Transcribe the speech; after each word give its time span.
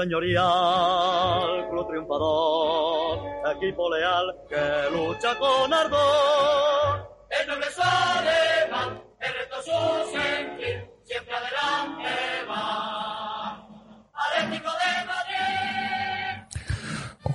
señorial, 0.00 1.68
club 1.70 1.88
triunfador, 1.88 3.18
equipo 3.56 3.90
leal 3.90 4.26
que 4.48 4.90
lucha 4.92 5.36
con 5.36 5.72
ardor. 5.74 7.16
El 7.30 7.48
noble 7.48 7.66
alemán, 7.82 9.02
el 9.18 9.32
reto 9.34 9.56
su 9.62 10.16
sentir, 10.16 10.88
siempre 11.02 11.34
adelante 11.34 12.10
va. 12.48 13.66
Atlético 14.14 14.70
de 14.70 15.06
Madrid. 15.06 16.58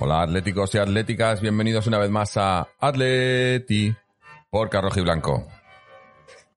Hola 0.00 0.22
atléticos 0.22 0.74
y 0.74 0.78
atléticas, 0.78 1.40
bienvenidos 1.42 1.86
una 1.86 1.98
vez 1.98 2.10
más 2.10 2.34
a 2.38 2.66
Atleti 2.80 3.94
por 4.48 4.70
Carroji 4.70 5.02
Blanco. 5.02 5.46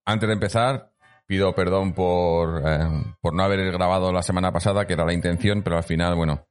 Antes 0.06 0.28
de 0.28 0.34
empezar, 0.34 0.90
pido 1.28 1.54
perdón 1.54 1.94
por, 1.94 2.62
eh, 2.66 2.88
por 3.22 3.34
no 3.34 3.44
haber 3.44 3.72
grabado 3.72 4.12
la 4.12 4.24
semana 4.24 4.52
pasada, 4.52 4.88
que 4.88 4.94
era 4.94 5.06
la 5.06 5.14
intención, 5.14 5.62
pero 5.62 5.78
al 5.78 5.84
final, 5.84 6.16
bueno, 6.16 6.48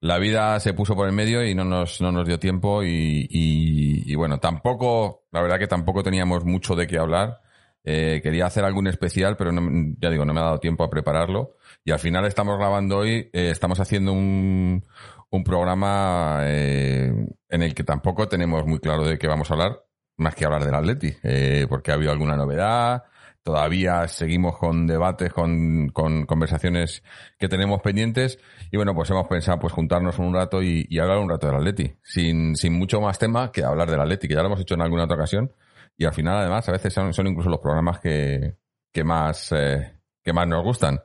la 0.00 0.18
vida 0.18 0.60
se 0.60 0.74
puso 0.74 0.94
por 0.94 1.06
el 1.08 1.14
medio 1.14 1.44
y 1.44 1.54
no 1.54 1.64
nos, 1.64 2.00
no 2.00 2.12
nos 2.12 2.26
dio 2.26 2.38
tiempo 2.38 2.82
y, 2.82 3.26
y- 3.30 4.14
bueno, 4.14 4.38
tampoco, 4.38 5.24
la 5.32 5.42
verdad 5.42 5.58
que 5.58 5.66
tampoco 5.66 6.02
teníamos 6.02 6.44
mucho 6.44 6.74
de 6.76 6.86
qué 6.86 6.98
hablar. 6.98 7.40
Eh, 7.82 8.20
quería 8.22 8.46
hacer 8.46 8.64
algún 8.64 8.86
especial, 8.86 9.36
pero 9.36 9.50
ya 9.98 10.10
digo, 10.10 10.24
no 10.24 10.32
me 10.32 10.40
ha 10.40 10.44
dado 10.44 10.60
tiempo 10.60 10.84
a 10.84 10.90
prepararlo. 10.90 11.56
Y 11.84 11.90
al 11.90 11.98
final 11.98 12.24
estamos 12.26 12.56
grabando 12.58 12.98
hoy, 12.98 13.28
eh, 13.32 13.50
estamos 13.50 13.80
haciendo 13.80 14.12
un, 14.12 14.84
un 15.30 15.44
programa 15.44 16.40
eh, 16.44 17.12
en 17.48 17.62
el 17.62 17.74
que 17.74 17.84
tampoco 17.84 18.28
tenemos 18.28 18.64
muy 18.66 18.78
claro 18.78 19.04
de 19.04 19.18
qué 19.18 19.26
vamos 19.26 19.50
a 19.50 19.54
hablar, 19.54 19.82
más 20.16 20.34
que 20.34 20.44
hablar 20.44 20.64
del 20.64 20.74
Atleti, 20.74 21.12
eh, 21.22 21.66
porque 21.68 21.90
ha 21.90 21.94
habido 21.94 22.12
alguna 22.12 22.36
novedad, 22.36 23.02
todavía 23.44 24.08
seguimos 24.08 24.58
con 24.58 24.86
debates, 24.86 25.32
con, 25.32 25.90
con 25.90 26.26
conversaciones 26.26 27.04
que 27.38 27.48
tenemos 27.48 27.80
pendientes. 27.82 28.38
Y 28.72 28.76
bueno, 28.76 28.94
pues 28.94 29.10
hemos 29.10 29.28
pensado 29.28 29.58
pues 29.60 29.72
juntarnos 29.72 30.18
un 30.18 30.34
rato 30.34 30.62
y, 30.62 30.86
y 30.88 30.98
hablar 30.98 31.18
un 31.18 31.28
rato 31.28 31.46
del 31.46 31.56
Atleti, 31.56 31.94
sin, 32.02 32.56
sin 32.56 32.72
mucho 32.72 33.00
más 33.00 33.18
tema 33.18 33.52
que 33.52 33.62
hablar 33.62 33.90
del 33.90 34.00
Atleti, 34.00 34.26
que 34.26 34.34
ya 34.34 34.40
lo 34.40 34.46
hemos 34.46 34.60
hecho 34.60 34.74
en 34.74 34.82
alguna 34.82 35.04
otra 35.04 35.16
ocasión. 35.16 35.52
Y 35.96 36.06
al 36.06 36.14
final 36.14 36.38
además 36.38 36.68
a 36.68 36.72
veces 36.72 36.92
son, 36.92 37.12
son 37.12 37.28
incluso 37.28 37.50
los 37.50 37.60
programas 37.60 38.00
que, 38.00 38.56
que 38.92 39.04
más 39.04 39.52
eh, 39.52 40.00
que 40.24 40.32
más 40.32 40.48
nos 40.48 40.64
gustan. 40.64 41.00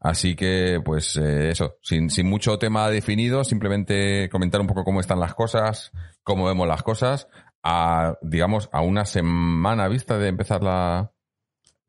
Así 0.00 0.34
que, 0.34 0.80
pues 0.84 1.16
eh, 1.16 1.50
eso, 1.50 1.76
sin, 1.82 2.10
sin 2.10 2.28
mucho 2.28 2.58
tema 2.58 2.88
definido, 2.88 3.44
simplemente 3.44 4.28
comentar 4.30 4.60
un 4.60 4.66
poco 4.66 4.84
cómo 4.84 5.00
están 5.00 5.20
las 5.20 5.34
cosas, 5.34 5.92
cómo 6.22 6.46
vemos 6.46 6.66
las 6.66 6.82
cosas, 6.82 7.28
a, 7.62 8.14
digamos, 8.22 8.68
a 8.72 8.80
una 8.80 9.04
semana 9.04 9.88
vista 9.88 10.18
de 10.18 10.28
empezar 10.28 10.62
la, 10.62 11.11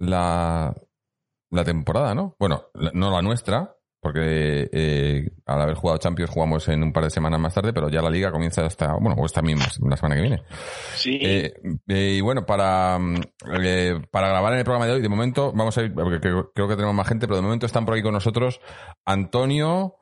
la, 0.03 0.73
la 1.51 1.63
temporada, 1.63 2.13
¿no? 2.15 2.35
Bueno, 2.39 2.65
la- 2.73 2.91
no 2.93 3.11
la 3.11 3.21
nuestra, 3.21 3.75
porque 4.01 4.69
eh, 4.73 5.29
al 5.45 5.61
haber 5.61 5.75
jugado 5.75 5.97
Champions 5.99 6.29
jugamos 6.29 6.67
en 6.67 6.83
un 6.83 6.91
par 6.91 7.05
de 7.05 7.09
semanas 7.09 7.39
más 7.39 7.53
tarde, 7.53 7.71
pero 7.71 7.89
ya 7.89 8.01
la 8.01 8.09
liga 8.09 8.31
comienza 8.33 8.65
hasta, 8.65 8.93
bueno, 8.95 9.15
o 9.17 9.25
esta 9.25 9.41
misma, 9.41 9.65
la 9.87 9.95
semana 9.95 10.15
que 10.15 10.21
viene. 10.21 10.43
Sí, 10.95 11.19
Eh, 11.21 11.53
eh, 11.87 12.15
y 12.17 12.21
bueno, 12.21 12.45
para, 12.45 12.99
mm, 12.99 13.15
eh, 13.63 14.01
para 14.11 14.27
grabar 14.27 14.51
en 14.53 14.59
el 14.59 14.65
programa 14.65 14.87
de 14.87 14.93
hoy, 14.93 15.01
de 15.01 15.07
momento, 15.09 15.53
vamos 15.53 15.77
a 15.77 15.83
ir, 15.83 15.93
porque 15.93 16.19
creo, 16.19 16.51
creo 16.53 16.67
que 16.67 16.75
tenemos 16.75 16.95
más 16.95 17.07
gente, 17.07 17.27
pero 17.27 17.37
de 17.37 17.43
momento 17.43 17.65
están 17.65 17.85
por 17.85 17.93
aquí 17.93 18.03
con 18.03 18.13
nosotros 18.13 18.59
Antonio, 19.05 19.95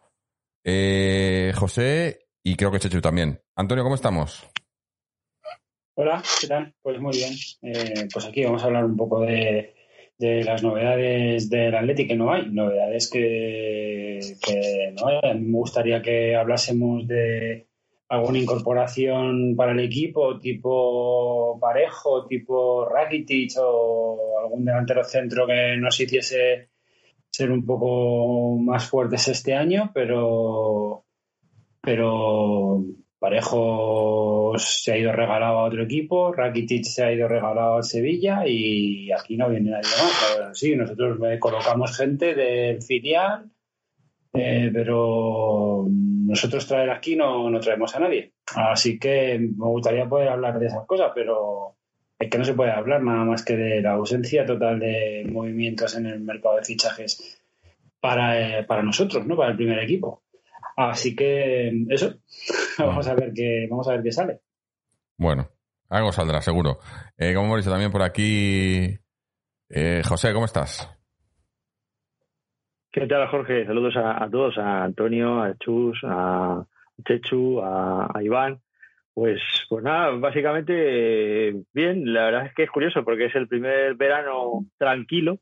eh, 0.65 1.53
José 1.55 2.27
y 2.43 2.55
creo 2.55 2.71
que 2.71 2.79
Chechu 2.79 3.01
también. 3.01 3.39
Antonio, 3.55 3.83
¿cómo 3.83 3.95
estamos? 3.95 4.47
Hola, 5.95 6.23
¿qué 6.39 6.47
tal? 6.47 6.73
Pues 6.81 6.99
muy 6.99 7.15
bien. 7.15 7.33
Eh, 7.61 8.07
pues 8.11 8.25
aquí 8.25 8.43
vamos 8.45 8.63
a 8.63 8.65
hablar 8.65 8.85
un 8.85 8.95
poco 8.97 9.21
de, 9.21 9.75
de 10.21 10.43
las 10.43 10.61
novedades 10.61 11.49
del 11.49 11.75
Atleti 11.75 12.07
que 12.07 12.15
no 12.15 12.31
hay. 12.31 12.49
Novedades 12.49 13.09
que, 13.09 14.19
que 14.45 14.93
no 14.95 15.07
hay. 15.07 15.31
A 15.31 15.33
mí 15.33 15.47
me 15.47 15.57
gustaría 15.57 16.01
que 16.01 16.35
hablásemos 16.35 17.07
de 17.07 17.67
alguna 18.07 18.37
incorporación 18.37 19.55
para 19.55 19.71
el 19.71 19.79
equipo, 19.79 20.37
tipo 20.37 21.57
Parejo, 21.59 22.27
tipo 22.27 22.85
Rakitic 22.85 23.53
o 23.57 24.39
algún 24.43 24.63
delantero 24.63 25.03
centro 25.03 25.47
que 25.47 25.75
nos 25.77 25.99
hiciese 25.99 26.69
ser 27.31 27.51
un 27.51 27.65
poco 27.65 28.57
más 28.59 28.87
fuertes 28.87 29.27
este 29.27 29.55
año, 29.55 29.91
pero 29.93 31.05
pero 31.81 32.83
Parejo 33.17 34.20
se 34.57 34.91
ha 34.91 34.97
ido 34.97 35.11
regalado 35.11 35.59
a 35.59 35.65
otro 35.65 35.83
equipo, 35.83 36.33
Rakitic 36.33 36.83
se 36.83 37.03
ha 37.03 37.11
ido 37.11 37.27
regalado 37.27 37.75
al 37.75 37.83
Sevilla 37.83 38.43
y 38.47 39.11
aquí 39.11 39.37
no 39.37 39.49
viene 39.49 39.71
nadie 39.71 39.89
más. 39.89 40.57
Sí, 40.57 40.75
nosotros 40.75 41.19
eh, 41.25 41.39
colocamos 41.39 41.95
gente 41.95 42.33
del 42.35 42.81
filial, 42.81 43.49
eh, 44.33 44.69
pero 44.73 45.85
nosotros 45.89 46.65
traer 46.67 46.89
aquí 46.89 47.15
no, 47.15 47.49
no 47.49 47.59
traemos 47.59 47.95
a 47.95 47.99
nadie. 47.99 48.33
Así 48.55 48.99
que 48.99 49.39
me 49.39 49.65
gustaría 49.65 50.07
poder 50.07 50.29
hablar 50.29 50.59
de 50.59 50.67
esas 50.67 50.85
cosas, 50.85 51.11
pero 51.13 51.75
es 52.19 52.29
que 52.29 52.37
no 52.37 52.45
se 52.45 52.53
puede 52.53 52.71
hablar 52.71 53.01
nada 53.01 53.23
más 53.25 53.43
que 53.43 53.57
de 53.57 53.81
la 53.81 53.93
ausencia 53.93 54.45
total 54.45 54.79
de 54.79 55.27
movimientos 55.29 55.95
en 55.97 56.05
el 56.05 56.19
mercado 56.19 56.57
de 56.57 56.65
fichajes 56.65 57.41
para, 57.99 58.59
eh, 58.59 58.63
para 58.63 58.83
nosotros, 58.83 59.25
¿no? 59.25 59.35
Para 59.35 59.51
el 59.51 59.57
primer 59.57 59.79
equipo. 59.79 60.21
Así 60.77 61.15
que 61.15 61.71
eso, 61.89 62.15
vamos 62.77 63.07
a 63.07 63.15
ver 63.15 63.31
qué, 63.33 63.67
vamos 63.69 63.87
a 63.87 63.93
ver 63.93 64.03
qué 64.03 64.11
sale. 64.11 64.39
Bueno, 65.17 65.49
algo 65.89 66.11
saldrá, 66.11 66.41
seguro. 66.41 66.79
Eh, 67.17 67.33
como 67.33 67.47
hemos 67.47 67.59
dicho 67.59 67.71
también 67.71 67.91
por 67.91 68.01
aquí, 68.01 68.97
eh, 69.69 70.01
José, 70.05 70.33
¿cómo 70.33 70.45
estás? 70.45 70.89
¿Qué 72.91 73.07
tal, 73.07 73.27
Jorge? 73.27 73.65
Saludos 73.65 73.95
a, 73.95 74.23
a 74.23 74.29
todos, 74.29 74.57
a 74.57 74.83
Antonio, 74.83 75.41
a 75.41 75.55
Chus, 75.57 75.99
a 76.03 76.65
Chechu, 77.05 77.61
a, 77.61 78.09
a 78.13 78.23
Iván. 78.23 78.61
Pues, 79.13 79.41
pues 79.69 79.83
nada, 79.83 80.11
básicamente 80.11 81.53
bien. 81.73 82.13
La 82.13 82.25
verdad 82.25 82.45
es 82.47 82.53
que 82.53 82.63
es 82.63 82.71
curioso 82.71 83.03
porque 83.03 83.25
es 83.25 83.35
el 83.35 83.47
primer 83.47 83.95
verano 83.95 84.65
tranquilo, 84.77 85.39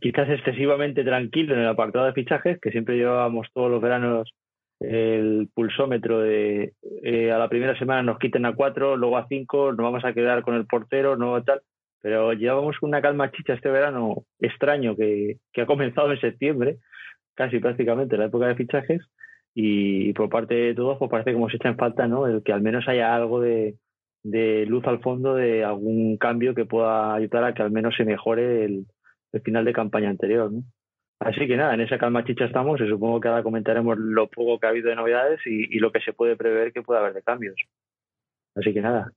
quizás 0.00 0.28
excesivamente 0.28 1.04
tranquilo 1.04 1.54
en 1.54 1.60
el 1.60 1.68
apartado 1.68 2.06
de 2.06 2.12
fichajes, 2.12 2.60
que 2.60 2.70
siempre 2.70 2.96
llevábamos 2.96 3.48
todos 3.52 3.70
los 3.70 3.80
veranos 3.80 4.34
el 4.80 5.48
pulsómetro 5.54 6.20
de 6.20 6.74
eh, 7.02 7.32
a 7.32 7.38
la 7.38 7.48
primera 7.48 7.76
semana 7.78 8.02
nos 8.02 8.18
quiten 8.18 8.46
a 8.46 8.54
cuatro, 8.54 8.96
luego 8.96 9.18
a 9.18 9.26
cinco, 9.28 9.72
nos 9.72 9.84
vamos 9.84 10.04
a 10.04 10.12
quedar 10.12 10.42
con 10.42 10.54
el 10.54 10.66
portero, 10.66 11.16
no 11.16 11.42
tal. 11.42 11.60
Pero 12.00 12.32
llevamos 12.32 12.76
una 12.82 13.02
calma 13.02 13.32
chicha 13.32 13.54
este 13.54 13.70
verano 13.70 14.24
extraño 14.38 14.94
que, 14.96 15.38
que 15.52 15.62
ha 15.62 15.66
comenzado 15.66 16.12
en 16.12 16.20
septiembre, 16.20 16.78
casi 17.34 17.58
prácticamente 17.58 18.16
la 18.16 18.26
época 18.26 18.46
de 18.46 18.54
fichajes, 18.54 19.02
y 19.54 20.12
por 20.12 20.28
parte 20.28 20.54
de 20.54 20.74
todos 20.74 20.98
pues 20.98 21.10
parece 21.10 21.32
como 21.32 21.50
se 21.50 21.56
echa 21.56 21.68
en 21.68 21.76
falta 21.76 22.06
¿no? 22.06 22.28
el 22.28 22.44
que 22.44 22.52
al 22.52 22.60
menos 22.62 22.86
haya 22.86 23.14
algo 23.14 23.40
de, 23.40 23.74
de 24.22 24.66
luz 24.66 24.84
al 24.86 25.00
fondo 25.00 25.34
de 25.34 25.64
algún 25.64 26.16
cambio 26.16 26.54
que 26.54 26.64
pueda 26.64 27.14
ayudar 27.14 27.44
a 27.44 27.54
que 27.54 27.62
al 27.62 27.72
menos 27.72 27.96
se 27.96 28.04
mejore 28.04 28.64
el, 28.64 28.86
el 29.32 29.40
final 29.42 29.64
de 29.64 29.72
campaña 29.72 30.10
anterior. 30.10 30.52
¿no? 30.52 30.62
Así 31.20 31.46
que 31.48 31.56
nada, 31.56 31.74
en 31.74 31.80
esa 31.80 31.98
calma 31.98 32.24
chicha 32.24 32.44
estamos 32.44 32.80
y 32.80 32.88
supongo 32.88 33.20
que 33.20 33.28
ahora 33.28 33.42
comentaremos 33.42 33.98
lo 33.98 34.28
poco 34.28 34.58
que 34.58 34.66
ha 34.66 34.70
habido 34.70 34.88
de 34.88 34.96
novedades 34.96 35.40
y, 35.46 35.78
lo 35.78 35.90
que 35.90 36.00
se 36.00 36.12
puede 36.12 36.36
prever 36.36 36.72
que 36.72 36.82
pueda 36.82 37.00
haber 37.00 37.14
de 37.14 37.22
cambios. 37.22 37.56
Así 38.54 38.72
que 38.72 38.80
nada, 38.80 39.10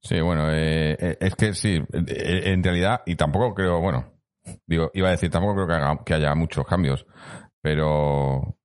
Sí, 0.00 0.20
bueno, 0.20 0.50
eh, 0.50 0.96
eh, 0.98 1.16
es 1.20 1.34
que 1.36 1.54
sí, 1.54 1.80
eh, 1.92 2.42
en 2.46 2.62
realidad, 2.62 3.02
y 3.06 3.14
tampoco 3.14 3.54
creo, 3.54 3.80
bueno, 3.80 4.12
digo, 4.66 4.90
iba 4.94 5.08
a 5.08 5.12
decir, 5.12 5.30
tampoco 5.30 5.54
creo 5.54 5.66
que, 5.68 5.74
haga- 5.74 6.04
que 6.04 6.14
haya 6.14 6.34
muchos 6.34 6.66
cambios, 6.66 7.06
pero 7.60 8.56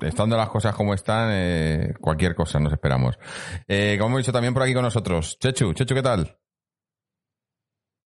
estando 0.00 0.36
las 0.36 0.48
cosas 0.48 0.74
como 0.74 0.94
están, 0.94 1.30
eh, 1.32 1.94
cualquier 2.00 2.34
cosa 2.34 2.58
nos 2.58 2.72
esperamos. 2.72 3.18
Eh, 3.66 3.96
como 3.98 4.08
hemos 4.10 4.20
dicho 4.22 4.32
también 4.32 4.54
por 4.54 4.62
aquí 4.62 4.74
con 4.74 4.82
nosotros, 4.82 5.38
Chechu, 5.38 5.72
Chechu, 5.74 5.94
¿qué 5.94 6.02
tal? 6.02 6.36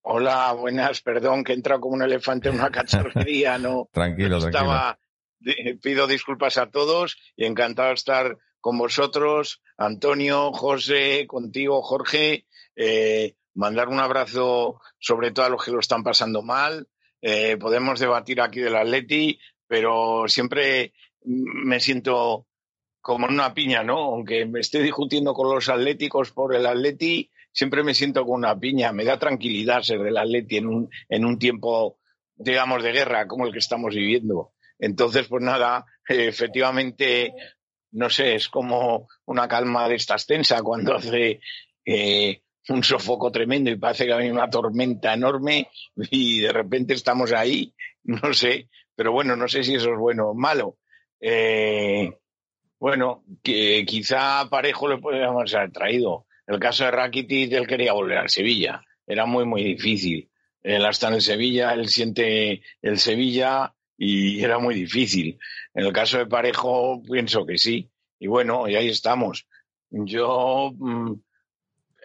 Hola, 0.03 0.53
buenas, 0.53 1.01
perdón 1.01 1.45
que 1.45 1.53
he 1.53 1.55
entrado 1.57 1.81
como 1.81 1.95
un 1.95 2.03
elefante 2.03 2.49
en 2.49 2.57
una 2.57 2.71
cacharrería, 2.71 3.59
no 3.59 3.89
Tranquilo, 3.93 4.39
tranquilo. 4.39 4.47
estaba, 4.49 4.99
di- 5.39 5.75
pido 5.75 6.07
disculpas 6.07 6.59
a 6.59 6.71
todos 6.71 7.17
y 7.37 7.45
encantado 7.45 7.89
de 7.89 7.95
estar 7.95 8.37
con 8.61 8.79
vosotros, 8.79 9.61
Antonio, 9.77 10.53
José, 10.53 11.27
contigo, 11.27 11.83
Jorge, 11.83 12.47
eh, 12.77 13.35
mandar 13.55 13.89
un 13.89 13.99
abrazo 13.99 14.81
sobre 14.99 15.31
todo 15.33 15.47
a 15.47 15.49
los 15.49 15.65
que 15.65 15.73
lo 15.73 15.81
están 15.81 16.05
pasando 16.05 16.43
mal, 16.43 16.87
eh, 17.21 17.57
podemos 17.57 17.99
debatir 17.99 18.41
aquí 18.41 18.61
del 18.61 18.77
Atleti, 18.77 19.39
pero 19.67 20.25
siempre 20.29 20.93
me 21.25 21.81
siento 21.81 22.47
como 23.01 23.27
en 23.27 23.35
una 23.35 23.53
piña, 23.53 23.83
¿no? 23.83 23.99
Aunque 23.99 24.47
me 24.47 24.61
esté 24.61 24.81
discutiendo 24.81 25.35
con 25.35 25.53
los 25.53 25.69
atléticos 25.69 26.31
por 26.31 26.55
el 26.55 26.65
Atleti, 26.67 27.32
siempre 27.53 27.83
me 27.83 27.95
siento 27.95 28.25
con 28.25 28.37
una 28.37 28.59
piña. 28.59 28.93
Me 28.93 29.05
da 29.05 29.19
tranquilidad 29.19 29.83
ser 29.83 30.01
del 30.01 30.17
Atleti 30.17 30.57
en 30.57 30.67
un, 30.67 30.91
en 31.09 31.25
un 31.25 31.39
tiempo, 31.39 31.99
digamos, 32.35 32.83
de 32.83 32.93
guerra 32.93 33.27
como 33.27 33.47
el 33.47 33.53
que 33.53 33.59
estamos 33.59 33.95
viviendo. 33.95 34.53
Entonces, 34.79 35.29
pues 35.29 35.43
nada, 35.43 35.85
efectivamente, 36.09 37.33
no 37.93 38.11
sé, 38.11 38.35
es 38.35 38.49
como 38.49 39.09
una 39.27 39.47
calma 39.47 39.89
de 39.89 39.95
estas 39.97 40.27
tensa 40.27 40.63
cuando 40.63 40.95
hace 40.97 41.41
eh, 41.85 42.43
un 42.69 42.83
sofoco 42.83 43.31
tremendo 43.31 43.71
y 43.71 43.77
parece 43.77 44.07
que 44.07 44.15
venir 44.15 44.33
una 44.33 44.51
tormenta 44.51 45.15
enorme 45.15 45.69
y 46.11 46.41
de 46.41 46.53
repente 46.53 46.95
estamos 46.95 47.33
ahí, 47.33 47.75
no 48.05 48.33
sé, 48.35 48.69
pero 48.95 49.13
bueno, 49.13 49.37
no 49.37 49.49
sé 49.49 49.63
si 49.63 49.75
eso 49.75 49.93
es 49.93 49.99
bueno 49.99 50.31
o 50.31 50.35
malo. 50.35 50.79
eh, 51.21 52.11
bueno, 52.83 53.23
que 53.45 53.85
quizá 53.87 54.49
Parejo 54.51 54.89
le 54.89 54.99
podríamos 54.99 55.55
haber 55.55 55.71
traído. 55.71 56.27
El 56.53 56.61
caso 56.61 56.85
de 56.85 56.91
Rakitic, 56.91 57.53
él 57.53 57.67
quería 57.67 57.95
volver 57.95 58.19
al 58.19 58.29
Sevilla. 58.29 58.83
Era 59.07 59.25
muy, 59.25 59.47
muy 59.47 59.65
difícil. 59.65 60.31
Él 60.63 60.85
hasta 60.85 61.09
en 61.09 61.15
el 61.15 61.23
Sevilla, 61.23 61.73
él 61.73 61.89
siente 61.89 62.63
el 62.83 62.99
Sevilla 62.99 63.75
y 63.97 64.43
era 64.45 64.59
muy 64.59 64.75
difícil. 64.75 65.39
En 65.75 65.87
el 65.87 65.93
caso 65.93 66.19
de 66.19 66.27
Parejo, 66.27 67.03
pienso 67.03 67.47
que 67.47 67.57
sí. 67.57 67.91
Y 68.19 68.27
bueno, 68.27 68.69
y 68.69 68.77
ahí 68.77 68.89
estamos. 68.89 69.47
Yo 69.91 70.73
mm, 70.77 71.13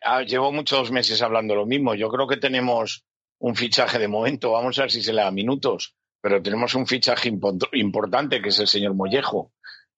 ah, 0.04 0.24
llevo 0.24 0.52
muchos 0.52 0.92
meses 0.92 1.22
hablando 1.22 1.54
lo 1.54 1.66
mismo. 1.66 1.94
Yo 1.94 2.10
creo 2.10 2.28
que 2.28 2.38
tenemos 2.38 3.06
un 3.40 3.56
fichaje 3.56 4.00
de 4.00 4.08
momento. 4.08 4.54
Vamos 4.54 4.80
a 4.80 4.84
ver 4.84 4.92
si 4.92 5.04
se 5.04 5.14
le 5.14 5.24
da 5.24 5.32
minutos. 5.32 5.94
Pero 6.22 6.42
tenemos 6.42 6.74
un 6.74 6.88
fichaje 6.88 7.32
importante 7.74 8.42
que 8.42 8.50
es 8.50 8.60
el 8.60 8.68
señor 8.68 8.96
Mollejo. 8.96 9.52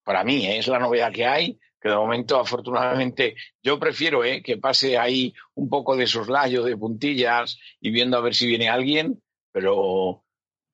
Para 0.04 0.24
mí 0.24 0.48
¿eh? 0.48 0.58
es 0.58 0.68
la 0.68 0.80
novedad 0.80 1.14
que 1.14 1.26
hay 1.26 1.60
que 1.80 1.90
de 1.90 1.96
momento, 1.96 2.40
afortunadamente, 2.40 3.36
yo 3.64 3.80
prefiero 3.80 4.24
¿eh? 4.24 4.42
que 4.44 4.58
pase 4.58 4.98
ahí 4.98 5.34
un 5.56 5.70
poco 5.70 5.96
de 5.96 6.08
soslayo, 6.08 6.64
de 6.64 6.78
puntillas 6.78 7.58
y 7.80 7.92
viendo 7.92 8.18
a 8.18 8.22
ver 8.22 8.36
si 8.36 8.48
viene 8.48 8.70
alguien, 8.70 9.22
pero 9.52 10.24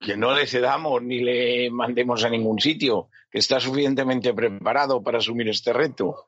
que 0.00 0.16
no 0.16 0.34
le 0.34 0.46
cedamos 0.46 1.02
ni 1.02 1.20
le 1.20 1.70
mandemos 1.70 2.24
a 2.24 2.30
ningún 2.30 2.60
sitio, 2.60 3.08
que 3.30 3.38
está 3.38 3.60
suficientemente 3.60 4.34
preparado 4.34 5.02
para 5.02 5.18
asumir 5.18 5.48
este 5.48 5.72
reto. 5.72 6.26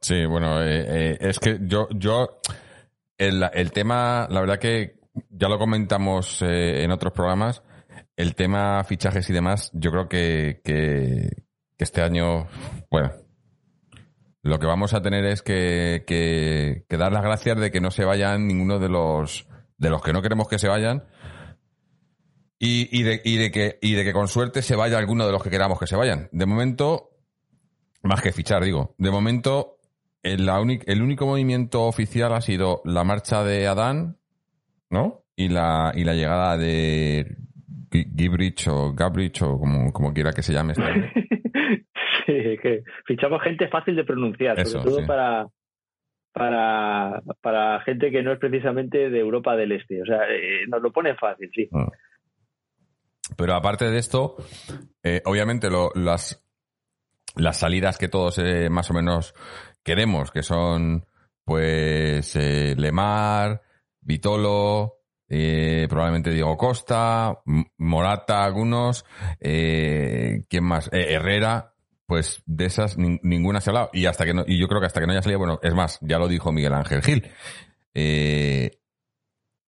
Sí, 0.00 0.26
bueno, 0.26 0.62
eh, 0.62 0.84
eh, 0.86 1.18
es 1.20 1.38
que 1.38 1.58
yo, 1.62 1.88
yo 1.90 2.38
el, 3.16 3.42
el, 3.54 3.72
tema, 3.72 4.28
la 4.30 4.40
verdad 4.40 4.58
que 4.58 5.00
ya 5.30 5.48
lo 5.48 5.58
comentamos 5.58 6.42
en 6.42 6.90
otros 6.90 7.14
programas, 7.14 7.62
el 8.14 8.34
tema 8.34 8.84
fichajes 8.84 9.28
y 9.30 9.32
demás, 9.32 9.70
yo 9.72 9.90
creo 9.90 10.08
que 10.08 10.60
este 11.78 12.02
año, 12.02 12.46
bueno, 12.90 13.12
lo 14.42 14.58
que 14.58 14.66
vamos 14.66 14.94
a 14.94 15.02
tener 15.02 15.24
es 15.24 15.42
que, 15.42 16.04
que, 16.06 16.96
dar 16.96 17.12
las 17.12 17.22
gracias 17.22 17.58
de 17.58 17.70
que 17.70 17.80
no 17.80 17.90
se 17.90 18.04
vayan 18.04 18.46
ninguno 18.46 18.78
de 18.78 18.88
los 18.88 19.48
de 19.78 19.90
los 19.90 20.02
que 20.02 20.12
no 20.12 20.22
queremos 20.22 20.48
que 20.48 20.58
se 20.58 20.68
vayan 20.68 21.04
y, 22.58 23.02
de, 23.02 23.20
y, 23.24 23.36
de, 23.36 23.50
que, 23.50 23.78
y 23.82 23.92
de 23.92 24.04
que 24.04 24.12
con 24.12 24.28
suerte 24.28 24.62
se 24.62 24.76
vaya 24.76 24.96
alguno 24.96 25.26
de 25.26 25.32
los 25.32 25.42
que 25.42 25.50
queramos 25.50 25.78
que 25.78 25.86
se 25.86 25.96
vayan. 25.96 26.28
De 26.32 26.46
momento, 26.46 27.10
más 28.02 28.22
que 28.22 28.32
fichar, 28.32 28.64
digo, 28.64 28.94
de 28.96 29.10
momento 29.10 29.78
el, 30.22 30.48
el 30.86 31.02
único 31.02 31.26
movimiento 31.26 31.82
oficial 31.82 32.32
ha 32.32 32.40
sido 32.40 32.80
la 32.84 33.04
marcha 33.04 33.44
de 33.44 33.66
Adán, 33.66 34.16
¿no? 34.88 35.24
Y 35.36 35.48
la, 35.48 35.92
y 35.94 36.04
la 36.04 36.14
llegada 36.14 36.56
de 36.56 37.36
Gibrich 37.90 38.66
o 38.68 38.94
Gabrich 38.94 39.42
o 39.42 39.58
como, 39.58 39.92
como 39.92 40.14
quiera 40.14 40.32
que 40.32 40.42
se 40.42 40.52
llame. 40.52 40.72
Este 40.72 40.82
sí, 42.26 42.32
que 42.62 42.82
fichamos 43.06 43.42
gente 43.42 43.68
fácil 43.68 43.96
de 43.96 44.04
pronunciar, 44.04 44.64
sobre 44.66 44.90
todo 44.90 45.06
para, 45.06 45.46
para, 46.34 47.22
para 47.40 47.80
gente 47.82 48.10
que 48.10 48.22
no 48.22 48.32
es 48.32 48.38
precisamente 48.40 49.08
de 49.08 49.20
Europa 49.20 49.54
del 49.56 49.72
Este. 49.72 50.02
O 50.02 50.04
sea, 50.04 50.24
eh, 50.28 50.66
nos 50.68 50.82
lo 50.82 50.92
pone 50.92 51.14
fácil, 51.14 51.48
sí. 51.54 51.68
Ah. 51.72 51.86
Pero 53.36 53.54
aparte 53.54 53.88
de 53.90 53.98
esto, 53.98 54.36
eh, 55.02 55.22
obviamente 55.24 55.68
las, 55.94 56.44
las 57.36 57.56
salidas 57.56 57.98
que 57.98 58.08
todos 58.08 58.38
eh, 58.38 58.68
más 58.68 58.90
o 58.90 58.94
menos 58.94 59.34
queremos, 59.82 60.30
que 60.30 60.42
son 60.42 61.06
pues 61.44 62.36
Lemar, 62.36 63.62
Vitolo, 64.00 64.94
probablemente 65.28 66.30
Diego 66.30 66.56
Costa, 66.56 67.38
Morata 67.78 68.44
algunos, 68.44 69.04
¿quién 69.40 70.64
más? 70.64 70.90
Herrera, 70.92 71.73
pues 72.06 72.42
de 72.46 72.66
esas 72.66 72.96
ninguna 72.98 73.60
se 73.60 73.70
ha 73.70 73.72
hablado. 73.72 73.90
Y, 73.92 74.06
hasta 74.06 74.24
que 74.24 74.34
no, 74.34 74.44
y 74.46 74.58
yo 74.58 74.68
creo 74.68 74.80
que 74.80 74.86
hasta 74.86 75.00
que 75.00 75.06
no 75.06 75.12
haya 75.12 75.22
salido, 75.22 75.38
bueno, 75.38 75.58
es 75.62 75.74
más, 75.74 75.98
ya 76.02 76.18
lo 76.18 76.28
dijo 76.28 76.52
Miguel 76.52 76.74
Ángel 76.74 77.02
Gil. 77.02 77.30
Eh, 77.94 78.78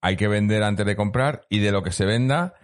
hay 0.00 0.16
que 0.16 0.28
vender 0.28 0.62
antes 0.62 0.86
de 0.86 0.96
comprar 0.96 1.46
y 1.48 1.60
de 1.60 1.72
lo 1.72 1.82
que 1.82 1.92
se 1.92 2.04
venda, 2.04 2.54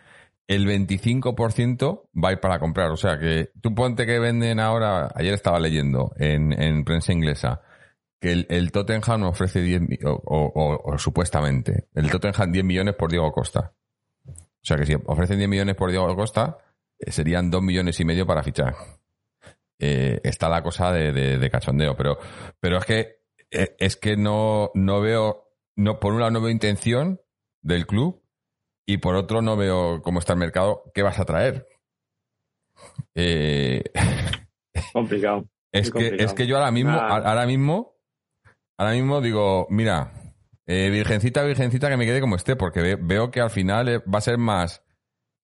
el 0.47 0.67
25% 0.67 2.09
va 2.13 2.29
a 2.29 2.33
ir 2.33 2.41
para 2.41 2.59
comprar. 2.59 2.91
O 2.91 2.97
sea 2.97 3.19
que 3.19 3.51
tú 3.61 3.75
ponte 3.75 4.07
que 4.07 4.19
venden 4.19 4.61
ahora, 4.61 5.11
ayer 5.15 5.35
estaba 5.35 5.59
leyendo 5.59 6.13
en, 6.17 6.53
en 6.61 6.85
prensa 6.85 7.13
inglesa, 7.13 7.63
que 8.21 8.33
el, 8.33 8.47
el 8.51 8.71
Tottenham 8.71 9.25
ofrece 9.25 9.61
10 9.63 9.83
o, 10.05 10.83
o, 10.85 10.99
supuestamente, 10.99 11.89
el 11.95 12.11
Tottenham 12.11 12.53
10 12.53 12.65
millones 12.65 12.95
por 12.95 13.11
Diego 13.11 13.33
Costa. 13.33 13.73
O 14.27 14.65
sea 14.65 14.77
que 14.77 14.87
si 14.87 14.95
ofrecen 14.95 15.39
10 15.39 15.49
millones 15.49 15.75
por 15.75 15.91
Diego 15.91 16.15
Costa, 16.15 16.59
eh, 16.99 17.11
serían 17.11 17.51
2 17.51 17.63
millones 17.63 17.99
y 17.99 18.05
medio 18.05 18.27
para 18.27 18.45
fichar. 18.45 18.77
Eh, 19.85 20.21
está 20.23 20.49
la 20.49 20.63
cosa 20.63 20.93
de, 20.93 21.51
cachondeo. 21.51 21.97
Pero, 21.97 22.17
pero 22.61 22.79
es 22.79 22.85
que 22.85 23.17
eh, 23.51 23.75
es 23.81 23.97
que 23.97 24.17
no, 24.17 24.71
no 24.75 25.01
veo, 25.01 25.49
no, 25.77 25.99
por 25.99 26.13
un 26.13 26.21
lado 26.21 26.31
no 26.31 26.41
veo 26.41 26.51
intención 26.51 27.21
del 27.63 27.87
club 27.87 28.23
y 28.87 28.99
por 28.99 29.17
otro 29.17 29.43
no 29.43 29.57
veo 29.57 30.01
cómo 30.03 30.21
está 30.21 30.35
el 30.35 30.39
mercado, 30.39 30.85
qué 30.95 31.03
vas 31.03 31.19
a 31.19 31.25
traer. 31.25 31.67
Eh, 33.17 33.83
complicado. 34.93 35.49
Es 35.73 35.91
que, 35.91 36.15
es 36.17 36.33
que 36.33 36.47
yo 36.47 36.59
ahora 36.59 36.71
mismo, 36.71 36.93
ahora 36.93 37.45
mismo, 37.47 37.97
ahora 38.79 38.93
mismo 38.93 39.21
digo, 39.21 39.67
mira, 39.69 40.13
virgencita, 40.67 41.43
virgencita, 41.43 41.89
que 41.89 41.97
me 41.97 42.07
quede 42.07 42.21
como 42.21 42.37
esté, 42.37 42.55
porque 42.55 42.97
veo 43.01 43.33
que 43.33 43.41
al 43.41 43.51
final 43.51 44.03
va 44.03 44.19
a 44.19 44.23
ser 44.23 44.39
más 44.39 44.85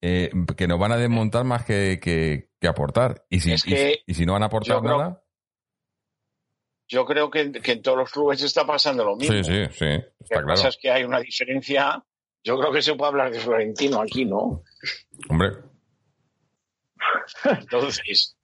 eh, 0.00 0.30
que 0.56 0.68
nos 0.68 0.78
van 0.78 0.92
a 0.92 0.96
desmontar 0.96 1.44
más 1.44 1.64
que, 1.64 1.98
que, 2.00 2.47
aportar. 2.66 3.24
Y 3.28 3.40
si, 3.40 3.52
y, 4.06 4.14
si 4.14 4.26
no 4.26 4.32
van 4.32 4.42
a 4.42 4.46
aportar 4.46 4.82
nada. 4.82 5.22
Yo 6.88 7.04
creo 7.04 7.30
que, 7.30 7.40
en 7.40 7.82
todos 7.82 7.98
los 7.98 8.10
clubes 8.10 8.42
está 8.42 8.66
pasando 8.66 9.04
lo 9.04 9.16
mismo. 9.16 9.34
Sí, 9.36 9.44
sí, 9.44 9.66
sí. 9.72 9.84
Está 10.20 10.40
lo 10.40 10.46
que 10.46 10.46
pasa 10.46 10.68
es 10.68 10.78
que 10.80 10.90
hay 10.90 11.04
una 11.04 11.20
diferencia. 11.20 12.02
Yo 12.42 12.58
creo 12.58 12.72
que 12.72 12.82
se 12.82 12.94
puede 12.94 13.10
hablar 13.10 13.30
de 13.30 13.40
Florentino 13.40 14.00
aquí, 14.00 14.24
¿no? 14.24 14.62
Hombre. 15.28 15.50
Entonces, 17.44 18.36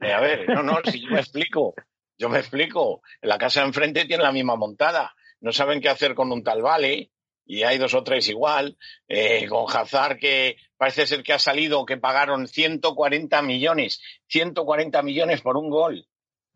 eh, 0.00 0.12
a 0.12 0.20
ver, 0.20 0.48
no, 0.48 0.62
no, 0.62 0.78
si 0.84 1.00
yo 1.00 1.10
me 1.10 1.20
explico. 1.20 1.74
Yo 2.18 2.28
me 2.28 2.40
explico. 2.40 3.00
La 3.22 3.38
casa 3.38 3.60
de 3.60 3.68
enfrente 3.68 4.04
tiene 4.04 4.22
la 4.22 4.32
misma 4.32 4.56
montada. 4.56 5.14
No 5.40 5.52
saben 5.52 5.80
qué 5.80 5.88
hacer 5.88 6.14
con 6.14 6.30
un 6.30 6.42
tal 6.42 6.62
Vale 6.62 7.10
y 7.48 7.62
hay 7.62 7.78
dos 7.78 7.94
o 7.94 8.04
tres 8.04 8.28
igual, 8.28 8.76
eh, 9.08 9.46
con 9.48 9.64
Hazard 9.74 10.18
que 10.18 10.58
parece 10.76 11.06
ser 11.06 11.22
que 11.22 11.32
ha 11.32 11.38
salido, 11.38 11.86
que 11.86 11.96
pagaron 11.96 12.46
140 12.46 13.40
millones, 13.40 14.02
140 14.28 15.02
millones 15.02 15.40
por 15.40 15.56
un 15.56 15.70
gol. 15.70 16.06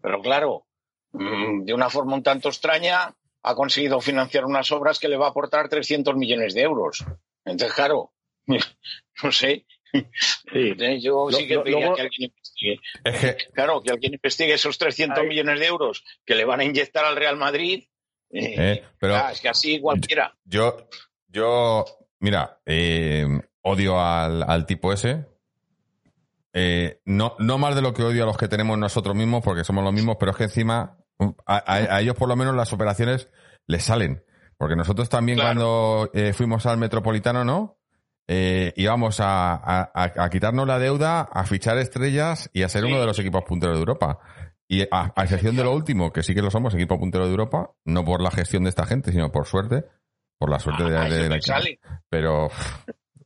Pero 0.02 0.20
claro, 0.20 0.66
mm, 1.12 1.64
de 1.64 1.72
una 1.72 1.88
forma 1.88 2.14
un 2.14 2.22
tanto 2.22 2.50
extraña, 2.50 3.16
ha 3.42 3.54
conseguido 3.54 4.00
financiar 4.02 4.44
unas 4.44 4.70
obras 4.70 4.98
que 4.98 5.08
le 5.08 5.16
va 5.16 5.26
a 5.26 5.30
aportar 5.30 5.70
300 5.70 6.14
millones 6.14 6.52
de 6.52 6.60
euros. 6.60 7.02
Entonces, 7.46 7.74
claro, 7.74 8.12
no 9.22 9.32
sé. 9.32 9.64
Yo 11.00 11.30
sí 11.30 11.48
que 11.48 11.56
diría 11.64 11.94
que 11.94 12.02
alguien 12.02 12.30
investigue. 12.30 12.80
Claro, 13.54 13.80
que 13.80 13.92
alguien 13.92 14.14
investigue 14.14 14.54
esos 14.54 14.76
300 14.76 15.24
millones 15.24 15.58
de 15.58 15.66
euros 15.66 16.04
que 16.26 16.34
le 16.34 16.44
van 16.44 16.60
a 16.60 16.64
inyectar 16.64 17.04
al 17.04 17.16
Real 17.16 17.36
Madrid 17.36 17.84
eh, 18.32 18.82
pero 18.98 19.28
es 19.28 19.40
que 19.40 19.48
así 19.48 19.80
cualquiera. 19.80 20.34
Yo, 20.44 20.88
yo, 21.28 21.84
mira, 22.20 22.60
eh, 22.66 23.26
odio 23.62 24.00
al, 24.00 24.66
tipo 24.66 24.92
ese. 24.92 25.26
Eh, 26.54 27.00
no, 27.04 27.34
no 27.38 27.58
más 27.58 27.74
de 27.74 27.82
lo 27.82 27.94
que 27.94 28.02
odio 28.02 28.24
a 28.24 28.26
los 28.26 28.36
que 28.36 28.48
tenemos 28.48 28.78
nosotros 28.78 29.14
mismos, 29.14 29.42
porque 29.44 29.64
somos 29.64 29.84
los 29.84 29.92
mismos, 29.92 30.16
pero 30.18 30.32
es 30.32 30.36
que 30.36 30.44
encima 30.44 30.98
a, 31.46 32.00
ellos 32.00 32.16
por 32.16 32.28
lo 32.28 32.36
menos 32.36 32.54
las 32.54 32.72
operaciones 32.72 33.28
les 33.66 33.84
salen. 33.84 34.24
Porque 34.56 34.76
nosotros 34.76 35.08
también 35.08 35.38
cuando 35.38 36.10
fuimos 36.34 36.66
al 36.66 36.78
Metropolitano, 36.78 37.44
¿no? 37.44 37.78
íbamos 38.28 39.18
a, 39.20 39.90
a, 39.92 40.30
quitarnos 40.30 40.66
la 40.66 40.78
deuda, 40.78 41.22
a 41.22 41.44
fichar 41.44 41.78
estrellas 41.78 42.48
y 42.52 42.62
a 42.62 42.68
ser 42.68 42.84
uno 42.84 43.00
de 43.00 43.06
los 43.06 43.18
equipos 43.18 43.42
punteros 43.42 43.74
de 43.74 43.80
Europa. 43.80 44.20
Y 44.72 44.88
a, 44.90 45.12
excepción 45.18 45.54
de 45.54 45.64
lo 45.64 45.74
último, 45.74 46.14
que 46.14 46.22
sí 46.22 46.34
que 46.34 46.40
lo 46.40 46.50
somos, 46.50 46.74
equipo 46.74 46.98
puntero 46.98 47.26
de 47.26 47.30
Europa, 47.30 47.72
no 47.84 48.06
por 48.06 48.22
la 48.22 48.30
gestión 48.30 48.64
de 48.64 48.70
esta 48.70 48.86
gente, 48.86 49.12
sino 49.12 49.30
por 49.30 49.46
suerte, 49.46 49.84
por 50.38 50.48
la 50.48 50.58
suerte 50.58 50.84
de, 50.84 50.90
de, 50.90 51.28
la 51.28 51.42
sale. 51.42 51.78
Pero 52.08 52.48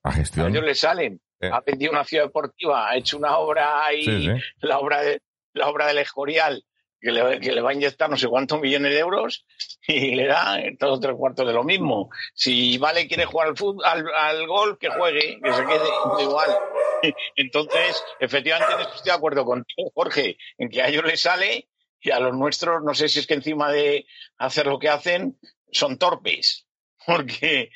a 0.02 0.10
gestión. 0.10 0.46
A 0.46 0.48
ellos 0.48 0.64
le 0.64 0.74
salen. 0.74 1.20
Ha 1.40 1.60
vendido 1.60 1.92
una 1.92 2.02
ciudad 2.02 2.24
deportiva, 2.24 2.90
ha 2.90 2.96
hecho 2.96 3.16
una 3.16 3.38
obra 3.38 3.86
ahí, 3.86 4.28
la 4.58 4.80
obra 4.80 5.02
de 5.02 5.22
la 5.52 5.68
obra 5.68 5.86
del 5.86 5.98
Escorial, 5.98 6.64
que 7.06 7.12
le, 7.12 7.40
que 7.40 7.60
va 7.60 7.70
a 7.70 7.74
inyectar 7.74 8.10
no 8.10 8.16
sé 8.16 8.26
cuántos 8.26 8.60
millones 8.60 8.90
de 8.92 8.98
euros 8.98 9.46
y 9.86 10.16
le 10.16 10.26
da 10.26 10.58
todos 10.76 11.00
tres 11.00 11.14
cuartos 11.14 11.46
de 11.46 11.52
lo 11.52 11.62
mismo. 11.62 12.10
Si 12.34 12.78
Vale 12.78 13.06
quiere 13.06 13.26
jugar 13.26 13.48
al 13.48 13.56
fútbol, 13.56 13.84
al, 13.84 14.04
al 14.12 14.46
gol, 14.48 14.76
que 14.78 14.88
juegue, 14.88 15.38
que 15.40 15.52
se 15.52 15.64
quede 15.64 15.88
igual. 16.22 16.50
Entonces, 17.36 18.02
efectivamente, 18.18 18.74
estoy 18.82 19.04
de 19.04 19.12
acuerdo 19.12 19.44
contigo, 19.44 19.92
Jorge, 19.94 20.36
en 20.58 20.68
que 20.68 20.82
a 20.82 20.88
ellos 20.88 21.04
les 21.04 21.20
sale 21.20 21.68
y 22.00 22.10
a 22.10 22.18
los 22.18 22.36
nuestros, 22.36 22.82
no 22.82 22.92
sé 22.92 23.08
si 23.08 23.20
es 23.20 23.26
que 23.26 23.34
encima 23.34 23.70
de 23.70 24.06
hacer 24.38 24.66
lo 24.66 24.80
que 24.80 24.88
hacen, 24.88 25.38
son 25.70 25.96
torpes. 25.98 26.64
Porque, 27.06 27.70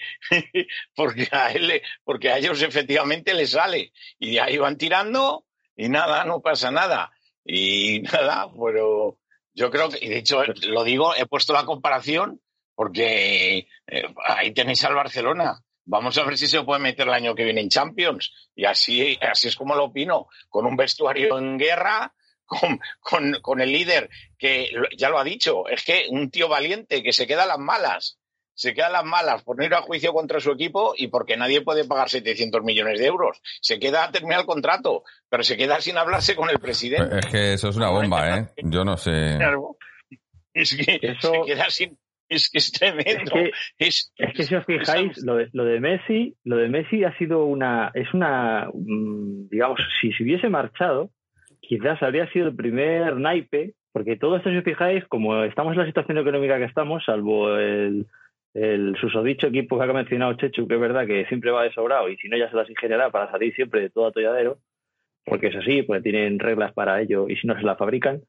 porque, 0.97 1.29
a, 1.31 1.53
él, 1.53 1.81
porque 2.03 2.31
a 2.31 2.39
ellos 2.39 2.63
efectivamente 2.63 3.33
les 3.33 3.53
sale. 3.53 3.93
Y 4.19 4.39
ahí 4.39 4.59
van 4.59 4.77
tirando 4.77 5.47
y 5.77 5.89
nada, 5.89 6.25
no 6.25 6.41
pasa 6.41 6.73
nada. 6.73 7.13
Y 7.45 8.01
nada, 8.01 8.49
pero 8.53 9.20
yo 9.61 9.71
creo 9.71 9.91
que, 9.91 9.99
y 10.03 10.09
de 10.09 10.17
hecho 10.17 10.43
lo 10.69 10.85
digo, 10.85 11.15
he 11.15 11.27
puesto 11.27 11.53
la 11.53 11.67
comparación 11.67 12.41
porque 12.75 13.69
eh, 13.87 14.15
ahí 14.25 14.55
tenéis 14.55 14.83
al 14.85 14.95
Barcelona. 14.95 15.63
Vamos 15.85 16.17
a 16.17 16.25
ver 16.25 16.39
si 16.39 16.47
se 16.47 16.63
puede 16.63 16.81
meter 16.81 17.07
el 17.07 17.13
año 17.13 17.35
que 17.35 17.45
viene 17.45 17.61
en 17.61 17.69
Champions. 17.69 18.33
Y 18.55 18.65
así, 18.65 19.19
así 19.21 19.49
es 19.49 19.57
como 19.57 19.75
lo 19.75 19.85
opino, 19.85 20.29
con 20.49 20.65
un 20.65 20.77
vestuario 20.77 21.37
en 21.37 21.59
guerra, 21.59 22.15
con, 22.47 22.81
con, 23.01 23.39
con 23.43 23.61
el 23.61 23.71
líder 23.71 24.09
que 24.39 24.71
ya 24.97 25.11
lo 25.11 25.19
ha 25.19 25.25
dicho, 25.25 25.69
es 25.69 25.85
que 25.85 26.07
un 26.09 26.31
tío 26.31 26.49
valiente 26.49 27.03
que 27.03 27.13
se 27.13 27.27
queda 27.27 27.43
a 27.43 27.49
las 27.49 27.59
malas 27.59 28.19
se 28.61 28.75
queda 28.75 28.89
a 28.89 28.91
las 28.91 29.05
malas 29.07 29.43
por 29.43 29.57
no 29.57 29.65
ir 29.65 29.73
a 29.73 29.81
juicio 29.81 30.13
contra 30.13 30.39
su 30.39 30.51
equipo 30.53 30.93
y 30.95 31.09
porque 31.09 31.35
nadie 31.39 31.63
puede 31.63 31.87
pagar 31.87 32.11
700 32.11 32.63
millones 32.63 32.99
de 32.99 33.07
euros. 33.07 33.41
Se 33.63 33.79
queda 33.79 34.05
a 34.05 34.13
terminar 34.13 34.41
el 34.41 34.47
contrato, 34.47 35.03
pero 35.31 35.43
se 35.43 35.57
queda 35.57 35.81
sin 35.81 35.97
hablarse 35.97 36.37
con 36.37 36.51
el 36.51 36.59
presidente. 36.59 37.21
Es 37.21 37.27
que 37.27 37.53
eso 37.55 37.71
es 37.71 37.77
una 37.77 37.89
bomba, 37.89 38.39
¿eh? 38.39 38.49
Yo 38.65 38.85
no 38.85 38.99
sé. 38.99 39.39
Es 40.53 40.77
que 40.77 40.99
eso... 41.01 41.33
se 41.33 41.41
queda 41.47 41.71
sin... 41.71 41.97
Es 42.29 42.51
que 42.51 42.59
es 42.59 42.71
tremendo. 42.71 43.33
Es 43.79 44.13
que, 44.15 44.43
si 44.43 44.55
os 44.55 44.67
fijáis, 44.67 45.25
lo 45.25 45.37
de, 45.37 45.49
lo 45.55 45.65
de 45.65 45.81
Messi, 45.81 46.37
lo 46.45 46.59
de 46.59 46.69
Messi 46.69 47.03
ha 47.03 47.17
sido 47.17 47.47
una, 47.47 47.91
es 47.95 48.13
una, 48.13 48.69
mm, 48.75 49.49
digamos, 49.49 49.81
si 50.03 50.13
se 50.13 50.23
hubiese 50.23 50.51
marchado, 50.51 51.11
quizás 51.63 52.01
habría 52.03 52.31
sido 52.31 52.49
el 52.49 52.55
primer 52.55 53.17
naipe, 53.17 53.73
porque 53.91 54.17
todo 54.17 54.37
esto, 54.37 54.51
si 54.51 54.59
os 54.59 54.65
fijáis, 54.65 55.03
como 55.07 55.43
estamos 55.45 55.73
en 55.73 55.79
la 55.79 55.87
situación 55.87 56.19
económica 56.19 56.59
que 56.59 56.67
estamos, 56.67 57.03
salvo 57.07 57.57
el, 57.57 58.07
el 58.55 58.97
susodicho 59.01 59.47
equipo 59.47 59.79
que 59.79 59.85
ha 59.85 59.93
mencionado 59.93 60.35
Chechu, 60.35 60.67
que 60.67 60.75
es 60.75 60.81
verdad 60.81 61.07
que 61.07 61.27
siempre 61.27 61.51
va 61.51 61.63
de 61.63 61.73
sobrado 61.73 62.09
y 62.09 62.17
si 62.17 62.29
no 62.29 62.37
ya 62.37 62.51
se 62.51 62.57
las 62.57 62.69
ingeniará 62.69 63.11
para 63.11 63.31
salir 63.31 63.55
siempre 63.55 63.81
de 63.81 63.91
todo 63.91 64.07
atolladero, 64.07 64.59
porque 65.25 65.49
es 65.49 65.57
así, 65.57 65.83
pues 65.83 66.03
tienen 66.03 66.39
reglas 66.39 66.73
para 66.73 67.01
ello 67.01 67.29
y 67.29 67.37
si 67.37 67.47
no 67.47 67.55
se 67.55 67.63
las 67.63 67.79
fabrican. 67.79 68.23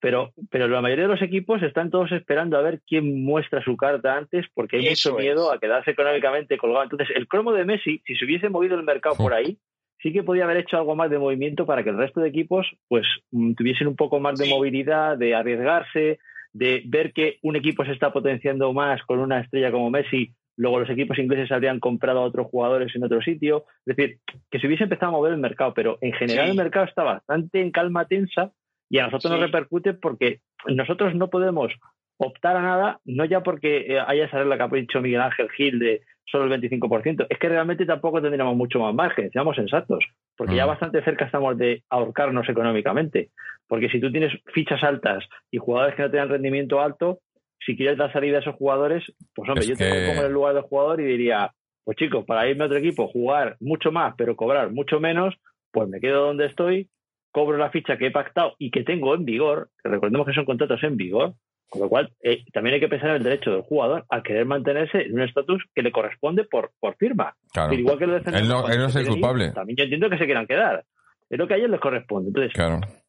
Pero, 0.00 0.32
pero 0.50 0.68
la 0.68 0.82
mayoría 0.82 1.04
de 1.04 1.14
los 1.14 1.22
equipos 1.22 1.62
están 1.62 1.90
todos 1.90 2.12
esperando 2.12 2.58
a 2.58 2.62
ver 2.62 2.82
quién 2.86 3.24
muestra 3.24 3.64
su 3.64 3.74
carta 3.76 4.16
antes 4.16 4.44
porque 4.52 4.76
hay 4.76 4.90
mucho 4.90 5.16
miedo 5.16 5.50
a 5.50 5.58
quedarse 5.58 5.92
económicamente 5.92 6.58
colgado. 6.58 6.84
Entonces, 6.84 7.08
el 7.16 7.26
cromo 7.26 7.52
de 7.52 7.64
Messi, 7.64 8.02
si 8.04 8.14
se 8.14 8.26
hubiese 8.26 8.50
movido 8.50 8.76
el 8.76 8.82
mercado 8.82 9.16
por 9.16 9.32
ahí, 9.32 9.56
sí 10.02 10.12
que 10.12 10.22
podía 10.22 10.44
haber 10.44 10.58
hecho 10.58 10.76
algo 10.76 10.94
más 10.94 11.10
de 11.10 11.18
movimiento 11.18 11.64
para 11.64 11.82
que 11.82 11.88
el 11.88 11.96
resto 11.96 12.20
de 12.20 12.28
equipos 12.28 12.66
pues 12.86 13.06
mm, 13.30 13.54
tuviesen 13.54 13.86
un 13.86 13.96
poco 13.96 14.20
más 14.20 14.38
de 14.38 14.46
movilidad, 14.46 15.16
de 15.16 15.34
arriesgarse, 15.34 16.18
de 16.54 16.82
ver 16.86 17.12
que 17.12 17.38
un 17.42 17.56
equipo 17.56 17.84
se 17.84 17.92
está 17.92 18.12
potenciando 18.12 18.72
más 18.72 19.02
con 19.02 19.18
una 19.18 19.40
estrella 19.40 19.72
como 19.72 19.90
Messi, 19.90 20.32
luego 20.56 20.78
los 20.78 20.88
equipos 20.88 21.18
ingleses 21.18 21.50
habrían 21.50 21.80
comprado 21.80 22.20
a 22.20 22.24
otros 22.24 22.46
jugadores 22.46 22.94
en 22.94 23.04
otro 23.04 23.20
sitio. 23.20 23.64
Es 23.84 23.96
decir, 23.96 24.18
que 24.50 24.60
se 24.60 24.66
hubiese 24.66 24.84
empezado 24.84 25.10
a 25.10 25.16
mover 25.16 25.32
el 25.32 25.40
mercado, 25.40 25.74
pero 25.74 25.98
en 26.00 26.12
general 26.12 26.48
el 26.50 26.56
mercado 26.56 26.86
está 26.86 27.02
bastante 27.02 27.60
en 27.60 27.72
calma 27.72 28.06
tensa 28.06 28.52
y 28.88 28.98
a 28.98 29.06
nosotros 29.06 29.32
nos 29.32 29.40
repercute 29.40 29.94
porque 29.94 30.40
nosotros 30.66 31.14
no 31.14 31.28
podemos 31.28 31.72
optar 32.16 32.56
a 32.56 32.62
nada, 32.62 33.00
no 33.04 33.24
ya 33.24 33.42
porque 33.42 33.78
eh, 33.88 34.00
haya 34.06 34.26
esa 34.26 34.38
regla 34.38 34.56
que 34.56 34.62
ha 34.62 34.80
dicho 34.80 35.00
Miguel 35.00 35.22
Ángel 35.22 35.50
Gil 35.50 35.80
de 35.80 36.02
solo 36.26 36.52
el 36.52 36.60
25%, 36.60 37.26
es 37.28 37.38
que 37.38 37.48
realmente 37.48 37.86
tampoco 37.86 38.20
tendríamos 38.20 38.56
mucho 38.56 38.78
más 38.80 38.94
margen, 38.94 39.30
seamos 39.30 39.56
sensatos, 39.56 40.04
porque 40.36 40.56
ya 40.56 40.64
mm. 40.64 40.68
bastante 40.68 41.04
cerca 41.04 41.26
estamos 41.26 41.56
de 41.58 41.82
ahorcarnos 41.90 42.48
económicamente. 42.48 43.30
Porque 43.66 43.88
si 43.88 44.00
tú 44.00 44.10
tienes 44.10 44.32
fichas 44.52 44.82
altas 44.82 45.24
y 45.50 45.58
jugadores 45.58 45.94
que 45.94 46.02
no 46.02 46.10
tengan 46.10 46.28
rendimiento 46.28 46.80
alto, 46.80 47.20
si 47.64 47.76
quieres 47.76 47.96
dar 47.96 48.12
salida 48.12 48.38
a 48.38 48.40
esos 48.40 48.56
jugadores, 48.56 49.04
pues 49.34 49.48
hombre, 49.48 49.66
yo 49.66 49.76
te 49.76 50.06
pongo 50.06 50.20
en 50.20 50.26
el 50.26 50.32
lugar 50.32 50.54
del 50.54 50.64
jugador 50.64 51.00
y 51.00 51.04
diría, 51.04 51.52
pues 51.84 51.96
chicos, 51.96 52.24
para 52.26 52.48
irme 52.48 52.64
a 52.64 52.66
otro 52.66 52.78
equipo, 52.78 53.08
jugar 53.08 53.56
mucho 53.60 53.90
más, 53.90 54.14
pero 54.16 54.36
cobrar 54.36 54.70
mucho 54.70 55.00
menos, 55.00 55.34
pues 55.70 55.88
me 55.88 56.00
quedo 56.00 56.26
donde 56.26 56.46
estoy, 56.46 56.88
cobro 57.32 57.56
la 57.56 57.70
ficha 57.70 57.96
que 57.96 58.06
he 58.06 58.10
pactado 58.10 58.54
y 58.58 58.70
que 58.70 58.84
tengo 58.84 59.14
en 59.14 59.24
vigor, 59.24 59.70
que 59.82 59.88
recordemos 59.88 60.26
que 60.26 60.34
son 60.34 60.44
contratos 60.44 60.82
en 60.82 60.96
vigor, 60.96 61.34
con 61.68 61.82
lo 61.82 61.88
cual, 61.88 62.12
eh, 62.22 62.44
también 62.52 62.74
hay 62.74 62.80
que 62.80 62.88
pensar 62.88 63.10
en 63.10 63.16
el 63.16 63.22
derecho 63.22 63.50
del 63.50 63.62
jugador 63.62 64.04
a 64.08 64.22
querer 64.22 64.46
mantenerse 64.46 65.02
en 65.02 65.14
un 65.14 65.22
estatus 65.22 65.64
que 65.74 65.82
le 65.82 65.92
corresponde 65.92 66.44
por, 66.44 66.70
por 66.78 66.96
firma. 66.96 67.34
Igual 67.70 67.98
que 67.98 68.06
lo 68.06 68.16
él 68.16 68.48
no, 68.48 68.68
él 68.68 68.78
no 68.78 68.86
es 68.86 68.96
el 68.96 69.08
culpable. 69.08 69.50
También 69.52 69.76
yo 69.76 69.84
entiendo 69.84 70.08
que 70.08 70.18
se 70.18 70.26
quieran 70.26 70.46
quedar. 70.46 70.84
Es 71.30 71.38
lo 71.38 71.48
que 71.48 71.54
a 71.54 71.56
ellos 71.56 71.70
les 71.70 71.80
corresponde. 71.80 72.28
Entonces, 72.28 72.52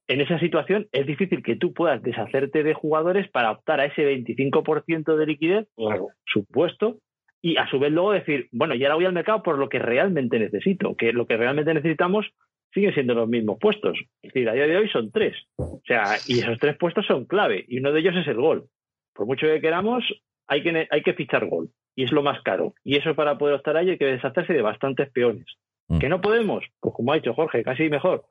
en 0.08 0.22
esa 0.22 0.40
situación 0.40 0.88
es 0.92 1.06
difícil 1.06 1.44
que 1.44 1.56
tú 1.56 1.74
puedas 1.74 2.02
deshacerte 2.02 2.64
de 2.64 2.74
jugadores 2.74 3.30
para 3.30 3.52
optar 3.52 3.80
a 3.80 3.86
ese 3.86 4.04
25% 4.04 5.16
de 5.16 5.26
liquidez, 5.26 5.68
claro. 5.76 6.08
supuesto, 6.26 6.98
y 7.42 7.58
a 7.58 7.68
su 7.68 7.80
vez 7.80 7.92
luego 7.92 8.12
decir, 8.12 8.48
bueno, 8.52 8.74
y 8.74 8.84
ahora 8.84 8.96
voy 8.96 9.06
al 9.06 9.14
mercado 9.14 9.44
por 9.44 9.60
lo 9.60 9.70
que 9.70 9.80
realmente 9.80 10.40
necesito, 10.40 10.96
que 10.96 11.14
lo 11.14 11.28
que 11.28 11.38
realmente 11.38 11.74
necesitamos 11.74 12.26
siguen 12.76 12.94
siendo 12.94 13.16
los 13.16 13.28
mismos 13.28 13.58
puestos. 13.60 13.98
Es 14.22 14.34
decir, 14.34 14.48
a 14.50 14.54
día 14.54 14.68
de 14.68 14.78
hoy 14.78 14.90
son 14.90 15.10
tres. 15.12 15.36
O 15.56 15.82
sea, 15.88 16.18
y 16.28 16.40
esos 16.40 16.60
tres 16.60 16.78
puestos 16.78 17.08
son 17.08 17.26
clave, 17.26 17.66
y 17.68 17.80
uno 17.80 17.92
de 17.92 18.02
ellos 18.02 18.16
es 18.18 18.28
el 18.28 18.36
gol. 18.36 18.66
Por 19.14 19.26
mucho 19.26 19.48
que 19.48 19.62
queramos, 19.62 20.04
hay 20.46 20.62
que, 20.62 20.88
hay 20.92 21.02
que 21.02 21.14
fichar 21.14 21.48
gol, 21.48 21.70
y 21.96 22.04
es 22.04 22.12
lo 22.12 22.22
más 22.22 22.42
caro. 22.44 22.76
Y 22.84 22.98
eso 22.98 23.16
para 23.16 23.38
poder 23.38 23.56
optar 23.56 23.78
a 23.78 23.82
ello 23.82 23.94
hay 23.94 23.98
que 23.98 24.06
deshacerse 24.06 24.54
de 24.54 24.62
bastantes 24.62 25.10
peones. 25.10 25.46
Mm. 25.88 26.00
¿Que 26.00 26.10
no 26.10 26.22
podemos? 26.22 26.64
Pues 26.82 26.94
como 26.94 27.14
ha 27.14 27.16
dicho 27.16 27.34
Jorge, 27.34 27.64
casi 27.64 27.90
mejor. 27.90 28.26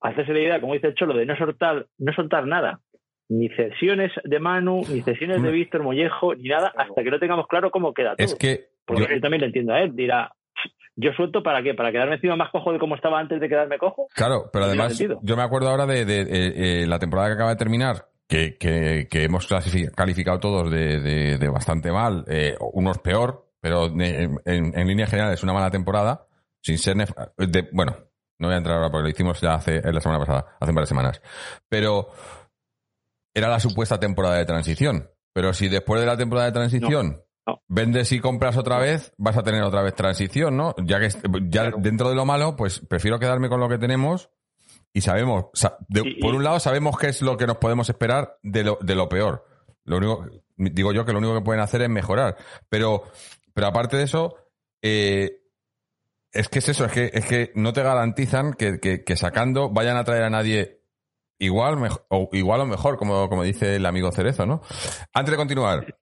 Hacerse 0.00 0.32
la 0.32 0.40
idea, 0.40 0.60
como 0.60 0.72
dice 0.72 0.88
el 0.88 0.94
Cholo, 0.94 1.14
de 1.14 1.26
no 1.26 1.36
soltar, 1.36 1.86
no 1.98 2.12
soltar 2.14 2.46
nada. 2.46 2.80
Ni 3.28 3.48
cesiones 3.50 4.12
de 4.24 4.40
Manu, 4.40 4.82
ni 4.90 5.02
cesiones 5.02 5.42
de 5.42 5.50
mm. 5.50 5.52
Víctor 5.52 5.82
Mollejo, 5.82 6.34
ni 6.34 6.48
nada, 6.48 6.72
hasta 6.74 7.04
que 7.04 7.10
no 7.10 7.18
tengamos 7.20 7.46
claro 7.46 7.70
cómo 7.70 7.92
queda 7.92 8.16
todo. 8.16 8.24
Es 8.24 8.34
que. 8.34 8.70
Porque 8.86 9.14
yo, 9.14 9.20
también 9.20 9.42
lo 9.42 9.46
entiendo 9.46 9.74
a 9.74 9.82
él. 9.82 9.94
Dirá, 9.94 10.32
¿yo 11.00 11.12
suelto 11.12 11.42
para 11.42 11.62
qué? 11.62 11.74
¿Para 11.74 11.90
quedarme 11.90 12.16
encima 12.16 12.36
más 12.36 12.50
cojo 12.50 12.72
de 12.72 12.78
cómo 12.78 12.94
estaba 12.94 13.18
antes 13.18 13.40
de 13.40 13.48
quedarme 13.48 13.78
cojo? 13.78 14.06
Claro, 14.14 14.50
pero 14.52 14.66
además, 14.66 14.98
yo 14.98 15.36
me 15.36 15.42
acuerdo 15.42 15.68
ahora 15.68 15.86
de, 15.86 16.04
de, 16.04 16.82
eh, 16.82 16.86
la 16.86 16.98
temporada 16.98 17.28
que 17.28 17.34
acaba 17.34 17.50
de 17.50 17.56
terminar, 17.56 18.06
que, 18.28 18.56
que, 18.58 19.08
que 19.10 19.24
hemos 19.24 19.48
calificado 19.94 20.38
todos 20.38 20.70
de, 20.70 21.38
de 21.38 21.48
bastante 21.48 21.90
mal, 21.90 22.24
eh, 22.28 22.56
unos 22.72 22.98
peor, 22.98 23.50
pero 23.60 23.86
en, 23.86 24.40
en, 24.44 24.86
línea 24.86 25.06
general 25.06 25.32
es 25.32 25.42
una 25.42 25.52
mala 25.52 25.70
temporada 25.70 26.26
sin 26.62 26.78
ser 26.78 26.96
de, 26.96 27.68
bueno, 27.72 27.96
no 28.38 28.48
voy 28.48 28.54
a 28.54 28.58
entrar 28.58 28.76
ahora 28.76 28.90
porque 28.90 29.02
lo 29.04 29.08
hicimos 29.10 29.40
ya 29.40 29.54
hace 29.54 29.80
la 29.92 30.00
semana 30.00 30.18
pasada, 30.20 30.56
hace 30.58 30.72
varias 30.72 30.88
semanas. 30.88 31.22
Pero 31.68 32.08
era 33.34 33.48
la 33.48 33.60
supuesta 33.60 33.98
temporada 33.98 34.36
de 34.36 34.46
transición. 34.46 35.10
Pero 35.32 35.52
si 35.52 35.68
después 35.68 36.00
de 36.00 36.06
la 36.06 36.16
temporada 36.16 36.46
de 36.46 36.52
transición 36.52 37.22
vendes 37.68 38.12
y 38.12 38.20
compras 38.20 38.56
otra 38.56 38.78
vez, 38.78 39.12
vas 39.16 39.36
a 39.36 39.42
tener 39.42 39.62
otra 39.62 39.82
vez 39.82 39.94
transición, 39.94 40.56
¿no? 40.56 40.74
Ya 40.84 41.00
que 41.00 41.08
ya 41.48 41.70
dentro 41.76 42.08
de 42.08 42.14
lo 42.14 42.24
malo, 42.24 42.56
pues 42.56 42.80
prefiero 42.80 43.18
quedarme 43.18 43.48
con 43.48 43.60
lo 43.60 43.68
que 43.68 43.78
tenemos 43.78 44.30
y 44.92 45.02
sabemos, 45.02 45.46
por 46.20 46.34
un 46.34 46.44
lado 46.44 46.58
sabemos 46.58 46.98
qué 46.98 47.08
es 47.08 47.22
lo 47.22 47.36
que 47.36 47.46
nos 47.46 47.58
podemos 47.58 47.88
esperar 47.88 48.38
de 48.42 48.64
lo, 48.64 48.78
de 48.80 48.94
lo 48.94 49.08
peor. 49.08 49.46
Lo 49.84 49.98
único, 49.98 50.26
digo 50.56 50.92
yo 50.92 51.04
que 51.04 51.12
lo 51.12 51.18
único 51.18 51.34
que 51.34 51.44
pueden 51.44 51.62
hacer 51.62 51.82
es 51.82 51.88
mejorar. 51.88 52.36
Pero, 52.68 53.04
pero 53.54 53.68
aparte 53.68 53.96
de 53.96 54.04
eso, 54.04 54.36
eh, 54.82 55.42
es 56.32 56.48
que 56.48 56.58
es 56.58 56.68
eso, 56.68 56.84
es 56.84 56.92
que, 56.92 57.10
es 57.12 57.24
que 57.24 57.52
no 57.54 57.72
te 57.72 57.82
garantizan 57.82 58.52
que, 58.54 58.80
que, 58.80 59.16
sacando 59.16 59.70
vayan 59.70 59.96
a 59.96 60.04
traer 60.04 60.24
a 60.24 60.30
nadie 60.30 60.79
igual, 61.40 61.76
o 62.08 62.28
igual 62.32 62.60
o 62.60 62.66
mejor, 62.66 62.96
como, 62.96 63.28
como 63.28 63.42
dice 63.42 63.76
el 63.76 63.86
amigo 63.86 64.12
Cerezo, 64.12 64.46
¿no? 64.46 64.62
Antes 65.12 65.32
de 65.32 65.36
continuar, 65.36 65.94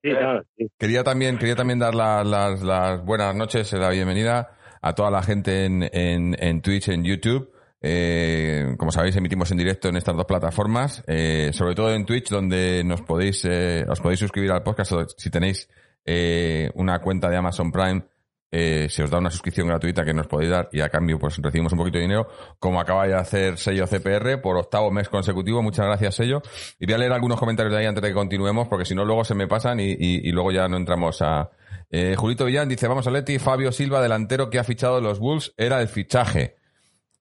quería 0.77 1.03
también, 1.03 1.37
quería 1.37 1.55
también 1.55 1.79
dar 1.79 1.95
las, 1.95 2.27
las, 2.27 2.61
las, 2.61 3.03
buenas 3.03 3.35
noches, 3.35 3.73
la 3.73 3.89
bienvenida 3.89 4.51
a 4.81 4.93
toda 4.93 5.09
la 5.09 5.23
gente 5.23 5.65
en, 5.65 5.89
en, 5.91 6.35
en 6.37 6.61
Twitch, 6.61 6.89
en 6.89 7.03
YouTube. 7.03 7.51
Eh, 7.81 8.75
como 8.77 8.91
sabéis, 8.91 9.15
emitimos 9.15 9.49
en 9.51 9.57
directo 9.57 9.87
en 9.87 9.95
estas 9.95 10.15
dos 10.15 10.25
plataformas, 10.25 11.01
eh, 11.07 11.51
sobre 11.53 11.75
todo 11.75 11.93
en 11.93 12.05
Twitch, 12.05 12.29
donde 12.29 12.83
nos 12.83 13.01
podéis, 13.01 13.45
eh, 13.45 13.85
os 13.87 14.01
podéis 14.01 14.19
suscribir 14.19 14.51
al 14.51 14.63
podcast 14.63 14.91
si 15.17 15.29
tenéis 15.29 15.69
eh, 16.05 16.69
una 16.75 16.99
cuenta 16.99 17.29
de 17.29 17.37
Amazon 17.37 17.71
Prime 17.71 18.03
eh, 18.51 18.87
se 18.89 19.03
os 19.03 19.11
da 19.11 19.19
una 19.19 19.29
suscripción 19.29 19.67
gratuita 19.67 20.03
que 20.03 20.13
nos 20.13 20.27
podéis 20.27 20.51
dar 20.51 20.69
y 20.71 20.81
a 20.81 20.89
cambio 20.89 21.19
pues 21.19 21.37
recibimos 21.37 21.71
un 21.73 21.79
poquito 21.79 21.97
de 21.97 22.03
dinero, 22.03 22.27
como 22.57 22.79
acaba 22.79 23.07
de 23.07 23.13
hacer 23.13 23.57
sello 23.57 23.85
CPR 23.85 24.41
por 24.41 24.57
octavo 24.57 24.89
mes 24.91 25.07
consecutivo. 25.07 25.61
Muchas 25.61 25.85
gracias, 25.85 26.15
sello. 26.15 26.41
Y 26.79 26.85
voy 26.85 26.95
a 26.95 26.97
leer 26.97 27.11
algunos 27.11 27.39
comentarios 27.39 27.73
de 27.73 27.79
ahí 27.79 27.85
antes 27.85 28.01
de 28.01 28.09
que 28.09 28.15
continuemos, 28.15 28.67
porque 28.67 28.85
si 28.85 28.95
no 28.95 29.05
luego 29.05 29.23
se 29.23 29.35
me 29.35 29.47
pasan 29.47 29.79
y, 29.79 29.93
y, 29.99 30.31
luego 30.31 30.51
ya 30.51 30.67
no 30.67 30.77
entramos 30.77 31.21
a... 31.21 31.49
Eh, 31.91 32.15
Julito 32.17 32.45
Villán 32.45 32.69
dice, 32.69 32.87
vamos 32.87 33.07
a 33.07 33.11
Leti, 33.11 33.39
Fabio 33.39 33.71
Silva, 33.71 34.01
delantero 34.01 34.49
que 34.49 34.59
ha 34.59 34.63
fichado 34.63 35.01
los 35.01 35.19
Bulls, 35.19 35.53
era 35.57 35.81
el 35.81 35.87
fichaje. 35.87 36.55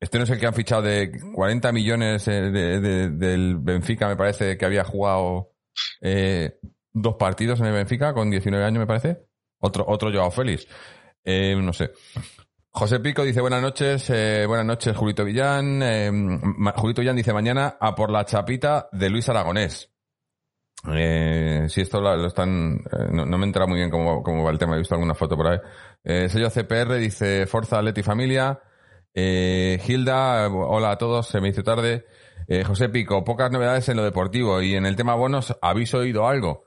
Este 0.00 0.18
no 0.18 0.24
es 0.24 0.30
el 0.30 0.38
que 0.38 0.46
han 0.46 0.54
fichado 0.54 0.82
de 0.82 1.10
40 1.34 1.72
millones 1.72 2.28
eh, 2.28 2.50
de, 2.50 3.10
del 3.10 3.56
Benfica, 3.58 4.08
me 4.08 4.16
parece 4.16 4.56
que 4.56 4.64
había 4.64 4.84
jugado 4.84 5.52
eh, 6.00 6.58
dos 6.92 7.16
partidos 7.18 7.60
en 7.60 7.66
el 7.66 7.72
Benfica 7.72 8.12
con 8.12 8.30
19 8.30 8.64
años, 8.64 8.78
me 8.78 8.86
parece. 8.86 9.22
Otro, 9.60 9.84
otro 9.88 10.12
Joao 10.12 10.30
Félix. 10.30 10.68
Eh, 11.24 11.56
no 11.56 11.72
sé. 11.72 11.90
José 12.70 13.00
Pico 13.00 13.24
dice 13.24 13.40
buenas 13.40 13.60
noches, 13.60 14.08
eh, 14.10 14.44
buenas 14.46 14.66
noches 14.66 14.96
Julito 14.96 15.24
Villán. 15.24 15.82
Eh, 15.82 16.10
Julito 16.76 17.00
Villán 17.00 17.16
dice 17.16 17.32
mañana 17.32 17.76
a 17.80 17.94
por 17.94 18.10
la 18.10 18.24
chapita 18.24 18.88
de 18.92 19.10
Luis 19.10 19.28
Aragonés. 19.28 19.90
Eh, 20.86 21.66
si 21.68 21.80
esto 21.80 22.00
lo, 22.00 22.26
están, 22.26 22.76
eh, 22.92 23.08
no, 23.10 23.26
me 23.26 23.46
entra 23.46 23.66
muy 23.66 23.78
bien 23.78 23.90
cómo, 23.90 24.22
cómo, 24.22 24.44
va 24.44 24.50
el 24.50 24.58
tema, 24.58 24.76
he 24.76 24.78
visto 24.78 24.94
alguna 24.94 25.14
foto 25.14 25.36
por 25.36 25.48
ahí. 25.48 25.58
Eh, 26.04 26.28
sello 26.28 26.50
CPR 26.50 26.94
dice 26.94 27.46
Forza 27.46 27.82
Leti 27.82 28.02
Familia. 28.02 28.60
Eh, 29.12 29.82
Hilda, 29.84 30.48
hola 30.48 30.92
a 30.92 30.98
todos, 30.98 31.26
se 31.26 31.40
me 31.40 31.48
hizo 31.48 31.62
tarde. 31.62 32.06
José 32.64 32.88
Pico, 32.88 33.24
pocas 33.24 33.50
novedades 33.50 33.90
en 33.90 33.98
lo 33.98 34.04
deportivo 34.04 34.62
y 34.62 34.74
en 34.74 34.86
el 34.86 34.96
tema 34.96 35.14
bonos, 35.14 35.54
¿habéis 35.60 35.92
oído 35.92 36.26
algo? 36.26 36.64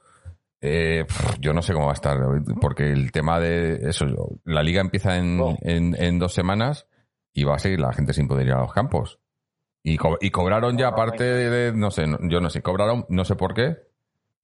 Eh, 0.61 1.05
yo 1.39 1.53
no 1.53 1.61
sé 1.63 1.73
cómo 1.73 1.87
va 1.87 1.91
a 1.91 1.95
estar, 1.95 2.17
porque 2.61 2.91
el 2.91 3.11
tema 3.11 3.39
de 3.39 3.89
eso, 3.89 4.05
la 4.45 4.61
liga 4.61 4.79
empieza 4.81 5.17
en, 5.17 5.39
en, 5.61 5.95
en 6.01 6.19
dos 6.19 6.33
semanas 6.33 6.85
y 7.33 7.43
va 7.45 7.55
a 7.55 7.59
seguir 7.59 7.79
la 7.79 7.93
gente 7.93 8.13
sin 8.13 8.27
poder 8.27 8.45
ir 8.47 8.53
a 8.53 8.59
los 8.61 8.71
campos. 8.73 9.19
Y, 9.83 9.97
co- 9.97 10.19
y 10.21 10.29
cobraron 10.29 10.77
ya, 10.77 10.89
aparte 10.89 11.23
de, 11.23 11.73
no 11.73 11.89
sé, 11.89 12.05
yo 12.21 12.39
no 12.41 12.49
sé, 12.51 12.61
cobraron, 12.61 13.05
no 13.09 13.25
sé 13.25 13.35
por 13.35 13.55
qué, 13.55 13.75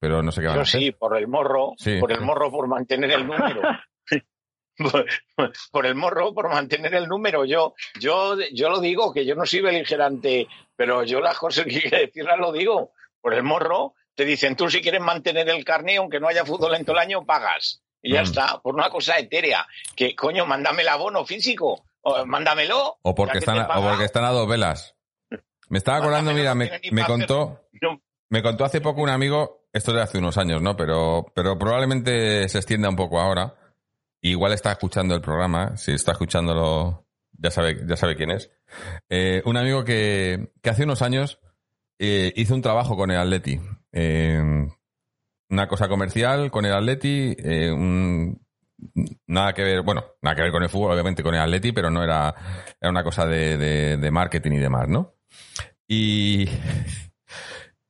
pero 0.00 0.20
no 0.22 0.32
sé 0.32 0.40
qué 0.40 0.48
van 0.48 0.58
a 0.58 0.62
hacer. 0.62 0.80
sí, 0.80 0.90
por 0.90 1.16
el 1.16 1.28
morro, 1.28 1.74
Sí. 1.78 1.98
por 2.00 2.10
el 2.10 2.20
morro 2.22 2.50
por 2.50 2.66
mantener 2.66 3.12
el 3.12 3.24
número. 3.26 3.60
por, 4.76 5.06
por 5.70 5.86
el 5.86 5.94
morro, 5.94 6.34
por 6.34 6.48
mantener 6.48 6.94
el 6.94 7.06
número. 7.06 7.44
Yo, 7.44 7.74
yo, 8.00 8.36
yo 8.52 8.68
lo 8.70 8.80
digo, 8.80 9.12
que 9.12 9.24
yo 9.24 9.34
no 9.36 9.46
soy 9.46 9.60
beligerante, 9.60 10.48
pero 10.76 11.04
yo 11.04 11.20
las 11.20 11.38
cosas 11.38 11.64
que 11.66 11.80
quiero 11.80 11.98
decirlas 11.98 12.38
lo 12.38 12.52
digo. 12.52 12.92
Por 13.20 13.34
el 13.34 13.42
morro, 13.42 13.94
te 14.18 14.24
dicen, 14.24 14.56
tú 14.56 14.68
si 14.68 14.80
quieres 14.82 15.00
mantener 15.00 15.48
el 15.48 15.64
carné, 15.64 15.96
aunque 15.98 16.18
no 16.18 16.26
haya 16.26 16.44
fútbol 16.44 16.74
en 16.74 16.84
todo 16.84 16.96
el 16.96 17.02
año, 17.02 17.24
pagas. 17.24 17.84
Y 18.02 18.14
ya 18.14 18.22
Mm. 18.22 18.24
está, 18.24 18.58
por 18.60 18.74
una 18.74 18.90
cosa 18.90 19.16
etérea. 19.16 19.64
Que, 19.94 20.16
coño, 20.16 20.44
mándame 20.44 20.82
el 20.82 20.88
abono 20.88 21.24
físico, 21.24 21.84
o 22.02 22.26
mándamelo. 22.26 22.98
O 23.02 23.14
porque, 23.14 23.38
están, 23.38 23.58
a- 23.60 23.78
o 23.78 23.82
porque 23.88 24.04
están 24.06 24.24
a 24.24 24.30
dos 24.30 24.48
velas. 24.48 24.96
Me 25.68 25.78
estaba 25.78 25.98
acordando, 25.98 26.32
mira, 26.32 26.52
me, 26.56 26.80
me 26.90 27.04
contó, 27.04 27.68
No, 27.80 28.00
me 28.28 28.42
contó 28.42 28.64
hace 28.64 28.80
poco 28.80 29.02
un 29.02 29.08
amigo, 29.10 29.68
esto 29.72 29.92
de 29.92 30.02
hace 30.02 30.18
unos 30.18 30.36
años, 30.36 30.60
¿no? 30.62 30.76
Pero, 30.76 31.26
pero 31.32 31.56
probablemente 31.56 32.48
se 32.48 32.58
extienda 32.58 32.88
un 32.88 32.96
poco 32.96 33.20
ahora. 33.20 33.54
Igual 34.20 34.52
está 34.52 34.72
escuchando 34.72 35.14
el 35.14 35.20
programa, 35.20 35.76
si 35.76 35.92
está 35.92 36.10
escuchándolo, 36.10 37.06
ya 37.38 37.52
sabe, 37.52 37.82
ya 37.86 37.96
sabe 37.96 38.16
quién 38.16 38.32
es. 38.32 38.50
Eh, 39.08 39.42
un 39.44 39.56
amigo 39.56 39.84
que, 39.84 40.50
que 40.60 40.70
hace 40.70 40.82
unos 40.82 41.02
años 41.02 41.38
eh, 42.00 42.32
hizo 42.34 42.54
un 42.54 42.62
trabajo 42.62 42.96
con 42.96 43.12
el 43.12 43.18
Atleti. 43.18 43.60
Una 43.92 45.66
cosa 45.66 45.88
comercial 45.88 46.50
con 46.50 46.66
el 46.66 46.74
Atleti, 46.74 47.34
eh, 47.38 47.72
nada 49.26 49.52
que 49.54 49.62
ver, 49.62 49.82
bueno, 49.82 50.04
nada 50.22 50.36
que 50.36 50.42
ver 50.42 50.52
con 50.52 50.62
el 50.62 50.68
fútbol, 50.68 50.92
obviamente 50.92 51.22
con 51.22 51.34
el 51.34 51.40
Atleti, 51.40 51.72
pero 51.72 51.90
no 51.90 52.02
era, 52.02 52.34
era 52.80 52.90
una 52.90 53.02
cosa 53.02 53.26
de, 53.26 54.10
marketing 54.10 54.52
y 54.52 54.58
demás, 54.58 54.88
¿no? 54.88 55.14
Y, 55.86 56.46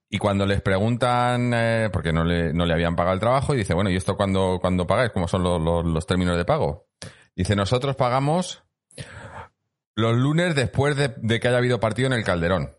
y 0.08 0.18
cuando 0.18 0.46
les 0.46 0.62
preguntan, 0.62 1.52
eh, 1.52 1.90
porque 1.92 2.12
no 2.12 2.24
le, 2.24 2.52
no 2.52 2.64
le 2.64 2.74
habían 2.74 2.94
pagado 2.94 3.14
el 3.14 3.20
trabajo, 3.20 3.54
y 3.54 3.58
dice, 3.58 3.74
bueno, 3.74 3.90
¿y 3.90 3.96
esto 3.96 4.16
cuándo, 4.16 4.58
cuándo 4.60 4.86
pagáis? 4.86 5.10
¿Cómo 5.10 5.26
son 5.26 5.42
los, 5.42 5.60
los- 5.60 6.06
términos 6.06 6.36
de 6.36 6.44
pago? 6.44 6.86
Dice, 7.34 7.56
nosotros 7.56 7.96
pagamos 7.96 8.62
los 9.96 10.16
lunes 10.16 10.54
después 10.54 10.96
de, 10.96 11.12
de 11.16 11.40
que 11.40 11.48
haya 11.48 11.58
habido 11.58 11.80
partido 11.80 12.06
en 12.06 12.12
el 12.12 12.24
Calderón. 12.24 12.77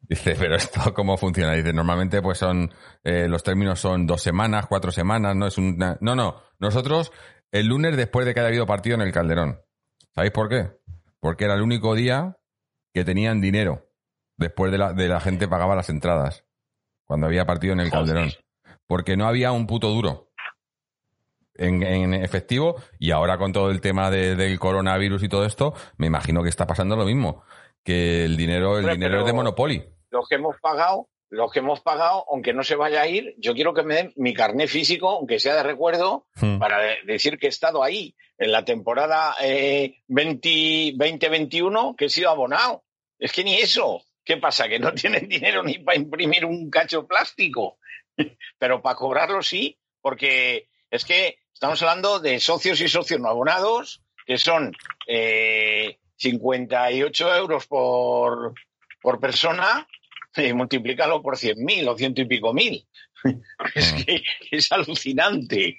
Dice, 0.00 0.36
pero 0.38 0.56
esto 0.56 0.94
cómo 0.94 1.16
funciona? 1.16 1.52
Dice, 1.52 1.72
normalmente 1.72 2.22
pues 2.22 2.38
son, 2.38 2.72
eh, 3.04 3.28
los 3.28 3.42
términos 3.42 3.80
son 3.80 4.06
dos 4.06 4.22
semanas, 4.22 4.66
cuatro 4.66 4.90
semanas, 4.92 5.36
no 5.36 5.46
es 5.46 5.58
una... 5.58 5.98
No, 6.00 6.14
no, 6.16 6.40
nosotros 6.58 7.12
el 7.52 7.66
lunes 7.66 7.96
después 7.96 8.24
de 8.26 8.34
que 8.34 8.40
haya 8.40 8.48
habido 8.48 8.66
partido 8.66 8.94
en 8.94 9.02
el 9.02 9.12
Calderón. 9.12 9.60
¿Sabéis 10.14 10.32
por 10.32 10.48
qué? 10.48 10.70
Porque 11.20 11.44
era 11.44 11.54
el 11.54 11.62
único 11.62 11.94
día 11.94 12.36
que 12.92 13.04
tenían 13.04 13.40
dinero. 13.40 13.86
Después 14.36 14.70
de 14.72 14.78
la, 14.78 14.92
de 14.92 15.08
la 15.08 15.20
gente 15.20 15.48
pagaba 15.48 15.74
las 15.76 15.90
entradas. 15.90 16.44
Cuando 17.04 17.26
había 17.26 17.44
partido 17.46 17.72
en 17.72 17.80
el. 17.80 17.90
Calderón. 17.90 18.30
Porque 18.86 19.16
no 19.16 19.26
había 19.26 19.50
un 19.52 19.66
puto 19.66 19.88
duro. 19.88 20.30
En, 21.54 21.82
en 21.82 22.14
efectivo. 22.14 22.76
Y 22.98 23.10
ahora 23.10 23.36
con 23.38 23.52
todo 23.52 23.70
el 23.70 23.80
tema 23.80 24.10
de- 24.10 24.36
del 24.36 24.58
coronavirus 24.58 25.22
y 25.24 25.28
todo 25.28 25.44
esto, 25.44 25.74
me 25.96 26.06
imagino 26.06 26.42
que 26.42 26.48
está 26.48 26.66
pasando 26.66 26.96
lo 26.96 27.04
mismo. 27.04 27.42
Que 27.84 28.24
el 28.24 28.36
dinero, 28.36 28.72
el 28.78 28.84
Hombre, 28.84 28.94
dinero 28.94 29.20
es 29.20 29.26
de 29.26 29.32
Monopoly. 29.32 29.82
los 30.10 30.28
que 30.28 30.34
hemos 30.36 30.56
pagado, 30.60 31.08
los 31.30 31.50
que 31.52 31.58
hemos 31.60 31.80
pagado, 31.80 32.24
aunque 32.30 32.52
no 32.52 32.62
se 32.64 32.74
vaya 32.76 33.02
a 33.02 33.06
ir, 33.06 33.34
yo 33.38 33.54
quiero 33.54 33.74
que 33.74 33.82
me 33.82 33.94
den 33.96 34.12
mi 34.16 34.32
carné 34.34 34.66
físico, 34.66 35.10
aunque 35.10 35.38
sea 35.38 35.54
de 35.56 35.62
recuerdo, 35.62 36.26
Hmm. 36.40 36.58
para 36.58 36.78
de- 36.80 36.96
decir 37.04 37.38
que 37.38 37.46
he 37.46 37.50
estado 37.50 37.82
ahí 37.82 38.14
en 38.38 38.52
la 38.52 38.64
temporada 38.64 39.34
eh, 39.42 39.96
20 40.08 40.92
2021, 40.96 41.94
que 41.96 42.06
he 42.06 42.08
sido 42.08 42.30
abonado. 42.30 42.84
Es 43.18 43.32
que 43.32 43.44
ni 43.44 43.56
eso. 43.56 44.02
¿Qué 44.24 44.36
pasa? 44.36 44.68
Que 44.68 44.78
no 44.78 44.92
tienen 45.24 45.28
dinero 45.28 45.62
ni 45.62 45.78
para 45.78 45.96
imprimir 45.98 46.44
un 46.44 46.70
cacho 46.70 47.06
plástico. 47.06 47.78
Pero 48.58 48.80
para 48.82 48.96
cobrarlo 48.96 49.42
sí, 49.42 49.78
porque 50.00 50.68
es 50.90 51.04
que 51.04 51.38
estamos 51.52 51.80
hablando 51.82 52.20
de 52.20 52.38
socios 52.40 52.80
y 52.80 52.88
socios 52.88 53.20
no 53.20 53.28
abonados, 53.28 54.02
que 54.26 54.38
son 54.38 54.72
eh, 55.06 55.97
58 56.18 57.36
euros 57.36 57.66
por, 57.66 58.54
por 59.00 59.18
persona, 59.20 59.86
y 60.36 60.52
multiplícalo 60.52 61.22
por 61.22 61.36
100.000 61.36 61.88
o 61.88 61.96
ciento 61.96 62.20
y 62.20 62.26
pico 62.26 62.52
mil. 62.52 62.86
Es 63.74 63.92
Mm. 63.94 64.02
que 64.04 64.22
es 64.52 64.70
alucinante. 64.70 65.76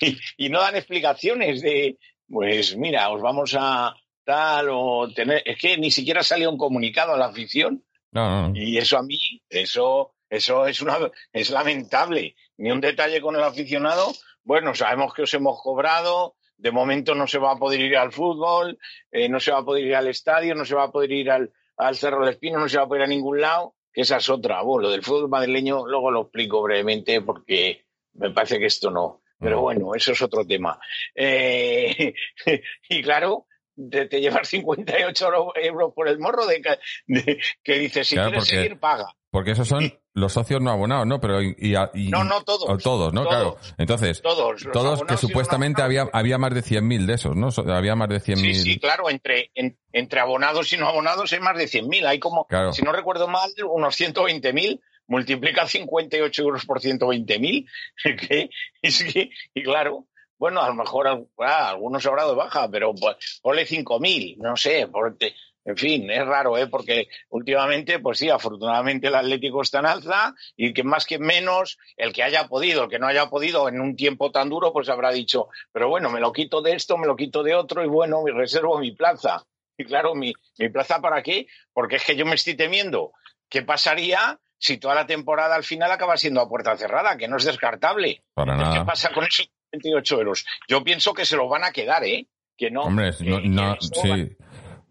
Y, 0.00 0.18
y 0.36 0.48
no 0.48 0.60
dan 0.60 0.74
explicaciones 0.76 1.62
de, 1.62 1.98
pues 2.28 2.76
mira, 2.76 3.10
os 3.10 3.22
vamos 3.22 3.54
a 3.58 3.94
tal 4.24 4.68
o 4.70 5.08
tener. 5.14 5.42
Es 5.44 5.56
que 5.58 5.76
ni 5.78 5.90
siquiera 5.92 6.22
salió 6.24 6.50
un 6.50 6.58
comunicado 6.58 7.14
a 7.14 7.18
la 7.18 7.26
afición 7.26 7.84
no. 8.10 8.50
y 8.54 8.78
eso 8.78 8.98
a 8.98 9.02
mí, 9.04 9.18
eso, 9.48 10.14
eso 10.28 10.66
es 10.66 10.80
una, 10.80 10.98
es 11.32 11.50
lamentable. 11.50 12.34
Ni 12.56 12.70
un 12.72 12.80
detalle 12.80 13.20
con 13.20 13.36
el 13.36 13.42
aficionado. 13.44 14.12
Bueno, 14.42 14.74
sabemos 14.74 15.14
que 15.14 15.22
os 15.22 15.34
hemos 15.34 15.60
cobrado. 15.62 16.34
De 16.56 16.70
momento 16.70 17.14
no 17.14 17.26
se 17.26 17.38
va 17.38 17.52
a 17.52 17.58
poder 17.58 17.80
ir 17.80 17.96
al 17.96 18.12
fútbol, 18.12 18.78
eh, 19.10 19.28
no 19.28 19.40
se 19.40 19.52
va 19.52 19.58
a 19.58 19.64
poder 19.64 19.84
ir 19.84 19.96
al 19.96 20.08
estadio, 20.08 20.54
no 20.54 20.64
se 20.64 20.74
va 20.74 20.84
a 20.84 20.92
poder 20.92 21.12
ir 21.12 21.30
al, 21.30 21.52
al 21.76 21.96
Cerro 21.96 22.20
del 22.20 22.34
Espino, 22.34 22.58
no 22.58 22.68
se 22.68 22.78
va 22.78 22.84
a 22.84 22.88
poder 22.88 23.02
ir 23.02 23.06
a 23.06 23.08
ningún 23.08 23.40
lado. 23.40 23.74
Que 23.92 24.00
esa 24.00 24.16
es 24.16 24.28
otra. 24.28 24.62
Bueno, 24.62 24.88
lo 24.88 24.90
del 24.90 25.02
fútbol 25.02 25.28
madrileño 25.28 25.86
luego 25.86 26.10
lo 26.10 26.22
explico 26.22 26.62
brevemente 26.62 27.20
porque 27.20 27.84
me 28.14 28.30
parece 28.30 28.58
que 28.58 28.66
esto 28.66 28.90
no. 28.90 29.22
Pero 29.38 29.60
bueno, 29.60 29.94
eso 29.94 30.12
es 30.12 30.22
otro 30.22 30.44
tema. 30.44 30.78
Eh, 31.14 32.14
y 32.88 33.02
claro, 33.02 33.46
te, 33.90 34.06
te 34.06 34.20
llevas 34.20 34.48
58 34.48 35.24
euro- 35.26 35.52
euros 35.56 35.92
por 35.94 36.08
el 36.08 36.18
morro 36.18 36.46
de, 36.46 36.62
de- 37.06 37.38
que 37.62 37.78
dices, 37.78 38.06
si 38.08 38.14
Claro, 38.14 38.30
quieres 38.30 38.44
porque- 38.48 38.62
seguir, 38.62 38.78
paga. 38.80 39.06
Porque 39.30 39.50
esos 39.50 39.66
son 39.66 39.92
los 40.12 40.32
socios 40.32 40.60
no 40.62 40.70
abonados, 40.70 41.08
¿no? 41.08 41.20
Pero 41.20 41.42
y, 41.42 41.56
y- 41.58 41.74
y- 41.94 42.08
No, 42.08 42.22
no 42.22 42.42
todos. 42.44 42.68
o 42.68 42.78
todos, 42.78 43.12
¿no? 43.12 43.24
Todos. 43.24 43.56
Claro. 43.58 43.74
Entonces, 43.78 44.22
Todos. 44.22 44.62
todos 44.72 45.02
que 45.02 45.16
supuestamente 45.16 45.80
no 45.80 45.86
había, 45.86 46.06
había 46.12 46.38
más 46.38 46.54
de 46.54 46.62
100.000 46.62 47.04
de 47.06 47.14
esos, 47.14 47.34
¿no? 47.34 47.48
Había 47.74 47.96
más 47.96 48.08
de 48.10 48.20
100.000. 48.20 48.36
Sí, 48.36 48.54
sí, 48.74 48.78
claro, 48.78 49.10
entre, 49.10 49.50
en- 49.56 49.76
entre 49.92 50.20
abonados 50.20 50.72
y 50.72 50.76
no 50.76 50.86
abonados 50.88 51.32
hay 51.32 51.40
más 51.40 51.58
de 51.58 51.66
100.000. 51.66 52.06
Hay 52.06 52.20
como, 52.20 52.46
Claro. 52.46 52.72
si 52.72 52.82
no 52.82 52.92
recuerdo 52.92 53.26
mal, 53.26 53.50
unos 53.68 53.96
120.000. 53.96 54.80
Multiplica 55.08 55.66
58 55.66 56.42
euros 56.42 56.64
por 56.64 56.80
120.000. 56.80 57.66
que 58.28 58.50
es 58.82 59.02
que, 59.04 59.30
y 59.52 59.62
claro, 59.64 60.06
bueno, 60.44 60.60
a 60.60 60.68
lo 60.68 60.74
mejor 60.74 61.26
ah, 61.38 61.70
algunos 61.70 62.04
habrá 62.04 62.26
de 62.26 62.34
baja, 62.34 62.68
pero 62.68 62.94
pues, 62.94 63.40
ponle 63.42 63.64
5.000, 63.66 64.36
no 64.36 64.56
sé. 64.56 64.88
porque- 64.92 65.34
en 65.66 65.78
fin, 65.78 66.10
es 66.10 66.26
raro, 66.26 66.58
¿eh? 66.58 66.66
Porque 66.66 67.08
últimamente, 67.30 67.98
pues 67.98 68.18
sí, 68.18 68.28
afortunadamente 68.28 69.06
el 69.08 69.14
Atlético 69.14 69.62
está 69.62 69.78
en 69.78 69.86
alza 69.86 70.34
y 70.58 70.74
que 70.74 70.82
más 70.82 71.06
que 71.06 71.18
menos, 71.18 71.78
el 71.96 72.12
que 72.12 72.22
haya 72.22 72.48
podido, 72.48 72.84
el 72.84 72.90
que 72.90 72.98
no 72.98 73.06
haya 73.06 73.30
podido 73.30 73.66
en 73.70 73.80
un 73.80 73.96
tiempo 73.96 74.30
tan 74.30 74.50
duro, 74.50 74.74
pues 74.74 74.90
habrá 74.90 75.10
dicho, 75.10 75.48
pero 75.72 75.88
bueno, 75.88 76.10
me 76.10 76.20
lo 76.20 76.34
quito 76.34 76.60
de 76.60 76.74
esto, 76.74 76.98
me 76.98 77.06
lo 77.06 77.16
quito 77.16 77.42
de 77.42 77.54
otro 77.54 77.82
y 77.82 77.88
bueno, 77.88 78.20
me 78.22 78.32
reservo 78.32 78.78
mi 78.78 78.92
plaza. 78.92 79.42
Y 79.78 79.86
claro, 79.86 80.14
mi, 80.14 80.34
mi 80.58 80.68
plaza 80.68 81.00
para 81.00 81.22
qué? 81.22 81.46
Porque 81.72 81.96
es 81.96 82.04
que 82.04 82.14
yo 82.14 82.26
me 82.26 82.34
estoy 82.34 82.56
temiendo. 82.56 83.12
¿Qué 83.48 83.62
pasaría 83.62 84.38
si 84.58 84.76
toda 84.76 84.94
la 84.94 85.06
temporada 85.06 85.54
al 85.54 85.64
final 85.64 85.90
acaba 85.90 86.18
siendo 86.18 86.42
a 86.42 86.48
puerta 86.48 86.76
cerrada? 86.76 87.16
Que 87.16 87.26
no 87.26 87.38
es 87.38 87.44
descartable. 87.44 88.22
Para 88.34 88.54
¿Qué 88.74 88.84
pasa 88.84 89.10
con 89.14 89.24
esos 89.24 89.48
28 89.74 90.18
euros? 90.18 90.44
Yo 90.68 90.82
pienso 90.84 91.12
que 91.14 91.24
se 91.26 91.36
lo 91.36 91.48
van 91.48 91.64
a 91.64 91.72
quedar, 91.72 92.04
¿eh? 92.04 92.26
Que 92.56 92.70
no. 92.70 92.82
Hombre, 92.82 93.10
que- 93.16 93.24
no, 93.48 93.76
sí. 93.80 94.36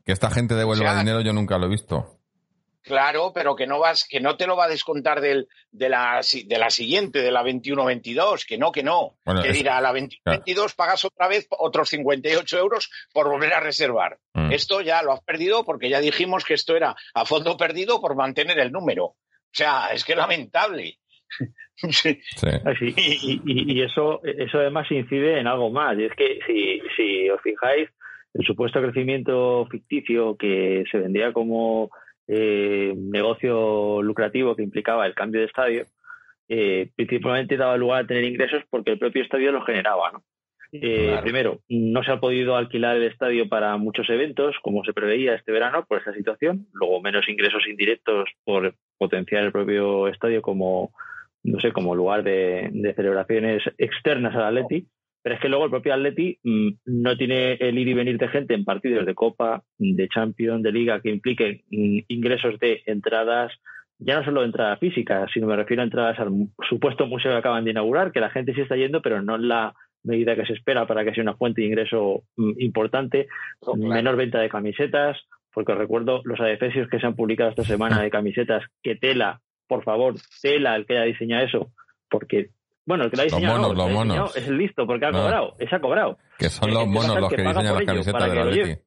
Que 0.05 0.11
esta 0.11 0.29
gente 0.29 0.53
devuelva 0.55 0.83
O 0.85 0.91
sea, 0.93 0.99
dinero 0.99 1.21
yo 1.21 1.31
nunca 1.33 1.57
lo 1.57 1.67
he 1.67 1.69
visto. 1.69 2.19
Claro, 2.81 3.31
pero 3.33 3.55
que 3.55 3.65
no 3.65 3.79
vas, 3.79 4.05
que 4.05 4.19
no 4.19 4.35
te 4.35 4.45
lo 4.45 4.57
va 4.57 4.65
a 4.65 4.67
descontar 4.67 5.21
del, 5.21 5.47
de, 5.71 5.87
la, 5.87 6.19
de 6.45 6.57
la 6.57 6.69
siguiente, 6.69 7.21
de 7.21 7.31
la 7.31 7.41
21-22, 7.41 8.45
que 8.45 8.57
no, 8.57 8.73
que 8.73 8.83
no. 8.83 9.15
Bueno, 9.23 9.41
que 9.41 9.51
es- 9.51 9.53
dirá, 9.55 9.77
a 9.77 9.81
la 9.81 9.93
21-22 9.93 10.75
pagas 10.75 11.05
otra 11.05 11.29
vez 11.29 11.47
otros 11.49 11.87
58 11.87 12.57
euros 12.57 12.89
por 13.13 13.29
volver 13.29 13.53
a 13.53 13.61
reservar. 13.61 14.19
Mm. 14.33 14.51
Esto 14.51 14.81
ya 14.81 15.01
lo 15.01 15.13
has 15.13 15.21
perdido 15.21 15.63
porque 15.63 15.89
ya 15.89 16.01
dijimos 16.01 16.43
que 16.43 16.55
esto 16.55 16.75
era 16.75 16.93
a 17.13 17.25
fondo 17.25 17.55
perdido 17.55 18.01
por 18.01 18.17
mantener 18.17 18.59
el 18.59 18.73
número. 18.73 19.05
O 19.05 19.55
sea, 19.55 19.93
es 19.93 20.03
que 20.03 20.15
lamentable. 20.15 20.99
Sí. 21.75 22.19
Sí. 22.35 22.47
Así, 22.65 22.93
y, 22.95 23.41
y- 23.45 23.73
y 23.73 23.81
eso, 23.81 24.21
eso 24.23 24.59
además 24.59 24.89
incide 24.91 25.39
en 25.39 25.47
algo 25.47 25.71
más. 25.71 25.97
Y 25.97 26.03
es 26.05 26.13
que 26.13 26.39
si, 26.47 26.79
si 26.95 27.29
os 27.29 27.41
fijáis, 27.41 27.89
el 28.33 28.45
supuesto 28.45 28.81
crecimiento 28.81 29.67
ficticio 29.69 30.37
que 30.37 30.83
se 30.91 30.99
vendía 30.99 31.33
como 31.33 31.89
eh, 32.27 32.93
negocio 32.95 34.01
lucrativo 34.01 34.55
que 34.55 34.63
implicaba 34.63 35.05
el 35.05 35.13
cambio 35.15 35.41
de 35.41 35.47
estadio, 35.47 35.85
eh, 36.47 36.89
principalmente 36.95 37.57
daba 37.57 37.75
lugar 37.77 38.03
a 38.03 38.07
tener 38.07 38.23
ingresos 38.23 38.63
porque 38.69 38.91
el 38.91 38.99
propio 38.99 39.23
estadio 39.23 39.51
los 39.51 39.65
generaba. 39.65 40.11
¿no? 40.11 40.23
Eh, 40.71 41.17
primero, 41.21 41.59
no 41.69 42.03
se 42.03 42.11
ha 42.11 42.19
podido 42.19 42.55
alquilar 42.55 42.95
el 42.97 43.03
estadio 43.03 43.47
para 43.49 43.75
muchos 43.77 44.09
eventos, 44.09 44.55
como 44.61 44.83
se 44.83 44.93
preveía 44.93 45.35
este 45.35 45.51
verano 45.51 45.85
por 45.87 45.99
esta 45.99 46.13
situación. 46.13 46.67
Luego, 46.73 47.01
menos 47.01 47.27
ingresos 47.27 47.67
indirectos 47.67 48.29
por 48.43 48.73
potenciar 48.97 49.43
el 49.43 49.51
propio 49.51 50.07
estadio 50.07 50.41
como, 50.41 50.91
no 51.43 51.59
sé, 51.59 51.71
como 51.71 51.95
lugar 51.95 52.23
de, 52.23 52.93
celebraciones 52.95 53.63
externas 53.77 54.35
al 54.35 54.57
Atleti. 54.57 54.87
Pero 55.21 55.35
es 55.35 55.41
que 55.41 55.47
luego 55.47 55.65
el 55.65 55.71
propio 55.71 55.93
Atleti 55.93 56.37
mm, 56.43 56.69
no 56.85 57.15
tiene 57.15 57.53
el 57.53 57.77
ir 57.77 57.87
y 57.87 57.93
venir 57.93 58.17
de 58.17 58.27
gente 58.27 58.53
en 58.53 58.65
partidos 58.65 59.05
de 59.05 59.15
Copa, 59.15 59.63
de 59.77 60.09
Champions, 60.09 60.63
de 60.63 60.71
Liga, 60.71 61.01
que 61.01 61.11
impliquen 61.11 61.61
mm, 61.71 61.99
ingresos 62.09 62.59
de 62.59 62.81
entradas, 62.85 63.53
ya 63.99 64.17
no 64.17 64.25
solo 64.25 64.41
de 64.41 64.47
entrada 64.47 64.77
física, 64.77 65.25
sino 65.33 65.47
me 65.47 65.55
refiero 65.55 65.81
a 65.81 65.85
entradas 65.85 66.19
al 66.19 66.29
supuesto 66.67 67.07
museo 67.07 67.31
que 67.31 67.37
acaban 67.37 67.63
de 67.63 67.71
inaugurar, 67.71 68.11
que 68.11 68.19
la 68.19 68.31
gente 68.31 68.53
sí 68.53 68.61
está 68.61 68.75
yendo, 68.75 69.01
pero 69.01 69.21
no 69.21 69.35
en 69.35 69.47
la 69.47 69.73
medida 70.03 70.35
que 70.35 70.45
se 70.45 70.53
espera 70.53 70.85
para 70.85 71.05
que 71.05 71.13
sea 71.13 71.23
una 71.23 71.35
fuente 71.35 71.61
de 71.61 71.67
ingreso 71.67 72.23
mm, 72.35 72.59
importante, 72.59 73.27
oh, 73.61 73.77
menor 73.77 74.17
venta 74.17 74.39
de 74.39 74.49
camisetas, 74.49 75.17
porque 75.53 75.73
recuerdo 75.73 76.21
los 76.25 76.39
adefesios 76.39 76.89
que 76.89 76.99
se 76.99 77.05
han 77.05 77.15
publicado 77.15 77.51
esta 77.51 77.63
semana 77.63 78.01
de 78.01 78.09
camisetas, 78.09 78.63
que 78.81 78.95
tela, 78.95 79.39
por 79.73 79.83
favor, 79.83 80.15
tela 80.39 80.75
el 80.75 80.85
que 80.85 80.93
haya 80.93 81.05
diseñado 81.05 81.45
eso, 81.45 81.71
porque 82.09 82.49
bueno, 82.85 83.05
el 83.05 83.09
que 83.09 83.17
la 83.17 83.23
ha 83.23 83.25
diseñado, 83.25 83.73
los 83.73 83.91
monos, 83.91 84.37
es 84.37 84.47
listo 84.49 84.85
porque 84.85 85.05
ha 85.07 85.11
cobrado, 85.11 85.55
ese 85.57 85.75
ha 85.75 85.79
cobrado. 85.79 86.17
Que 86.37 86.49
son 86.49 86.71
los 86.71 86.85
monos 86.85 87.19
los 87.19 87.29
que, 87.29 87.41
diseñan 87.41 87.73
las 87.73 87.83
camisetas 87.83 88.29
de 88.29 88.35
la 88.35 88.45
Leti. 88.45 88.81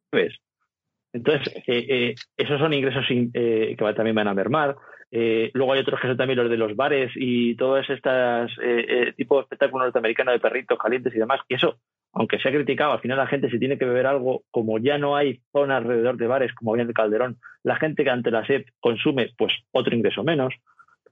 Entonces, 1.12 1.54
eh, 1.66 1.86
eh, 1.88 2.14
esos 2.36 2.60
son 2.60 2.72
ingresos 2.72 3.04
eh, 3.10 3.74
que 3.76 3.92
también 3.94 4.14
van 4.14 4.28
a 4.28 4.34
mermar. 4.34 4.76
Eh, 5.10 5.50
luego 5.54 5.72
hay 5.72 5.80
otros 5.80 6.00
que 6.00 6.08
son 6.08 6.16
también 6.16 6.38
los 6.38 6.50
de 6.50 6.56
los 6.56 6.74
bares 6.74 7.12
y 7.14 7.56
todos 7.56 7.88
estos 7.88 8.50
eh, 8.62 8.84
eh, 8.88 9.12
tipos 9.16 9.38
de 9.38 9.42
espectáculos 9.42 9.86
norteamericanos 9.86 10.34
de 10.34 10.40
perritos 10.40 10.78
calientes 10.78 11.14
y 11.14 11.18
demás. 11.18 11.40
Y 11.48 11.54
eso, 11.54 11.78
aunque 12.12 12.38
se 12.38 12.48
ha 12.48 12.52
criticado, 12.52 12.92
al 12.92 13.00
final 13.00 13.18
la 13.18 13.26
gente 13.26 13.48
si 13.50 13.58
tiene 13.58 13.78
que 13.78 13.84
beber 13.84 14.06
algo, 14.06 14.42
como 14.50 14.78
ya 14.78 14.98
no 14.98 15.16
hay 15.16 15.40
zona 15.52 15.76
alrededor 15.76 16.16
de 16.16 16.26
bares 16.26 16.52
como 16.54 16.72
había 16.72 16.82
en 16.82 16.88
el 16.88 16.94
Calderón, 16.94 17.38
la 17.62 17.76
gente 17.76 18.04
que 18.04 18.10
ante 18.10 18.30
la 18.30 18.46
sed 18.46 18.64
consume 18.80 19.30
pues 19.38 19.52
otro 19.72 19.94
ingreso 19.94 20.24
menos. 20.24 20.54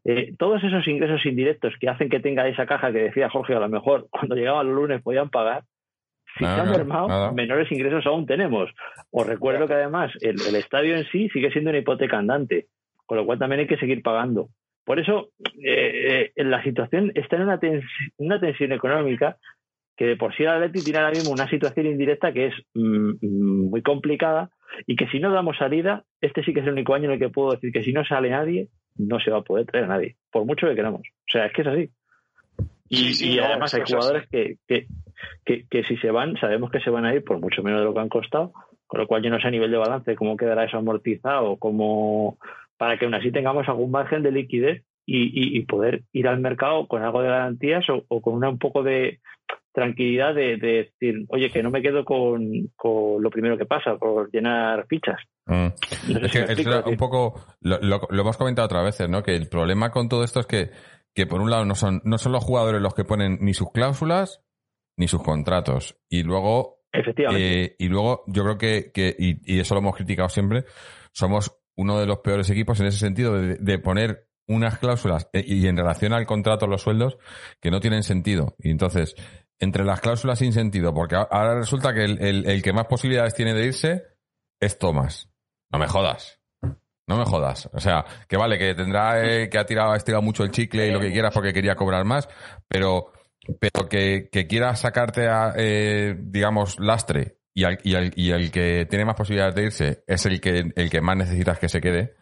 Eh, 0.05 0.35
todos 0.39 0.63
esos 0.63 0.87
ingresos 0.87 1.25
indirectos 1.25 1.75
que 1.81 1.89
hacen 1.89 2.11
que 2.11 2.21
tenga 2.21 2.47
esa 2.47 2.67
caja 2.67 2.93
que 2.93 3.05
decía 3.05 3.31
Jorge, 3.31 3.55
a 3.55 3.61
lo 3.61 3.69
mejor 3.69 4.09
cuando 4.11 4.35
llegaban 4.35 4.67
los 4.67 4.77
lunes 4.77 5.03
podían 5.03 5.31
pagar, 5.31 5.65
si 6.37 6.45
se 6.45 6.51
han 6.51 6.71
mermado, 6.71 7.33
menores 7.33 7.71
ingresos 7.71 8.05
aún 8.07 8.27
tenemos. 8.27 8.69
Os 9.13 9.25
recuerdo 9.25 9.69
que 9.69 9.75
además 9.75 10.11
el, 10.21 10.41
estadio 10.57 10.97
en 10.97 11.05
sí 11.05 11.29
sigue 11.29 11.53
siendo 11.53 11.71
una 11.71 11.79
hipoteca 11.79 12.19
andante 12.19 12.67
con 13.07 13.19
lo 13.19 13.27
cual 13.27 13.39
también 13.39 13.61
hay 13.61 13.67
que 13.67 13.77
seguir 13.77 14.03
pagando. 14.03 14.49
Por 14.85 14.99
eso, 14.99 15.29
eh, 15.63 16.33
eh 16.35 16.45
la 16.45 16.63
situación 16.63 17.13
está 17.15 17.37
en 17.37 17.43
una, 17.43 17.61
una 18.17 18.41
tensión 18.41 18.73
económica 18.73 19.37
que 19.97 20.07
de 20.07 20.17
por 20.17 20.35
sí 20.35 20.43
la 20.43 20.57
Atleti 20.57 20.83
tiene 20.83 20.99
ahora 20.99 21.13
mismo 21.13 21.33
una 21.33 21.49
situación 21.49 21.87
indirecta 21.87 22.33
que 22.33 22.47
es 22.47 22.55
mm, 22.75 23.11
mm, 23.21 23.71
muy 23.71 23.83
complicada 23.83 24.51
y 24.87 24.97
que 24.97 25.07
si 25.09 25.21
no 25.21 25.33
damos 25.33 25.57
salida, 25.57 26.05
este 26.21 26.43
sí 26.43 26.53
que 26.53 26.61
es 26.61 26.67
el 26.67 26.73
único 26.73 26.95
año 26.95 27.07
en 27.07 27.13
el 27.13 27.19
que 27.19 27.29
puedo 27.29 27.53
decir 27.53 27.73
que 27.73 27.85
si 27.85 27.93
no 27.93 28.05
sale 28.05 28.31
nadie, 28.31 28.69
no 28.97 29.21
se 29.21 29.31
va 29.31 29.39
a 29.39 29.43
poder 29.43 29.67
traer 29.67 29.85
a 29.85 29.89
nadie, 29.89 30.17
por 30.31 30.45
mucho 30.45 30.67
que 30.67 30.75
queramos. 30.75 31.01
O 31.01 31.31
sea, 31.31 31.47
es 31.47 31.53
que 31.53 31.63
es 31.63 31.69
así. 31.69 31.91
Y, 32.89 33.39
además 33.39 33.75
hay 33.75 33.83
jugadores 33.87 34.29
que, 34.29 34.59
que, 34.69 34.87
que, 35.45 35.67
que, 35.69 35.85
si 35.85 35.97
se 35.97 36.11
van, 36.11 36.37
sabemos 36.37 36.71
que 36.71 36.81
se 36.81 36.91
van 36.91 37.05
a 37.05 37.15
ir 37.15 37.25
por 37.25 37.41
mucho 37.41 37.63
menos 37.63 37.81
de 37.81 37.87
lo 37.87 37.95
que 37.95 38.01
han 38.01 38.09
costado, 38.09 38.53
con 38.87 39.01
lo 39.01 39.07
cual 39.07 39.23
yo 39.23 39.31
no 39.31 39.41
sé 39.41 39.49
a 39.49 39.51
nivel 39.51 39.71
de 39.71 39.79
balance 39.79 40.15
cómo 40.15 40.37
quedará 40.37 40.65
eso 40.65 40.77
amortizado, 40.77 41.57
cómo 41.57 42.39
para 42.77 42.99
que 42.99 43.07
aún 43.07 43.15
así 43.15 43.33
tengamos 43.33 43.69
algún 43.69 43.91
margen 43.91 44.23
de 44.23 44.33
liquidez 44.33 44.85
y, 45.07 45.61
poder 45.67 46.03
ir 46.13 46.29
al 46.29 46.41
mercado 46.41 46.87
con 46.87 47.03
algo 47.03 47.23
de 47.23 47.29
garantías 47.29 47.85
o, 47.89 48.21
con 48.21 48.35
una, 48.35 48.49
un 48.49 48.59
poco 48.59 48.83
de 48.83 49.21
tranquilidad 49.73 50.35
de, 50.35 50.57
decir, 50.57 51.27
oye, 51.29 51.51
que 51.51 51.63
no 51.63 51.71
me 51.71 51.83
quedo 51.83 52.05
con, 52.05 52.71
lo 52.83 53.31
primero 53.31 53.59
que 53.59 53.67
pasa, 53.67 53.97
por 53.97 54.31
llenar 54.33 54.87
fichas. 54.87 55.21
Mm. 55.47 55.67
es 56.25 56.33
que 56.33 56.41
es 56.53 56.87
un 56.87 56.97
poco, 56.97 57.35
lo, 57.61 58.01
hemos 58.11 58.37
comentado 58.37 58.67
otras 58.67 58.85
veces, 58.85 59.09
¿no? 59.09 59.23
Que 59.23 59.35
el 59.35 59.49
problema 59.49 59.91
con 59.91 60.09
todo 60.09 60.25
esto 60.25 60.41
es 60.41 60.47
que, 60.47 60.71
que 61.15 61.27
por 61.27 61.41
un 61.41 61.51
lado 61.51 61.65
no 61.65 61.75
son, 61.75 62.01
no 62.05 62.19
son 62.19 62.33
los 62.33 62.45
jugadores 62.45 62.81
los 62.81 62.95
que 62.95 63.05
ponen 63.05 63.39
ni 63.41 63.53
sus 63.53 63.71
cláusulas 63.73 64.43
ni 64.97 65.09
sus 65.09 65.23
contratos. 65.23 65.99
Y 66.09 66.23
luego, 66.23 66.79
Efectivamente. 66.93 67.65
Eh, 67.65 67.77
y 67.79 67.89
luego 67.89 68.23
yo 68.29 68.45
creo 68.45 68.59
que, 68.59 68.93
que 68.93 69.15
y, 69.19 69.57
y, 69.57 69.59
eso 69.59 69.75
lo 69.75 69.81
hemos 69.81 69.97
criticado 69.97 70.29
siempre, 70.29 70.65
somos 71.13 71.59
uno 71.77 71.99
de 71.99 72.07
los 72.07 72.19
peores 72.19 72.51
equipos 72.51 72.81
en 72.81 72.87
ese 72.87 72.99
sentido 72.99 73.35
de, 73.41 73.79
poner 73.79 74.27
unas 74.47 74.79
cláusulas 74.79 75.29
eh, 75.33 75.45
y 75.47 75.67
en 75.67 75.77
relación 75.77 76.13
al 76.13 76.27
contrato, 76.27 76.67
los 76.67 76.83
sueldos, 76.83 77.19
que 77.61 77.71
no 77.71 77.81
tienen 77.81 78.03
sentido. 78.03 78.57
Y 78.59 78.71
entonces, 78.71 79.15
entre 79.59 79.85
las 79.85 80.01
cláusulas 80.01 80.39
sin 80.39 80.53
sentido, 80.53 80.93
porque 80.93 81.17
ahora 81.17 81.55
resulta 81.55 81.95
que 81.95 82.05
el, 82.05 82.63
que 82.63 82.73
más 82.73 82.87
posibilidades 82.87 83.35
tiene 83.35 83.55
de 83.55 83.67
irse 83.67 84.03
es 84.61 84.79
Tomás. 84.79 85.29
No 85.71 85.79
me 85.79 85.89
jodas. 85.89 86.41
No 87.07 87.19
me 87.19 87.25
jodas. 87.25 87.69
O 87.73 87.81
sea, 87.81 88.05
que 88.29 88.37
vale, 88.37 88.59
que 88.59 88.75
tendrá, 88.75 89.25
eh, 89.25 89.49
que 89.51 89.59
ha 89.59 89.67
tirado, 89.67 89.93
ha 89.93 89.97
estirado 89.97 90.23
mucho 90.23 90.43
el 90.43 90.51
chicle 90.51 90.87
y 90.87 90.91
lo 90.91 91.01
que 91.01 91.13
quieras 91.13 91.35
porque 91.35 91.53
quería 91.53 91.75
cobrar 91.75 92.05
más, 92.05 92.29
pero, 92.67 93.13
pero 93.61 93.89
que, 93.89 94.29
que 94.33 94.47
quiera 94.47 94.75
sacarte 94.75 95.29
a, 95.29 95.53
eh, 95.57 96.17
digamos, 96.19 96.79
lastre 96.79 97.39
y, 97.55 97.65
y, 97.85 98.31
el 98.31 98.51
que 98.51 98.87
tiene 98.91 99.05
más 99.05 99.15
posibilidades 99.15 99.55
de 99.55 99.63
irse 99.63 100.05
es 100.07 100.27
el 100.27 100.41
que, 100.41 100.73
el 100.75 100.91
que 100.91 101.01
más 101.01 101.17
necesitas 101.17 101.59
que 101.59 101.69
se 101.69 101.81
quede. 101.81 102.17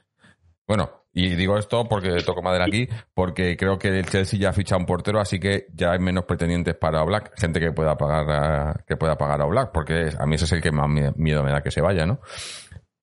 Bueno, 0.66 1.04
y 1.12 1.34
digo 1.34 1.58
esto 1.58 1.86
porque 1.88 2.22
toco 2.24 2.42
madera 2.42 2.64
aquí, 2.64 2.88
porque 3.14 3.56
creo 3.56 3.78
que 3.78 3.88
el 3.88 4.06
Chelsea 4.06 4.38
ya 4.38 4.50
ha 4.50 4.52
fichado 4.52 4.80
un 4.80 4.86
portero, 4.86 5.20
así 5.20 5.38
que 5.38 5.66
ya 5.74 5.92
hay 5.92 5.98
menos 5.98 6.24
pretendientes 6.24 6.74
para 6.74 7.02
Black, 7.04 7.32
gente 7.38 7.60
que 7.60 7.72
pueda 7.72 7.96
pagar 7.96 8.30
a, 8.30 8.84
que 8.86 8.96
pueda 8.96 9.18
pagar 9.18 9.42
a 9.42 9.46
Black, 9.46 9.70
porque 9.72 10.10
a 10.18 10.26
mí 10.26 10.36
ese 10.36 10.46
es 10.46 10.52
el 10.52 10.62
que 10.62 10.72
más 10.72 10.88
miedo 10.88 11.42
me 11.42 11.50
da 11.50 11.62
que 11.62 11.70
se 11.70 11.80
vaya, 11.80 12.06
¿no? 12.06 12.20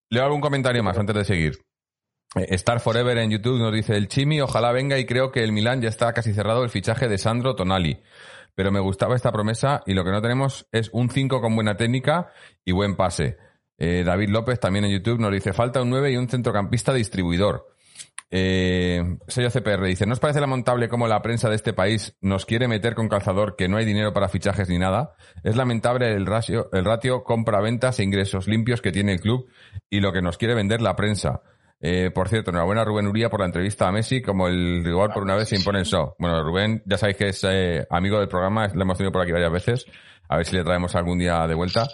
Leo 0.10 0.24
algún 0.24 0.42
comentario 0.42 0.84
más 0.84 0.98
antes 0.98 1.16
de 1.16 1.26
seguir. 1.26 1.60
Eh, 2.36 2.48
Star 2.56 2.80
Forever 2.80 3.18
en 3.18 3.30
YouTube 3.30 3.60
nos 3.60 3.74
dice 3.74 3.96
el 3.96 4.08
Chimi, 4.08 4.42
ojalá 4.42 4.72
venga 4.72 4.98
y 4.98 5.06
creo 5.06 5.32
que 5.32 5.44
el 5.44 5.52
Milan 5.52 5.82
ya 5.82 5.90
está 5.90 6.12
casi 6.14 6.34
cerrado 6.34 6.64
el 6.64 6.70
fichaje 6.70 7.08
de 7.08 7.18
Sandro 7.18 7.56
Tonali 7.56 8.02
pero 8.60 8.74
me 8.74 8.82
gustaba 8.82 9.16
esta 9.16 9.32
promesa 9.32 9.84
y 9.86 9.94
lo 9.94 10.04
que 10.04 10.12
no 10.12 10.22
tenemos 10.22 10.68
es 10.74 10.90
un 10.92 11.10
5 11.10 11.40
con 11.40 11.56
buena 11.56 11.78
técnica 11.78 12.34
y 12.66 12.74
buen 12.74 12.98
pase. 12.98 13.38
Eh, 13.80 14.04
David 14.06 14.30
López 14.30 14.60
también 14.60 14.86
en 14.86 14.92
YouTube 14.92 15.20
nos 15.20 15.32
dice 15.32 15.54
falta 15.54 15.82
un 15.82 15.90
9 15.90 16.12
y 16.12 16.18
un 16.18 16.28
centrocampista 16.28 16.94
distribuidor. 16.94 17.66
Eh, 18.32 19.18
sello 19.28 19.50
CPR 19.50 19.84
dice, 19.86 20.06
¿no 20.06 20.14
os 20.14 20.20
parece 20.20 20.40
lamentable 20.40 20.88
cómo 20.88 21.08
la 21.08 21.22
prensa 21.22 21.50
de 21.50 21.56
este 21.56 21.74
país 21.74 22.16
nos 22.22 22.46
quiere 22.46 22.68
meter 22.68 22.94
con 22.94 23.10
calzador 23.10 23.56
que 23.56 23.68
no 23.68 23.78
hay 23.78 23.86
dinero 23.86 24.14
para 24.14 24.30
fichajes 24.30 24.70
ni 24.70 24.78
nada? 24.78 25.14
Es 25.44 25.56
lamentable 25.56 26.14
el 26.14 26.28
ratio, 26.28 26.70
el 26.74 26.86
ratio 26.86 27.24
compra-ventas 27.24 28.00
e 28.00 28.04
ingresos 28.04 28.48
limpios 28.48 28.82
que 28.82 28.92
tiene 28.92 29.14
el 29.14 29.22
club 29.22 29.50
y 29.90 30.02
lo 30.02 30.14
que 30.14 30.22
nos 30.22 30.38
quiere 30.38 30.54
vender 30.54 30.82
la 30.82 30.96
prensa. 30.96 31.42
Eh, 31.82 32.12
por 32.14 32.28
cierto, 32.28 32.52
enhorabuena 32.52 32.82
a 32.82 32.86
Rubén 32.86 33.08
Uría 33.08 33.30
por 33.30 33.40
la 33.40 33.46
entrevista 33.46 33.88
a 33.88 33.92
Messi, 33.92 34.22
como 34.22 34.48
el 34.48 34.84
rigor 34.84 35.14
por 35.14 35.24
una 35.24 35.36
vez 35.36 35.48
se 35.48 35.56
impone 35.56 35.80
el 35.80 35.86
show. 35.86 36.14
Bueno, 36.20 36.44
Rubén, 36.44 36.84
ya 36.86 36.98
sabéis 36.98 37.18
que 37.18 37.30
es 37.30 37.44
eh, 37.46 37.88
amigo 37.90 38.20
del 38.20 38.28
programa, 38.28 38.68
lo 38.68 38.82
hemos 38.82 38.98
tenido 38.98 39.14
por 39.14 39.22
aquí 39.22 39.32
varias 39.32 39.52
veces, 39.52 39.86
a 40.28 40.38
ver 40.38 40.46
si 40.46 40.58
le 40.58 40.64
traemos 40.64 40.94
algún 40.96 41.18
día 41.18 41.48
de 41.48 41.56
vuelta. 41.56 41.88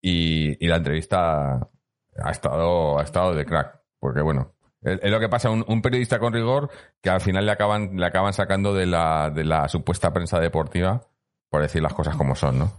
Y, 0.00 0.66
la 0.66 0.76
entrevista 0.76 1.68
ha 2.16 2.30
estado, 2.30 2.98
ha 2.98 3.02
estado 3.02 3.34
de 3.34 3.44
crack, 3.44 3.80
porque 3.98 4.22
bueno, 4.22 4.54
es, 4.82 5.10
lo 5.10 5.20
que 5.20 5.28
pasa, 5.28 5.50
un, 5.50 5.64
un, 5.68 5.82
periodista 5.82 6.18
con 6.18 6.32
rigor 6.32 6.70
que 7.02 7.10
al 7.10 7.20
final 7.20 7.44
le 7.46 7.52
acaban, 7.52 7.96
le 7.96 8.06
acaban 8.06 8.32
sacando 8.32 8.72
de 8.74 8.86
la, 8.86 9.30
de 9.30 9.44
la 9.44 9.68
supuesta 9.68 10.12
prensa 10.12 10.40
deportiva, 10.40 11.02
por 11.50 11.62
decir 11.62 11.82
las 11.82 11.94
cosas 11.94 12.16
como 12.16 12.34
son, 12.34 12.58
¿no? 12.58 12.72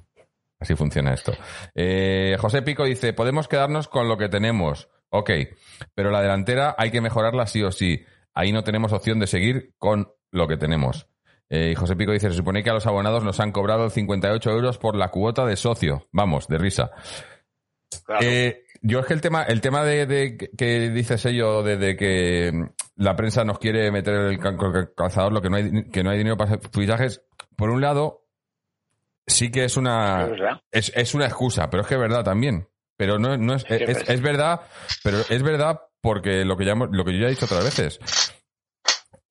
Así 0.60 0.76
funciona 0.76 1.14
esto. 1.14 1.34
Eh, 1.74 2.38
José 2.40 2.62
Pico 2.62 2.86
dice, 2.86 3.14
podemos 3.14 3.48
quedarnos 3.48 3.88
con 3.88 4.08
lo 4.08 4.18
que 4.18 4.30
tenemos 4.30 4.90
Ok, 5.14 5.30
pero 5.94 6.10
la 6.10 6.22
delantera 6.22 6.74
hay 6.78 6.90
que 6.90 7.02
mejorarla 7.02 7.46
sí 7.46 7.62
o 7.64 7.72
sí. 7.72 8.06
Ahí 8.34 8.54
no 8.54 8.64
tenemos 8.64 8.94
opción 8.94 9.20
de 9.20 9.28
seguir 9.28 9.74
con 9.78 10.10
lo 10.32 10.48
que 10.48 10.56
tenemos. 10.56 11.08
Eh, 11.54 11.72
y 11.74 11.76
José 11.76 11.98
Pico 11.98 12.14
dice, 12.14 12.30
se 12.30 12.38
supone 12.38 12.64
que 12.64 12.70
a 12.70 12.74
los 12.74 12.88
abonados 12.88 13.26
nos 13.26 13.42
han 13.42 13.52
cobrado 13.52 13.90
58 13.90 14.50
euros 14.50 14.78
por 14.78 14.96
la 14.96 15.10
cuota 15.10 15.46
de 15.46 15.58
socio. 15.58 16.08
Vamos, 16.14 16.48
de 16.48 16.58
risa. 16.58 16.92
Eh, 18.22 18.64
yo 18.82 19.02
es 19.02 19.06
que 19.06 19.14
el 19.14 19.20
tema, 19.20 19.44
el 19.44 19.60
tema 19.60 19.84
de, 19.84 20.50
que 20.58 20.90
dices 20.92 21.26
ello, 21.26 21.62
de, 21.62 21.98
que 21.98 22.54
la 22.96 23.18
prensa 23.18 23.44
nos 23.44 23.60
quiere 23.60 23.92
meter 23.92 24.14
el 24.14 24.40
calzador, 24.96 25.34
lo 25.34 25.42
que 25.42 25.50
no 25.50 25.58
hay, 25.58 25.90
que 25.90 26.04
no 26.04 26.12
hay 26.12 26.20
dinero 26.20 26.38
para 26.38 26.58
fichajes, 26.58 27.22
por 27.58 27.70
un 27.70 27.82
lado, 27.82 28.24
sí 29.28 29.52
que 29.52 29.66
es 29.66 29.76
una, 29.76 30.30
es, 30.72 30.94
es 30.96 31.14
una 31.14 31.26
excusa, 31.26 31.70
pero 31.70 31.82
es 31.82 31.88
que 31.88 31.96
es 31.96 32.02
verdad 32.02 32.24
también. 32.24 32.70
Pero 32.96 33.20
no, 33.20 33.36
no 33.36 33.56
es, 33.56 33.66
es, 33.68 34.22
verdad, 34.22 34.62
pero 35.04 35.18
es 35.30 35.44
verdad 35.44 35.82
porque 36.00 36.46
lo 36.46 36.56
que, 36.56 36.64
ya, 36.64 36.76
lo 36.76 37.04
que 37.04 37.12
yo 37.12 37.20
ya 37.20 37.28
he 37.28 37.32
dicho 37.32 37.46
otras 37.46 37.66
veces 37.66 38.00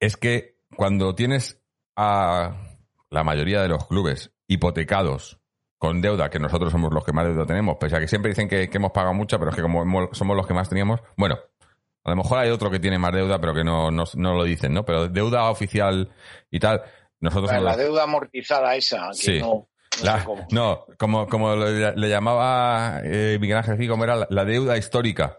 es 0.00 0.16
que 0.16 0.58
cuando 0.76 1.14
tienes 1.14 1.59
a 1.96 2.56
la 3.10 3.24
mayoría 3.24 3.62
de 3.62 3.68
los 3.68 3.86
clubes 3.86 4.32
hipotecados 4.46 5.40
con 5.78 6.02
deuda, 6.02 6.28
que 6.28 6.38
nosotros 6.38 6.70
somos 6.72 6.92
los 6.92 7.04
que 7.04 7.12
más 7.12 7.24
deuda 7.24 7.46
tenemos, 7.46 7.76
pese 7.80 7.96
a 7.96 8.00
que 8.00 8.06
siempre 8.06 8.30
dicen 8.30 8.48
que, 8.48 8.68
hemos 8.70 8.92
pagado 8.92 9.14
mucha, 9.14 9.38
pero 9.38 9.50
es 9.50 9.56
que 9.56 9.62
como 9.62 10.10
somos 10.12 10.36
los 10.36 10.46
que 10.46 10.52
más 10.52 10.68
teníamos, 10.68 11.00
bueno, 11.16 11.38
a 12.04 12.10
lo 12.10 12.16
mejor 12.16 12.38
hay 12.38 12.50
otro 12.50 12.70
que 12.70 12.78
tiene 12.78 12.98
más 12.98 13.12
deuda, 13.12 13.40
pero 13.40 13.54
que 13.54 13.64
no, 13.64 13.90
no, 13.90 14.04
lo 14.14 14.44
dicen, 14.44 14.74
¿no? 14.74 14.84
Pero 14.84 15.08
deuda 15.08 15.48
oficial 15.48 16.12
y 16.50 16.58
tal, 16.58 16.82
nosotros... 17.20 17.50
La, 17.62 17.76
deuda 17.76 18.02
amortizada 18.02 18.76
esa, 18.76 19.08
que 19.18 19.40
no 19.40 19.68
No, 20.04 20.24
cómo. 20.24 20.46
no 20.50 20.86
como, 20.98 21.26
como 21.28 21.56
le, 21.56 21.96
le 21.96 22.08
llamaba 22.10 23.00
eh, 23.02 23.38
Miguel 23.40 23.56
Ángel 23.56 23.88
como 23.88 24.04
era 24.04 24.16
la, 24.16 24.26
la 24.28 24.44
deuda 24.44 24.76
histórica. 24.76 25.38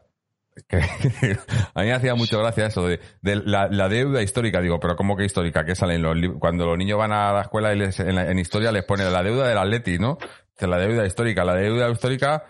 A 1.74 1.82
mí 1.82 1.88
me 1.88 1.94
hacía 1.94 2.16
mucho 2.16 2.40
gracia 2.40 2.66
eso 2.68 2.86
de, 2.88 3.00
de 3.22 3.36
la, 3.46 3.68
deuda 3.90 4.22
histórica. 4.22 4.62
Digo, 4.62 4.80
pero 4.80 4.96
¿cómo 4.96 5.16
que 5.16 5.26
histórica? 5.26 5.66
Que 5.66 5.76
salen 5.76 6.02
los 6.02 6.16
cuando 6.40 6.66
los 6.66 6.78
niños 6.78 6.98
van 6.98 7.14
a 7.14 7.32
la 7.34 7.42
escuela 7.42 7.74
y 7.74 7.78
les- 7.80 8.00
en, 8.00 8.16
la- 8.16 8.30
en 8.30 8.40
historia 8.40 8.72
les 8.72 8.84
pone 8.84 9.10
la 9.10 9.24
deuda 9.24 9.48
del 9.48 9.58
Atleti, 9.58 9.98
¿no? 9.98 10.18
Dice, 10.54 10.68
La 10.68 10.78
deuda 10.78 11.06
histórica. 11.06 11.46
La 11.46 11.56
deuda 11.56 11.90
histórica 11.90 12.46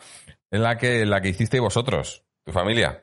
es 0.50 0.60
la 0.60 0.78
que, 0.78 1.06
la 1.06 1.22
que 1.22 1.30
hicisteis 1.30 1.62
vosotros, 1.62 2.24
tu 2.44 2.52
familia, 2.52 3.02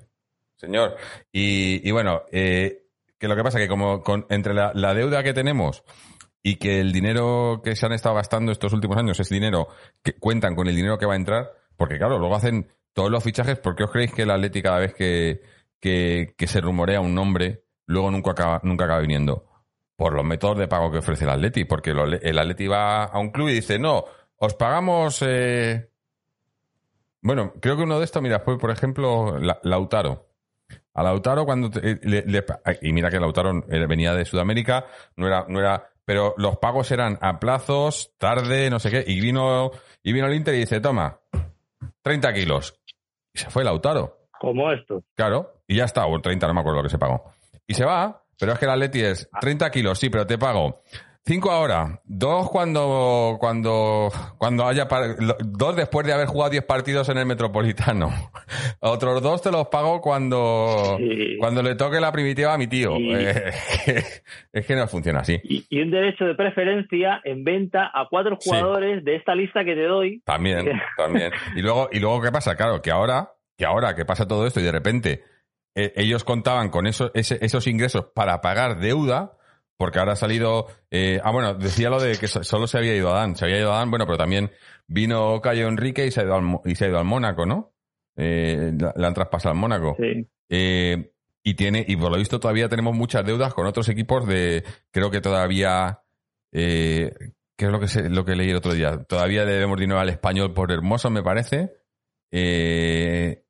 señor. 0.57 0.97
Y, 1.33 1.91
bueno, 1.93 2.23
eh, 2.33 2.85
que 3.19 3.29
lo 3.29 3.37
que 3.37 3.43
pasa 3.43 3.59
que 3.59 3.69
como 3.69 4.03
con, 4.03 4.27
entre 4.31 4.53
la, 4.55 4.73
la 4.75 4.95
deuda 4.95 5.23
que 5.23 5.33
tenemos 5.33 5.85
y 6.43 6.57
que 6.57 6.81
el 6.81 6.93
dinero 6.93 7.61
que 7.65 7.75
se 7.77 7.87
han 7.87 7.93
estado 7.93 8.15
gastando 8.17 8.53
estos 8.53 8.73
últimos 8.73 8.97
años 8.97 9.19
es 9.21 9.29
dinero 9.29 9.69
que 10.03 10.15
cuentan 10.15 10.55
con 10.55 10.67
el 10.69 10.77
dinero 10.77 10.99
que 10.99 11.07
va 11.07 11.15
a 11.15 11.17
entrar, 11.17 11.53
porque 11.77 11.99
claro, 11.99 12.19
luego 12.19 12.37
hacen 12.37 12.69
todos 12.99 13.13
los 13.13 13.23
fichajes, 13.23 13.61
¿por 13.61 13.77
qué 13.77 13.85
os 13.85 13.93
creéis 13.93 14.13
que 14.13 14.23
el 14.23 14.31
Atleti 14.33 14.61
cada 14.61 14.81
vez 14.81 14.93
que, 14.93 15.41
que, 15.81 16.35
se 16.49 16.61
rumorea 16.61 17.01
un 17.01 17.15
nombre, 17.15 17.63
luego 17.87 18.11
nunca 18.11 18.33
acaba, 18.33 18.61
nunca 18.65 18.87
acaba 18.87 18.99
viniendo? 18.99 19.47
Por 19.95 20.15
los 20.15 20.25
métodos 20.25 20.59
de 20.59 20.67
pago 20.67 20.91
que 20.91 20.99
ofrece 20.99 21.23
el 21.23 21.31
Atleti, 21.31 21.65
porque 21.65 21.91
el 21.91 22.37
Atleti 22.41 22.67
va 22.67 23.05
a 23.05 23.21
un 23.21 23.31
club 23.31 23.51
y 23.51 23.55
dice, 23.55 23.79
no, 23.79 24.05
os 24.39 24.55
pagamos... 24.55 25.23
eh, 25.23 25.91
Bueno, 27.23 27.53
creo 27.61 27.77
que 27.77 27.85
uno 27.85 28.01
de 28.01 28.05
estos, 28.05 28.21
mira, 28.21 28.41
fue 28.41 28.59
por 28.59 28.73
ejemplo 28.73 29.39
La- 29.39 29.61
Lautaro. 29.63 30.27
A 30.95 31.05
Lautaro 31.05 31.45
cuando... 31.45 31.71
eh, 31.81 32.01
le- 32.03 32.45
y 32.83 32.93
mira 32.93 33.11
que 33.11 33.21
Lautaro 33.21 33.63
eh, 33.69 33.87
venía 33.87 34.13
de 34.13 34.25
Sudamérica, 34.25 34.87
no 35.15 35.29
era... 35.29 35.47
No 35.49 35.61
era 35.61 35.89
pero 36.05 36.35
los 36.39 36.57
pagos 36.57 36.91
eran 36.91 37.17
a 37.21 37.39
plazos, 37.39 38.15
tarde, 38.19 38.71
no 38.71 38.79
sé 38.81 38.91
qué, 38.91 39.05
y 39.07 39.21
vino, 39.21 39.71
y 40.03 40.13
vino 40.15 40.27
el 40.27 40.35
Inter 40.35 40.55
y 40.55 40.61
dice, 40.61 40.81
toma, 40.81 41.21
30 42.01 42.33
kilos. 42.33 42.78
Y 43.33 43.39
se 43.39 43.51
fue 43.51 43.65
Lautaro. 43.65 44.19
Como 44.39 44.71
esto. 44.73 45.03
Claro, 45.15 45.63
y 45.67 45.77
ya 45.77 45.85
está, 45.85 46.07
o 46.07 46.21
30, 46.21 46.47
no 46.47 46.55
me 46.55 46.61
acuerdo 46.61 46.79
lo 46.79 46.83
que 46.85 46.91
se 46.91 46.99
pagó. 46.99 47.33
Y 47.67 47.75
se 47.75 47.85
va, 47.85 48.23
pero 48.39 48.53
es 48.53 48.59
que 48.59 48.65
el 48.65 48.71
Atleti 48.71 49.01
es 49.03 49.29
30 49.41 49.71
kilos, 49.71 49.99
sí, 49.99 50.11
pero 50.11 50.27
te 50.27 50.39
pago 50.39 50.83
5 51.29 51.51
ahora, 51.51 52.01
2 52.07 52.51
cuando, 52.51 53.37
cuando, 53.39 54.09
cuando 54.39 54.67
haya, 54.67 54.89
dos 55.45 55.77
después 55.77 56.07
de 56.07 56.15
haber 56.15 56.27
jugado 56.27 56.51
10 56.53 56.65
partidos 56.65 57.09
en 57.11 57.19
el 57.19 57.27
Metropolitano. 57.27 58.11
Otros 58.81 59.23
dos 59.23 59.43
te 59.43 59.53
los 59.53 59.69
pago 59.69 60.01
cuando, 60.01 60.97
Sí. 60.99 61.37
cuando 61.39 61.63
le 61.63 61.75
toque 61.75 62.01
la 62.01 62.11
primitiva 62.13 62.55
a 62.55 62.59
mi 62.59 62.67
tío. 62.67 62.97
Eh, 62.97 63.53
es 64.53 64.67
que 64.67 64.75
no 64.75 64.89
funciona 64.89 65.21
así. 65.21 65.39
Y, 65.45 65.67
y 65.69 65.83
un 65.83 65.91
derecho 65.91 66.25
de 66.25 66.35
preferencia 66.35 67.21
en 67.25 67.45
venta 67.45 67.91
a 67.93 68.07
cuatro 68.09 68.39
Sí. 68.41 68.49
jugadores 68.49 69.05
de 69.05 69.17
esta 69.17 69.35
lista 69.35 69.65
que 69.65 69.75
te 69.75 69.85
doy. 69.85 70.23
También, 70.25 70.81
también. 70.97 71.31
Y 71.55 71.61
luego, 71.61 71.91
y 71.93 72.01
luego 72.01 72.23
¿qué 72.23 72.33
pasa? 72.33 72.57
Claro, 72.57 72.81
que 72.81 72.91
ahora, 72.91 73.33
que 73.57 73.67
ahora 73.67 73.95
que 73.95 74.07
pasa 74.07 74.27
todo 74.27 74.47
esto 74.47 74.61
y 74.61 74.65
de 74.65 74.73
repente 74.73 75.25
eh, 75.75 75.93
ellos 75.95 76.25
contaban 76.25 76.71
con 76.71 76.87
eso, 76.87 77.11
ese- 77.13 77.39
esos 77.45 77.67
ingresos 77.67 78.07
para 78.15 78.41
pagar 78.41 78.79
deuda, 78.81 79.33
porque 79.79 79.99
ahora 80.01 80.13
ha 80.13 80.17
salido, 80.17 80.67
eh, 80.91 81.21
ah 81.25 81.31
bueno, 81.31 81.55
decía 81.55 81.89
lo 81.89 82.01
de 82.01 82.19
que 82.19 82.29
so- 82.29 82.43
solo 82.45 82.67
se 82.67 82.77
había 82.79 82.95
ido 82.95 83.11
Adán, 83.15 83.37
se 83.37 83.45
había 83.47 83.59
ido 83.59 83.73
Adán, 83.73 83.91
bueno, 83.91 84.05
pero 84.05 84.19
también 84.19 84.51
vino 84.87 85.41
Cayo 85.41 85.69
Enrique 85.69 86.05
y 86.07 86.11
se 86.11 86.21
ha 86.21 86.25
ido 86.25 86.35
al, 86.35 86.61
y 86.65 86.75
se 86.75 86.85
ha 86.85 86.89
ido 86.89 86.99
al 86.99 87.05
Mónaco, 87.05 87.47
¿no? 87.47 87.73
Eh, 88.17 88.73
la, 88.97 89.07
han 89.07 89.15
traspasado 89.15 89.53
al 89.55 89.59
Mónaco. 89.61 89.97
Sí. 89.99 90.29
Eh, 90.51 91.13
y 91.45 91.55
tiene, 91.55 91.85
y 91.87 91.97
por 91.97 92.11
lo 92.11 92.19
visto 92.19 92.41
todavía 92.41 92.69
tenemos 92.69 92.95
muchas 92.95 93.25
deudas 93.25 93.55
con 93.55 93.67
otros 93.67 93.89
equipos 93.89 94.27
de, 94.27 94.65
creo 94.91 95.11
que 95.11 95.21
todavía, 95.21 96.01
eh, 96.53 97.13
¿qué 97.57 97.65
es 97.67 97.71
lo 97.71 97.79
que, 97.81 97.89
se- 97.89 98.11
lo 98.11 98.25
que 98.25 98.35
leí 98.35 98.51
el 98.51 98.57
otro 98.57 98.75
día? 98.75 99.05
Todavía 99.05 99.45
debemos 99.47 99.79
dinero 99.79 100.01
al 100.01 100.09
español 100.09 100.53
por 100.53 100.73
Hermoso, 100.73 101.09
me 101.11 101.23
parece. 101.23 101.73
Eh, 102.33 103.45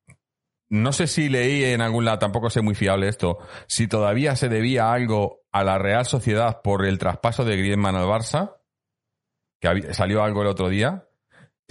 no 0.69 0.91
sé 0.93 1.07
si 1.07 1.29
leí 1.29 1.63
en 1.65 1.81
algún 1.81 2.05
lado, 2.05 2.19
tampoco 2.19 2.49
sé 2.49 2.61
muy 2.61 2.75
fiable 2.75 3.07
esto, 3.07 3.37
si 3.67 3.87
todavía 3.87 4.35
se 4.35 4.49
debía 4.49 4.91
algo 4.91 5.41
a 5.51 5.63
la 5.63 5.77
Real 5.77 6.05
Sociedad 6.05 6.61
por 6.63 6.85
el 6.85 6.97
traspaso 6.99 7.43
de 7.45 7.57
Griezmann 7.57 7.95
al 7.95 8.05
Barça, 8.05 8.55
que 9.59 9.93
salió 9.93 10.23
algo 10.23 10.41
el 10.41 10.47
otro 10.47 10.69
día. 10.69 11.05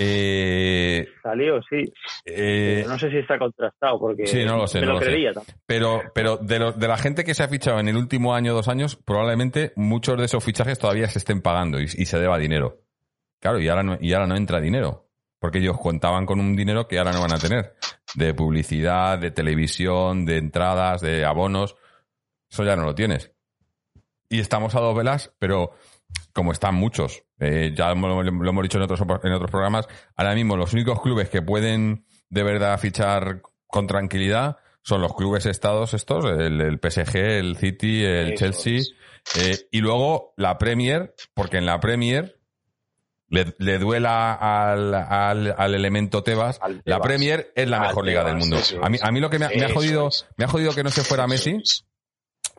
Eh, 0.00 1.08
Salió, 1.24 1.60
sí. 1.68 1.92
eh, 2.24 2.84
no 2.86 2.96
sé 2.98 3.10
si 3.10 3.18
está 3.18 3.36
contrastado 3.36 3.98
porque 3.98 4.26
Sí, 4.28 4.44
no 4.44 4.56
lo 4.56 4.66
sé, 4.68 4.78
me 4.80 4.86
no 4.86 4.92
lo 4.92 4.98
lo 4.98 5.04
sé. 5.04 5.06
creería. 5.10 5.32
también. 5.32 5.56
Pero, 5.66 6.02
pero 6.14 6.36
de, 6.36 6.58
lo- 6.60 6.72
de 6.72 6.86
la 6.86 6.96
gente 6.96 7.24
que 7.24 7.34
se 7.34 7.42
ha 7.42 7.48
fichado 7.48 7.80
en 7.80 7.88
el 7.88 7.96
último 7.96 8.32
año 8.32 8.52
o 8.52 8.54
dos 8.54 8.68
años, 8.68 8.94
probablemente 8.94 9.72
muchos 9.74 10.16
de 10.16 10.26
esos 10.26 10.44
fichajes 10.44 10.78
todavía 10.78 11.08
se 11.08 11.18
estén 11.18 11.42
pagando 11.42 11.80
y, 11.80 11.84
y 11.84 12.06
se 12.06 12.18
deba 12.20 12.38
dinero. 12.38 12.82
Claro, 13.40 13.58
y 13.60 13.68
ahora, 13.68 13.82
no, 13.82 13.98
y 14.00 14.12
ahora 14.12 14.28
no 14.28 14.36
entra 14.36 14.60
dinero. 14.60 15.08
Porque 15.40 15.58
ellos 15.58 15.78
contaban 15.80 16.26
con 16.26 16.38
un 16.38 16.54
dinero 16.54 16.86
que 16.86 16.98
ahora 16.98 17.12
no 17.12 17.20
van 17.22 17.32
a 17.32 17.38
tener. 17.38 17.74
De 18.14 18.34
publicidad, 18.34 19.18
de 19.18 19.30
televisión, 19.30 20.24
de 20.24 20.38
entradas, 20.38 21.00
de 21.00 21.24
abonos. 21.24 21.76
Eso 22.50 22.64
ya 22.64 22.76
no 22.76 22.84
lo 22.84 22.94
tienes. 22.94 23.32
Y 24.30 24.40
estamos 24.40 24.74
a 24.74 24.80
dos 24.80 24.96
velas, 24.96 25.32
pero 25.38 25.72
como 26.32 26.52
están 26.52 26.74
muchos, 26.74 27.24
eh, 27.38 27.72
ya 27.74 27.94
lo, 27.94 28.22
lo 28.22 28.50
hemos 28.50 28.62
dicho 28.62 28.78
en 28.78 28.84
otros, 28.84 29.00
en 29.24 29.32
otros 29.32 29.50
programas, 29.50 29.86
ahora 30.16 30.34
mismo 30.34 30.56
los 30.56 30.72
únicos 30.72 31.00
clubes 31.02 31.28
que 31.28 31.42
pueden 31.42 32.06
de 32.30 32.42
verdad 32.42 32.78
fichar 32.78 33.42
con 33.66 33.86
tranquilidad 33.86 34.58
son 34.82 35.02
los 35.02 35.14
clubes 35.14 35.46
estados 35.46 35.92
estos, 35.94 36.24
el, 36.24 36.60
el 36.60 36.78
PSG, 36.78 37.16
el 37.16 37.56
City, 37.56 38.04
el 38.04 38.34
Chelsea, 38.34 38.80
eh, 39.36 39.58
y 39.70 39.80
luego 39.80 40.32
la 40.36 40.56
Premier, 40.56 41.14
porque 41.34 41.58
en 41.58 41.66
la 41.66 41.80
Premier 41.80 42.37
le, 43.28 43.54
le 43.58 43.78
duela 43.78 44.32
al, 44.34 44.94
al, 44.94 45.54
al 45.56 45.74
elemento 45.74 46.22
Tebas, 46.22 46.58
Al 46.62 46.76
la 46.76 46.82
Tebas. 46.82 47.00
Premier 47.00 47.52
es 47.54 47.68
la 47.68 47.80
mejor 47.80 48.04
liga 48.06 48.24
del 48.24 48.38
Tebas, 48.38 48.72
mundo. 48.72 48.84
A 48.86 48.88
mí, 48.90 48.98
a 49.00 49.10
mí 49.12 49.20
lo 49.20 49.30
que 49.30 49.38
me, 49.38 49.46
ha- 49.46 49.50
me 49.50 49.64
ha 49.64 49.72
jodido, 49.72 50.08
es. 50.08 50.26
me 50.36 50.44
ha 50.44 50.48
jodido 50.48 50.74
que 50.74 50.82
no 50.82 50.90
se 50.90 51.02
fuera 51.04 51.26
Messi, 51.26 51.60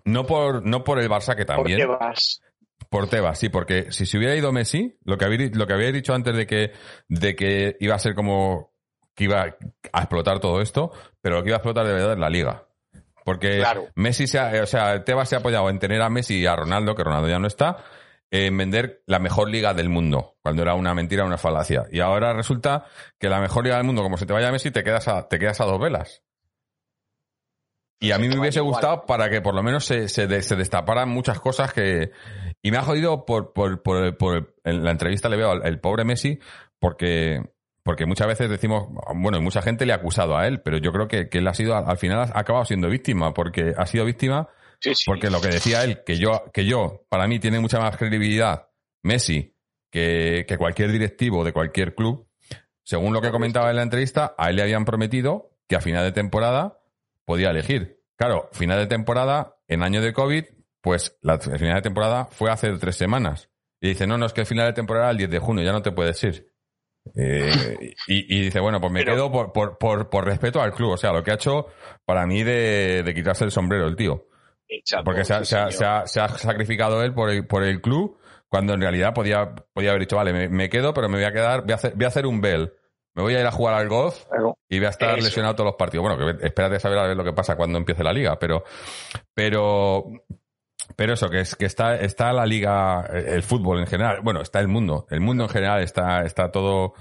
no 0.05 0.25
por, 0.25 0.65
no 0.65 0.83
por 0.83 0.99
el 0.99 1.09
Barça 1.09 1.35
que 1.35 1.45
¿Por 1.45 1.55
también. 1.57 1.79
qué 1.79 1.85
vas? 1.85 2.41
Por 2.89 3.07
Tebas, 3.09 3.37
sí, 3.37 3.49
porque 3.49 3.91
si 3.91 4.05
se 4.05 4.17
hubiera 4.17 4.35
ido 4.35 4.51
Messi, 4.51 4.97
lo 5.03 5.17
que 5.17 5.25
había, 5.25 5.49
lo 5.53 5.67
que 5.67 5.73
había 5.73 5.91
dicho 5.91 6.13
antes 6.13 6.35
de 6.35 6.47
que, 6.47 6.71
de 7.07 7.35
que 7.35 7.75
iba 7.79 7.95
a 7.95 7.99
ser 7.99 8.15
como 8.15 8.73
que 9.15 9.25
iba 9.25 9.41
a 9.91 9.99
explotar 9.99 10.39
todo 10.39 10.61
esto, 10.61 10.91
pero 11.21 11.35
lo 11.37 11.43
que 11.43 11.49
iba 11.49 11.57
a 11.57 11.59
explotar 11.59 11.85
de 11.85 11.93
verdad 11.93 12.13
es 12.13 12.19
la 12.19 12.29
liga. 12.29 12.63
Porque 13.25 13.57
Claro. 13.57 13.87
Messi 13.95 14.25
se 14.27 14.39
ha, 14.39 14.63
o 14.63 14.65
sea, 14.65 15.03
Tebas 15.03 15.27
se 15.29 15.35
ha 15.35 15.39
apoyado 15.39 15.69
en 15.69 15.77
tener 15.77 16.01
a 16.01 16.09
Messi 16.09 16.39
y 16.39 16.45
a 16.47 16.55
Ronaldo, 16.55 16.95
que 16.95 17.03
Ronaldo 17.03 17.27
ya 17.27 17.37
no 17.37 17.45
está, 17.47 17.77
en 18.31 18.55
vender 18.57 19.01
la 19.07 19.19
mejor 19.19 19.49
liga 19.49 19.73
del 19.73 19.89
mundo, 19.89 20.35
cuando 20.41 20.61
era 20.61 20.75
una 20.75 20.93
mentira, 20.93 21.25
una 21.25 21.37
falacia. 21.37 21.85
Y 21.91 21.99
ahora 21.99 22.33
resulta 22.33 22.85
que 23.19 23.27
la 23.29 23.39
mejor 23.39 23.63
liga 23.63 23.77
del 23.77 23.85
mundo, 23.85 24.03
como 24.03 24.17
se 24.17 24.25
te 24.25 24.33
vaya 24.33 24.51
Messi, 24.51 24.69
te 24.71 24.83
quedas 24.83 25.07
a, 25.07 25.27
te 25.27 25.39
quedas 25.39 25.59
a 25.61 25.65
dos 25.65 25.79
velas. 25.79 26.21
Y 28.01 28.11
a 28.11 28.17
mí 28.17 28.27
Se 28.29 28.35
me 28.35 28.39
hubiese 28.39 28.61
gustado 28.61 29.05
para 29.05 29.29
que 29.29 29.41
por 29.41 29.53
lo 29.55 29.61
menos 29.61 29.83
se, 29.83 30.07
se, 30.07 30.25
de- 30.27 30.41
se 30.41 30.55
destaparan 30.55 31.09
muchas 31.09 31.39
cosas 31.39 31.73
que... 31.73 32.11
Y 32.61 32.71
me 32.71 32.77
ha 32.77 32.83
jodido 32.83 33.25
por, 33.25 33.51
por, 33.51 33.81
por, 33.81 34.15
por- 34.17 34.55
en 34.63 34.83
la 34.85 34.91
entrevista 34.91 35.27
le 35.27 35.35
veo 35.37 35.51
al 35.51 35.65
el 35.65 35.79
pobre 35.79 36.05
Messi 36.05 36.39
porque, 36.79 37.41
porque 37.83 38.05
muchas 38.05 38.27
veces 38.27 38.49
decimos, 38.49 38.87
bueno, 39.15 39.37
y 39.37 39.41
mucha 39.41 39.61
gente 39.61 39.85
le 39.85 39.91
ha 39.91 39.97
acusado 39.97 40.37
a 40.37 40.47
él, 40.47 40.61
pero 40.61 40.77
yo 40.77 40.91
creo 40.93 41.07
que, 41.09 41.27
que 41.27 41.39
él 41.39 41.47
ha 41.47 41.53
sido, 41.53 41.75
al 41.75 41.97
final 41.97 42.19
ha 42.33 42.39
acabado 42.39 42.63
siendo 42.63 42.87
víctima, 42.87 43.33
porque 43.33 43.73
ha 43.75 43.85
sido 43.85 44.05
víctima 44.05 44.47
Sí, 44.81 44.95
sí. 44.95 45.03
porque 45.05 45.29
lo 45.29 45.41
que 45.41 45.49
decía 45.49 45.83
él, 45.83 46.03
que 46.05 46.17
yo, 46.17 46.43
que 46.53 46.65
yo, 46.65 47.05
para 47.09 47.27
mí 47.27 47.39
tiene 47.39 47.59
mucha 47.59 47.79
más 47.79 47.97
credibilidad 47.97 48.69
Messi 49.03 49.55
que, 49.91 50.45
que 50.47 50.57
cualquier 50.57 50.91
directivo 50.91 51.43
de 51.43 51.51
cualquier 51.53 51.95
club. 51.95 52.27
Según 52.83 53.13
lo 53.13 53.21
que 53.21 53.31
comentaba 53.31 53.69
en 53.69 53.75
la 53.77 53.83
entrevista, 53.83 54.33
a 54.37 54.49
él 54.49 54.55
le 54.55 54.61
habían 54.63 54.85
prometido 54.85 55.57
que 55.67 55.75
a 55.75 55.81
final 55.81 56.03
de 56.03 56.11
temporada 56.11 56.79
podía 57.25 57.49
elegir. 57.49 57.99
Claro, 58.17 58.49
final 58.51 58.79
de 58.79 58.87
temporada, 58.87 59.55
en 59.67 59.83
año 59.83 60.01
de 60.01 60.11
COVID, 60.13 60.43
pues 60.81 61.17
la 61.21 61.37
final 61.39 61.75
de 61.75 61.81
temporada 61.81 62.25
fue 62.25 62.49
hace 62.51 62.71
tres 62.77 62.95
semanas. 62.95 63.49
Y 63.81 63.89
dice, 63.89 64.07
no, 64.07 64.17
no, 64.17 64.25
es 64.25 64.33
que 64.33 64.41
el 64.41 64.47
final 64.47 64.67
de 64.67 64.73
temporada 64.73 65.11
el 65.11 65.17
10 65.17 65.29
de 65.29 65.39
junio, 65.39 65.63
ya 65.63 65.71
no 65.71 65.81
te 65.81 65.91
puedes 65.91 66.21
ir. 66.23 66.51
Eh, 67.15 67.93
y, 68.07 68.37
y 68.37 68.41
dice, 68.41 68.59
bueno, 68.59 68.79
pues 68.81 68.91
me 68.91 68.99
Pero- 69.03 69.13
quedo 69.15 69.31
por, 69.31 69.51
por, 69.53 69.77
por, 69.77 70.09
por 70.09 70.25
respeto 70.25 70.61
al 70.61 70.73
club. 70.73 70.91
O 70.91 70.97
sea, 70.97 71.11
lo 71.13 71.23
que 71.23 71.31
ha 71.31 71.35
hecho 71.35 71.67
para 72.05 72.25
mí 72.25 72.43
de, 72.43 73.03
de 73.03 73.13
quitarse 73.13 73.45
el 73.45 73.51
sombrero 73.51 73.87
el 73.87 73.95
tío. 73.95 74.25
Porque 75.03 75.25
se 75.25 75.33
ha, 75.33 75.39
sí, 75.39 75.45
se 75.45 75.57
ha- 75.57 75.71
señor. 75.71 75.73
se 75.73 75.85
ha- 75.85 76.07
se 76.07 76.19
ha 76.21 76.27
sacrificado 76.29 77.03
él 77.03 77.13
por 77.13 77.29
el, 77.29 77.45
por 77.47 77.63
el 77.63 77.81
club, 77.81 78.17
cuando 78.47 78.73
en 78.73 78.81
realidad 78.81 79.13
podía, 79.13 79.53
podía 79.73 79.89
haber 79.91 80.01
dicho, 80.01 80.15
vale, 80.15 80.33
me, 80.33 80.49
me 80.49 80.69
quedo, 80.69 80.93
pero 80.93 81.07
me 81.09 81.17
voy 81.17 81.25
a 81.25 81.31
quedar, 81.31 81.61
voy 81.63 81.71
a 81.71 81.75
hacer, 81.75 81.93
voy 81.95 82.05
a 82.05 82.07
hacer 82.07 82.25
un 82.25 82.41
bell. 82.41 82.73
Me 83.15 83.23
voy 83.23 83.35
a 83.35 83.41
ir 83.41 83.45
a 83.45 83.51
jugar 83.51 83.73
al 83.73 83.89
golf 83.89 84.23
Claro. 84.29 84.57
y 84.69 84.77
voy 84.77 84.85
a 84.85 84.89
estar 84.89 85.17
Eso. 85.17 85.25
lesionado 85.27 85.55
todos 85.55 85.65
los 85.69 85.75
partidos. 85.75 86.05
Bueno, 86.07 86.37
que 86.39 86.45
espérate 86.45 86.75
a 86.75 86.79
saber 86.79 86.99
a 86.99 87.07
ver 87.07 87.17
lo 87.17 87.23
que 87.23 87.33
pasa 87.33 87.55
cuando 87.57 87.77
empiece 87.77 88.03
la 88.03 88.13
liga, 88.13 88.37
pero, 88.39 88.63
pero, 89.33 90.05
pero 90.95 91.13
eso, 91.13 91.29
que 91.29 91.41
es, 91.41 91.55
que 91.55 91.65
está, 91.65 91.95
está 91.95 92.31
la 92.33 92.45
liga, 92.45 93.05
el 93.11 93.43
fútbol 93.43 93.79
en 93.79 93.87
general, 93.87 94.19
bueno, 94.23 94.41
está 94.41 94.59
el 94.59 94.67
mundo, 94.67 95.05
el 95.09 95.19
mundo 95.21 95.43
en 95.45 95.49
general 95.49 95.81
está, 95.81 96.21
está 96.23 96.51
todo, 96.51 96.93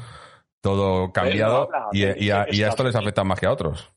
todo 0.61 1.13
cambiado 1.13 1.65
habla, 1.73 1.89
y, 1.93 2.31
a, 2.31 2.47
y 2.51 2.63
esto 2.63 2.85
les 2.85 2.97
afecta 2.97 3.23
más 3.25 3.39
que 3.39 3.47
a 3.47 3.53
otros. 3.53 3.91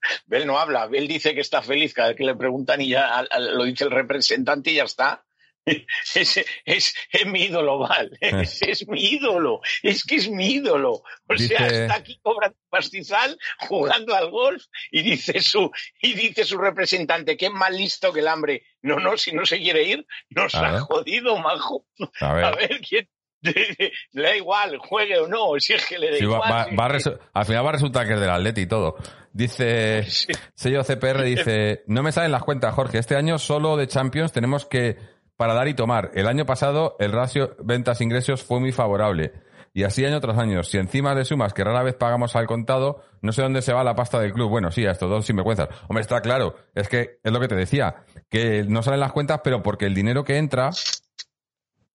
Bel 0.26 0.46
no 0.46 0.58
habla, 0.58 0.86
Bel 0.86 1.08
dice 1.08 1.34
que 1.34 1.40
está 1.40 1.62
feliz 1.62 1.94
cada 1.94 2.08
vez 2.08 2.16
que 2.16 2.24
le 2.24 2.34
preguntan 2.34 2.80
y 2.80 2.90
ya 2.90 3.26
lo 3.38 3.64
dice 3.64 3.84
el 3.84 3.90
representante 3.90 4.70
y 4.70 4.76
ya 4.76 4.84
está. 4.84 5.24
Es, 6.14 6.38
es, 6.64 6.94
es, 7.12 7.26
mi 7.26 7.42
ídolo, 7.42 7.78
Val. 7.78 8.16
Es, 8.20 8.62
es, 8.62 8.88
mi 8.88 9.04
ídolo. 9.04 9.60
Es 9.82 10.02
que 10.02 10.16
es 10.16 10.30
mi 10.30 10.52
ídolo. 10.54 11.02
O 11.26 11.34
dice... 11.34 11.56
sea, 11.56 11.66
está 11.66 11.94
aquí 11.96 12.18
cobrando 12.22 12.56
pastizal, 12.70 13.38
jugando 13.68 14.14
al 14.14 14.30
golf, 14.30 14.64
y 14.90 15.02
dice 15.02 15.40
su, 15.40 15.70
y 16.00 16.14
dice 16.14 16.44
su 16.44 16.56
representante 16.56 17.36
que 17.36 17.46
es 17.46 17.52
más 17.52 17.70
listo 17.70 18.12
que 18.12 18.20
el 18.20 18.28
hambre. 18.28 18.64
No, 18.80 18.98
no, 18.98 19.18
si 19.18 19.32
no 19.32 19.44
se 19.44 19.58
quiere 19.58 19.82
ir, 19.82 20.06
nos 20.30 20.54
ha 20.54 20.80
jodido, 20.80 21.36
majo. 21.38 21.86
A 22.20 22.32
ver, 22.32 22.44
A 22.44 22.50
ver 22.52 22.80
quién. 22.80 23.08
le 24.12 24.22
da 24.22 24.36
igual, 24.36 24.78
juegue 24.78 25.18
o 25.18 25.28
no, 25.28 25.58
si 25.58 25.74
es 25.74 25.86
que 25.86 25.98
le 25.98 26.10
da 26.10 26.16
Sí, 26.16 26.24
igual. 26.24 26.40
va- 26.40 26.66
va 26.78 26.86
al 27.34 27.44
final 27.46 27.64
va 27.64 27.68
a 27.68 27.72
resultar 27.72 28.06
que 28.06 28.14
es 28.14 28.20
del 28.20 28.30
Atleti 28.30 28.62
y 28.62 28.66
todo. 28.66 28.96
Dice, 29.32 30.02
Sí. 30.08 30.32
sello 30.54 30.82
CPR 30.82 31.22
dice, 31.22 31.82
no 31.86 32.02
me 32.02 32.12
salen 32.12 32.32
las 32.32 32.42
cuentas, 32.42 32.74
Jorge. 32.74 32.98
Este 32.98 33.14
año 33.16 33.38
solo 33.38 33.76
de 33.76 33.86
Champions 33.86 34.32
tenemos 34.32 34.66
que, 34.66 34.96
para 35.36 35.54
dar 35.54 35.68
y 35.68 35.74
tomar. 35.74 36.10
El 36.14 36.26
año 36.26 36.46
pasado 36.46 36.96
el 36.98 37.12
ratio 37.12 37.54
ventas-ingresos 37.62 38.42
fue 38.42 38.58
muy 38.60 38.72
favorable. 38.72 39.32
Y 39.74 39.84
así 39.84 40.04
año 40.04 40.18
tras 40.18 40.38
año. 40.38 40.64
Si 40.64 40.76
encima 40.78 41.14
le 41.14 41.24
sumas 41.24 41.52
que 41.52 41.62
rara 41.62 41.84
vez 41.84 41.94
pagamos 41.94 42.34
al 42.34 42.46
contado, 42.46 43.04
no 43.20 43.30
sé 43.32 43.42
dónde 43.42 43.62
se 43.62 43.72
va 43.72 43.84
la 43.84 43.94
pasta 43.94 44.18
del 44.18 44.32
club. 44.32 44.48
Bueno, 44.50 44.72
sí, 44.72 44.84
a 44.86 44.90
estos 44.90 45.08
dos 45.08 45.24
sinvergüenzas. 45.26 45.68
Hombre, 45.88 46.00
está 46.00 46.20
claro. 46.20 46.56
Es 46.74 46.88
que 46.88 47.20
es 47.22 47.30
lo 47.32 47.38
que 47.38 47.46
te 47.46 47.54
decía. 47.54 47.96
Que 48.28 48.64
no 48.66 48.82
salen 48.82 48.98
las 48.98 49.12
cuentas, 49.12 49.40
pero 49.44 49.62
porque 49.62 49.84
el 49.84 49.94
dinero 49.94 50.24
que 50.24 50.38
entra, 50.38 50.70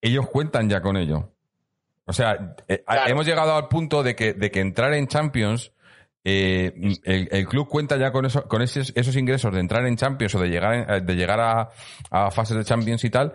ellos 0.02 0.30
cuentan 0.30 0.70
ya 0.70 0.82
con 0.82 0.96
ello. 0.98 1.33
O 2.06 2.14
sea, 2.14 2.56
eh, 2.68 2.84
Claro. 2.86 3.12
hemos 3.12 3.26
llegado 3.26 3.56
al 3.56 3.68
punto 3.68 4.04
de 4.04 4.16
que, 4.16 4.34
de 4.34 4.52
que 4.52 4.60
entrar 4.60 4.94
en 4.94 5.08
Champions, 5.08 5.72
eh, 6.26 6.74
el, 7.04 7.28
el 7.32 7.48
club 7.48 7.68
cuenta 7.68 7.98
ya 7.98 8.12
con, 8.12 8.26
eso, 8.26 8.44
con 8.48 8.62
esos, 8.62 8.92
esos 8.96 9.16
ingresos 9.16 9.54
de 9.54 9.60
entrar 9.60 9.86
en 9.86 9.96
Champions 9.98 10.36
o 10.36 10.40
de 10.40 10.50
llegar, 10.50 10.74
en- 10.74 10.90
eh, 10.90 11.02
de 11.02 11.16
llegar 11.16 11.40
a, 11.40 11.70
a 12.12 12.32
fases 12.32 12.58
de 12.58 12.64
Champions 12.66 13.04
y 13.04 13.10
tal, 13.10 13.34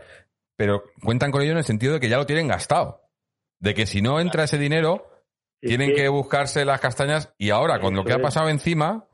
pero 0.56 0.82
cuentan 1.02 1.30
con 1.30 1.42
ello 1.42 1.52
en 1.52 1.58
el 1.58 1.64
sentido 1.64 1.94
de 1.94 2.00
que 2.00 2.08
ya 2.08 2.16
lo 2.16 2.26
tienen 2.26 2.48
gastado. 2.48 3.02
De 3.60 3.74
que 3.74 3.86
si 3.86 4.02
no 4.02 4.20
entra 4.20 4.44
ese 4.44 4.58
dinero, 4.58 5.10
tienen 5.60 5.94
que 5.94 6.08
buscarse 6.08 6.64
las 6.64 6.80
castañas 6.80 7.34
y 7.38 7.50
ahora, 7.50 7.80
con 7.80 7.94
lo 7.96 8.04
que 8.04 8.12
ha 8.12 8.20
pasado 8.22 8.48
encima, 8.48 9.06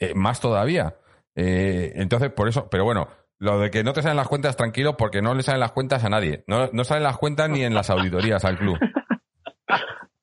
eh, 0.00 0.14
más 0.14 0.40
todavía. 0.40 0.96
Eh, 1.36 1.92
entonces, 1.96 2.30
por 2.32 2.48
eso, 2.48 2.68
pero 2.68 2.84
bueno, 2.84 3.08
lo 3.38 3.58
de 3.60 3.70
que 3.70 3.84
no 3.84 3.92
te 3.92 4.02
salen 4.02 4.16
las 4.16 4.26
cuentas, 4.28 4.56
tranquilo, 4.56 4.96
porque 4.96 5.22
no 5.22 5.34
le 5.34 5.42
salen 5.42 5.60
las 5.60 5.72
cuentas 5.72 6.02
a 6.04 6.08
nadie. 6.08 6.42
No, 6.48 6.68
no 6.72 6.82
salen 6.84 7.04
las 7.04 7.16
cuentas 7.18 7.48
ni 7.50 7.62
en 7.64 7.74
las 7.74 7.90
auditorías 7.90 8.44
al 8.44 8.58
club. 8.58 8.78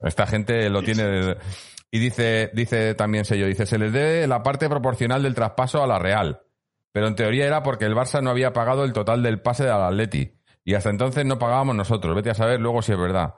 Esta 0.02 0.26
gente 0.28 0.70
lo 0.70 0.82
tiene. 0.82 1.36
Y 1.92 2.00
dice, 2.00 2.52
dice 2.54 2.94
también 2.96 3.26
Sello, 3.26 3.48
dice, 3.48 3.66
se 3.66 3.78
les 3.80 3.92
debe 3.92 4.28
la 4.28 4.44
parte 4.44 4.70
proporcional 4.70 5.24
del 5.24 5.36
traspaso 5.36 5.84
a 5.84 5.88
la 5.88 6.00
Real. 6.00 6.42
Pero 6.92 7.08
en 7.08 7.16
teoría 7.16 7.46
era 7.46 7.64
porque 7.64 7.86
el 7.86 7.96
Barça 7.96 8.22
no 8.22 8.30
había 8.30 8.54
pagado 8.54 8.84
el 8.84 8.94
total 8.94 9.22
del 9.24 9.42
pase 9.42 9.64
del 9.64 9.74
Atleti. 9.74 10.36
Y 10.64 10.74
hasta 10.76 10.90
entonces 10.90 11.26
no 11.26 11.40
pagábamos 11.40 11.76
nosotros. 11.76 12.16
Vete 12.16 12.30
a 12.30 12.36
saber 12.36 12.60
luego 12.60 12.82
si 12.82 12.92
es 12.92 12.98
verdad. 13.00 13.36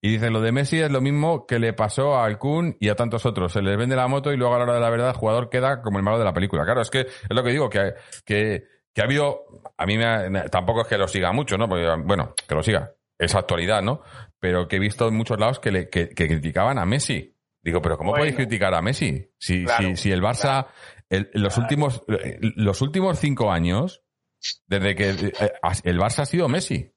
Y 0.00 0.10
dice, 0.10 0.30
lo 0.30 0.40
de 0.40 0.52
Messi 0.52 0.78
es 0.80 0.90
lo 0.90 1.00
mismo 1.00 1.46
que 1.46 1.58
le 1.58 1.72
pasó 1.72 2.18
al 2.20 2.38
Kun 2.38 2.76
y 2.80 2.90
a 2.90 2.94
tantos 2.94 3.24
otros. 3.24 3.52
Se 3.52 3.62
les 3.62 3.76
vende 3.78 3.96
la 3.96 4.08
moto 4.08 4.32
y 4.32 4.36
luego 4.36 4.54
a 4.54 4.58
la 4.58 4.64
hora 4.64 4.74
de 4.74 4.80
la 4.80 4.90
verdad 4.90 5.08
el 5.08 5.16
jugador 5.16 5.48
queda 5.48 5.80
como 5.82 5.98
el 5.98 6.04
malo 6.04 6.18
de 6.18 6.24
la 6.24 6.34
película. 6.34 6.64
Claro, 6.64 6.82
es 6.82 6.90
que 6.90 7.00
es 7.00 7.08
lo 7.30 7.42
que 7.42 7.50
digo, 7.50 7.70
que, 7.70 7.94
que, 8.24 8.64
que 8.92 9.00
ha 9.00 9.04
habido, 9.04 9.46
a 9.76 9.86
mí 9.86 9.96
me 9.96 10.04
ha- 10.04 10.44
tampoco 10.48 10.82
es 10.82 10.86
que 10.86 10.98
lo 10.98 11.08
siga 11.08 11.32
mucho, 11.32 11.56
¿no? 11.56 11.68
Porque, 11.68 11.88
bueno, 12.04 12.34
que 12.46 12.54
lo 12.54 12.62
siga. 12.62 12.92
Es 13.18 13.34
actualidad, 13.34 13.80
¿no? 13.82 14.02
Pero 14.40 14.68
que 14.68 14.76
he 14.76 14.78
visto 14.78 15.08
en 15.08 15.14
muchos 15.14 15.38
lados 15.40 15.58
que, 15.60 15.70
le, 15.72 15.88
que, 15.88 16.10
que 16.10 16.26
criticaban 16.28 16.78
a 16.78 16.84
Messi. 16.86 17.34
Digo, 17.62 17.80
pero 17.82 17.96
¿cómo 17.96 18.10
Bueno. 18.10 18.22
podéis 18.22 18.36
criticar 18.36 18.74
a 18.74 18.82
Messi? 18.82 19.28
Si, 19.38 19.64
Claro, 19.64 19.88
si, 19.88 19.96
si 19.96 20.12
el 20.12 20.22
Barça, 20.22 20.66
el- 21.08 21.30
los 21.32 21.54
Claro. 21.54 21.62
últimos, 21.62 22.02
los 22.56 22.80
últimos 22.82 23.18
cinco 23.18 23.50
años, 23.50 24.02
desde 24.66 24.94
que 24.94 25.10
eh, 25.10 25.32
el 25.84 25.98
Barça 25.98 26.20
ha 26.20 26.26
sido 26.26 26.48
Messi. 26.48 26.92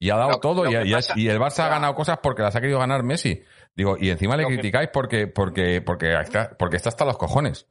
Y 0.00 0.10
ha 0.10 0.16
dado 0.16 0.30
Lo- 0.30 0.40
todo 0.40 0.64
lo 0.64 0.70
y, 0.70 0.74
que 0.74 0.86
y 0.88 0.92
ha- 0.92 0.96
pasa- 0.96 1.14
y 1.16 1.28
el 1.28 1.38
Barça 1.38 1.64
ha 1.64 1.68
ganado 1.68 1.94
cosas 1.94 2.18
porque 2.22 2.42
las 2.42 2.56
ha 2.56 2.60
querido 2.60 2.78
ganar 2.78 3.02
Messi. 3.02 3.42
Digo, 3.76 3.96
y 4.00 4.10
encima 4.10 4.36
le 4.36 4.46
criticáis 4.46 4.88
porque, 4.92 5.26
porque, 5.28 5.80
porque 5.82 6.12
está, 6.20 6.56
porque 6.58 6.76
está 6.76 6.88
hasta 6.88 7.04
los 7.04 7.16
cojones. 7.18 7.68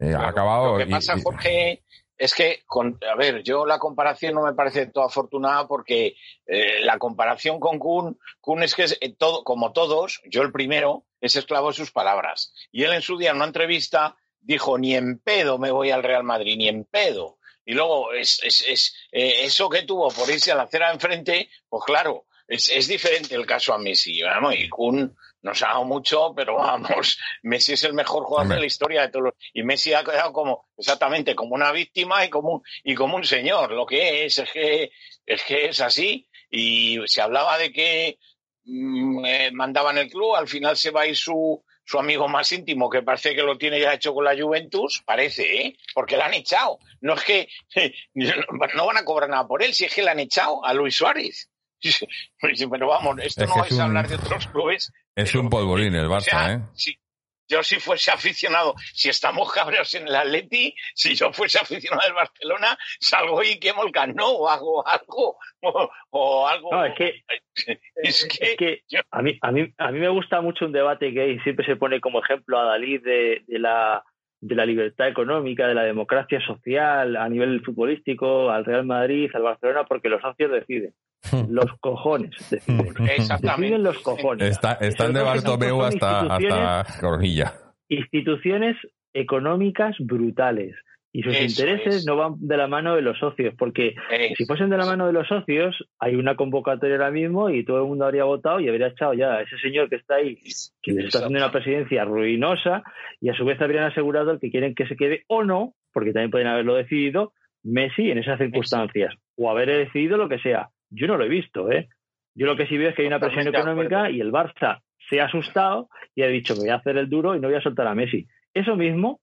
Eh, 0.00 0.12
ha 0.12 0.28
acabado. 0.28 0.72
Lo 0.78 0.84
que 0.84 0.90
pasa, 0.90 1.14
y- 1.16 1.22
Jorge, 1.22 1.83
es 2.16 2.34
que, 2.34 2.62
con, 2.66 2.98
a 3.10 3.16
ver, 3.16 3.42
yo 3.42 3.66
la 3.66 3.78
comparación 3.78 4.34
no 4.34 4.42
me 4.42 4.54
parece 4.54 4.86
toda 4.86 5.06
afortunada 5.06 5.66
porque 5.66 6.16
eh, 6.46 6.80
la 6.80 6.98
comparación 6.98 7.58
con 7.58 7.78
Kuhn, 7.78 8.18
Kuhn 8.40 8.62
es 8.62 8.74
que 8.74 8.84
es 8.84 8.98
eh, 9.00 9.14
todo, 9.16 9.44
como 9.44 9.72
todos, 9.72 10.22
yo 10.26 10.42
el 10.42 10.52
primero, 10.52 11.04
es 11.20 11.36
esclavo 11.36 11.68
de 11.68 11.74
sus 11.74 11.90
palabras. 11.90 12.52
Y 12.70 12.84
él 12.84 12.92
en 12.92 13.02
su 13.02 13.18
día 13.18 13.30
en 13.30 13.36
una 13.36 13.46
entrevista 13.46 14.16
dijo, 14.40 14.78
ni 14.78 14.94
en 14.94 15.18
pedo 15.18 15.58
me 15.58 15.70
voy 15.70 15.90
al 15.90 16.02
Real 16.02 16.22
Madrid, 16.22 16.56
ni 16.56 16.68
en 16.68 16.84
pedo. 16.84 17.38
Y 17.64 17.72
luego 17.72 18.12
es, 18.12 18.40
es, 18.44 18.94
eh, 19.10 19.44
eso 19.44 19.68
que 19.68 19.82
tuvo 19.82 20.08
por 20.08 20.28
irse 20.28 20.52
a 20.52 20.54
la 20.54 20.64
acera 20.64 20.88
de 20.88 20.94
enfrente, 20.94 21.50
pues 21.68 21.82
claro, 21.84 22.26
es, 22.54 22.68
es 22.68 22.88
diferente 22.88 23.34
el 23.34 23.46
caso 23.46 23.72
a 23.74 23.78
Messi. 23.78 24.22
Vamos, 24.22 24.54
y 24.56 24.68
Kuhn 24.68 25.16
nos 25.42 25.62
ha 25.62 25.68
dado 25.68 25.84
mucho, 25.84 26.32
pero 26.34 26.56
vamos, 26.56 27.18
Messi 27.42 27.74
es 27.74 27.84
el 27.84 27.92
mejor 27.94 28.24
jugador 28.24 28.44
Hombre. 28.44 28.56
de 28.56 28.60
la 28.62 28.66
historia 28.66 29.02
de 29.02 29.08
todos 29.08 29.24
los... 29.26 29.34
Y 29.52 29.62
Messi 29.62 29.92
ha 29.92 30.02
quedado 30.02 30.32
como, 30.32 30.68
exactamente, 30.78 31.34
como 31.34 31.54
una 31.54 31.70
víctima 31.72 32.24
y 32.24 32.30
como, 32.30 32.50
un- 32.54 32.62
y 32.82 32.94
como 32.94 33.16
un 33.16 33.24
señor. 33.24 33.70
Lo 33.72 33.84
que 33.86 34.24
es, 34.24 34.38
es 34.38 34.50
que, 34.50 34.90
es 35.26 35.42
que 35.44 35.66
es 35.66 35.80
así. 35.80 36.28
Y 36.50 36.98
se 37.06 37.20
hablaba 37.20 37.58
de 37.58 37.72
que 37.72 38.18
mm, 38.64 39.24
eh, 39.26 39.50
mandaba 39.52 39.90
en 39.90 39.98
el 39.98 40.10
club, 40.10 40.34
al 40.34 40.48
final 40.48 40.76
se 40.76 40.90
va 40.90 41.02
a 41.02 41.06
ir 41.06 41.16
su, 41.16 41.62
su 41.84 41.98
amigo 41.98 42.26
más 42.28 42.50
íntimo, 42.52 42.88
que 42.88 43.02
parece 43.02 43.34
que 43.34 43.42
lo 43.42 43.58
tiene 43.58 43.78
ya 43.80 43.92
hecho 43.92 44.14
con 44.14 44.24
la 44.24 44.34
Juventus, 44.40 45.02
parece, 45.04 45.60
¿eh? 45.60 45.76
Porque 45.92 46.16
la 46.16 46.26
han 46.26 46.34
echado. 46.34 46.78
No 47.02 47.14
es 47.14 47.24
que 47.24 47.48
no 48.14 48.86
van 48.86 48.96
a 48.96 49.04
cobrar 49.04 49.28
nada 49.28 49.46
por 49.46 49.62
él, 49.62 49.74
si 49.74 49.84
es 49.84 49.94
que 49.94 50.02
la 50.02 50.12
han 50.12 50.20
echado 50.20 50.64
a 50.64 50.72
Luis 50.72 50.96
Suárez. 50.96 51.50
Pero 52.70 52.88
vamos, 52.88 53.18
esto 53.22 53.44
Es 53.44 53.50
no 53.50 53.56
vais 53.56 53.72
es 53.72 53.78
a 53.78 53.84
hablar 53.84 54.08
de 54.08 54.14
otros 54.16 54.46
clubes. 54.48 54.92
es 55.16 55.30
pero- 55.30 55.42
un 55.42 55.50
polvorín 55.50 55.94
el 55.94 56.06
o 56.06 56.10
Barça, 56.10 56.20
sea, 56.22 56.52
¿eh? 56.54 56.60
si 56.74 56.98
yo 57.46 57.62
si 57.62 57.76
fuese 57.78 58.10
aficionado, 58.10 58.74
si 58.94 59.10
estamos 59.10 59.52
cabreados 59.52 59.92
en 59.94 60.08
el 60.08 60.16
Atleti, 60.16 60.74
si 60.94 61.14
yo 61.14 61.30
fuese 61.30 61.58
aficionado 61.58 62.02
del 62.06 62.14
Barcelona, 62.14 62.78
salgo 62.98 63.42
y 63.42 63.58
quemo 63.58 63.84
el 63.84 63.92
cano 63.92 64.26
o 64.30 64.48
hago 64.48 64.82
algo, 64.88 65.36
o, 65.60 65.90
o 66.10 66.48
algo. 66.48 66.70
No, 66.72 66.86
es 66.86 66.94
que, 66.96 67.22
es 67.96 68.26
que, 68.26 68.44
es 68.52 68.56
que 68.56 68.82
yo- 68.88 69.00
a, 69.10 69.20
mí, 69.20 69.38
a, 69.42 69.52
mí, 69.52 69.72
a 69.76 69.90
mí 69.90 69.98
me 69.98 70.08
gusta 70.08 70.40
mucho 70.40 70.64
un 70.64 70.72
debate 70.72 71.12
que 71.12 71.20
hay, 71.20 71.38
siempre 71.40 71.66
se 71.66 71.76
pone 71.76 72.00
como 72.00 72.22
ejemplo 72.24 72.58
a 72.58 72.64
Dalí 72.64 72.96
de, 72.96 73.42
de, 73.46 73.58
la, 73.58 74.02
de 74.40 74.54
la 74.54 74.64
libertad 74.64 75.08
económica, 75.08 75.68
de 75.68 75.74
la 75.74 75.82
democracia 75.84 76.40
social 76.46 77.14
a 77.14 77.28
nivel 77.28 77.62
futbolístico, 77.62 78.50
al 78.50 78.64
Real 78.64 78.86
Madrid, 78.86 79.30
al 79.34 79.42
Barcelona, 79.42 79.84
porque 79.84 80.08
los 80.08 80.22
socios 80.22 80.50
deciden. 80.50 80.94
Los 81.48 81.72
cojones 81.80 82.30
deciden. 82.50 82.86
exactamente. 83.08 83.62
Deciden 83.62 83.82
los 83.82 83.98
cojones. 84.00 84.48
Está, 84.50 84.72
están 84.74 85.12
de 85.12 85.22
Bartomeu 85.22 85.82
hasta, 85.82 86.22
instituciones- 86.22 86.60
hasta 86.60 87.60
instituciones 87.88 88.76
económicas 89.12 89.96
brutales 90.00 90.74
y 91.12 91.22
sus 91.22 91.32
Eso 91.36 91.44
intereses 91.62 91.94
es. 91.98 92.06
no 92.06 92.16
van 92.16 92.34
de 92.40 92.56
la 92.56 92.66
mano 92.66 92.96
de 92.96 93.02
los 93.02 93.16
socios, 93.18 93.54
porque 93.56 93.94
si 94.36 94.44
fuesen 94.46 94.68
de 94.68 94.76
la 94.76 94.84
mano 94.84 95.06
de 95.06 95.12
los 95.12 95.28
socios, 95.28 95.76
hay 96.00 96.16
una 96.16 96.34
convocatoria 96.34 96.96
ahora 96.96 97.12
mismo 97.12 97.50
y 97.50 97.64
todo 97.64 97.78
el 97.78 97.84
mundo 97.86 98.04
habría 98.04 98.24
votado 98.24 98.58
y 98.58 98.68
habría 98.68 98.88
echado 98.88 99.14
ya 99.14 99.34
a 99.34 99.42
ese 99.42 99.56
señor 99.58 99.88
que 99.88 99.94
está 99.96 100.16
ahí, 100.16 100.36
que 100.82 100.90
les 100.92 101.04
está 101.04 101.18
haciendo 101.18 101.38
una 101.38 101.52
presidencia 101.52 102.04
ruinosa 102.04 102.82
y 103.20 103.28
a 103.28 103.34
su 103.34 103.44
vez 103.44 103.60
habrían 103.60 103.84
asegurado 103.84 104.32
el 104.32 104.40
que 104.40 104.50
quieren 104.50 104.74
que 104.74 104.88
se 104.88 104.96
quede 104.96 105.22
o 105.28 105.44
no, 105.44 105.74
porque 105.92 106.12
también 106.12 106.32
pueden 106.32 106.48
haberlo 106.48 106.74
decidido, 106.74 107.32
Messi 107.62 108.10
en 108.10 108.18
esas 108.18 108.38
circunstancias 108.38 109.14
o 109.36 109.48
haber 109.50 109.68
decidido 109.68 110.16
lo 110.16 110.28
que 110.28 110.40
sea. 110.40 110.70
Yo 110.94 111.06
no 111.06 111.16
lo 111.16 111.24
he 111.24 111.28
visto, 111.28 111.70
¿eh? 111.70 111.88
Yo 112.34 112.46
lo 112.46 112.56
que 112.56 112.66
sí 112.66 112.76
veo 112.76 112.88
es 112.88 112.94
que 112.94 113.02
hay 113.02 113.08
una 113.08 113.20
presión 113.20 113.46
económica 113.46 114.10
y 114.10 114.20
el 114.20 114.32
Barça 114.32 114.80
se 115.08 115.20
ha 115.20 115.26
asustado 115.26 115.88
y 116.14 116.22
ha 116.22 116.28
dicho, 116.28 116.54
me 116.54 116.60
voy 116.60 116.68
a 116.70 116.76
hacer 116.76 116.96
el 116.96 117.08
duro 117.08 117.34
y 117.34 117.40
no 117.40 117.48
voy 117.48 117.56
a 117.56 117.62
soltar 117.62 117.86
a 117.86 117.94
Messi. 117.94 118.26
Eso 118.52 118.76
mismo, 118.76 119.20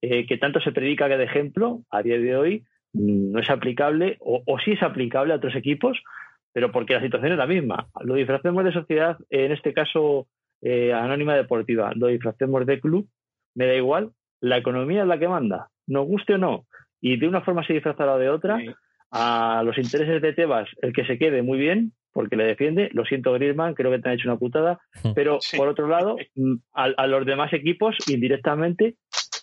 eh, 0.00 0.26
que 0.26 0.38
tanto 0.38 0.60
se 0.60 0.72
predica 0.72 1.08
que 1.08 1.16
de 1.16 1.24
ejemplo, 1.24 1.80
a 1.90 2.02
día 2.02 2.18
de 2.18 2.36
hoy, 2.36 2.64
mm, 2.92 3.32
no 3.32 3.40
es 3.40 3.50
aplicable, 3.50 4.16
o, 4.20 4.42
o 4.46 4.58
sí 4.60 4.72
es 4.72 4.82
aplicable 4.82 5.32
a 5.32 5.36
otros 5.36 5.54
equipos, 5.56 5.98
pero 6.52 6.70
porque 6.70 6.94
la 6.94 7.02
situación 7.02 7.32
es 7.32 7.38
la 7.38 7.46
misma. 7.46 7.88
Lo 8.02 8.14
disfracemos 8.14 8.64
de 8.64 8.72
sociedad, 8.72 9.18
en 9.28 9.52
este 9.52 9.74
caso 9.74 10.28
eh, 10.62 10.92
anónima 10.92 11.34
deportiva, 11.34 11.92
lo 11.94 12.06
disfracemos 12.06 12.64
de 12.64 12.80
club, 12.80 13.08
me 13.54 13.66
da 13.66 13.74
igual, 13.74 14.12
la 14.40 14.56
economía 14.56 15.02
es 15.02 15.08
la 15.08 15.18
que 15.18 15.28
manda, 15.28 15.68
nos 15.86 16.06
guste 16.06 16.34
o 16.34 16.38
no, 16.38 16.64
y 17.00 17.18
de 17.18 17.28
una 17.28 17.42
forma 17.42 17.66
se 17.66 17.74
disfrazará 17.74 18.16
de 18.16 18.30
otra, 18.30 18.58
Sí. 18.58 18.70
A 19.16 19.62
los 19.64 19.78
intereses 19.78 20.20
de 20.20 20.32
Tebas, 20.32 20.68
el 20.82 20.92
que 20.92 21.04
se 21.06 21.18
quede 21.18 21.42
muy 21.42 21.56
bien, 21.58 21.92
porque 22.12 22.36
le 22.36 22.44
defiende. 22.44 22.90
Lo 22.92 23.04
siento, 23.04 23.32
Griezmann, 23.32 23.74
creo 23.74 23.90
que 23.92 24.00
te 24.00 24.08
han 24.08 24.16
hecho 24.16 24.28
una 24.28 24.38
putada. 24.38 24.80
Pero, 25.14 25.38
Sí. 25.40 25.56
por 25.56 25.68
otro 25.68 25.86
lado, 25.88 26.16
mm, 26.34 26.54
a, 26.74 26.84
a 26.96 27.06
los 27.06 27.24
demás 27.24 27.52
equipos, 27.52 27.96
indirectamente, 28.08 28.96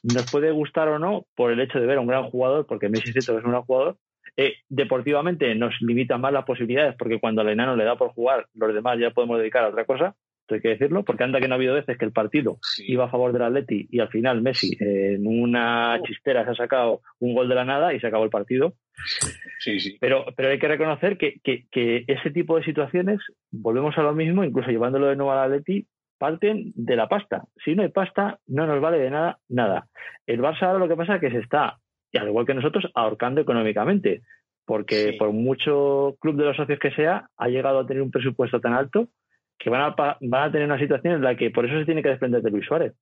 nos 0.04 0.30
puede 0.32 0.52
gustar 0.52 0.88
o 0.90 1.00
no 1.00 1.26
por 1.36 1.52
el 1.52 1.60
hecho 1.62 1.80
de 1.80 1.86
ver 1.86 1.98
a 1.98 2.02
un 2.02 2.08
gran 2.08 2.24
jugador, 2.30 2.66
porque 2.68 2.90
Messi 2.90 3.10
es 3.10 3.14
cierto 3.14 3.34
que 3.34 3.40
es 3.40 3.46
un 3.46 3.52
gran 3.52 3.64
jugador. 3.64 3.98
eh, 4.38 4.54
deportivamente 4.70 5.54
nos 5.56 5.74
limita 5.82 6.18
más 6.18 6.32
las 6.34 6.46
posibilidades, 6.46 6.96
porque 6.98 7.20
cuando 7.20 7.42
al 7.42 7.50
enano 7.50 7.76
le 7.76 7.84
da 7.84 7.96
por 7.98 8.10
jugar, 8.14 8.48
los 8.56 8.74
demás 8.74 8.98
ya 9.00 9.12
podemos 9.12 9.38
dedicar 9.40 9.64
a 9.66 9.70
otra 9.70 9.86
cosa. 9.86 10.16
esto 10.42 10.56
hay 10.56 10.62
que 10.62 10.70
decirlo, 10.70 11.04
porque 11.04 11.24
anda 11.24 11.40
que 11.40 11.48
no 11.48 11.54
ha 11.56 11.58
habido 11.58 11.74
veces 11.76 11.98
que 11.98 12.06
el 12.06 12.12
partido 12.14 12.58
iba 12.88 13.06
a 13.06 13.10
favor 13.10 13.32
del 13.34 13.42
Atleti 13.44 13.88
y 13.92 14.00
al 14.00 14.10
final 14.10 14.42
Messi 14.42 14.76
en 14.80 15.28
una 15.28 16.00
chistera 16.04 16.44
se 16.46 16.52
ha 16.52 16.56
sacado 16.56 17.02
un 17.20 17.34
gol 17.36 17.48
de 17.50 17.56
la 17.56 17.66
nada 17.66 17.94
y 17.94 18.00
se 18.00 18.08
acabó 18.08 18.24
el 18.24 18.30
partido. 18.30 18.74
Sí, 19.60 19.80
sí. 19.80 19.98
Pero, 20.00 20.26
pero 20.36 20.50
hay 20.50 20.60
que 20.60 20.68
reconocer 20.68 21.18
que, 21.18 21.40
que, 21.44 22.04
ese 22.08 22.32
tipo 22.32 22.58
de 22.58 22.64
situaciones, 22.64 23.20
volvemos 23.52 23.98
a 23.98 24.04
lo 24.04 24.14
mismo, 24.14 24.44
incluso 24.44 24.70
llevándolo 24.70 25.08
de 25.08 25.16
nuevo 25.16 25.32
al 25.32 25.52
Atleti, 25.52 25.88
parten 26.18 26.72
de 26.76 26.96
la 26.96 27.08
pasta. 27.08 27.44
Si 27.64 27.76
no 27.76 27.84
hay 27.84 27.90
pasta, 27.90 28.40
no 28.48 28.68
nos 28.68 28.82
vale 28.82 29.00
de 29.00 29.10
nada, 29.10 29.40
nada. 29.50 29.88
El 30.26 30.42
Barça 30.42 30.64
ahora 30.64 30.80
lo 30.80 30.88
que 30.88 30.96
pasa 30.96 31.16
es 31.16 31.22
que 31.22 31.32
se 31.32 31.40
está, 31.40 31.78
y 32.12 32.18
al 32.18 32.28
igual 32.28 32.46
que 32.46 32.54
nosotros, 32.54 32.86
ahorcando 32.94 33.42
económicamente 33.42 34.22
porque 34.66 35.16
por 35.20 35.34
mucho 35.34 36.16
club 36.22 36.38
de 36.38 36.46
los 36.46 36.56
socios 36.56 36.80
que 36.80 36.92
sea, 36.92 37.28
ha 37.36 37.48
llegado 37.50 37.80
a 37.80 37.86
tener 37.86 38.02
un 38.02 38.10
presupuesto 38.12 38.62
tan 38.62 38.74
alto 38.74 39.10
que 39.58 39.70
van 39.70 39.82
a, 39.82 40.18
van 40.22 40.44
a 40.44 40.52
tener 40.52 40.66
una 40.66 40.80
situación 40.80 41.16
en 41.16 41.24
la 41.24 41.36
que 41.36 41.52
por 41.52 41.66
eso 41.66 41.78
se 41.78 41.86
tiene 41.86 42.02
que 42.02 42.08
desprender 42.08 42.42
de 42.42 42.52
Luis 42.52 42.66
Suárez. 42.66 42.94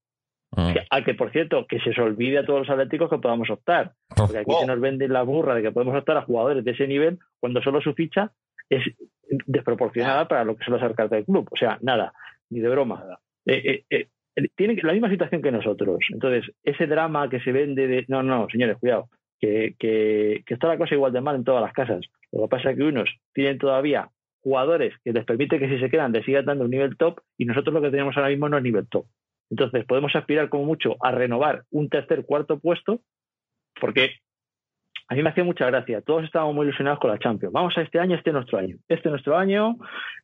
Ah. 0.55 0.73
al 0.89 1.05
que, 1.05 1.13
por 1.13 1.31
cierto, 1.31 1.67
que 1.67 1.79
se 1.79 1.91
os 1.91 1.97
olvide 1.99 2.39
a 2.39 2.45
todos 2.45 2.61
los 2.61 2.69
atléticos 2.69 3.09
que 3.09 3.19
podamos 3.19 3.49
optar. 3.49 3.93
Porque 4.15 4.39
aquí 4.39 4.51
se 4.59 4.65
nos 4.65 4.79
vende 4.79 5.07
la 5.07 5.21
burra 5.23 5.53
de 5.55 5.61
que 5.61 5.71
podemos 5.71 5.95
optar 5.95 6.17
a 6.17 6.23
jugadores 6.23 6.63
de 6.65 6.71
ese 6.71 6.87
nivel 6.87 7.19
cuando 7.39 7.61
solo 7.61 7.81
su 7.81 7.93
ficha 7.93 8.31
es 8.69 8.83
desproporcionada 9.45 10.27
para 10.27 10.43
lo 10.43 10.55
que 10.55 10.65
son 10.65 10.73
las 10.73 10.83
arcas 10.83 11.09
del 11.09 11.25
club. 11.25 11.47
O 11.51 11.57
sea, 11.57 11.77
nada, 11.81 12.13
ni 12.49 12.59
de 12.59 12.69
broma. 12.69 13.19
Eh, 13.45 13.83
eh, 13.89 14.07
eh, 14.35 14.47
tiene 14.55 14.79
la 14.81 14.93
misma 14.93 15.09
situación 15.09 15.41
que 15.41 15.51
nosotros. 15.51 15.99
Entonces, 16.11 16.51
ese 16.63 16.87
drama 16.87 17.29
que 17.29 17.39
se 17.41 17.51
vende 17.51 17.87
de. 17.87 18.05
No, 18.07 18.23
no, 18.23 18.47
señores, 18.49 18.77
cuidado 18.77 19.09
que, 19.39 19.75
que, 19.79 20.43
está 20.47 20.67
la 20.67 20.77
cosa 20.77 20.95
igual 20.95 21.13
de 21.13 21.21
mal 21.21 21.35
en 21.35 21.43
todas 21.43 21.61
las 21.61 21.73
casas. 21.73 22.05
Lo 22.31 22.43
que 22.43 22.49
pasa 22.49 22.71
es 22.71 22.77
que 22.77 22.83
unos 22.83 23.09
tienen 23.33 23.57
todavía 23.57 24.09
jugadores 24.41 24.93
que 25.03 25.13
les 25.13 25.25
permite 25.25 25.59
que 25.59 25.69
si 25.69 25.79
se 25.79 25.89
quedan 25.89 26.11
les 26.11 26.25
sigan 26.25 26.45
dando 26.45 26.65
un 26.65 26.71
nivel 26.71 26.97
top 26.97 27.19
y 27.37 27.45
nosotros 27.45 27.73
lo 27.73 27.81
que 27.81 27.91
tenemos 27.91 28.15
ahora 28.15 28.29
mismo 28.29 28.49
no 28.49 28.57
es 28.57 28.63
nivel 28.63 28.87
top. 28.87 29.05
Entonces 29.49 29.85
podemos 29.85 30.15
aspirar 30.15 30.49
como 30.49 30.65
mucho 30.65 30.95
a 31.01 31.11
renovar 31.11 31.63
un 31.71 31.89
tercer, 31.89 32.25
cuarto 32.25 32.59
puesto 32.59 33.01
porque 33.79 34.11
a 35.07 35.15
mí 35.15 35.23
me 35.23 35.29
hacía 35.29 35.43
mucha 35.43 35.65
gracia. 35.65 36.01
Todos 36.01 36.23
estábamos 36.23 36.55
muy 36.55 36.67
ilusionados 36.67 36.99
con 36.99 37.09
la 37.09 37.17
Champions. 37.17 37.53
Vamos 37.53 37.77
a 37.77 37.81
este 37.81 37.99
año, 37.99 38.15
este 38.15 38.29
es 38.29 38.33
nuestro 38.33 38.59
año. 38.59 38.77
Este 38.87 39.07
es 39.07 39.11
nuestro 39.11 39.37
año, 39.37 39.77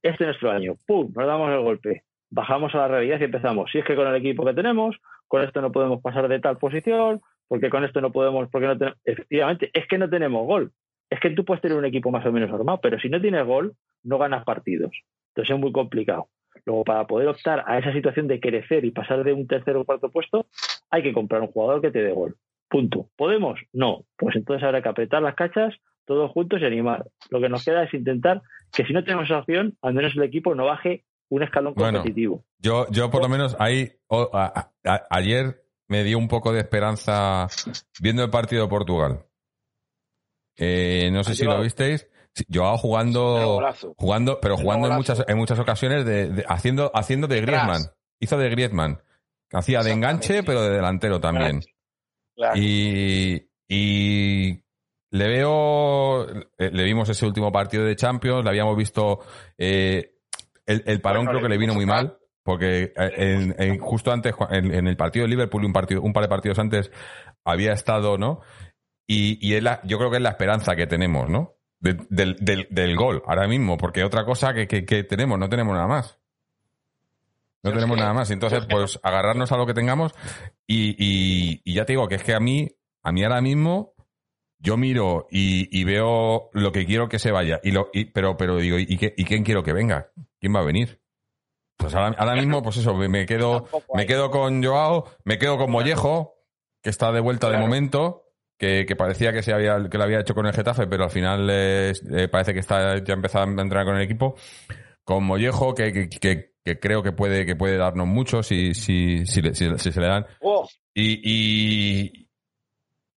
este 0.04 0.24
es 0.24 0.28
nuestro 0.28 0.52
año. 0.52 0.76
¡Pum! 0.86 1.12
Nos 1.16 1.26
damos 1.26 1.52
el 1.52 1.62
golpe. 1.62 2.04
Bajamos 2.30 2.76
a 2.76 2.80
la 2.80 2.88
realidad 2.90 3.20
y 3.20 3.24
empezamos. 3.24 3.72
Si 3.72 3.80
es 3.80 3.86
que 3.86 3.96
con 3.96 4.08
el 4.08 4.16
equipo 4.16 4.46
que 4.46 4.54
tenemos, 4.54 4.96
con 5.28 5.44
esto 5.44 5.62
no 5.62 5.72
podemos 5.72 6.02
pasar 6.02 6.28
de 6.28 6.40
tal 6.40 6.58
posición, 6.58 7.22
porque 7.48 7.70
con 7.70 7.84
esto 7.84 8.02
no 8.02 8.12
podemos, 8.12 8.50
porque 8.52 8.68
no 8.68 8.78
tenemos, 8.78 9.00
efectivamente, 9.06 9.72
es 9.74 9.88
que 9.88 9.98
no 9.98 10.10
tenemos 10.10 10.46
gol. 10.46 10.72
Es 11.10 11.20
que 11.20 11.32
tú 11.32 11.46
puedes 11.46 11.62
tener 11.62 11.78
un 11.78 11.86
equipo 11.86 12.12
más 12.12 12.26
o 12.26 12.32
menos 12.32 12.52
armado, 12.52 12.80
pero 12.82 13.00
si 13.00 13.10
no 13.10 13.22
tienes 13.22 13.46
gol, 13.46 13.74
no 14.04 14.18
ganas 14.18 14.44
partidos. 14.44 14.92
Entonces 15.30 15.56
es 15.56 15.60
muy 15.60 15.72
complicado. 15.72 16.30
Luego, 16.66 16.84
para 16.84 17.06
poder 17.06 17.28
optar 17.28 17.64
a 17.68 17.78
esa 17.78 17.94
situación 17.94 18.28
de 18.28 18.40
crecer 18.40 18.86
y 18.86 18.92
pasar 18.92 19.24
de 19.24 19.34
un 19.34 19.48
tercer 19.48 19.76
o 19.76 19.86
cuarto 19.86 20.10
puesto, 20.10 20.48
hay 20.90 21.04
que 21.04 21.14
comprar 21.14 21.42
un 21.42 21.52
jugador 21.52 21.82
que 21.82 21.92
te 21.92 22.02
dé 22.02 22.12
gol. 22.12 22.36
Punto. 22.70 23.10
¿Podemos? 23.16 23.60
No. 23.72 24.06
Pues 24.18 24.36
entonces 24.36 24.64
habrá 24.64 24.82
que 24.82 24.90
apretar 24.90 25.22
las 25.22 25.36
cachas 25.36 25.74
todos 26.06 26.32
juntos 26.32 26.62
y 26.62 26.66
animar. 26.66 27.06
Lo 27.30 27.42
que 27.42 27.50
nos 27.50 27.66
queda 27.66 27.84
es 27.84 27.94
intentar 27.94 28.42
que 28.72 28.86
si 28.86 28.94
no 28.94 29.04
tenemos 29.04 29.26
esa 29.26 29.40
opción, 29.40 29.78
al 29.82 29.94
menos 29.94 30.16
el 30.16 30.24
equipo 30.24 30.56
no 30.56 30.66
baje 30.66 31.04
un 31.30 31.44
escalón 31.44 31.74
competitivo. 31.74 32.46
Yo, 32.60 32.88
yo 32.92 33.10
por 33.10 33.22
lo 33.22 33.30
menos 33.30 33.56
ahí, 33.60 33.92
ayer 35.10 35.64
me 35.88 36.04
dio 36.04 36.18
un 36.18 36.28
poco 36.28 36.54
de 36.54 36.60
esperanza 36.60 37.48
viendo 38.00 38.24
el 38.24 38.30
partido 38.30 38.64
de 38.64 38.70
Portugal. 38.70 39.26
Eh, 40.58 41.10
no 41.12 41.24
sé 41.24 41.36
si 41.36 41.46
lo 41.46 41.62
visteis. 41.62 42.08
Yo 42.48 42.78
jugando, 42.78 43.62
jugando, 43.98 44.40
pero 44.42 44.58
jugando 44.58 44.88
en 44.90 44.96
muchas, 44.96 45.24
en 45.28 45.38
muchas 45.38 45.60
ocasiones 45.60 46.06
de, 46.06 46.44
haciendo, 46.48 46.92
haciendo 46.94 47.28
de 47.28 47.42
Griezmann. 47.42 47.84
Hizo 48.20 48.38
de 48.38 48.50
Griezmann. 48.50 49.02
Hacía 49.52 49.84
de 49.84 49.92
enganche, 49.92 50.44
pero 50.44 50.62
de 50.62 50.72
delantero 50.72 51.20
también. 51.20 51.62
Y, 52.56 53.48
y 53.70 54.64
le 55.12 55.28
veo, 55.28 56.28
eh, 56.58 56.72
le 56.72 56.84
vimos 56.84 57.08
ese 57.08 57.26
último 57.26 57.52
partido 57.52 57.86
de 57.86 57.96
Champions, 57.96 58.44
le 58.44 58.50
habíamos 58.50 58.76
visto, 58.76 59.20
eh, 59.58 60.16
el, 60.66 60.84
el 60.86 61.00
parón 61.00 61.26
creo 61.28 61.42
que 61.42 61.50
le 61.50 61.58
vino 61.58 61.74
muy 61.74 61.86
mal. 61.86 62.18
Porque 62.46 62.94
eh, 62.96 63.54
en, 63.58 63.80
justo 63.80 64.12
antes, 64.12 64.36
en, 64.52 64.88
el 64.88 64.96
partido 64.96 65.24
de 65.24 65.30
Liverpool, 65.30 65.66
un, 65.66 65.74
partido, 65.74 66.04
un 66.04 66.14
par 66.14 66.22
de 66.22 66.30
partidos 66.30 66.60
antes, 66.60 66.92
había 67.44 67.74
estado, 67.74 68.20
¿no? 68.20 68.42
Y, 69.08 69.40
y 69.42 69.60
yo 69.86 69.98
creo 69.98 70.12
que 70.12 70.18
es 70.18 70.22
la 70.22 70.30
esperanza 70.30 70.76
que 70.76 70.86
tenemos, 70.86 71.28
¿no? 71.28 71.55
Del, 71.80 72.68
del, 72.70 72.96
gol, 72.96 73.22
ahora 73.28 73.48
mismo, 73.48 73.78
porque 73.78 74.04
otra 74.04 74.26
cosa 74.26 74.54
que, 74.54 74.68
que, 74.68 75.04
tenemos, 75.04 75.38
no 75.38 75.50
tenemos 75.50 75.74
nada 75.74 75.88
más. 75.88 76.20
No 77.64 77.72
tenemos 77.72 77.98
nada 77.98 78.14
más. 78.14 78.30
Entonces, 78.32 78.66
pues 78.70 79.00
agarrarnos 79.02 79.52
a 79.52 79.58
lo 79.58 79.66
que 79.66 79.74
tengamos. 79.74 80.14
Y, 80.68 80.96
y, 81.64 81.74
ya 81.74 81.86
te 81.86 81.94
digo 81.94 82.08
que 82.08 82.16
es 82.16 82.24
que 82.24 82.34
a 82.34 82.40
mí, 82.40 82.70
a 83.02 83.12
mí 83.12 83.24
ahora 83.24 83.42
mismo, 83.42 83.94
yo 84.60 84.78
miro 84.78 85.28
y, 85.32 85.68
y 85.78 85.84
veo 85.84 86.50
lo 86.54 86.72
que 86.72 86.86
quiero 86.86 87.10
que 87.10 87.20
se 87.20 87.32
vaya. 87.32 87.60
Y 87.64 87.72
lo, 87.72 87.90
pero, 88.14 88.38
pero 88.38 88.58
digo, 88.58 88.78
¿y, 88.78 88.98
qué, 88.98 89.14
¿y 89.18 89.26
quién 89.26 89.44
quiero 89.44 89.64
que 89.64 89.74
venga? 89.74 90.12
¿Quién 90.40 90.56
va 90.56 90.60
a 90.60 90.66
venir? 90.66 91.02
Pues 91.78 91.94
ahora, 91.94 92.36
mismo, 92.36 92.62
pues 92.64 92.78
eso, 92.78 92.96
me 92.96 93.26
quedo, 93.26 93.68
me 93.94 94.06
quedo 94.06 94.32
con 94.32 94.64
Joao, 94.64 95.06
me 95.24 95.38
quedo 95.38 95.58
con 95.58 95.72
Mollejo, 95.72 96.36
que 96.82 96.90
está 96.90 97.12
de 97.12 97.20
vuelta 97.20 97.50
de 97.50 97.58
momento, 97.58 98.25
que, 98.58 98.96
parecía 98.98 99.34
que 99.34 99.44
se 99.44 99.54
había, 99.54 99.78
que 99.90 99.98
lo 99.98 100.04
había 100.04 100.20
hecho 100.20 100.34
con 100.34 100.46
el 100.46 100.54
Getafe, 100.54 100.88
pero 100.88 101.06
al 101.06 101.12
final 101.12 101.48
eh, 101.52 101.94
parece 102.32 102.54
que 102.54 102.60
está 102.60 103.04
ya 103.04 103.14
empezado 103.14 103.46
a 103.46 103.50
entrenar 103.50 103.86
con 103.86 103.98
el 103.98 104.04
equipo. 104.04 104.36
Con 105.04 105.24
Mollejo, 105.24 105.76
que, 105.76 106.10
que, 106.10 106.80
creo 106.80 107.04
que 107.04 107.12
puede, 107.12 107.46
que 107.46 107.56
puede 107.56 107.78
darnos 107.78 108.08
mucho 108.08 108.42
si, 108.42 108.74
si, 108.74 109.26
si, 109.26 109.42
se 109.44 110.02
le 110.02 110.08
dan. 110.08 110.26
Oh. 110.42 110.68
y, 110.96 112.26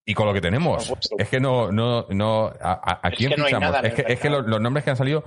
y 0.09 0.15
con 0.15 0.25
lo 0.25 0.33
que 0.33 0.41
tenemos. 0.41 0.91
Es 1.19 1.29
que 1.29 1.39
no, 1.39 1.71
no, 1.71 2.07
no, 2.09 2.47
a, 2.47 2.99
a 3.03 3.11
quién 3.11 3.31
fichamos. 3.31 3.75
es 3.83 3.93
que, 3.93 4.05
es 4.07 4.19
que 4.19 4.31
los, 4.31 4.59
nombres 4.59 4.83
que 4.83 4.89
han 4.89 4.95
salido, 4.95 5.23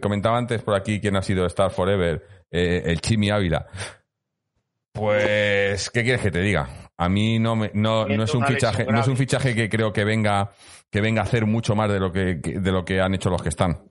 comentaba 0.00 0.38
antes 0.38 0.62
por 0.62 0.76
aquí 0.76 1.00
quién 1.00 1.16
ha 1.16 1.22
sido 1.22 1.44
Star 1.46 1.72
Forever, 1.72 2.24
eh, 2.52 2.82
el 2.84 3.00
Chimi 3.00 3.30
Ávila. 3.30 3.66
Pues, 4.92 5.90
¿qué 5.90 6.04
quieres 6.04 6.22
que 6.22 6.30
te 6.30 6.40
diga? 6.40 6.68
A 7.00 7.08
mí 7.08 7.38
no 7.38 7.56
me, 7.56 7.70
no, 7.72 8.04
no 8.04 8.24
es 8.24 8.34
un 8.34 8.44
fichaje, 8.44 8.84
no 8.84 9.00
es 9.00 9.08
un 9.08 9.16
fichaje 9.16 9.54
que 9.54 9.70
creo 9.70 9.90
que 9.90 10.04
venga, 10.04 10.50
que 10.90 11.00
venga 11.00 11.22
a 11.22 11.24
hacer 11.24 11.46
mucho 11.46 11.74
más 11.74 11.90
de 11.90 11.98
lo 11.98 12.12
que, 12.12 12.34
de 12.34 12.72
lo 12.72 12.84
que 12.84 13.00
han 13.00 13.14
hecho 13.14 13.30
los 13.30 13.42
que 13.42 13.48
están. 13.48 13.90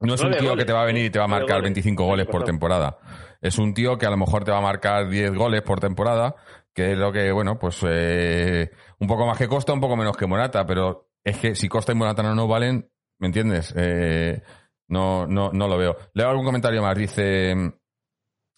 No 0.00 0.14
es 0.14 0.22
un 0.22 0.32
tío 0.32 0.56
que 0.56 0.64
te 0.64 0.72
va 0.72 0.80
a 0.80 0.86
venir 0.86 1.04
y 1.04 1.10
te 1.10 1.18
va 1.18 1.26
a 1.26 1.28
marcar 1.28 1.60
25 1.60 2.02
goles 2.02 2.26
por 2.26 2.44
temporada. 2.44 2.96
Es 3.42 3.58
un 3.58 3.74
tío 3.74 3.98
que 3.98 4.06
a 4.06 4.10
lo 4.10 4.16
mejor 4.16 4.42
te 4.42 4.50
va 4.50 4.56
a 4.56 4.62
marcar 4.62 5.10
10 5.10 5.34
goles 5.34 5.60
por 5.60 5.80
temporada, 5.80 6.34
que 6.72 6.92
es 6.92 6.98
lo 6.98 7.12
que, 7.12 7.30
bueno, 7.30 7.58
pues 7.58 7.84
eh, 7.86 8.70
un 8.98 9.06
poco 9.06 9.26
más 9.26 9.36
que 9.36 9.46
Costa, 9.46 9.74
un 9.74 9.80
poco 9.82 9.94
menos 9.94 10.16
que 10.16 10.26
Morata, 10.26 10.64
pero 10.64 11.10
es 11.22 11.36
que 11.36 11.54
si 11.54 11.68
Costa 11.68 11.92
y 11.92 11.94
Morata 11.94 12.22
no 12.22 12.34
nos 12.34 12.48
valen, 12.48 12.90
¿me 13.18 13.26
entiendes? 13.26 13.74
Eh, 13.76 14.40
no, 14.88 15.26
no, 15.26 15.50
no 15.52 15.68
lo 15.68 15.76
veo. 15.76 15.98
Leo 16.14 16.30
algún 16.30 16.46
comentario 16.46 16.80
más, 16.80 16.96
dice... 16.96 17.54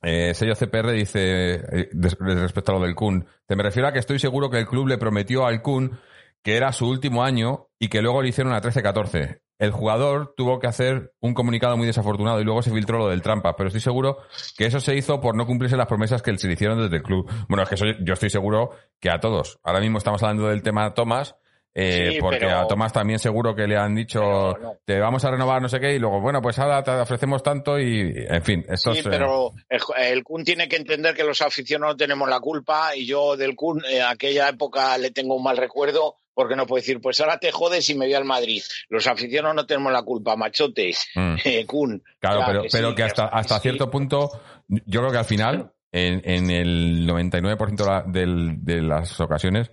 Eh, 0.04 0.34
sello 0.34 0.54
CPR 0.54 0.92
dice, 0.92 1.54
eh, 1.54 1.88
respecto 1.92 2.72
a 2.72 2.78
lo 2.78 2.84
del 2.84 2.94
Kun, 2.94 3.26
te 3.46 3.56
me 3.56 3.62
refiero 3.62 3.88
a 3.88 3.92
que 3.92 3.98
estoy 3.98 4.18
seguro 4.18 4.50
que 4.50 4.58
el 4.58 4.66
club 4.66 4.86
le 4.86 4.98
prometió 4.98 5.46
al 5.46 5.62
Kun 5.62 5.98
que 6.42 6.56
era 6.58 6.72
su 6.72 6.86
último 6.86 7.24
año 7.24 7.68
y 7.78 7.88
que 7.88 8.02
luego 8.02 8.20
le 8.20 8.28
hicieron 8.28 8.52
a 8.52 8.60
13-14 8.60 9.40
el 9.58 9.70
jugador 9.70 10.34
tuvo 10.36 10.58
que 10.58 10.66
hacer 10.66 11.12
un 11.20 11.34
comunicado 11.34 11.76
muy 11.76 11.86
desafortunado 11.86 12.40
y 12.40 12.44
luego 12.44 12.62
se 12.62 12.70
filtró 12.70 12.98
lo 12.98 13.08
del 13.08 13.22
trampa, 13.22 13.56
pero 13.56 13.68
estoy 13.68 13.80
seguro 13.80 14.18
que 14.56 14.66
eso 14.66 14.80
se 14.80 14.96
hizo 14.96 15.20
por 15.20 15.36
no 15.36 15.46
cumplirse 15.46 15.76
las 15.76 15.86
promesas 15.86 16.22
que 16.22 16.36
se 16.36 16.46
le 16.46 16.54
hicieron 16.54 16.80
desde 16.80 16.96
el 16.96 17.02
club. 17.02 17.30
Bueno, 17.48 17.62
es 17.62 17.68
que 17.68 17.96
yo 18.04 18.14
estoy 18.14 18.30
seguro 18.30 18.70
que 19.00 19.10
a 19.10 19.20
todos. 19.20 19.58
Ahora 19.62 19.80
mismo 19.80 19.98
estamos 19.98 20.22
hablando 20.22 20.48
del 20.48 20.62
tema 20.62 20.94
Tomás, 20.94 21.36
eh, 21.74 22.18
porque 22.20 22.46
a 22.46 22.66
Tomás 22.66 22.92
también 22.92 23.18
seguro 23.18 23.54
que 23.54 23.66
le 23.66 23.76
han 23.76 23.94
dicho 23.94 24.54
te 24.84 25.00
vamos 25.00 25.24
a 25.24 25.30
renovar 25.30 25.60
no 25.60 25.68
sé 25.68 25.80
qué 25.80 25.94
y 25.94 25.98
luego 25.98 26.20
bueno 26.20 26.40
pues 26.40 26.58
ahora 26.58 26.82
te 26.82 26.92
ofrecemos 26.92 27.42
tanto 27.42 27.78
y 27.78 28.12
en 28.28 28.42
fin 28.42 28.64
esto 28.68 28.94
sí 28.94 29.02
pero 29.02 29.52
el, 29.98 30.22
Kun 30.22 30.44
tiene 30.44 30.68
que 30.68 30.76
entender 30.76 31.14
que 31.14 31.24
los 31.24 31.42
aficionados 31.42 31.96
tenemos 31.96 32.28
la 32.28 32.38
culpa 32.38 32.94
y 32.94 33.06
yo 33.06 33.36
del 33.36 33.56
Kun 33.56 33.82
en 33.90 34.02
aquella 34.02 34.48
época 34.48 34.96
le 34.98 35.10
tengo 35.10 35.34
un 35.34 35.42
mal 35.42 35.56
recuerdo 35.56 36.16
porque 36.34 36.56
no 36.56 36.66
puede 36.66 36.82
decir, 36.82 37.00
pues 37.00 37.20
ahora 37.20 37.38
te 37.38 37.52
jodes 37.52 37.88
y 37.90 37.94
me 37.94 38.06
voy 38.06 38.14
al 38.14 38.24
Madrid. 38.24 38.60
Los 38.88 39.06
aficionados 39.06 39.54
no 39.54 39.66
tenemos 39.66 39.92
la 39.92 40.02
culpa, 40.02 40.36
machote, 40.36 40.92
mm. 41.14 41.34
eh, 41.44 41.64
Kun. 41.64 42.02
Claro, 42.18 42.42
pero, 42.44 42.62
que, 42.62 42.68
pero 42.72 42.94
que 42.94 43.04
hasta, 43.04 43.26
hasta 43.26 43.60
cierto 43.60 43.88
punto, 43.88 44.30
yo 44.66 45.00
creo 45.00 45.12
que 45.12 45.18
al 45.18 45.24
final, 45.24 45.72
en, 45.94 46.22
en 46.24 46.50
el 46.50 47.08
99% 47.08 48.06
de, 48.06 48.56
de, 48.58 48.82
las 48.82 49.20
ocasiones, 49.20 49.70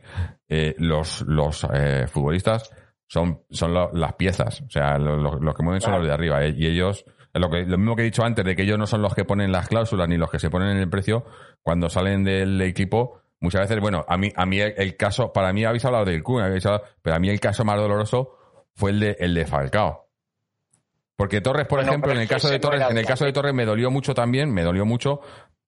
eh, 0.47 0.75
los, 0.77 1.21
los 1.23 1.65
eh, 1.73 2.05
futbolistas 2.07 2.69
son, 3.07 3.41
son 3.49 3.73
las 3.73 4.13
piezas. 4.13 4.61
O 4.61 4.69
sea, 4.69 4.99
los 4.99 5.55
que 5.55 5.63
mueven 5.63 5.81
son 5.81 5.93
los 5.93 6.05
de 6.05 6.13
arriba. 6.13 6.45
y 6.45 6.67
ellos, 6.67 7.05
lo, 7.33 7.49
que, 7.49 7.63
lo 7.63 7.79
mismo 7.79 7.95
que 7.95 8.03
he 8.03 8.05
dicho 8.05 8.23
antes, 8.23 8.45
de 8.45 8.55
que 8.55 8.61
ellos 8.61 8.77
no 8.77 8.85
son 8.85 9.01
los 9.01 9.15
que 9.15 9.25
ponen 9.25 9.51
las 9.51 9.67
cláusulas 9.67 10.07
ni 10.07 10.17
los 10.17 10.29
que 10.29 10.37
se 10.37 10.51
ponen 10.51 10.69
en 10.69 10.77
el 10.77 10.89
precio, 10.91 11.25
cuando 11.63 11.89
salen 11.89 12.23
del 12.23 12.61
equipo 12.61 13.21
muchas 13.39 13.61
veces, 13.61 13.79
bueno, 13.81 14.05
a 14.07 14.15
mí, 14.15 14.31
a 14.35 14.45
mí 14.45 14.59
el, 14.59 14.95
caso, 14.95 15.33
para 15.33 15.51
mí 15.51 15.65
habéis 15.65 15.83
hablado 15.85 16.05
del 16.05 16.21
Kun, 16.21 16.43
pero 17.01 17.15
a 17.15 17.19
mí 17.19 17.29
el 17.29 17.39
caso 17.39 17.65
más 17.65 17.77
doloroso 17.77 18.37
fue 18.75 18.91
el 18.91 18.99
de, 18.99 19.17
el 19.19 19.33
de 19.33 19.47
Falcao. 19.47 20.07
Porque 21.15 21.39
Torres, 21.39 21.67
por 21.67 21.77
Bueno, 21.79 21.91
ejemplo, 21.91 22.11
en 22.13 22.17
el 22.17 22.27
caso 22.27 22.49
de 22.49 22.57
Torres, 22.57 22.83
en 22.89 22.97
el 22.97 23.05
caso 23.05 23.25
de 23.25 23.31
Torres 23.31 23.53
me 23.53 23.63
dolió 23.63 23.91
mucho 23.91 24.15
también, 24.15 24.51
me 24.51 24.63
dolió 24.63 24.85
mucho, 24.85 25.21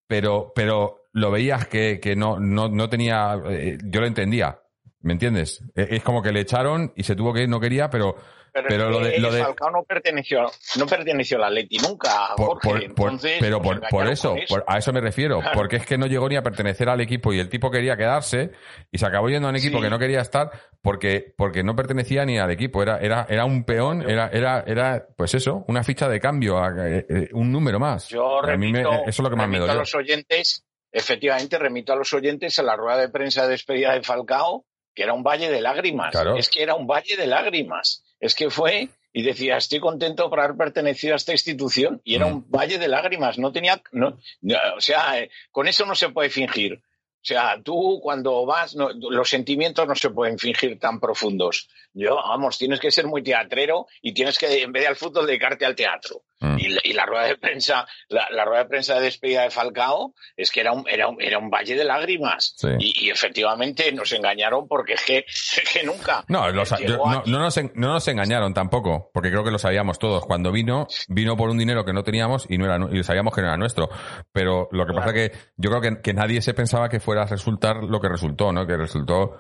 pero, 0.07 0.51
pero 0.55 1.07
lo 1.11 1.31
veías 1.31 1.67
que, 1.67 1.99
que 2.01 2.15
no, 2.15 2.39
no, 2.39 2.69
no 2.69 2.89
tenía, 2.89 3.39
eh, 3.49 3.77
yo 3.83 4.01
lo 4.01 4.07
entendía, 4.07 4.62
¿me 5.03 5.13
entiendes? 5.13 5.63
Es 5.75 5.91
es 5.91 6.03
como 6.03 6.21
que 6.23 6.31
le 6.31 6.39
echaron 6.41 6.91
y 6.95 7.03
se 7.03 7.15
tuvo 7.15 7.33
que 7.33 7.43
ir, 7.43 7.49
no 7.49 7.59
quería, 7.59 7.89
pero, 7.89 8.15
Pero, 8.53 8.89
lo 8.91 8.99
de, 8.99 9.17
lo 9.19 9.31
de, 9.31 9.41
Falcao 9.43 9.71
no 9.71 9.83
perteneció, 9.83 10.43
no 10.77 10.85
perteneció 10.85 11.37
al 11.37 11.45
Atleti 11.45 11.77
nunca, 11.79 12.35
por- 12.37 12.61
Jorge. 12.61 12.61
por- 12.61 12.71
por- 12.71 12.83
Entonces, 13.09 13.37
pero 13.39 13.61
por, 13.61 13.81
por 13.89 14.07
eso, 14.07 14.35
por- 14.47 14.63
a 14.67 14.77
eso 14.77 14.93
me 14.93 15.01
refiero, 15.01 15.39
Claro. 15.39 15.55
porque 15.57 15.77
es 15.77 15.85
que 15.87 15.97
no 15.97 16.05
llegó 16.05 16.29
ni 16.29 16.35
a 16.35 16.43
pertenecer 16.43 16.87
al 16.87 17.01
equipo 17.01 17.33
y 17.33 17.39
el 17.39 17.49
tipo 17.49 17.71
quería 17.71 17.97
quedarse 17.97 18.51
y 18.91 18.97
se 18.99 19.05
acabó 19.07 19.27
yendo 19.29 19.47
a 19.47 19.49
un 19.49 19.55
equipo 19.55 19.77
Sí. 19.79 19.83
que 19.83 19.89
no 19.89 19.97
quería 19.97 20.21
estar 20.21 20.51
porque, 20.83 21.33
porque 21.35 21.63
no 21.63 21.75
pertenecía 21.75 22.25
ni 22.25 22.37
al 22.37 22.51
equipo, 22.51 22.83
era, 22.83 22.99
era, 22.99 23.25
era 23.27 23.43
un 23.45 23.63
peón, 23.63 24.07
era, 24.07 24.27
era, 24.27 24.63
era, 24.67 25.07
pues 25.17 25.33
eso, 25.33 25.65
una 25.67 25.83
ficha 25.83 26.07
de 26.07 26.19
cambio, 26.19 26.59
a- 26.59 26.73
eh, 26.87 27.05
eh, 27.09 27.29
un 27.33 27.51
número 27.51 27.79
más. 27.79 28.07
Yo 28.09 28.39
a 28.43 28.55
mí 28.55 28.71
me- 28.71 28.83
remito, 28.83 28.91
eso 29.01 29.09
es 29.09 29.19
lo 29.19 29.29
que 29.31 29.35
más 29.35 29.47
me 29.49 29.57
remito 29.57 29.71
a 29.71 29.75
los 29.75 29.95
oyentes, 29.95 30.63
efectivamente, 30.91 31.57
remito 31.57 31.91
a 31.91 31.95
los 31.95 32.13
oyentes 32.13 32.59
a 32.59 32.63
la 32.63 32.75
rueda 32.75 32.99
de 32.99 33.09
prensa 33.09 33.43
de 33.45 33.49
despedida 33.49 33.93
de 33.93 34.03
Falcao, 34.03 34.63
que 34.95 35.03
era 35.03 35.13
un 35.13 35.23
valle 35.23 35.49
de 35.49 35.61
lágrimas. 35.61 36.11
Claro. 36.11 36.35
Es 36.37 36.49
que 36.49 36.61
era 36.63 36.75
un 36.75 36.87
valle 36.87 37.15
de 37.17 37.27
lágrimas. 37.27 38.03
Es 38.19 38.35
que 38.35 38.49
fue 38.49 38.89
y 39.11 39.21
decía, 39.21 39.57
estoy 39.57 39.79
contento 39.79 40.29
por 40.29 40.39
haber 40.39 40.57
pertenecido 40.57 41.13
a 41.13 41.17
esta 41.17 41.33
institución. 41.33 42.01
Y 42.03 42.15
era 42.15 42.25
Mm. 42.27 42.33
un 42.33 42.45
valle 42.51 42.77
de 42.79 42.87
lágrimas. 42.87 43.37
No 43.37 43.51
tenía, 43.51 43.81
no, 43.91 44.17
no, 44.41 44.55
o 44.77 44.81
sea, 44.81 45.19
eh, 45.19 45.29
con 45.51 45.67
eso 45.67 45.85
no 45.85 45.93
se 45.95 46.09
puede 46.09 46.29
fingir. 46.29 46.75
O 46.75 47.25
sea, 47.25 47.61
tú 47.63 47.99
cuando 48.01 48.45
vas, 48.45 48.75
no- 48.75 48.89
los 48.91 49.29
sentimientos 49.29 49.87
no 49.87 49.95
se 49.95 50.09
pueden 50.09 50.37
fingir 50.37 50.77
tan 50.79 50.99
profundos. 50.99 51.69
Yo, 51.93 52.15
vamos, 52.15 52.57
tienes 52.57 52.79
que 52.81 52.91
ser 52.91 53.05
muy 53.07 53.23
teatrero 53.23 53.87
y 54.01 54.13
tienes 54.13 54.37
que, 54.37 54.61
en 54.61 54.71
vez 54.73 54.81
de 54.83 54.87
al 54.89 54.95
fútbol, 54.97 55.25
dedicarte 55.27 55.63
al 55.65 55.75
teatro. 55.75 56.23
Mm. 56.43 56.59
Y, 56.59 56.67
la- 56.69 56.81
y 56.83 56.93
la 56.93 57.05
rueda 57.05 57.23
de 57.25 57.37
prensa, 57.37 57.87
la, 58.09 58.27
la 58.31 58.43
rueda 58.43 58.63
de 58.63 58.69
prensa 58.69 58.95
de 58.95 59.01
despedida 59.01 59.43
de 59.43 59.49
Falcao 59.49 60.13
es 60.35 60.51
que 60.51 60.59
era 60.59 60.73
un, 60.73 60.85
era 60.89 61.07
un, 61.07 61.21
era 61.21 61.37
un 61.39 61.49
valle 61.49 61.73
de 61.75 61.85
lágrimas. 61.85 62.53
Sí. 62.57 62.67
Y, 62.79 63.05
y 63.05 63.09
efectivamente 63.09 63.91
nos 63.93 64.11
engañaron 64.11 64.67
porque 64.67 64.93
es 64.93 65.03
que, 65.05 65.17
es 65.27 65.61
que 65.73 65.83
nunca. 65.83 66.25
No, 66.27 66.49
los- 66.51 66.69
yo- 66.71 66.77
llegó 66.77 67.09
no, 67.09 67.23
no 67.25 67.39
nos, 67.39 67.55
en- 67.57 67.71
no 67.75 67.93
nos 67.93 68.07
engañaron 68.09 68.53
tampoco, 68.53 69.09
porque 69.13 69.29
creo 69.29 69.43
que 69.45 69.51
lo 69.51 69.57
sabíamos 69.59 69.99
todos. 69.99 70.25
Cuando 70.25 70.51
vino, 70.51 70.87
vino 71.07 71.37
por 71.37 71.49
un 71.49 71.57
dinero 71.57 71.85
que 71.85 71.93
no 71.93 72.03
teníamos 72.03 72.45
y 72.49 72.57
no 72.57 72.65
era 72.65 72.77
y 72.91 73.03
sabíamos 73.03 73.33
que 73.33 73.41
no 73.41 73.47
era 73.47 73.57
nuestro. 73.57 73.89
Pero 74.33 74.67
lo 74.71 74.85
que 74.85 74.93
pasa 74.93 75.09
es 75.09 75.13
que 75.31 75.37
yo 75.55 75.69
creo 75.69 75.81
que, 75.81 76.01
que 76.01 76.13
nadie 76.13 76.41
se 76.41 76.53
pensaba 76.53 76.89
que 76.89 76.99
fuera 76.99 77.23
a 77.23 77.27
resultar 77.27 77.77
lo 77.83 78.01
que 78.01 78.09
resultó, 78.09 78.51
¿no? 78.51 78.67
Que 78.67 78.75
resultó, 78.75 79.37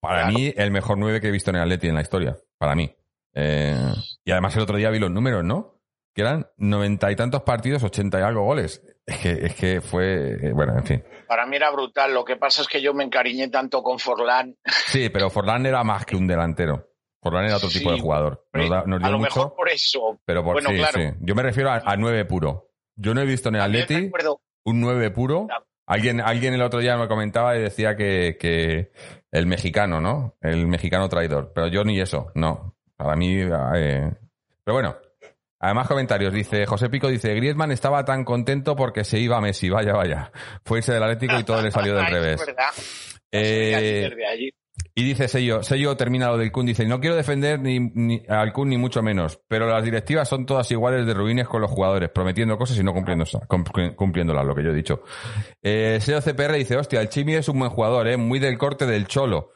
para 0.00 0.22
Claro. 0.24 0.34
mí, 0.38 0.52
el 0.56 0.70
mejor 0.70 0.98
nueve 0.98 1.20
que 1.20 1.28
he 1.28 1.30
visto 1.32 1.50
en 1.50 1.56
el 1.56 1.62
Atleti 1.62 1.88
en 1.88 1.94
la 1.94 2.02
historia. 2.02 2.36
Para 2.58 2.74
mí. 2.74 2.94
Eh, 3.34 3.74
y 4.24 4.30
además 4.30 4.54
el 4.56 4.62
otro 4.62 4.76
día 4.76 4.90
vi 4.90 4.98
los 4.98 5.10
números, 5.10 5.42
¿no? 5.42 5.80
Que 6.14 6.22
eran 6.22 6.46
noventa 6.58 7.10
y 7.10 7.16
tantos 7.16 7.42
partidos, 7.42 7.82
ochenta 7.82 8.20
y 8.20 8.22
algo 8.22 8.44
goles. 8.44 8.82
Es 9.04 9.18
que, 9.18 9.30
es 9.32 9.54
que 9.56 9.80
fue, 9.80 10.46
eh, 10.48 10.52
bueno, 10.52 10.78
en 10.78 10.84
fin. 10.86 11.04
Para 11.26 11.44
mí 11.46 11.56
era 11.56 11.70
brutal. 11.70 12.14
Lo 12.14 12.24
que 12.24 12.36
pasa 12.36 12.62
es 12.62 12.68
que 12.68 12.80
yo 12.80 12.94
me 12.94 13.04
encariñé 13.04 13.48
tanto 13.48 13.82
con 13.82 13.98
Forlán. 13.98 14.56
Sí, 14.86 15.08
pero 15.10 15.28
Forlán 15.28 15.66
era 15.66 15.82
más 15.84 16.06
que 16.06 16.16
un 16.16 16.26
delantero. 16.26 16.88
Forlán 17.20 17.46
era 17.46 17.56
otro 17.56 17.68
tipo 17.68 17.90
de 17.92 18.00
jugador. 18.00 18.46
Nos, 18.52 18.70
da- 18.70 18.84
nos 18.86 18.98
dio 19.00 19.08
a 19.08 19.10
lo 19.10 19.18
mucho. 19.18 19.34
mejor 19.40 19.54
por 19.56 19.68
eso. 19.68 20.20
Pero 20.24 20.44
por 20.44 20.54
Bueno, 20.54 20.70
sí, 20.70 20.76
claro. 20.76 21.00
sí. 21.00 21.16
Yo 21.20 21.34
me 21.34 21.42
refiero 21.42 21.70
a, 21.70 21.82
a 21.84 21.96
9 21.96 22.24
puro. 22.26 22.70
Yo 22.96 23.12
no 23.14 23.20
he 23.20 23.26
visto 23.26 23.48
en 23.48 23.56
el 23.56 23.60
Atleti 23.62 24.10
un 24.64 24.80
9 24.80 25.10
puro. 25.10 25.48
Alguien, 25.86 26.20
alguien 26.20 26.54
el 26.54 26.62
otro 26.62 26.80
día 26.80 26.96
me 26.96 27.08
comentaba 27.08 27.56
y 27.56 27.60
decía 27.62 27.96
que, 27.96 28.36
que 28.38 28.92
el 29.32 29.46
mexicano, 29.46 30.00
¿no? 30.00 30.36
El 30.40 30.66
mexicano 30.68 31.08
traidor. 31.08 31.52
Pero 31.54 31.66
yo 31.66 31.82
ni 31.84 32.00
eso, 32.00 32.30
no. 32.34 32.76
Para 32.96 33.16
mí. 33.16 33.36
eh, 33.40 34.10
Pero 34.64 34.74
bueno. 34.74 34.96
Además, 35.64 35.88
comentarios. 35.88 36.30
Dice 36.30 36.66
José 36.66 36.90
Pico, 36.90 37.08
dice, 37.08 37.34
Griezmann 37.34 37.72
estaba 37.72 38.04
tan 38.04 38.22
contento 38.22 38.76
porque 38.76 39.02
se 39.02 39.18
iba 39.18 39.38
a 39.38 39.40
Messi. 39.40 39.70
Vaya, 39.70 39.94
vaya. 39.94 40.30
Fue 40.62 40.78
irse 40.78 40.92
del 40.92 41.02
Atlético 41.02 41.38
y 41.38 41.44
todo 41.44 41.62
le 41.62 41.70
salió 41.70 41.94
del 41.94 42.06
revés. 42.10 42.38
Es 42.38 42.46
verdad. 42.46 42.70
Eh, 43.32 44.10
y 44.94 45.04
dice 45.04 45.26
Sello, 45.26 45.62
Sello 45.62 45.96
termina 45.96 46.28
lo 46.28 46.36
del 46.36 46.52
Kun, 46.52 46.66
dice, 46.66 46.84
no 46.84 47.00
quiero 47.00 47.16
defender 47.16 47.58
ni, 47.60 47.80
ni 47.80 48.22
al 48.28 48.52
Kun 48.52 48.68
ni 48.68 48.76
mucho 48.76 49.02
menos, 49.02 49.40
pero 49.48 49.66
las 49.66 49.82
directivas 49.82 50.28
son 50.28 50.46
todas 50.46 50.70
iguales 50.70 51.06
de 51.06 51.14
ruines 51.14 51.48
con 51.48 51.62
los 51.62 51.70
jugadores, 51.70 52.10
prometiendo 52.10 52.58
cosas 52.58 52.78
y 52.78 52.84
no 52.84 52.92
cumpliéndolas, 52.92 54.46
lo 54.46 54.54
que 54.54 54.62
yo 54.62 54.70
he 54.70 54.74
dicho. 54.74 55.02
Eh, 55.62 55.98
Sello 56.00 56.20
CPR 56.20 56.52
dice, 56.52 56.76
hostia, 56.76 57.00
el 57.00 57.08
Chimi 57.08 57.34
es 57.34 57.48
un 57.48 57.58
buen 57.58 57.70
jugador, 57.70 58.06
eh, 58.06 58.16
muy 58.16 58.38
del 58.38 58.58
corte 58.58 58.86
del 58.86 59.06
Cholo. 59.06 59.52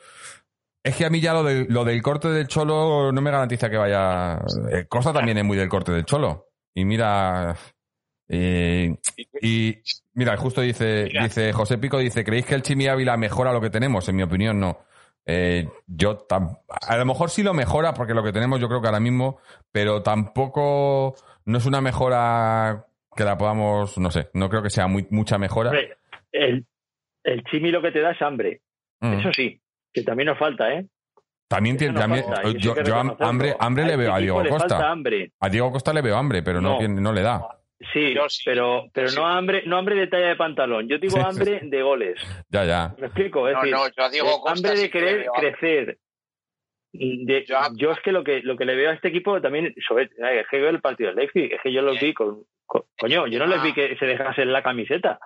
Es 0.89 0.97
que 0.97 1.05
a 1.05 1.11
mí 1.11 1.20
ya 1.20 1.32
lo 1.34 1.43
del, 1.45 1.66
lo 1.68 1.84
del 1.84 2.01
corte 2.03 2.28
del 2.28 2.49
Cholo 2.49 3.12
no 3.12 3.20
me 3.20 3.30
garantiza 3.30 3.68
que 3.68 3.76
vaya... 3.76 4.39
eh, 4.72 4.86
Costa 4.89 5.12
también 5.12 5.39
es 5.39 5.45
muy 5.45 5.57
del 5.57 5.68
corte 5.68 5.93
del 5.93 6.05
Cholo. 6.05 6.47
Y 6.74 6.84
mira... 6.84 7.55
eh, 8.28 8.97
y 9.43 9.76
mira, 10.14 10.36
justo 10.36 10.61
dice, 10.61 11.05
Mira. 11.09 11.24
dice 11.24 11.53
José 11.53 11.78
Pico, 11.78 11.99
dice, 11.99 12.24
¿creéis 12.24 12.47
que 12.47 12.55
el 12.55 12.62
Chimi 12.62 12.86
Ávila 12.86 13.16
mejora 13.16 13.53
lo 13.53 13.61
que 13.61 13.70
tenemos? 13.70 14.09
En 14.09 14.16
mi 14.16 14.22
opinión, 14.22 14.59
no. 14.61 14.78
Eh, 15.26 15.68
yo 15.86 16.26
tam- 16.26 16.59
a 16.68 16.97
lo 16.97 17.05
mejor 17.05 17.28
sí 17.30 17.43
lo 17.43 17.53
mejora 17.53 17.93
porque 17.93 18.14
lo 18.14 18.22
que 18.22 18.32
tenemos 18.32 18.61
yo 18.61 18.68
creo 18.68 18.80
que 18.80 18.86
ahora 18.89 19.01
mismo, 19.01 19.39
pero 19.70 20.03
tampoco 20.03 21.14
no 21.45 21.59
es 21.59 21.66
una 21.66 21.80
mejora 21.82 22.86
que 23.14 23.24
la 23.24 23.36
podamos, 23.36 23.99
no 23.99 24.11
sé, 24.11 24.30
no 24.32 24.49
creo 24.49 24.62
que 24.62 24.70
sea 24.70 24.86
muy, 24.86 25.07
mucha 25.11 25.36
mejora. 25.36 25.72
El, 26.32 26.66
el 27.24 27.45
chimi 27.45 27.70
lo 27.70 27.82
que 27.82 27.91
te 27.93 28.01
da 28.01 28.12
es 28.12 28.22
hambre. 28.22 28.62
Mm. 29.01 29.12
Eso 29.20 29.32
sí, 29.34 29.61
que 29.93 30.03
también 30.03 30.26
nos 30.28 30.39
falta, 30.39 30.72
¿eh? 30.74 30.86
También, 31.49 31.76
tiene- 31.78 31.99
también 31.99 32.24
falta, 32.24 32.43
yo, 32.59 32.74
hambre, 33.20 33.55
hambre 33.59 33.84
le 33.86 33.97
veo 33.97 34.12
a 34.12 34.18
Diego 34.18 34.43
Costa. 34.49 34.95
A 35.41 35.49
Diego 35.49 35.72
Costa 35.72 35.93
le 35.95 36.03
veo 36.03 36.16
hambre, 36.16 36.43
pero 36.43 36.61
no, 36.61 36.72
No. 36.72 36.78
tiene- 36.78 37.01
no 37.01 37.12
le 37.12 37.22
da. 37.22 37.41
Sí, 37.93 38.12
Yo 38.12 38.28
sí, 38.28 38.43
pero, 38.45 38.86
pero 38.93 39.09
sí. 39.09 39.16
no 39.16 39.26
hambre, 39.26 39.62
no 39.64 39.78
hambre 39.78 39.95
de 39.95 40.09
talla 40.09 40.26
de 40.28 40.36
pantalón. 40.36 40.89
Yo 40.89 40.99
digo 40.99 41.12
Sí, 41.16 41.20
sí. 41.20 41.26
hambre 41.26 41.61
de 41.62 41.82
goles. 41.82 42.45
Ya, 42.51 42.64
ya. 42.64 42.95
¿Me 42.99 43.07
explico? 43.07 43.49
Es 43.49 43.55
No, 43.55 43.61
decir, 43.61 43.74
no, 43.76 43.89
yo 43.97 44.03
a 44.03 44.11
Diego 44.11 44.28
eh, 44.28 44.32
Costa 44.43 44.51
hambre 44.53 44.82
de 44.82 44.91
querer 44.91 45.26
crecer. 45.39 45.99
De- 46.93 47.45
Yo 47.76 47.93
es 47.93 48.01
que 48.01 48.12
lo 48.12 48.24
que 48.24 48.41
lo 48.43 48.57
que 48.57 48.64
le 48.64 48.74
veo 48.74 48.91
a 48.91 48.95
este 48.95 49.09
equipo 49.09 49.41
también 49.41 49.74
sobre 49.86 50.05
es 50.05 50.47
que 50.51 50.59
veo 50.59 50.70
el 50.70 50.80
partido 50.80 51.09
del 51.11 51.16
Leipzig 51.16 51.53
es 51.53 51.61
que 51.62 51.72
yo 51.72 51.82
los 51.82 52.01
vi 52.01 52.14
con, 52.14 52.45
con- 52.66 52.84
coño 52.99 53.26
yo 53.26 53.39
no 53.39 53.47
les 53.47 53.62
vi 53.62 53.74
que 53.74 53.95
se 53.97 54.07
dejasen 54.07 54.53
la 54.53 54.62
camiseta 54.62 55.20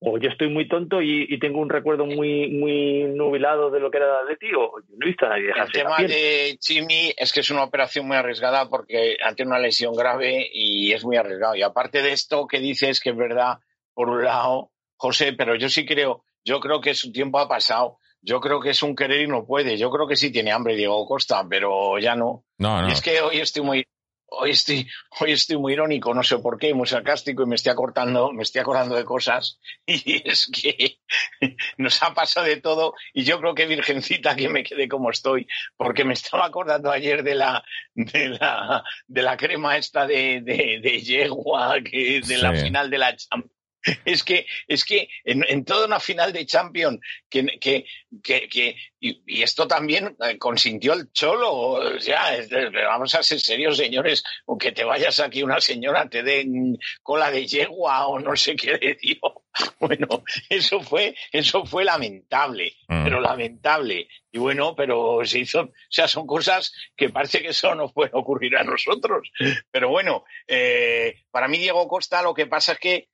o 0.00 0.18
yo 0.18 0.30
estoy 0.30 0.48
muy 0.48 0.68
tonto 0.68 1.02
y, 1.02 1.26
y 1.28 1.38
tengo 1.38 1.60
un 1.60 1.68
recuerdo 1.68 2.06
muy 2.06 2.48
muy 2.50 3.04
nubilado 3.14 3.70
de 3.70 3.80
lo 3.80 3.90
que 3.90 3.96
era 3.96 4.06
el 4.06 4.22
Atleti 4.26 4.46
o 4.54 4.78
yo 4.80 4.96
no 4.96 5.06
he 5.06 5.08
visto 5.08 5.26
a 5.26 5.30
nadie 5.30 5.50
El 5.56 5.72
tema 5.72 5.96
piel. 5.96 6.08
de 6.08 6.56
Chimi 6.60 7.12
es 7.16 7.32
que 7.32 7.40
es 7.40 7.50
una 7.50 7.64
operación 7.64 8.06
muy 8.06 8.16
arriesgada 8.16 8.68
porque 8.68 9.16
ante 9.24 9.42
una 9.42 9.58
lesión 9.58 9.94
grave 9.94 10.48
y 10.52 10.92
es 10.92 11.04
muy 11.04 11.16
arriesgado. 11.16 11.56
Y 11.56 11.62
aparte 11.62 12.02
de 12.02 12.12
esto 12.12 12.46
que 12.46 12.60
dices 12.60 13.00
que 13.00 13.10
es 13.10 13.16
verdad, 13.16 13.58
por 13.92 14.08
un 14.08 14.24
lado, 14.24 14.70
José, 14.96 15.32
pero 15.32 15.56
yo 15.56 15.68
sí 15.68 15.84
creo, 15.84 16.24
yo 16.44 16.60
creo 16.60 16.80
que 16.80 16.94
su 16.94 17.10
tiempo 17.10 17.38
ha 17.40 17.48
pasado. 17.48 17.98
Yo 18.20 18.40
creo 18.40 18.60
que 18.60 18.70
es 18.70 18.82
un 18.82 18.96
querer 18.96 19.22
y 19.22 19.28
no 19.28 19.46
puede. 19.46 19.78
Yo 19.78 19.90
creo 19.90 20.08
que 20.08 20.16
sí 20.16 20.32
tiene 20.32 20.50
hambre 20.50 20.74
Diego 20.74 21.06
Costa, 21.06 21.46
pero 21.48 21.98
ya 21.98 22.16
no. 22.16 22.44
No, 22.58 22.82
no. 22.82 22.88
Y 22.88 22.92
es 22.92 23.00
que 23.00 23.20
hoy 23.20 23.38
estoy 23.38 23.62
muy, 23.62 23.86
hoy 24.30 24.50
estoy, 24.50 24.88
hoy 25.20 25.32
estoy 25.32 25.56
muy 25.56 25.72
irónico, 25.72 26.14
no 26.14 26.22
sé 26.22 26.38
por 26.38 26.58
qué, 26.58 26.74
muy 26.74 26.86
sarcástico 26.86 27.42
y 27.42 27.46
me 27.46 27.56
estoy 27.56 27.72
acordando, 27.72 28.32
me 28.32 28.42
estoy 28.42 28.60
acordando 28.60 28.94
de 28.94 29.04
cosas. 29.04 29.60
Y 29.86 30.22
es 30.28 30.50
que 30.52 30.98
nos 31.78 32.02
ha 32.02 32.14
pasado 32.14 32.46
de 32.46 32.60
todo 32.60 32.94
y 33.12 33.24
yo 33.24 33.40
creo 33.40 33.54
que 33.54 33.66
Virgencita 33.66 34.36
que 34.36 34.48
me 34.48 34.62
quede 34.62 34.88
como 34.88 35.10
estoy, 35.10 35.46
porque 35.76 36.04
me 36.04 36.14
estaba 36.14 36.46
acordando 36.46 36.90
ayer 36.90 37.22
de 37.22 37.34
la, 37.34 37.64
de 37.94 38.28
la, 38.28 38.84
de 39.06 39.22
la 39.22 39.36
crema 39.36 39.76
esta 39.76 40.06
de, 40.06 40.40
de, 40.42 40.80
de 40.82 41.00
yegua, 41.00 41.76
que, 41.82 42.20
de 42.20 42.38
la 42.38 42.52
final 42.54 42.90
de 42.90 42.98
la 42.98 43.16
Champions. 43.16 43.57
Es 44.04 44.24
que, 44.24 44.46
es 44.66 44.84
que 44.84 45.08
en, 45.24 45.44
en 45.48 45.64
toda 45.64 45.86
una 45.86 46.00
final 46.00 46.32
de 46.32 46.44
Champions, 46.46 46.98
que, 47.30 47.46
que, 47.60 47.84
que, 48.22 48.48
que 48.48 48.76
y, 49.00 49.22
y 49.26 49.42
esto 49.42 49.68
también 49.68 50.16
eh, 50.26 50.36
consintió 50.36 50.94
el 50.94 51.12
cholo, 51.12 51.52
o 51.52 52.00
sea, 52.00 52.32
de- 52.32 52.70
vamos 52.70 53.14
a 53.14 53.22
ser 53.22 53.38
serios, 53.40 53.76
señores, 53.76 54.24
o 54.46 54.58
que 54.58 54.72
te 54.72 54.84
vayas 54.84 55.20
aquí 55.20 55.42
una 55.42 55.60
señora, 55.60 56.08
te 56.08 56.22
den 56.24 56.76
cola 57.02 57.30
de 57.30 57.46
yegua 57.46 58.08
o 58.08 58.18
no 58.18 58.34
sé 58.36 58.56
qué 58.56 58.72
le 58.80 58.94
digo. 59.00 59.44
Bueno, 59.80 60.22
eso 60.48 60.80
fue, 60.80 61.14
eso 61.32 61.64
fue 61.64 61.84
lamentable, 61.84 62.74
Mm. 62.88 63.04
pero 63.04 63.20
lamentable. 63.20 64.08
Y 64.32 64.38
bueno, 64.38 64.74
pero 64.76 65.20
se 65.24 65.40
hizo, 65.40 65.62
o 65.62 65.72
sea, 65.88 66.06
son 66.08 66.26
cosas 66.26 66.72
que 66.96 67.08
parece 67.10 67.40
que 67.42 67.48
eso 67.48 67.74
nos 67.74 67.92
puede 67.92 68.10
ocurrir 68.14 68.56
a 68.56 68.62
nosotros. 68.64 69.28
Pero 69.70 69.88
bueno, 69.88 70.24
eh, 70.46 71.22
para 71.30 71.48
mí 71.48 71.58
Diego 71.58 71.86
Costa 71.88 72.22
lo 72.22 72.34
que 72.34 72.46
pasa 72.46 72.72
es 72.72 72.78
que 72.78 73.08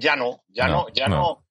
ya 0.00 0.16
no, 0.16 0.42
ya 0.48 0.66
No, 0.68 0.72
no, 0.74 0.86
ya 0.92 1.08
no. 1.08 1.16
no. 1.16 1.44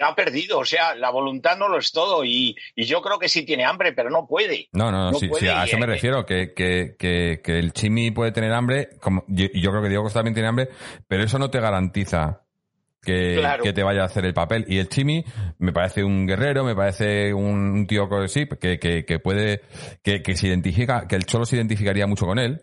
Ha 0.00 0.16
perdido, 0.16 0.58
o 0.58 0.64
sea, 0.64 0.96
la 0.96 1.10
voluntad 1.10 1.56
no 1.56 1.68
lo 1.68 1.78
es 1.78 1.92
todo 1.92 2.24
y, 2.24 2.56
y 2.74 2.84
yo 2.86 3.00
creo 3.02 3.18
que 3.20 3.28
sí 3.28 3.44
tiene 3.44 3.64
hambre, 3.64 3.92
pero 3.92 4.10
no 4.10 4.26
puede. 4.26 4.68
No, 4.72 4.90
no, 4.90 5.04
no, 5.04 5.10
No 5.12 5.18
sí, 5.18 5.28
puede 5.28 5.42
sí, 5.42 5.48
a 5.48 5.62
eso 5.64 5.78
me 5.78 5.86
refiero, 5.86 6.26
que, 6.26 6.52
que, 6.54 6.96
que, 6.98 7.40
que 7.42 7.58
el 7.58 7.72
Chimi 7.72 8.10
puede 8.10 8.32
tener 8.32 8.52
hambre, 8.52 8.88
como, 9.00 9.24
yo 9.28 9.48
creo 9.70 9.82
que 9.82 9.88
Diego 9.88 10.10
también 10.10 10.34
tiene 10.34 10.48
hambre, 10.48 10.70
pero 11.06 11.22
eso 11.22 11.38
no 11.38 11.50
te 11.50 11.60
garantiza 11.60 12.42
que, 13.00 13.36
Claro. 13.38 13.62
que 13.62 13.72
te 13.72 13.82
vaya 13.84 14.02
a 14.02 14.06
hacer 14.06 14.24
el 14.24 14.34
papel. 14.34 14.64
Y 14.66 14.78
el 14.78 14.88
Chimi 14.88 15.24
me 15.58 15.72
parece 15.72 16.02
un 16.02 16.26
guerrero, 16.26 16.64
me 16.64 16.74
parece 16.74 17.32
un, 17.32 17.70
un 17.70 17.86
tío 17.86 18.08
que 18.08 18.26
sí, 18.28 18.46
que, 18.60 18.78
que, 18.80 19.04
que 19.04 19.18
puede, 19.20 19.60
que, 20.02 20.20
que 20.20 20.36
se 20.36 20.48
identifica, 20.48 21.06
que 21.06 21.14
el 21.14 21.26
Cholo 21.26 21.44
se 21.46 21.54
identificaría 21.56 22.08
mucho 22.08 22.26
con 22.26 22.40
él. 22.40 22.62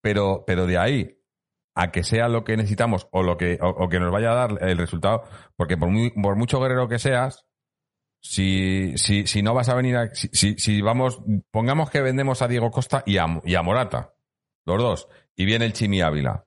pero, 0.00 0.44
pero 0.46 0.66
de 0.66 0.78
ahí 0.78 1.17
a 1.80 1.92
que 1.92 2.02
sea 2.02 2.26
lo 2.26 2.42
que 2.42 2.56
necesitamos 2.56 3.06
o 3.12 3.22
lo 3.22 3.36
que, 3.36 3.56
o, 3.62 3.68
o 3.68 3.88
que 3.88 4.00
nos 4.00 4.10
vaya 4.10 4.32
a 4.32 4.34
dar 4.34 4.68
el 4.68 4.76
resultado, 4.76 5.22
porque 5.54 5.76
por, 5.76 5.88
muy, 5.88 6.10
por 6.10 6.34
mucho 6.34 6.60
guerrero 6.60 6.88
que 6.88 6.98
seas, 6.98 7.46
si, 8.20 8.98
si, 8.98 9.28
si 9.28 9.42
no 9.42 9.54
vas 9.54 9.68
a 9.68 9.76
venir 9.76 9.96
a, 9.96 10.12
si, 10.12 10.28
si, 10.32 10.58
si 10.58 10.82
vamos, 10.82 11.20
pongamos 11.52 11.88
que 11.88 12.02
vendemos 12.02 12.42
a 12.42 12.48
Diego 12.48 12.72
Costa 12.72 13.04
y 13.06 13.18
a, 13.18 13.26
y 13.44 13.54
a 13.54 13.62
Morata, 13.62 14.12
los 14.66 14.78
dos, 14.78 15.08
y 15.36 15.44
viene 15.44 15.66
el 15.66 15.72
Chimi 15.72 16.00
Ávila. 16.00 16.44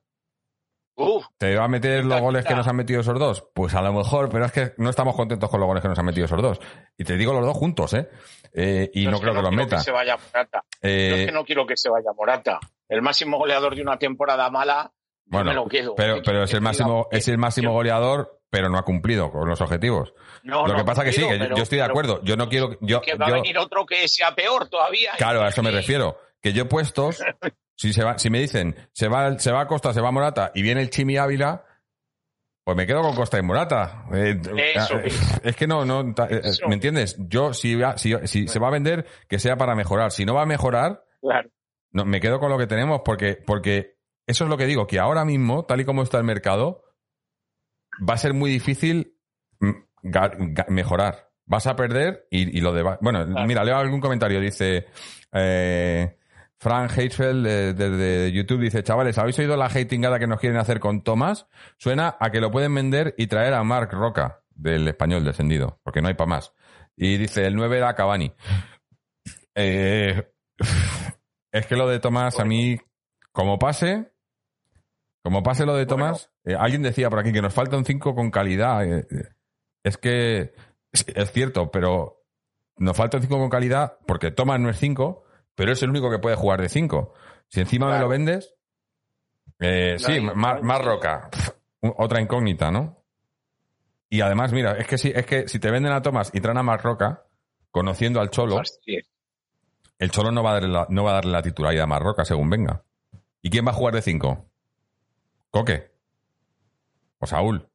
Uf, 0.96 1.26
¿Te 1.38 1.56
va 1.56 1.64
a 1.64 1.70
meter 1.70 2.04
los 2.04 2.20
goles 2.20 2.44
que 2.46 2.54
nos 2.54 2.68
han 2.68 2.76
metido 2.76 3.00
esos 3.00 3.18
dos? 3.18 3.48
Pues 3.56 3.74
a 3.74 3.82
lo 3.82 3.94
mejor, 3.94 4.30
pero 4.30 4.46
es 4.46 4.52
que 4.52 4.74
no 4.78 4.90
estamos 4.90 5.16
contentos 5.16 5.50
con 5.50 5.62
los 5.62 5.68
goles 5.68 5.82
que 5.82 5.88
nos 5.88 5.98
han 5.98 6.06
metido 6.06 6.26
esos 6.26 6.42
dos. 6.42 6.60
Y 6.98 7.06
te 7.06 7.16
digo 7.16 7.32
los 7.32 7.46
dos 7.46 7.56
juntos, 7.58 7.94
¿eh? 7.94 8.10
Eh, 8.54 8.92
y 8.94 9.06
no 9.06 9.16
es 9.16 9.22
creo 9.22 9.34
que, 9.34 9.42
los 9.42 9.52
meta. 9.54 9.80
se 9.80 9.92
vaya 9.92 10.18
Morata. 10.18 10.66
Yo 10.84 10.90
Eh, 10.90 11.22
es 11.22 11.26
que 11.28 11.32
no 11.32 11.46
quiero 11.46 11.66
que 11.66 11.78
se 11.78 11.90
vaya 11.90 12.12
Morata. 12.16 12.60
El 12.90 13.02
máximo 13.02 13.38
goleador 13.38 13.76
de 13.76 13.82
una 13.82 13.98
temporada 13.98 14.50
mala, 14.52 14.92
Bueno, 15.32 15.50
me 15.52 15.56
lo 15.56 15.68
quedo. 15.68 15.96
pero, 15.96 16.16
¿Qué 16.16 16.22
pero 16.26 16.44
es 16.44 16.54
el 16.54 16.62
máximo, 16.62 17.08
es 17.12 17.28
el 17.28 17.38
máximo 17.38 17.72
goleador, 17.72 18.40
pero 18.50 18.70
no 18.70 18.78
ha 18.78 18.84
cumplido 18.84 19.32
con 19.32 19.48
los 19.48 19.60
objetivos. 19.62 20.14
No, 20.44 20.68
Lo 20.68 20.74
no 20.74 20.80
que 20.80 20.84
pasa 20.86 21.04
que 21.04 21.12
sí, 21.14 21.22
cumplido, 21.22 21.30
que 21.32 21.38
yo- 21.40 21.46
pero- 21.46 21.58
yo 21.58 21.64
estoy 21.64 21.78
de 21.80 21.84
acuerdo. 21.86 22.22
Yo 22.24 22.36
no 22.36 22.50
quiero, 22.50 22.78
yo, 22.82 23.02
que 23.02 23.16
va 23.16 23.28
yo- 23.28 23.34
a 23.34 23.38
venir 23.38 23.58
otro 23.58 23.86
que 23.86 24.08
sea 24.08 24.36
peor 24.36 24.68
todavía. 24.70 25.12
claro, 25.18 25.42
a 25.42 25.48
eso 25.50 25.64
me 25.64 25.70
Sí. 25.72 25.76
refiero. 25.78 26.18
Que 26.42 26.54
yo 26.54 26.68
puestos, 26.68 27.20
si 27.78 27.94
se 27.94 28.04
va, 28.04 28.18
si 28.18 28.30
me 28.30 28.40
dicen, 28.40 28.76
se 28.94 29.08
va, 29.08 29.38
se 29.40 29.52
va 29.52 29.68
Costa, 29.68 29.94
se 29.94 30.02
va 30.02 30.12
Morata 30.12 30.52
y 30.54 30.62
viene 30.64 30.82
el 30.82 30.90
Chimi 30.90 31.18
Ávila, 31.18 31.64
pues 32.64 32.76
me 32.78 32.86
quedo 32.86 33.02
con 33.02 33.16
Costa 33.16 33.40
y 33.40 33.42
Morata. 33.42 34.06
Eh, 34.14 34.40
Eso 34.76 35.00
eh, 35.00 35.10
es 35.44 35.56
que 35.56 35.66
no, 35.68 35.86
no, 35.86 36.02
eh, 36.02 36.42
Eso. 36.44 36.68
¿me 36.68 36.74
entiendes? 36.76 37.16
Yo, 37.20 37.54
si, 37.54 37.76
va- 37.76 37.98
si, 37.98 38.14
si 38.26 38.48
se 38.48 38.60
va 38.60 38.68
a 38.68 38.72
vender, 38.72 39.06
que 39.30 39.40
sea 39.40 39.56
para 39.56 39.76
mejorar. 39.76 40.12
Si 40.12 40.26
no 40.26 40.34
va 40.34 40.44
a 40.44 40.46
mejorar, 40.46 41.04
Claro. 41.22 41.50
no, 41.92 42.06
me 42.06 42.20
quedo 42.20 42.40
con 42.40 42.50
lo 42.52 42.58
que 42.58 42.68
tenemos 42.68 43.02
porque, 43.06 43.36
porque 43.36 43.96
eso 44.28 44.44
es 44.46 44.50
lo 44.50 44.58
que 44.58 44.66
digo, 44.66 44.88
que 44.88 45.00
ahora 45.00 45.26
mismo, 45.26 45.66
tal 45.66 45.82
y 45.82 45.86
como 45.86 46.04
está 46.04 46.18
el 46.18 46.24
mercado, 46.24 46.84
va 48.08 48.14
a 48.14 48.18
ser 48.18 48.34
muy 48.34 48.50
difícil 48.52 49.18
mm, 49.60 49.72
mejorar. 50.70 51.30
Vas 51.46 51.68
a 51.68 51.76
perder 51.76 52.28
y, 52.30 52.58
y 52.58 52.62
lo 52.62 52.72
de... 52.74 52.84
Bueno, 53.02 53.26
Claro. 53.26 53.48
mira, 53.48 53.64
leo 53.64 53.76
algún 53.78 54.00
comentario. 54.00 54.40
Dice 54.40 54.86
eh, 55.34 56.18
Frank 56.60 56.92
Hatefeld 56.92 57.46
de, 57.46 57.74
de- 57.74 57.90
de 57.90 58.32
YouTube, 58.32 58.62
dice, 58.62 58.84
chavales, 58.84 59.18
¿habéis 59.18 59.38
oído 59.40 59.58
la 59.58 59.66
hatingada 59.66 60.18
que 60.20 60.28
nos 60.28 60.40
quieren 60.40 60.60
hacer 60.60 60.80
con 60.80 61.04
Tomás? 61.04 61.48
Suena 61.78 62.16
a 62.20 62.30
que 62.32 62.40
lo 62.40 62.52
pueden 62.52 62.74
vender 62.74 63.16
y 63.18 63.28
traer 63.28 63.54
a 63.54 63.64
Mark 63.64 63.90
Roca, 63.92 64.44
del 64.52 64.88
español 64.88 65.26
descendido, 65.26 65.80
porque 65.84 66.02
no 66.02 66.08
hay 66.08 66.14
para 66.14 66.30
más. 66.30 66.54
Y 66.96 67.18
dice, 67.18 67.46
el 67.46 67.56
9 67.56 67.78
era 67.78 67.96
Cavani. 67.96 68.32
Eh, 69.56 70.24
es 71.52 71.66
que 71.66 71.76
lo 71.76 71.90
de 71.90 72.00
Tomás 72.00 72.40
a 72.40 72.46
mí, 72.46 72.78
como 73.34 73.60
pase, 73.60 74.11
como 75.22 75.44
pase 75.44 75.66
lo 75.66 75.76
de 75.76 75.86
Bueno. 75.86 76.06
Tomás, 76.06 76.32
eh, 76.46 76.56
alguien 76.58 76.82
decía 76.82 77.10
por 77.10 77.20
aquí 77.20 77.32
que 77.32 77.42
nos 77.42 77.54
falta 77.54 77.78
un 77.78 77.86
5 77.86 78.16
con 78.16 78.32
calidad. 78.32 78.84
eh, 78.86 79.08
eh, 79.10 79.30
es 79.84 79.98
que 79.98 80.54
es, 80.92 81.32
cierto, 81.32 81.72
pero 81.72 82.24
nos 82.78 82.96
falta 82.96 83.18
un 83.18 83.24
5 83.24 83.38
con 83.38 83.50
calidad 83.50 83.98
porque 84.06 84.32
Tomás 84.32 84.60
no 84.60 84.70
es 84.70 84.78
5, 84.78 85.24
pero 85.56 85.72
es 85.72 85.82
el 85.84 85.90
único 85.90 86.10
que 86.10 86.20
puede 86.20 86.36
jugar 86.36 86.62
de 86.62 86.70
5. 86.70 87.14
Si 87.48 87.60
encima 87.60 87.92
me 87.92 88.00
lo 88.00 88.08
vendes, 88.08 88.56
eh, 89.60 89.96
sí, 89.98 90.20
más, 90.20 90.62
más 90.62 90.84
roca, 90.84 91.30
Pff, 91.32 91.50
otra 91.98 92.22
incógnita, 92.22 92.72
¿no? 92.72 93.04
Y 94.10 94.22
además, 94.22 94.52
mira, 94.52 94.74
es 94.78 94.88
que 94.88 94.98
si, 94.98 95.10
es 95.10 95.26
que 95.26 95.48
si 95.48 95.60
te 95.60 95.72
venden 95.72 95.94
a 95.94 96.02
Tomás 96.02 96.32
y 96.34 96.42
traen 96.42 96.58
a 96.58 96.64
Marc 96.64 96.84
Roca, 96.84 97.26
conociendo 97.72 98.20
al 98.20 98.30
Cholo, 98.30 98.62
el 99.98 100.12
Cholo 100.12 100.32
no 100.32 100.44
va 100.44 100.52
a 100.52 100.54
darle 100.56 100.70
la, 100.70 100.88
no 100.90 101.04
va 101.06 101.12
a 101.12 101.14
darle 101.16 101.32
la 101.32 101.42
titularidad 101.42 101.86
a 101.86 101.88
Marroca 101.88 102.26
según 102.26 102.50
venga. 102.50 102.84
¿Y 103.42 103.50
quién 103.50 103.66
va 103.66 103.72
a 103.72 103.76
jugar 103.76 103.94
de 103.94 104.02
5? 104.02 104.51
¿Coque? 105.52 105.92
¿O 107.20 107.28
Saúl? 107.28 107.68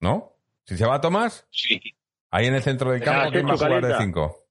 ¿No? 0.00 0.32
Si 0.64 0.76
se 0.76 0.86
va 0.86 1.00
Tomás, 1.00 1.46
sí. 1.50 1.80
ahí 2.30 2.46
en 2.46 2.54
el 2.54 2.62
centro 2.62 2.90
del 2.90 3.02
campo, 3.02 3.30
¿quién 3.30 3.46
va 3.46 3.52
a 3.52 3.56
jugar 3.56 3.86
de. 3.86 3.96
5? 3.96 4.44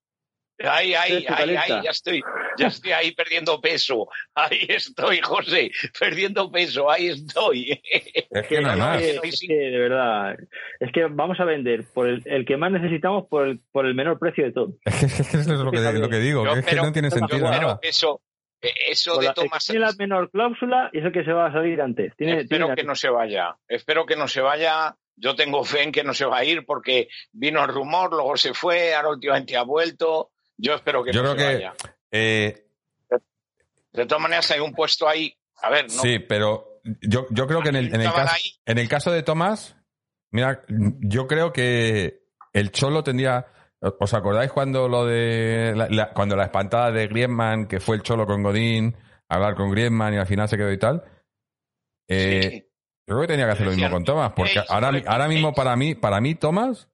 Ahí, 0.59 0.95
ahí, 0.95 1.23
ahí, 1.27 1.55
ahí, 1.55 1.83
ya 1.83 1.91
estoy, 1.91 2.23
ya 2.57 2.67
estoy 2.67 2.91
ahí 2.91 3.11
perdiendo 3.11 3.61
peso. 3.61 4.07
Ahí 4.33 4.65
estoy, 4.69 5.19
José, 5.21 5.71
perdiendo 5.99 6.51
peso, 6.51 6.89
ahí 6.89 7.07
estoy. 7.07 7.79
Es 8.29 8.47
que 8.47 8.61
no 8.61 8.69
hay 8.69 8.79
no, 8.79 8.85
más. 8.85 9.01
no, 9.01 9.23
Es 9.23 9.39
que, 9.39 9.53
de 9.53 9.77
verdad, 9.77 10.35
es 10.79 10.91
que 10.91 11.05
vamos 11.05 11.39
a 11.39 11.45
vender 11.45 11.85
por 11.93 12.07
el, 12.07 12.23
el 12.25 12.45
que 12.45 12.57
más 12.57 12.71
necesitamos 12.71 13.27
por 13.27 13.47
el, 13.47 13.59
por 13.71 13.85
el 13.85 13.93
menor 13.93 14.17
precio 14.17 14.45
de 14.45 14.51
todo. 14.51 14.73
Es 14.85 14.99
que, 14.99 15.05
es 15.05 15.13
que 15.31 15.37
eso 15.37 15.53
es 15.53 15.59
lo 15.59 15.71
que, 15.71 15.79
lo 15.79 16.09
que 16.09 16.19
digo, 16.19 16.45
Yo 16.45 16.53
que 16.53 16.59
es 16.59 16.65
que 16.65 16.75
no 16.75 16.91
tiene 16.91 17.09
yo 17.09 17.15
sentido 17.17 17.51
nada. 17.51 17.79
Eso, 18.61 18.69
eh, 18.69 18.73
eso 18.89 19.17
de 19.19 19.33
Tomás 19.33 19.65
tiene 19.65 19.81
la 19.85 19.93
menor 19.97 20.29
cláusula 20.31 20.89
y 20.93 20.99
es 20.99 21.05
el 21.05 21.11
que 21.11 21.23
se 21.23 21.31
va 21.31 21.47
a 21.47 21.51
salir 21.51 21.79
antes. 21.81 22.13
Tiene, 22.15 22.41
espero 22.41 22.65
tiene- 22.67 22.75
que 22.81 22.87
no 22.87 22.95
se 22.95 23.09
vaya. 23.09 23.55
Espero 23.67 24.05
que 24.05 24.15
no 24.15 24.27
se 24.27 24.41
vaya. 24.41 24.95
Yo 25.15 25.35
tengo 25.35 25.63
fe 25.63 25.83
en 25.83 25.91
que 25.91 26.03
no 26.03 26.13
se 26.13 26.25
va 26.25 26.37
a 26.39 26.43
ir 26.43 26.65
porque 26.65 27.07
vino 27.31 27.63
el 27.63 27.69
rumor, 27.69 28.11
luego 28.11 28.37
se 28.37 28.53
fue, 28.53 28.93
ahora 28.93 29.09
últimamente 29.09 29.57
ha 29.57 29.63
vuelto. 29.63 30.31
Yo 30.57 30.75
espero 30.75 31.03
que 31.03 31.11
Yo 31.11 31.23
no 31.23 31.33
creo 31.35 31.47
se 31.47 31.57
que- 31.57 31.63
vaya. 31.65 31.73
Eh, 32.11 32.63
De 33.93 34.05
todas 34.05 34.21
maneras, 34.21 34.49
hay 34.51 34.59
un 34.59 34.73
puesto 34.73 35.07
ahí. 35.07 35.33
A 35.61 35.69
ver, 35.71 35.85
no. 35.85 35.89
Sí, 35.89 36.19
pero 36.19 36.81
yo, 37.01 37.25
yo 37.31 37.47
creo 37.47 37.61
que 37.63 37.69
en 37.69 37.77
el, 37.77 37.87
en, 37.87 37.95
el 37.95 38.01
Estaban 38.01 38.25
caso, 38.25 38.35
ahí. 38.35 38.51
en 38.65 38.77
el 38.77 38.87
caso 38.87 39.11
de 39.11 39.23
Tomás, 39.23 39.75
mira, 40.29 40.63
yo 40.67 41.25
creo 41.25 41.51
que 41.51 42.19
el 42.53 42.71
Cholo 42.71 43.03
tendría. 43.03 43.47
¿Os 43.81 44.13
acordáis 44.13 44.51
cuando 44.51 44.87
lo 44.87 45.05
de. 45.05 45.73
la- 45.75 45.87
la- 45.89 46.13
cuando 46.13 46.35
la 46.35 46.45
espantada 46.45 46.91
de 46.91 47.07
Griezmann, 47.07 47.67
que 47.67 47.79
fue 47.79 47.95
el 47.97 48.01
Cholo 48.01 48.25
con 48.25 48.41
Godín, 48.43 48.95
hablar 49.29 49.55
con 49.55 49.69
Griezmann 49.71 50.13
y 50.13 50.17
al 50.17 50.25
final 50.27 50.47
se 50.49 50.57
quedó 50.57 50.71
y 50.71 50.79
tal? 50.79 51.03
Eh, 52.09 52.41
Sí. 52.51 52.63
Yo 53.09 53.15
creo 53.15 53.21
que 53.21 53.27
tenía 53.27 53.45
que 53.45 53.51
hacer 53.53 53.65
lo 53.67 53.71
mismo 53.71 53.89
con 53.89 54.03
Tomás, 54.03 54.33
porque 54.35 54.59
"Ey, 54.59 54.65
ahora, 54.67 54.91
ahora 55.05 55.27
mismo 55.29 55.49
ey". 55.49 55.53
para 55.55 55.75
mí, 55.77 55.95
para 55.95 56.19
mí, 56.19 56.35
Tomás, 56.35 56.89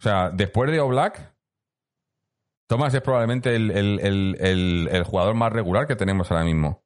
o 0.00 0.02
sea, 0.02 0.30
después 0.30 0.70
de 0.70 0.80
Oblak, 0.80 1.34
Tomás 2.68 2.94
es 2.94 3.02
probablemente 3.02 3.54
el, 3.54 3.70
el- 3.70 4.38
el- 4.90 5.04
jugador 5.04 5.34
más 5.34 5.52
regular 5.52 5.86
que 5.86 5.94
tenemos 5.96 6.30
ahora 6.30 6.44
mismo. 6.44 6.82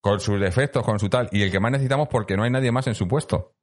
Con 0.00 0.20
sus 0.20 0.38
defectos, 0.38 0.84
con 0.84 1.00
su 1.00 1.08
tal, 1.08 1.28
y 1.32 1.42
el 1.42 1.50
que 1.50 1.58
más 1.58 1.72
necesitamos 1.72 2.06
porque 2.08 2.36
no 2.36 2.44
hay 2.44 2.50
nadie 2.50 2.70
más 2.70 2.86
en 2.86 2.94
su 2.94 3.08
puesto. 3.08 3.56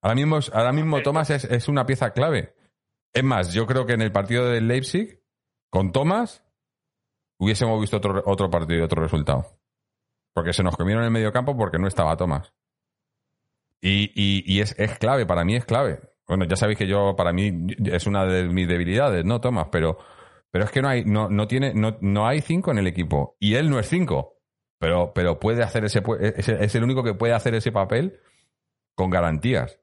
Ahora 0.00 0.14
mismo, 0.14 0.38
ahora 0.52 0.72
mismo 0.72 1.02
Tomás 1.02 1.28
es, 1.30 1.44
es 1.44 1.68
una 1.68 1.84
pieza 1.84 2.12
clave. 2.12 2.54
Es 3.12 3.24
más, 3.24 3.52
yo 3.52 3.66
creo 3.66 3.84
que 3.86 3.92
en 3.92 4.02
el 4.02 4.12
partido 4.12 4.48
del 4.48 4.68
Leipzig, 4.68 5.20
con 5.70 5.92
Tomás, 5.92 6.44
hubiésemos 7.38 7.80
visto 7.80 7.96
otro, 7.98 8.22
otro 8.26 8.50
partido 8.50 8.80
y 8.80 8.82
otro 8.82 9.02
resultado. 9.02 9.46
Porque 10.34 10.52
se 10.52 10.62
nos 10.62 10.76
comieron 10.76 11.02
en 11.02 11.06
el 11.06 11.12
medio 11.12 11.32
campo 11.32 11.56
porque 11.56 11.78
no 11.78 11.86
estaba 11.88 12.16
Tomás. 12.16 12.52
Y, 13.80 14.12
y- 14.14 14.44
y 14.46 14.60
es, 14.60 14.74
es 14.78 14.98
clave, 14.98 15.26
para 15.26 15.44
mí 15.44 15.56
es 15.56 15.64
clave. 15.64 16.00
Bueno, 16.26 16.44
ya 16.46 16.56
sabéis 16.56 16.78
que 16.78 16.86
yo, 16.86 17.14
para 17.16 17.32
mí, 17.32 17.66
es 17.84 18.06
una 18.06 18.24
de 18.24 18.44
mis 18.48 18.66
debilidades, 18.68 19.24
¿no, 19.24 19.40
Tomás? 19.40 19.68
Pero, 19.70 19.98
pero 20.50 20.64
es 20.64 20.70
que 20.70 20.80
no 20.80 20.88
hay, 20.88 21.04
no, 21.04 21.28
no 21.28 21.46
tiene, 21.48 21.74
no, 21.74 21.98
no 22.00 22.26
hay 22.26 22.40
cinco 22.40 22.70
en 22.70 22.78
el 22.78 22.86
equipo. 22.86 23.36
Y 23.40 23.54
él 23.56 23.68
no 23.68 23.78
es 23.78 23.88
cinco. 23.88 24.38
Pero, 24.78 25.12
pero 25.14 25.38
puede 25.38 25.62
hacer 25.62 25.84
ese, 25.84 26.02
es 26.36 26.74
el 26.74 26.84
único 26.84 27.04
que 27.04 27.14
puede 27.14 27.34
hacer 27.34 27.54
ese 27.54 27.70
papel 27.72 28.18
con 28.94 29.10
garantías. 29.10 29.78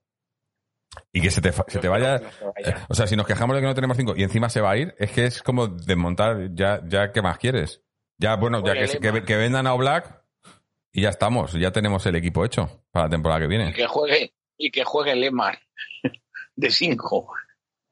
Y 1.14 1.22
que 1.22 1.32
se 1.32 1.42
te, 1.42 1.52
se 1.52 1.80
te 1.80 1.88
vaya, 1.88 2.20
vaya. 2.56 2.86
o 2.90 2.94
sea, 2.96 3.08
si 3.08 3.16
nos 3.16 3.28
quejamos 3.28 3.56
de 3.56 3.62
que 3.62 3.68
no 3.68 3.76
tenemos 3.76 3.96
cinco 3.98 4.14
y 4.16 4.24
encima 4.24 4.50
se 4.50 4.62
va 4.62 4.72
a 4.72 4.78
ir, 4.78 4.96
es 4.98 5.12
que 5.12 5.26
es 5.26 5.42
como 5.44 5.68
desmontar, 5.68 6.50
ya, 6.54 6.82
ya 6.86 7.12
¿qué 7.12 7.22
más 7.22 7.38
quieres? 7.38 7.84
Ya, 8.18 8.36
bueno, 8.36 8.64
ya 8.66 8.74
que, 8.74 9.24
que, 9.24 9.36
vendan 9.38 9.68
a 9.68 9.74
Black 9.74 10.24
y 10.92 11.04
ya 11.04 11.10
estamos, 11.10 11.54
ya 11.54 11.72
tenemos 11.72 12.06
el 12.06 12.16
equipo 12.16 12.44
hecho 12.44 12.84
para 12.92 13.06
la 13.06 13.10
temporada 13.12 13.40
que 13.42 13.46
Y 13.46 13.50
viene. 13.50 13.74
que 13.74 13.86
juegue, 13.88 14.34
y 14.58 14.72
que 14.72 14.84
juegue 14.84 15.16
Lemar 15.16 15.60
de 16.56 16.70
cinco. 16.70 17.32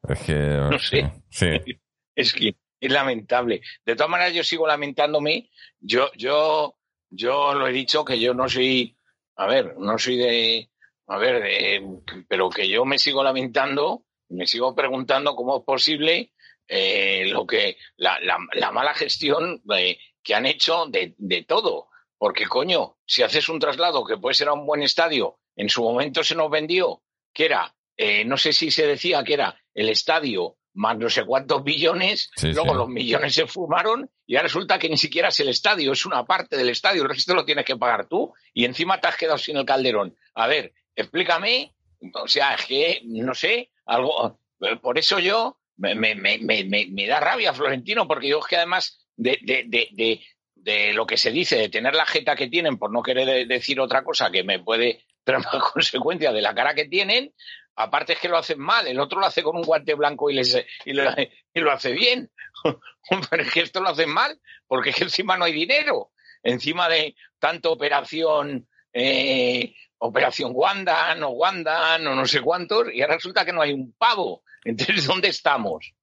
Es 0.08 0.20
que, 0.22 0.34
No 0.34 0.80
sé. 0.80 1.12
sí. 1.30 1.48
Es 2.16 2.34
que 2.34 2.56
es 2.80 2.92
lamentable. 2.92 3.62
De 3.86 3.96
todas 3.96 4.10
maneras, 4.10 4.34
yo 4.34 4.44
sigo 4.44 4.66
lamentándome. 4.66 5.52
Yo, 5.80 6.10
yo, 6.16 6.76
yo 7.12 7.54
lo 7.54 7.68
he 7.68 7.72
dicho 7.72 8.04
que 8.04 8.20
yo 8.20 8.34
no 8.34 8.50
soy, 8.50 8.98
a 9.36 9.46
ver, 9.46 9.76
no 9.78 10.00
soy 10.00 10.18
de, 10.18 10.70
a 11.08 11.18
ver, 11.18 11.42
de- 11.42 12.26
pero 12.28 12.50
que 12.50 12.68
yo 12.68 12.86
me 12.86 12.98
sigo 13.00 13.24
lamentando, 13.24 14.04
me 14.30 14.46
sigo 14.48 14.76
preguntando 14.76 15.36
cómo 15.36 15.58
es 15.58 15.64
posible 15.64 16.34
eh, 16.68 17.26
lo 17.28 17.46
que, 17.48 17.78
la, 17.96 18.20
la, 18.20 18.38
la 18.54 18.72
mala 18.72 18.94
gestión 18.94 19.62
eh, 19.76 19.98
que 20.22 20.36
han 20.36 20.46
hecho 20.46 20.86
de, 20.88 21.16
de 21.18 21.44
todo. 21.44 21.88
Porque, 22.18 22.46
coño, 22.48 22.98
si 23.06 23.22
haces 23.24 23.48
un 23.48 23.60
traslado 23.60 24.04
que 24.04 24.18
puede 24.18 24.34
ser 24.34 24.48
a 24.50 24.54
un 24.54 24.66
buen 24.66 24.82
estadio, 24.84 25.38
en 25.56 25.70
su 25.70 25.84
momento 25.84 26.24
se 26.24 26.36
nos 26.36 26.50
vendió, 26.50 27.04
que 27.34 27.46
era, 27.46 27.74
eh, 27.96 28.26
no 28.26 28.38
sé 28.38 28.52
si 28.54 28.72
se 28.72 28.86
decía 28.88 29.24
que 29.24 29.36
era 29.36 29.56
el 29.74 29.90
estadio 29.90 30.56
más 30.74 30.96
no 30.98 31.10
sé 31.10 31.26
cuántos 31.26 31.64
billones, 31.64 32.30
Sí, 32.36 32.54
luego 32.54 32.70
sí. 32.72 32.76
los 32.78 32.88
millones 32.90 33.34
se 33.34 33.48
fumaron 33.48 34.12
y 34.28 34.36
ahora 34.36 34.44
resulta 34.44 34.78
que 34.78 34.88
ni 34.90 34.98
siquiera 34.98 35.30
es 35.30 35.40
el 35.40 35.50
estadio, 35.50 35.92
es 35.92 36.06
una 36.06 36.24
parte 36.24 36.56
del 36.56 36.70
estadio, 36.70 37.02
el 37.02 37.10
resto 37.10 37.34
lo 37.34 37.46
tienes 37.46 37.66
que 37.66 37.78
pagar 37.78 38.08
tú 38.08 38.32
y 38.54 38.64
encima 38.64 39.00
te 39.02 39.08
has 39.08 39.18
quedado 39.18 39.40
sin 39.40 39.58
el 39.58 39.66
calderón. 39.66 40.16
A 40.36 40.46
ver, 40.46 40.74
explícame, 40.98 41.74
o 42.14 42.28
sea, 42.28 42.56
es 42.56 42.66
que, 42.66 43.02
no 43.06 43.34
sé, 43.34 43.72
algo, 43.86 44.40
por 44.82 44.98
eso 44.98 45.20
yo 45.20 45.60
me, 45.78 45.96
me, 45.96 46.16
me, 46.16 46.40
me, 46.40 47.08
da 47.08 47.20
rabia, 47.20 47.54
Florentino, 47.54 48.08
porque 48.08 48.28
yo 48.28 48.40
es 48.40 48.48
que 48.48 48.58
además 48.58 49.08
de, 49.16 49.38
de, 49.42 49.66
de, 49.68 50.22
de, 50.56 50.94
lo 50.94 51.06
que 51.06 51.18
se 51.18 51.32
dice, 51.32 51.56
de 51.56 51.70
tener 51.70 51.94
la 51.94 52.06
jeta 52.06 52.36
que 52.36 52.48
tienen, 52.48 52.78
por 52.78 52.92
no 52.92 53.04
querer 53.04 53.48
decir 53.48 53.80
otra 53.80 54.04
cosa 54.04 54.32
que 54.32 54.44
me 54.44 54.60
puede 54.60 55.06
traer 55.24 55.44
más 55.44 55.64
consecuencia 55.74 56.34
de 56.34 56.42
la 56.42 56.56
cara 56.56 56.74
que 56.74 56.86
tienen, 56.86 57.32
aparte 57.76 58.14
es 58.14 58.20
que 58.20 58.28
lo 58.28 58.38
hacen 58.38 58.60
mal, 58.60 58.88
el 58.88 59.00
otro 59.00 59.20
lo 59.20 59.28
hace 59.28 59.44
con 59.44 59.56
un 59.56 59.62
guante 59.62 59.94
blanco 59.94 60.32
y, 60.32 60.34
les, 60.34 60.66
y, 60.84 60.94
lo, 60.94 61.72
hace 61.72 61.92
bien. 61.92 62.32
Pero 63.30 63.44
es 63.44 63.52
que 63.52 63.62
esto 63.62 63.82
lo 63.82 63.90
hacen 63.90 64.10
mal, 64.10 64.40
porque 64.66 64.90
es 64.90 64.96
que 64.96 65.04
encima 65.04 65.38
no 65.38 65.46
hay 65.46 65.54
dinero. 65.54 66.12
Encima 66.42 66.90
de 66.90 67.16
tanto 67.40 67.72
operación, 67.72 68.68
eh, 68.94 69.76
operación 70.00 70.52
Wanda, 70.54 71.16
no 71.16 71.30
Wanda, 71.30 71.98
no 71.98 72.16
no 72.16 72.26
sé 72.26 72.42
cuántos, 72.42 72.94
y 72.94 73.02
ahora 73.02 73.16
resulta 73.16 73.46
que 73.46 73.54
no 73.54 73.62
hay 73.62 73.74
un 73.74 73.94
pavo. 73.94 74.44
Entonces, 74.64 75.06
¿dónde 75.06 75.30
estamos? 75.30 75.94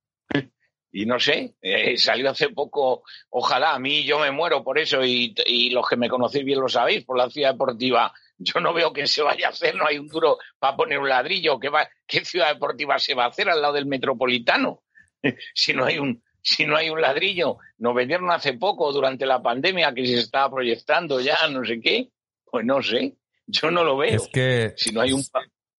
y 0.94 1.06
no 1.06 1.18
sé, 1.18 1.56
eh, 1.60 1.98
salió 1.98 2.30
hace 2.30 2.50
poco, 2.50 3.02
ojalá, 3.30 3.74
a 3.74 3.78
mí 3.80 4.04
yo 4.04 4.20
me 4.20 4.30
muero 4.30 4.62
por 4.62 4.78
eso 4.78 5.04
y, 5.04 5.34
los 5.70 5.88
que 5.88 5.96
me 5.96 6.08
conocéis 6.08 6.44
bien 6.44 6.60
lo 6.60 6.68
sabéis, 6.68 7.04
por 7.04 7.18
la 7.18 7.28
ciudad 7.28 7.50
deportiva, 7.50 8.14
yo 8.38 8.60
no 8.60 8.72
veo 8.72 8.92
que 8.92 9.08
se 9.08 9.20
vaya 9.20 9.48
a 9.48 9.50
hacer, 9.50 9.74
no 9.74 9.88
hay 9.88 9.98
un 9.98 10.06
duro 10.06 10.38
para 10.56 10.76
poner 10.76 11.00
un 11.00 11.08
ladrillo, 11.08 11.58
¿qué, 11.58 11.68
va, 11.68 11.88
qué 12.06 12.24
ciudad 12.24 12.52
deportiva 12.54 12.96
se 13.00 13.14
va 13.14 13.24
a 13.24 13.28
hacer 13.28 13.50
al 13.50 13.60
lado 13.60 13.74
del 13.74 13.86
metropolitano? 13.86 14.84
si 15.54 15.72
no 15.72 15.84
hay 15.84 15.98
un 15.98 16.22
si 16.40 16.66
no 16.66 16.76
hay 16.76 16.90
un 16.90 17.00
ladrillo, 17.00 17.56
nos 17.78 17.94
vendieron 17.94 18.30
hace 18.30 18.52
poco 18.52 18.92
durante 18.92 19.24
la 19.24 19.42
pandemia 19.42 19.94
que 19.94 20.06
se 20.06 20.18
estaba 20.18 20.50
proyectando 20.50 21.18
ya, 21.18 21.48
no 21.48 21.64
sé 21.64 21.80
qué, 21.80 22.10
pues 22.44 22.66
no 22.66 22.82
sé, 22.82 23.16
yo 23.46 23.70
no 23.70 23.84
lo 23.84 23.96
veo. 23.96 24.16
Es 24.16 24.28
que 24.28 24.74
si 24.76 24.92
no 24.92 25.00
hay 25.00 25.12
un 25.12 25.22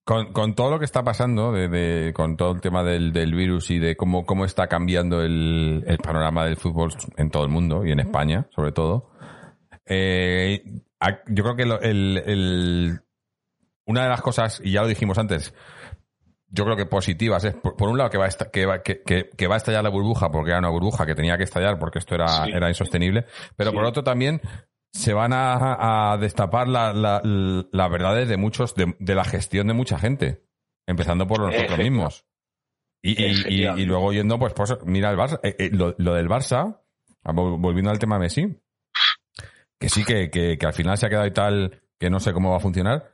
con, 0.04 0.34
con, 0.34 0.54
todo 0.54 0.70
lo 0.70 0.80
que 0.80 0.86
está 0.86 1.04
pasando, 1.04 1.52
de, 1.52 2.14
con 2.14 2.38
todo 2.38 2.52
el 2.52 2.62
tema 2.62 2.84
del, 2.84 3.12
del, 3.12 3.34
virus 3.34 3.72
y 3.72 3.80
de 3.80 3.98
cómo, 3.98 4.24
cómo 4.24 4.46
está 4.46 4.68
cambiando 4.68 5.24
el, 5.24 5.84
el, 5.88 5.98
panorama 5.98 6.46
del 6.46 6.58
fútbol 6.58 6.94
en 7.18 7.32
todo 7.32 7.44
el 7.44 7.50
mundo 7.50 7.84
y 7.84 7.92
en 7.92 8.00
España, 8.00 8.48
sobre 8.56 8.72
todo, 8.72 9.10
eh, 9.88 10.64
yo 11.28 11.44
creo 11.44 11.56
que 11.56 11.64
el, 11.88 12.18
el, 12.18 13.00
una 13.86 14.04
de 14.04 14.10
las 14.10 14.22
cosas, 14.22 14.62
y 14.64 14.74
ya 14.74 14.84
lo 14.84 14.88
dijimos 14.88 15.18
antes, 15.18 15.56
yo 16.50 16.66
creo 16.66 16.78
que 16.78 16.86
positivas 16.86 17.44
es, 17.44 17.56
por, 17.56 17.90
un 17.90 17.98
lado, 17.98 18.12
que 18.12 18.20
va, 18.20 18.26
a 18.28 18.52
que, 18.52 18.66
va, 18.68 18.84
que, 18.84 19.02
que, 19.04 19.48
va 19.48 19.56
a 19.56 19.58
estar 19.58 19.84
la 19.84 19.90
burbuja, 19.90 20.32
porque 20.32 20.52
era 20.52 20.60
una 20.60 20.70
burbuja 20.70 21.08
que 21.08 21.16
tenía 21.16 21.38
que 21.38 21.44
estallar 21.44 21.80
porque 21.80 21.98
esto 21.98 22.14
era, 22.14 22.46
era 22.46 22.70
insostenible, 22.70 23.26
pero 23.56 23.74
por 23.74 23.84
otro 23.84 24.04
también 24.04 24.40
se 24.96 25.14
van 25.14 25.34
a, 25.34 26.18
destapar 26.22 26.70
las 26.70 26.96
la, 26.96 27.88
verdades 27.90 28.30
de 28.30 28.38
muchos, 28.38 28.76
de, 28.76 29.16
la 29.16 29.26
gestión 29.26 29.68
de 29.68 29.74
mucha 29.74 30.00
gente, 30.00 30.46
empezando 30.88 31.28
por 31.28 31.42
nosotros 31.42 31.78
mismos. 31.78 32.26
Y, 33.02 33.22
y, 33.22 33.86
luego 33.86 34.14
yendo, 34.14 34.40
pues, 34.40 34.54
pues, 34.54 34.74
mira 34.86 35.12
el 35.12 35.18
Barça, 35.18 35.40
eh, 35.44 35.56
eh, 35.60 35.70
lo, 35.72 35.92
del 35.92 36.30
Barça, 36.30 36.80
volviendo 37.24 37.92
al 37.92 38.00
tema 38.00 38.18
Messi, 38.18 38.58
que 39.78 39.90
sí 39.90 40.06
que, 40.06 40.30
que, 40.30 40.58
al 40.66 40.74
final 40.74 40.98
se 40.98 41.08
ha 41.08 41.10
quedado 41.10 41.28
y 41.28 41.34
tal, 41.34 41.84
que 42.00 42.10
no 42.10 42.22
sé 42.22 42.32
cómo 42.32 42.52
va 42.52 42.58
a 42.58 42.62
funcionar, 42.62 43.12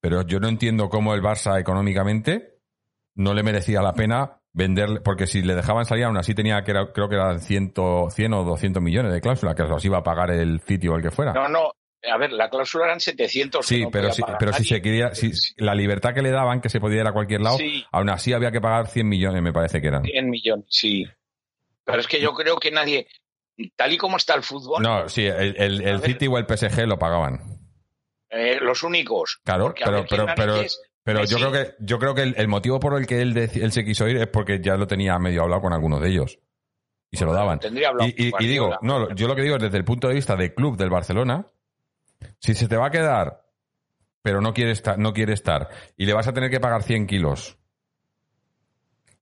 pero 0.00 0.22
yo 0.22 0.40
no 0.40 0.48
entiendo 0.48 0.88
cómo 0.88 1.14
el 1.14 1.22
Barça 1.22 1.60
económicamente 1.60 2.62
no 3.14 3.34
le 3.34 3.42
merecía 3.42 3.82
la 3.82 3.92
pena 3.92 4.40
venderle, 4.58 5.00
porque 5.00 5.26
si 5.26 5.40
le 5.40 5.54
dejaban 5.54 5.84
salir, 5.86 6.04
aún 6.04 6.16
así 6.18 6.34
tenía 6.34 6.62
que 6.64 6.72
era, 6.72 6.92
creo 6.92 7.08
que 7.08 7.14
eran 7.14 7.40
100, 7.40 7.72
100 8.10 8.32
o 8.34 8.44
200 8.44 8.82
millones 8.82 9.12
de 9.12 9.20
cláusula, 9.20 9.54
que 9.54 9.62
los 9.62 9.84
iba 9.84 9.98
a 9.98 10.02
pagar 10.02 10.32
el 10.32 10.60
sitio 10.60 10.92
o 10.92 10.96
el 10.96 11.02
que 11.02 11.12
fuera. 11.12 11.32
No, 11.32 11.48
no, 11.48 11.72
a 12.02 12.18
ver, 12.18 12.32
la 12.32 12.50
cláusula 12.50 12.86
eran 12.86 13.00
700. 13.00 13.64
Sí, 13.64 13.86
pero, 13.90 14.12
si, 14.12 14.22
pero 14.38 14.52
si 14.52 14.64
se 14.64 14.82
quería, 14.82 15.14
si 15.14 15.30
la 15.58 15.76
libertad 15.76 16.12
que 16.12 16.22
le 16.22 16.30
daban, 16.30 16.60
que 16.60 16.68
se 16.68 16.80
podía 16.80 17.02
ir 17.02 17.06
a 17.06 17.12
cualquier 17.12 17.40
lado, 17.40 17.56
aún 17.92 18.10
así 18.10 18.32
había 18.32 18.50
que 18.50 18.60
pagar 18.60 18.88
100 18.88 19.08
millones, 19.08 19.42
me 19.42 19.52
parece 19.52 19.80
que 19.80 19.86
eran. 19.86 20.02
100 20.02 20.28
millones, 20.28 20.66
sí. 20.68 21.06
Pero 21.84 22.00
es 22.00 22.08
que 22.08 22.20
yo 22.20 22.34
creo 22.34 22.56
que 22.56 22.72
nadie, 22.72 23.06
tal 23.76 23.92
y 23.92 23.96
como 23.96 24.16
está 24.16 24.34
el 24.34 24.42
fútbol. 24.42 24.82
No, 24.82 25.08
sí, 25.08 25.24
el, 25.24 25.56
el, 25.56 26.00
City 26.02 26.26
o 26.26 26.36
el 26.36 26.46
PSG 26.46 26.84
lo 26.86 26.98
pagaban. 26.98 27.40
Eh, 28.28 28.58
los 28.60 28.82
únicos. 28.82 29.40
Claro, 29.44 29.72
pero, 29.72 30.04
pero, 30.08 30.26
pero, 30.36 30.62
pero 31.02 31.24
yo 31.24 31.38
creo 31.38 31.52
que 31.52 31.74
yo 31.80 31.98
creo 31.98 32.14
que 32.14 32.22
el, 32.22 32.48
motivo 32.48 32.78
por 32.80 32.98
el 32.98 33.06
que 33.06 33.22
él, 33.22 33.36
él, 33.36 33.72
se 33.72 33.84
quiso 33.84 34.06
ir 34.08 34.16
es 34.16 34.28
porque 34.28 34.60
ya 34.60 34.76
lo 34.76 34.86
tenía 34.86 35.18
medio 35.18 35.42
hablado 35.42 35.62
con 35.62 35.72
algunos 35.72 36.00
de 36.00 36.08
ellos. 36.08 36.38
Y 37.10 37.16
se 37.16 37.24
lo 37.24 37.32
daban. 37.32 37.58
Y, 38.00 38.44
y, 38.44 38.46
digo, 38.46 38.76
no, 38.82 39.14
yo 39.14 39.28
lo 39.28 39.34
que 39.34 39.42
digo 39.42 39.56
es 39.56 39.62
desde 39.62 39.78
el 39.78 39.84
punto 39.84 40.08
de 40.08 40.14
vista 40.14 40.36
del 40.36 40.52
club 40.52 40.76
del 40.76 40.90
Barcelona, 40.90 41.46
si 42.38 42.54
se 42.54 42.68
te 42.68 42.76
va 42.76 42.88
a 42.88 42.90
quedar, 42.90 43.46
pero 44.20 44.42
no 44.42 44.52
quiere 44.52 44.72
estar, 44.72 44.98
no 44.98 45.14
quiere 45.14 45.32
estar, 45.32 45.70
y 45.96 46.04
le 46.04 46.12
vas 46.12 46.28
a 46.28 46.34
tener 46.34 46.50
que 46.50 46.60
pagar 46.60 46.82
100 46.82 47.06
kilos, 47.06 47.56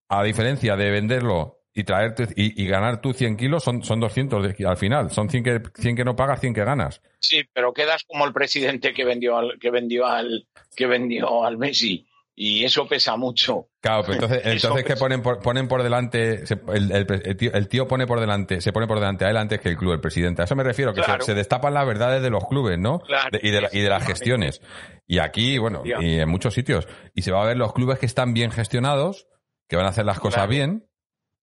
a 0.09 0.25
diferencia 0.25 0.75
de 0.75 0.91
venderlo 0.91 1.61
y 1.77 1.85
traerte 1.85 2.29
y, 2.35 2.67
ganar 2.67 3.03
tú 3.03 3.13
100 3.13 3.37
kilos 3.37 3.63
son, 3.63 3.85
son 3.85 4.01
200 4.01 4.55
al 4.65 4.77
final. 4.79 5.11
Son 5.11 5.29
100 5.29 5.45
que, 5.45 5.61
100 5.75 5.95
que 5.95 6.05
no 6.05 6.17
pagas, 6.17 6.41
100 6.41 6.55
que 6.55 6.65
ganas. 6.65 7.03
Sí, 7.21 7.43
pero 7.53 7.75
quedas 7.75 8.05
como 8.05 8.25
el 8.25 8.33
presidente 8.33 8.95
que 8.95 9.05
vendió 9.05 9.37
al, 9.37 9.59
que 9.61 9.71
vendió 9.71 10.07
al, 10.07 10.47
que 10.75 10.87
vendió 10.87 11.45
al 11.45 11.59
Messi. 11.59 12.07
Y 12.35 12.65
eso 12.65 12.87
pesa 12.89 13.17
mucho. 13.17 13.69
Claro, 13.81 14.03
pero 14.03 14.15
entonces, 14.15 14.41
entonces 14.45 14.85
que 14.85 14.97
ponen 14.97 15.23
por, 15.23 15.41
ponen 15.41 15.69
por 15.69 15.83
delante, 15.83 16.45
el, 16.73 16.93
el, 16.93 17.69
tío, 17.69 17.87
pone 17.87 18.07
por 18.07 18.21
delante, 18.21 18.63
se 18.63 18.73
pone 18.73 18.87
por 18.87 18.99
delante 18.99 19.27
a 19.27 19.31
él 19.31 19.37
antes 19.37 19.61
que 19.61 19.69
el 19.69 19.77
club, 19.77 19.93
el 19.93 20.01
presidente. 20.01 20.41
A 20.41 20.47
eso 20.47 20.57
me 20.57 20.63
refiero, 20.63 20.95
que 20.95 21.03
se, 21.21 21.35
destapan 21.35 21.75
las 21.75 21.87
verdades 21.87 22.23
de 22.23 22.31
los 22.31 22.45
clubes, 22.47 22.79
¿no? 22.79 23.01
y, 23.43 23.51
de 23.51 23.69
y 23.71 23.81
de 23.81 23.89
las 23.91 24.07
gestiones. 24.07 24.63
Y 25.07 25.19
aquí, 25.19 25.59
bueno, 25.59 25.83
y 25.85 26.21
en 26.21 26.29
muchos 26.29 26.55
sitios. 26.55 26.89
Y 27.15 27.21
se 27.21 27.33
va 27.33 27.43
a 27.43 27.47
ver 27.47 27.59
los 27.59 27.75
clubes 27.75 27.99
que 27.99 28.07
están 28.07 28.33
bien 28.33 28.51
gestionados, 28.51 29.27
que 29.69 29.77
van 29.77 29.85
a 29.85 29.91
hacer 29.91 30.07
las 30.07 30.21
cosas 30.21 30.49
bien, 30.49 30.87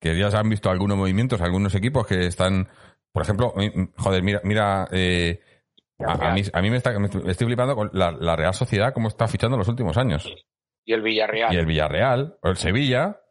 que 0.04 0.18
ya 0.18 0.30
se 0.30 0.36
han 0.36 0.50
visto 0.50 0.70
algunos 0.70 0.98
movimientos, 0.98 1.40
algunos 1.40 1.74
equipos 1.76 2.06
que 2.06 2.26
están, 2.26 2.68
por 3.14 3.24
ejemplo, 3.24 3.54
joder, 3.96 4.22
mira, 4.22 4.42
mira, 4.44 4.90
eh, 4.92 5.40
a, 6.06 6.34
mí, 6.34 6.42
a 6.52 6.62
mí 6.62 6.70
me, 6.70 6.76
está, 6.76 7.00
me 7.00 7.08
estoy 7.08 7.48
flipando 7.48 7.74
con 7.74 7.90
la, 7.94 8.36
Real 8.36 8.54
Sociedad, 8.54 8.94
cómo 8.94 9.08
está 9.08 9.30
fichando 9.30 9.56
en 9.56 9.60
los 9.60 9.68
últimos 9.70 9.96
años. 9.96 10.30
Y 10.84 10.92
el 10.92 11.02
Villarreal. 11.02 11.54
Y 11.54 11.58
el 11.58 11.66
Villarreal, 11.66 12.38
o 12.42 12.50
el 12.50 12.58
Sevilla. 12.58 13.22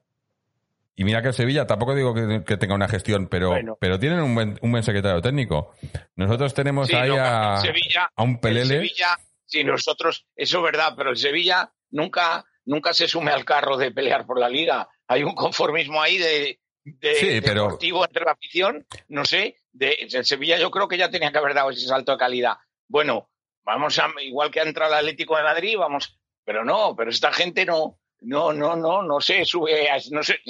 Y 0.97 1.05
mira 1.05 1.20
que 1.20 1.29
el 1.29 1.35
Sevilla, 1.35 1.66
tampoco 1.66 1.95
digo 1.95 2.14
que, 2.14 2.57
tenga 2.57 2.75
una 2.75 2.89
gestión, 2.89 3.29
pero, 3.29 3.55
pero 3.79 3.99
tienen 3.99 4.20
un 4.20 4.35
buen, 4.35 4.59
un 4.62 4.70
buen 4.70 4.83
secretario 4.83 5.20
técnico. 5.20 5.75
Nosotros 6.16 6.55
tenemos 6.55 6.89
ahí 6.95 7.11
a, 7.11 7.57
a, 7.57 8.23
un 8.23 8.41
Pelele. 8.41 8.77
Sevilla, 8.77 9.18
sí, 9.45 9.62
nosotros, 9.62 10.25
eso 10.35 10.57
es 10.57 10.64
verdad, 10.64 10.95
pero 10.97 11.11
el 11.11 11.18
Sevilla 11.18 11.70
nunca, 11.91 12.47
nunca 12.64 12.95
se 12.95 13.09
sume 13.09 13.31
al 13.31 13.45
carro 13.45 13.77
de 13.77 13.91
pelear 13.91 14.25
por 14.25 14.41
la 14.41 14.49
liga. 14.49 14.89
Hay 15.07 15.23
un 15.23 15.35
conformismo 15.35 16.01
ahí 16.01 16.16
de, 16.16 16.62
de, 16.85 17.41
deportivo 17.41 18.05
entre 18.05 18.24
la 18.24 18.33
afición, 18.33 18.87
no 19.09 19.24
sé, 19.24 19.57
de, 19.72 20.09
Sevilla 20.22 20.59
yo 20.59 20.70
creo 20.70 20.89
que 20.89 20.99
ya 20.99 21.11
tenía 21.11 21.30
que 21.30 21.39
haber 21.39 21.55
dado 21.55 21.70
ese 21.70 21.87
salto 21.87 22.12
de 22.12 22.18
calidad. 22.18 22.55
Bueno, 22.89 23.30
vamos 23.64 23.99
a, 23.99 24.09
igual 24.22 24.51
que 24.51 24.61
ha 24.61 24.64
entrado 24.64 24.93
el 24.93 25.01
Atlético 25.01 25.37
de 25.37 25.43
Madrid, 25.43 25.76
vamos, 25.78 26.18
pero 26.45 26.64
no, 26.64 26.95
pero 26.97 27.11
esta 27.11 27.33
gente 27.33 27.64
no, 27.64 27.99
no, 28.20 28.53
no, 28.53 28.76
no, 28.76 29.03
no 29.03 29.20
sé, 29.20 29.45
sube, 29.45 29.89
no 30.11 30.22
sé, 30.22 30.41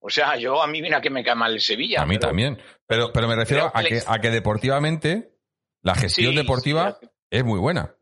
o 0.00 0.10
sea, 0.10 0.36
yo 0.36 0.62
a 0.62 0.66
mí 0.66 0.82
mira 0.82 1.00
que 1.00 1.10
me 1.10 1.24
cae 1.24 1.34
mal 1.34 1.54
el 1.54 1.60
Sevilla. 1.60 2.02
A 2.02 2.06
mí 2.06 2.18
también, 2.18 2.60
pero, 2.86 3.12
pero 3.12 3.26
me 3.26 3.36
refiero 3.36 3.70
a 3.72 3.82
que, 3.82 4.02
a 4.06 4.18
que 4.18 4.30
deportivamente 4.30 5.38
la 5.82 5.94
gestión 5.94 6.34
deportiva 6.34 6.98
es 7.30 7.44
muy 7.44 7.58
buena. 7.58 7.94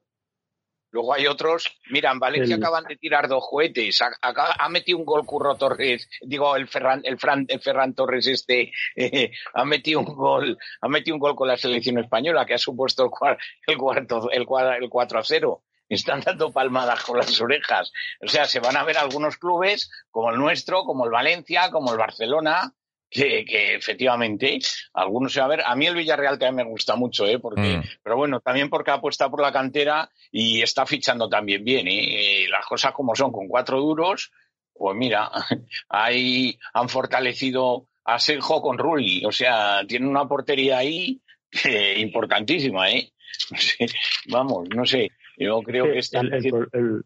Luego 0.93 1.15
hay 1.15 1.27
otros, 1.27 1.81
mira, 1.91 2.13
en 2.13 2.19
Valencia 2.19 2.57
acaban 2.57 2.85
de 2.85 2.97
tirar 2.97 3.27
dos 3.27 3.47
cohetes, 3.51 3.99
ha, 4.03 4.69
metido 4.69 4.99
un 4.99 5.07
gol 5.07 5.25
Curro 5.25 5.57
Torres, 5.57 6.09
digo, 6.21 6.55
el 6.55 6.69
Ferran, 6.69 7.01
el, 7.05 7.19
Ferran 7.19 7.95
Torres 7.95 8.27
este, 8.27 8.71
eh, 8.95 9.33
ha 9.55 9.65
metido 9.65 10.01
un 10.01 10.15
gol, 10.15 10.59
ha 10.83 10.89
metido 10.89 11.17
un 11.17 11.21
gol 11.21 11.35
con 11.35 11.49
la 11.49 11.57
selección 11.57 11.99
española 11.99 12.45
que 12.45 12.55
ha 12.55 12.59
supuesto 12.59 13.05
el, 13.05 13.37
el, 13.67 13.79
cuarto, 13.79 14.31
el, 14.31 14.47
el 14.83 14.89
4 14.91 15.19
a 15.19 15.25
0. 15.25 15.63
Están 15.89 16.21
dando 16.21 16.53
palmadas 16.53 17.03
con 17.05 17.19
las 17.19 17.39
orejas. 17.41 17.93
O 18.21 18.29
sea, 18.29 18.47
se 18.47 18.61
van 18.61 18.77
a 18.77 18.85
ver 18.85 18.97
algunos 18.97 19.37
clubes 19.37 19.91
como 20.11 20.31
el 20.31 20.39
nuestro, 20.39 20.85
como 20.85 21.05
el 21.05 21.11
Valencia, 21.11 21.71
como 21.71 21.93
el 21.93 21.99
Barcelona, 21.99 22.73
que, 23.13 23.75
efectivamente 23.75 24.59
algunos 24.95 25.33
se 25.33 25.41
va 25.41 25.47
a 25.47 25.49
ver. 25.51 25.63
A 25.65 25.77
mí 25.77 25.87
el 25.87 25.95
Villarreal 25.95 26.39
también 26.39 26.67
me 26.67 26.71
gusta 26.71 26.97
mucho, 26.97 27.27
¿eh? 27.27 27.39
Porque, 27.39 27.79
mm. 27.79 27.83
pero 28.03 28.17
bueno, 28.17 28.41
también 28.41 28.71
porque 28.71 28.91
apuesta 28.91 29.31
por 29.31 29.43
la 29.43 29.53
cantera 29.53 30.11
y 30.31 30.63
está 30.63 30.87
fichando 30.87 31.29
también 31.29 31.65
bien, 31.65 31.87
¿eh? 31.89 32.47
Las 32.49 32.67
cosas 32.67 32.93
como 32.93 33.15
son, 33.15 33.33
con 33.33 33.49
cuatro 33.49 33.81
duros, 33.81 34.33
pues 34.73 34.97
mira, 34.97 35.31
ahí 35.89 36.59
han 36.73 36.89
fortalecido 36.89 37.87
a 38.05 38.19
Sergio 38.19 38.61
con 38.61 38.79
Rulli, 38.79 39.25
o 39.25 39.33
sea, 39.33 39.83
tiene 39.87 40.09
una 40.09 40.27
portería 40.27 40.79
ahí 40.79 41.21
importantísima, 41.99 42.91
¿eh? 42.91 43.13
Vamos, 44.29 44.69
no 44.75 44.85
sé, 44.87 45.11
yo 45.37 45.61
creo 45.63 45.85
que 45.85 45.99
está... 45.99 46.21
El 46.21 47.05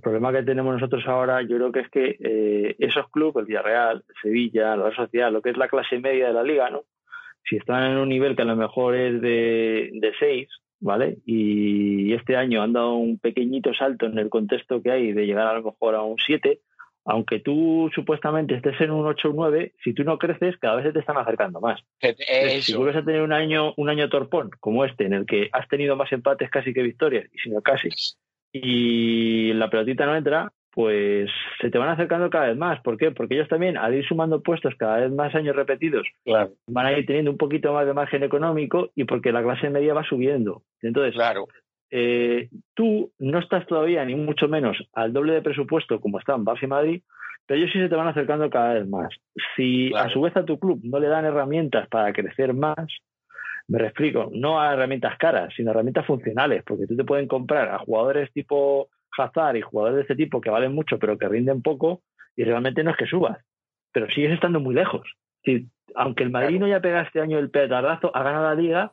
problema 0.00 0.32
que 0.32 0.42
tenemos 0.42 0.74
nosotros 0.74 1.02
ahora, 1.06 1.42
yo 1.42 1.56
creo 1.56 1.72
que 1.72 1.80
es 1.80 1.90
que 1.90 2.16
eh, 2.20 2.76
esos 2.78 3.08
clubes, 3.10 3.42
el 3.42 3.46
Villarreal, 3.46 4.04
Sevilla, 4.20 4.76
la 4.76 4.94
Sociedad, 4.94 5.32
lo 5.32 5.42
que 5.42 5.50
es 5.50 5.56
la 5.56 5.68
clase 5.68 5.98
media 5.98 6.28
de 6.28 6.32
la 6.32 6.42
liga, 6.42 6.70
¿no? 6.70 6.84
Si 7.44 7.56
están 7.56 7.90
en 7.90 7.98
un 7.98 8.08
nivel 8.08 8.36
que 8.36 8.42
a 8.42 8.46
lo 8.46 8.56
mejor 8.56 8.94
es 8.94 9.20
de, 9.20 9.90
de 9.92 10.12
6, 10.18 10.48
¿vale? 10.80 11.18
Y 11.26 12.12
este 12.12 12.36
año 12.36 12.62
han 12.62 12.72
dado 12.72 12.94
un 12.94 13.18
pequeñito 13.18 13.74
salto 13.74 14.06
en 14.06 14.18
el 14.18 14.30
contexto 14.30 14.82
que 14.82 14.90
hay 14.90 15.12
de 15.12 15.26
llegar 15.26 15.46
a 15.46 15.54
lo 15.54 15.62
mejor 15.62 15.94
a 15.94 16.02
un 16.02 16.16
7 16.18 16.60
aunque 17.04 17.40
tú 17.40 17.90
supuestamente 17.94 18.54
estés 18.54 18.80
en 18.80 18.90
un 18.90 19.06
8 19.06 19.30
o 19.30 19.32
9, 19.32 19.74
si 19.82 19.92
tú 19.92 20.04
no 20.04 20.18
creces, 20.18 20.56
cada 20.58 20.76
vez 20.76 20.86
se 20.86 20.92
te 20.92 21.00
están 21.00 21.16
acercando 21.16 21.60
más. 21.60 21.80
Si 22.60 22.74
vuelves 22.74 22.96
a 22.96 23.04
tener 23.04 23.22
un 23.22 23.32
año, 23.32 23.74
un 23.76 23.88
año 23.88 24.08
torpón 24.08 24.50
como 24.60 24.84
este, 24.84 25.06
en 25.06 25.12
el 25.12 25.26
que 25.26 25.48
has 25.52 25.68
tenido 25.68 25.96
más 25.96 26.12
empates 26.12 26.50
casi 26.50 26.72
que 26.72 26.82
victorias, 26.82 27.26
y 27.32 27.38
si 27.38 27.50
no 27.50 27.60
casi, 27.60 27.88
y 28.52 29.52
la 29.54 29.70
pelotita 29.70 30.06
no 30.06 30.16
entra, 30.16 30.52
pues 30.72 31.30
se 31.60 31.70
te 31.70 31.78
van 31.78 31.90
acercando 31.90 32.30
cada 32.30 32.48
vez 32.48 32.56
más. 32.56 32.80
¿Por 32.80 32.96
qué? 32.96 33.10
Porque 33.10 33.34
ellos 33.34 33.48
también, 33.48 33.76
al 33.76 33.94
ir 33.94 34.06
sumando 34.06 34.42
puestos 34.42 34.74
cada 34.76 34.98
vez 34.98 35.12
más 35.12 35.34
años 35.34 35.54
repetidos, 35.54 36.06
van 36.24 36.86
a 36.86 36.92
ir 36.92 37.06
teniendo 37.06 37.30
un 37.30 37.36
poquito 37.36 37.72
más 37.72 37.86
de 37.86 37.94
margen 37.94 38.22
económico 38.22 38.90
y 38.94 39.04
porque 39.04 39.32
la 39.32 39.42
clase 39.42 39.70
media 39.70 39.94
va 39.94 40.04
subiendo. 40.04 40.62
Entonces, 40.80 41.14
claro. 41.14 41.46
Eh, 41.90 42.48
tú 42.74 43.12
no 43.18 43.38
estás 43.38 43.66
todavía, 43.66 44.02
ni 44.06 44.14
mucho 44.14 44.48
menos, 44.48 44.78
al 44.94 45.12
doble 45.12 45.34
de 45.34 45.42
presupuesto 45.42 46.00
como 46.00 46.18
están 46.18 46.42
Barça 46.42 46.62
y 46.62 46.66
Madrid, 46.66 47.02
pero 47.46 47.60
ellos 47.60 47.70
sí 47.70 47.80
se 47.80 47.90
te 47.90 47.96
van 47.96 48.08
acercando 48.08 48.48
cada 48.48 48.74
vez 48.74 48.88
más. 48.88 49.08
Si 49.56 49.92
a 49.94 50.08
su 50.08 50.22
vez 50.22 50.34
a 50.36 50.46
tu 50.46 50.58
club 50.58 50.80
no 50.84 50.98
le 50.98 51.08
dan 51.08 51.26
herramientas 51.26 51.86
para 51.88 52.14
crecer 52.14 52.54
más, 52.54 52.86
me 53.68 53.82
explico, 53.82 54.30
no 54.32 54.60
a 54.60 54.72
herramientas 54.72 55.16
caras, 55.18 55.52
sino 55.56 55.70
herramientas 55.70 56.06
funcionales, 56.06 56.62
porque 56.66 56.86
tú 56.86 56.96
te 56.96 57.04
pueden 57.04 57.26
comprar 57.26 57.68
a 57.68 57.78
jugadores 57.78 58.32
tipo 58.32 58.88
Hazard 59.16 59.56
y 59.56 59.62
jugadores 59.62 59.96
de 59.96 60.02
este 60.02 60.16
tipo 60.16 60.40
que 60.40 60.50
valen 60.50 60.74
mucho 60.74 60.98
pero 60.98 61.18
que 61.18 61.28
rinden 61.28 61.62
poco 61.62 62.02
y 62.36 62.44
realmente 62.44 62.82
no 62.82 62.90
es 62.90 62.96
que 62.96 63.06
subas, 63.06 63.38
pero 63.92 64.08
sigues 64.08 64.32
estando 64.32 64.60
muy 64.60 64.74
lejos. 64.74 65.02
Si, 65.44 65.68
aunque 65.94 66.22
el 66.22 66.30
Madrid 66.30 66.58
no 66.58 66.66
haya 66.66 66.80
pegado 66.80 67.04
este 67.04 67.20
año 67.20 67.38
el 67.38 67.50
petardazo, 67.50 68.14
ha 68.14 68.22
ganado 68.22 68.44
la 68.44 68.54
liga, 68.54 68.92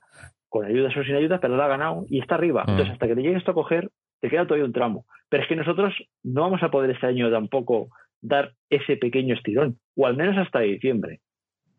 con 0.50 0.66
ayudas 0.66 0.96
o 0.98 1.04
sin 1.04 1.16
ayudas, 1.16 1.40
pero 1.40 1.56
lo 1.56 1.64
ha 1.64 1.68
ganado 1.68 2.06
y 2.10 2.20
está 2.20 2.36
arriba. 2.36 2.64
Mm. 2.66 2.72
Entonces, 2.72 2.94
hasta 2.94 3.08
que 3.08 3.16
te 3.16 3.22
llegues 3.22 3.48
a 3.48 3.54
coger, 3.54 3.90
te 4.20 4.30
queda 4.30 4.46
todavía 4.46 4.66
un 4.66 4.74
tramo. 4.74 5.06
Pero 5.30 5.44
es 5.44 5.50
que 5.50 5.56
nosotros 5.56 5.94
no 6.24 6.42
vamos 6.42 6.64
a 6.64 6.72
poder 6.72 6.90
este 6.90 7.06
año 7.06 7.32
tampoco 7.32 7.90
dar 8.22 8.54
ese 8.70 8.98
pequeño 8.98 9.36
estirón, 9.36 9.78
o 9.96 10.08
al 10.08 10.18
menos 10.18 10.38
hasta 10.38 10.60
diciembre. 10.60 11.22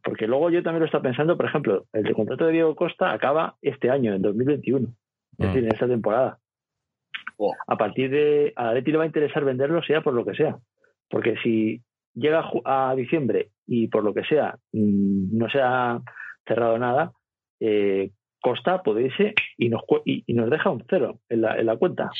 Porque 0.02 0.26
luego 0.26 0.50
yo 0.50 0.62
también 0.62 0.80
lo 0.80 0.86
estaba 0.86 1.02
pensando, 1.02 1.36
por 1.36 1.46
ejemplo, 1.46 1.86
el 1.92 2.14
contrato 2.14 2.46
de 2.46 2.52
Diego 2.52 2.74
Costa 2.74 3.12
acaba 3.12 3.56
este 3.60 3.90
año, 3.90 4.14
en 4.14 4.22
2021, 4.22 4.86
es 4.86 4.94
mm. 5.38 5.42
decir, 5.42 5.64
en 5.64 5.72
esta 5.72 5.86
temporada. 5.86 6.38
A 7.66 7.76
partir 7.76 8.10
de. 8.10 8.52
A 8.56 8.72
Leti 8.74 8.90
le 8.90 8.98
va 8.98 9.04
a 9.04 9.06
interesar 9.06 9.44
venderlo, 9.44 9.82
sea 9.82 10.02
por 10.02 10.14
lo 10.14 10.24
que 10.24 10.34
sea. 10.34 10.58
Porque 11.08 11.36
si 11.42 11.82
llega 12.14 12.44
a 12.64 12.94
diciembre 12.96 13.50
y 13.66 13.88
por 13.88 14.04
lo 14.04 14.12
que 14.12 14.24
sea 14.24 14.56
mm, 14.72 15.36
no 15.36 15.48
se 15.48 15.60
ha 15.60 16.00
cerrado 16.46 16.78
nada, 16.78 17.12
eh, 17.60 18.10
Costa 18.40 18.82
puede 18.82 19.06
irse 19.06 19.34
y 19.56 19.68
nos, 19.68 19.82
y, 20.04 20.24
nos 20.34 20.50
deja 20.50 20.70
un 20.70 20.84
cero 20.88 21.20
en 21.28 21.42
la, 21.42 21.58
en 21.58 21.66
la 21.66 21.76
cuenta. 21.76 22.10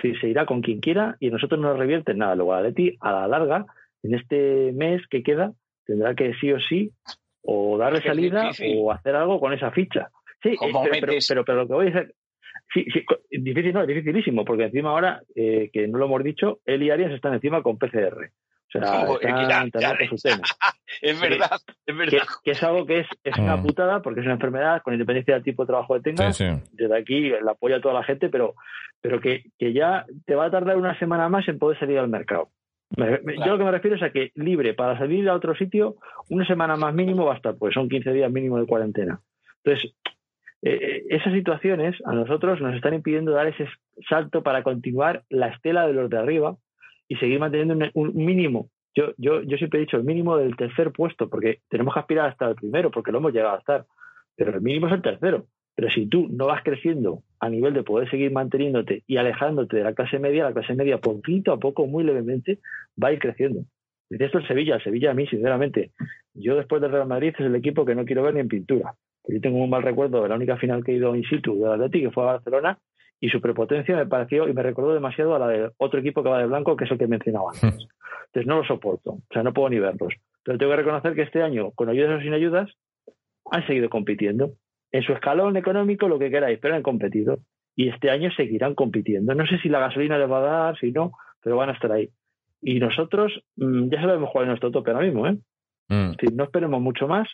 Si 0.00 0.14
se 0.16 0.28
irá 0.28 0.46
con 0.46 0.60
quien 0.60 0.80
quiera 0.80 1.16
y 1.20 1.30
nosotros 1.30 1.60
no 1.60 1.68
nos 1.68 1.78
revierten 1.78 2.18
nada. 2.18 2.34
Luego 2.34 2.60
Leti 2.60 2.96
a 3.00 3.12
la 3.12 3.28
larga, 3.28 3.66
en 4.02 4.14
este 4.14 4.72
mes 4.72 5.06
que 5.08 5.22
queda, 5.22 5.52
tendrá 5.86 6.14
que 6.14 6.34
sí 6.34 6.52
o 6.52 6.60
sí 6.60 6.92
o 7.44 7.78
darle 7.78 8.02
salida 8.02 8.50
o 8.76 8.92
hacer 8.92 9.14
algo 9.14 9.38
con 9.38 9.52
esa 9.52 9.70
ficha. 9.70 10.10
Sí, 10.42 10.50
eh, 10.50 10.56
pero, 10.60 11.12
pero, 11.28 11.44
pero, 11.44 11.58
lo 11.58 11.66
que 11.66 11.74
voy 11.74 11.86
a 11.86 11.90
decir, 11.90 12.14
sí, 12.72 12.84
sí, 12.92 13.04
difícil 13.30 13.72
no, 13.72 13.82
es 13.82 13.88
dificilísimo, 13.88 14.44
porque 14.44 14.64
encima 14.64 14.90
ahora, 14.90 15.22
eh, 15.34 15.70
que 15.72 15.86
no 15.88 15.98
lo 15.98 16.06
hemos 16.06 16.22
dicho, 16.24 16.60
él 16.64 16.82
y 16.82 16.90
Arias 16.90 17.12
están 17.12 17.34
encima 17.34 17.62
con 17.62 17.78
PCR. 17.78 18.30
O 18.66 18.78
sea, 18.78 19.06
es 21.02 21.20
verdad, 21.20 21.60
es 21.86 21.96
verdad. 21.96 22.26
Que, 22.42 22.50
es 22.50 22.62
algo 22.62 22.84
que 22.84 23.00
es, 23.00 23.06
es 23.22 23.38
una 23.38 23.56
mm. 23.56 23.62
putada 23.62 24.02
porque 24.02 24.20
es 24.20 24.26
una 24.26 24.34
enfermedad 24.34 24.82
con 24.82 24.94
independencia 24.94 25.34
del 25.34 25.44
tipo 25.44 25.62
de 25.62 25.68
trabajo 25.68 25.94
que 25.94 26.00
tengas. 26.00 26.38
Desde 26.38 26.98
aquí 26.98 27.28
la 27.28 27.52
apoya 27.52 27.76
a 27.76 27.80
toda 27.80 27.94
la 27.94 28.02
gente, 28.02 28.28
pero, 28.28 28.54
pero 29.00 29.20
que, 29.20 29.44
que 29.58 29.72
ya 29.72 30.04
te 30.26 30.34
va 30.34 30.46
a 30.46 30.50
tardar 30.50 30.76
una 30.76 30.98
semana 30.98 31.28
más 31.28 31.46
en 31.48 31.58
poder 31.58 31.78
salir 31.78 31.98
al 31.98 32.08
mercado. 32.08 32.48
Yo 32.96 33.46
lo 33.46 33.58
que 33.58 33.64
me 33.64 33.70
refiero 33.70 33.96
es 33.96 34.02
a 34.02 34.10
que 34.10 34.30
libre 34.34 34.74
para 34.74 34.98
salir 34.98 35.28
a 35.28 35.34
otro 35.34 35.54
sitio, 35.54 35.96
una 36.30 36.46
semana 36.46 36.76
más 36.76 36.94
mínimo 36.94 37.24
basta, 37.24 37.54
pues 37.54 37.74
son 37.74 37.88
15 37.88 38.12
días 38.12 38.30
mínimo 38.30 38.58
de 38.58 38.66
cuarentena. 38.66 39.20
Entonces, 39.62 39.94
eh, 40.62 40.78
eh, 40.80 41.02
esas 41.10 41.32
situaciones 41.32 41.94
a 42.04 42.12
nosotros 42.12 42.60
nos 42.60 42.74
están 42.74 42.94
impidiendo 42.94 43.32
dar 43.32 43.46
ese 43.46 43.68
salto 44.08 44.42
para 44.42 44.62
continuar 44.62 45.22
la 45.28 45.48
estela 45.48 45.86
de 45.86 45.92
los 45.92 46.08
de 46.08 46.18
arriba 46.18 46.56
y 47.08 47.16
seguir 47.16 47.38
manteniendo 47.38 47.90
un, 47.94 48.14
mínimo. 48.14 48.70
Yo, 48.94 49.12
yo, 49.18 49.42
yo 49.42 49.56
siempre 49.58 49.78
he 49.78 49.84
dicho 49.84 49.96
el 49.96 50.04
mínimo 50.04 50.36
del 50.36 50.56
tercer 50.56 50.92
puesto, 50.92 51.28
porque 51.28 51.60
tenemos 51.68 51.92
que 51.92 52.00
aspirar 52.00 52.30
hasta 52.30 52.48
el 52.48 52.54
primero, 52.54 52.90
porque 52.90 53.12
lo 53.12 53.18
hemos 53.18 53.32
llegado 53.32 53.56
a 53.56 53.58
estar. 53.58 53.84
Pero 54.36 54.52
el 54.52 54.62
mínimo 54.62 54.86
es 54.86 54.94
el 54.94 55.02
tercero. 55.02 55.46
Pero 55.74 55.90
si 55.90 56.06
tú 56.06 56.28
no 56.30 56.46
vas 56.46 56.62
creciendo 56.62 57.22
a 57.40 57.48
nivel 57.48 57.74
de 57.74 57.82
poder 57.82 58.08
seguir 58.10 58.30
manteniéndote 58.32 59.02
y 59.06 59.16
alejándote 59.16 59.76
de 59.76 59.84
la 59.84 59.94
clase 59.94 60.18
media, 60.18 60.44
la 60.44 60.52
clase 60.52 60.74
media 60.74 60.98
poquito 60.98 61.52
a 61.52 61.58
poco, 61.58 61.86
muy 61.86 62.04
levemente, 62.04 62.60
va 63.02 63.08
a 63.08 63.12
ir 63.12 63.18
creciendo. 63.18 63.64
Y 64.10 64.22
esto 64.22 64.38
el 64.38 64.46
Sevilla, 64.46 64.76
el 64.76 64.82
Sevilla 64.82 65.10
a 65.10 65.14
mí, 65.14 65.26
sinceramente, 65.26 65.90
yo 66.34 66.56
después 66.56 66.80
del 66.80 66.92
Real 66.92 67.08
Madrid 67.08 67.34
es 67.36 67.44
el 67.44 67.54
equipo 67.56 67.84
que 67.84 67.94
no 67.94 68.04
quiero 68.04 68.22
ver 68.22 68.34
ni 68.34 68.40
en 68.40 68.48
pintura. 68.48 68.94
Yo 69.26 69.40
tengo 69.40 69.58
un 69.58 69.70
mal 69.70 69.82
recuerdo 69.82 70.22
de 70.22 70.28
la 70.28 70.36
única 70.36 70.56
final 70.56 70.84
que 70.84 70.92
he 70.92 70.96
ido 70.96 71.16
in 71.16 71.24
situ 71.24 71.58
del 71.58 71.72
Atlético, 71.72 72.08
que 72.08 72.14
fue 72.14 72.22
a 72.24 72.32
Barcelona, 72.34 72.78
y 73.20 73.30
su 73.30 73.40
prepotencia 73.40 73.96
me 73.96 74.06
pareció 74.06 74.48
y 74.48 74.52
me 74.52 74.62
recordó 74.62 74.92
demasiado 74.92 75.34
a 75.34 75.38
la 75.38 75.48
de 75.48 75.70
otro 75.78 76.00
equipo 76.00 76.22
que 76.22 76.28
va 76.28 76.38
de 76.38 76.46
blanco, 76.46 76.76
que 76.76 76.84
es 76.84 76.90
el 76.90 76.98
que 76.98 77.06
mencionaba 77.06 77.50
antes. 77.62 77.88
Entonces 78.26 78.46
no 78.46 78.58
lo 78.58 78.64
soporto, 78.64 79.12
o 79.12 79.32
sea, 79.32 79.42
no 79.42 79.52
puedo 79.52 79.70
ni 79.70 79.78
verlos. 79.78 80.14
Pero 80.42 80.58
tengo 80.58 80.72
que 80.72 80.76
reconocer 80.76 81.14
que 81.14 81.22
este 81.22 81.42
año, 81.42 81.70
con 81.70 81.88
ayudas 81.88 82.18
o 82.18 82.22
sin 82.22 82.34
ayudas, 82.34 82.70
han 83.50 83.66
seguido 83.66 83.88
compitiendo. 83.88 84.52
En 84.94 85.02
su 85.02 85.12
escalón 85.12 85.56
económico, 85.56 86.06
lo 86.06 86.20
que 86.20 86.30
queráis, 86.30 86.60
pero 86.62 86.76
han 86.76 86.82
competido. 86.84 87.40
Y 87.74 87.88
este 87.88 88.10
año 88.10 88.30
seguirán 88.30 88.76
compitiendo. 88.76 89.34
No 89.34 89.44
sé 89.44 89.58
si 89.58 89.68
la 89.68 89.80
gasolina 89.80 90.16
les 90.18 90.30
va 90.30 90.38
a 90.38 90.42
dar, 90.42 90.78
si 90.78 90.92
no, 90.92 91.10
pero 91.42 91.56
van 91.56 91.70
a 91.70 91.72
estar 91.72 91.90
ahí. 91.90 92.10
Y 92.62 92.78
nosotros 92.78 93.32
mm, 93.56 93.88
ya 93.88 94.00
sabemos 94.00 94.30
cuál 94.30 94.44
es 94.44 94.48
nuestro 94.50 94.70
tope 94.70 94.92
ahora 94.92 95.04
mismo, 95.04 95.26
¿eh? 95.26 95.36
Mm. 95.88 96.10
Es 96.12 96.16
decir, 96.16 96.32
no 96.36 96.44
esperemos 96.44 96.80
mucho 96.80 97.08
más 97.08 97.28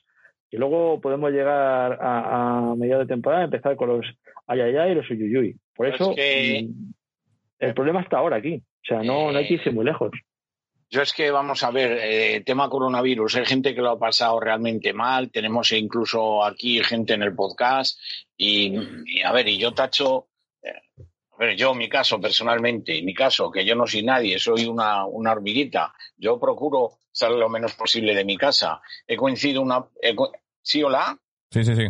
y 0.51 0.57
luego 0.57 1.03
podemos 1.03 1.31
llegar 1.33 1.99
a, 2.01 2.71
a 2.71 2.77
mediados 2.77 3.07
de 3.07 3.15
temporada, 3.15 3.45
empezar 3.45 3.77
con 3.77 3.91
los 3.91 4.07
ayayay 4.47 4.93
y 4.93 4.95
los 4.95 5.11
uyuyuy. 5.11 5.57
Por 5.77 5.89
eso 5.89 6.13
mm, 6.13 6.93
el 7.59 7.75
problema 7.75 8.01
está 8.01 8.17
ahora 8.17 8.37
aquí. 8.37 8.55
O 8.57 8.85
sea, 8.87 9.03
no, 9.03 9.31
no 9.33 9.37
hay 9.37 9.47
que 9.47 9.55
irse 9.55 9.71
muy 9.71 9.85
lejos. 9.85 10.13
Yo 10.93 11.03
es 11.03 11.13
que, 11.13 11.31
vamos 11.31 11.63
a 11.63 11.71
ver, 11.71 11.99
eh, 12.03 12.43
tema 12.45 12.69
coronavirus, 12.69 13.37
hay 13.37 13.47
gente 13.47 13.77
que 13.77 13.81
lo 13.81 13.91
ha 13.91 13.99
pasado 13.99 14.41
realmente 14.41 14.93
mal, 14.93 15.31
tenemos 15.31 15.71
incluso 15.71 16.45
aquí 16.45 16.83
gente 16.83 17.15
en 17.15 17.23
el 17.23 17.33
podcast 17.33 17.97
y, 18.37 18.77
a 19.23 19.33
ver, 19.33 19.47
y 19.47 19.57
yo 19.57 19.73
tacho, 19.73 20.31
eh, 20.61 20.83
a 21.31 21.37
ver, 21.39 21.57
yo 21.57 21.75
mi 21.75 21.89
caso 21.89 22.21
personalmente, 22.21 23.01
mi 23.03 23.15
caso, 23.15 23.53
que 23.53 23.65
yo 23.65 23.77
no 23.77 23.87
soy 23.87 24.03
nadie, 24.03 24.37
soy 24.41 24.67
una, 24.67 25.07
una 25.07 25.31
hormiguita, 25.31 25.95
yo 26.17 26.41
procuro 26.41 26.99
salir 27.13 27.39
lo 27.39 27.49
menos 27.49 27.75
posible 27.75 28.13
de 28.13 28.25
mi 28.25 28.37
casa. 28.37 28.81
He 29.07 29.17
coincidido 29.17 29.63
una... 29.63 29.85
¿Sí, 30.61 30.83
hola? 30.83 31.17
Sí, 31.53 31.65
sí, 31.65 31.77
sí. 31.77 31.89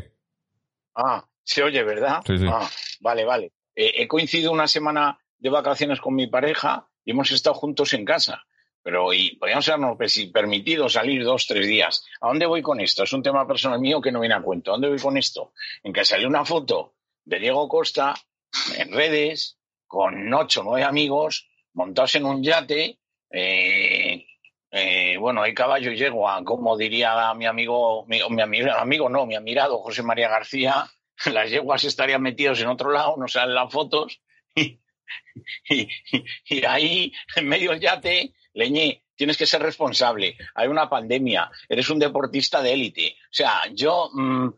Ah, 0.95 1.27
se 1.43 1.63
oye, 1.63 1.83
¿verdad? 1.83 2.21
Sí, 2.27 2.37
sí. 2.37 2.47
Ah, 2.49 2.69
vale, 3.01 3.25
vale. 3.25 3.53
Eh, 3.75 3.93
he 3.97 4.09
coincidido 4.09 4.53
una 4.53 4.69
semana 4.69 5.19
de 5.39 5.49
vacaciones 5.49 6.01
con 6.01 6.15
mi 6.15 6.27
pareja 6.27 6.87
y 7.03 7.13
hemos 7.13 7.31
estado 7.31 7.55
juntos 7.55 7.95
en 7.95 8.05
casa. 8.05 8.45
Pero 8.83 9.13
y 9.13 9.37
podríamos 9.37 9.69
habernos 9.69 9.99
permitido 10.33 10.89
salir 10.89 11.23
dos, 11.23 11.47
tres 11.47 11.67
días. 11.67 12.05
¿A 12.21 12.29
dónde 12.29 12.47
voy 12.47 12.63
con 12.63 12.81
esto? 12.81 13.03
Es 13.03 13.13
un 13.13 13.23
tema 13.23 13.47
personal 13.47 13.79
mío 13.79 14.01
que 14.01 14.11
no 14.11 14.21
viene 14.21 14.35
a 14.35 14.43
cuento. 14.43 14.71
¿A 14.71 14.75
dónde 14.75 14.89
voy 14.89 14.99
con 14.99 15.17
esto? 15.17 15.53
En 15.83 15.93
que 15.93 16.05
salió 16.05 16.29
una 16.29 16.45
foto 16.45 16.95
de 17.25 17.39
Diego 17.39 17.69
Costa 17.69 18.15
en 18.77 18.93
redes 18.93 19.59
con 19.87 20.33
ocho 20.33 20.61
o 20.61 20.65
nueve 20.65 20.85
amigos 20.85 21.49
montados 21.75 22.15
en 22.15 22.25
un 22.25 22.43
yate. 22.43 22.99
Eh, 23.31 24.27
eh, 24.71 25.17
bueno, 25.19 25.43
hay 25.43 25.53
caballo 25.53 25.91
y 25.91 25.97
yegua, 25.97 26.43
como 26.45 26.77
diría 26.77 27.35
mi 27.35 27.47
amigo, 27.47 28.07
mi, 28.07 28.21
mi, 28.29 28.61
amigo 28.71 29.09
no, 29.09 29.27
mi 29.27 29.35
admirado 29.35 29.79
José 29.79 30.03
María 30.03 30.29
García, 30.29 30.87
las 31.33 31.51
yeguas 31.51 31.85
estarían 31.85 32.23
metidos 32.23 32.61
en 32.61 32.69
otro 32.69 32.91
lado, 32.91 33.17
no 33.17 33.27
salen 33.27 33.55
las 33.55 33.73
fotos, 33.73 34.21
y, 34.55 34.79
y, 35.69 35.89
y, 36.45 36.65
ahí, 36.65 37.13
en 37.35 37.49
medio 37.49 37.71
del 37.71 37.81
yate, 37.81 38.33
Leñé, 38.55 39.03
tienes 39.21 39.37
que 39.37 39.45
ser 39.45 39.61
responsable. 39.61 40.39
Hay 40.55 40.69
una 40.69 40.89
pandemia, 40.89 41.51
eres 41.69 41.91
un 41.91 41.99
deportista 41.99 42.63
de 42.63 42.73
élite. 42.73 43.17
O 43.25 43.33
sea, 43.33 43.61
yo 43.71 44.09
mm, 44.15 44.49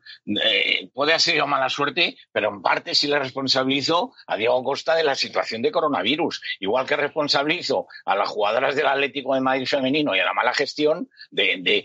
eh, 0.40 0.88
puede 0.95 1.11
haber 1.11 1.20
sido 1.20 1.49
mala 1.49 1.68
suerte, 1.68 2.16
pero 2.30 2.49
en 2.49 2.62
parte 2.62 2.95
sí 2.95 3.09
le 3.09 3.18
responsabilizo 3.18 4.14
a 4.24 4.36
Diego 4.36 4.62
Costa 4.62 4.95
de 4.95 5.03
la 5.03 5.16
situación 5.16 5.62
de 5.62 5.72
coronavirus. 5.72 6.40
Igual 6.61 6.86
que 6.86 6.95
responsabilizo 6.95 7.88
a 8.05 8.14
las 8.14 8.28
jugadoras 8.28 8.76
del 8.76 8.86
Atlético 8.86 9.34
de 9.34 9.40
Madrid 9.40 9.66
femenino 9.66 10.14
y 10.14 10.20
a 10.20 10.24
la 10.24 10.32
mala 10.32 10.55
gestión 10.55 11.09
de, 11.32 11.59
de, 11.61 11.84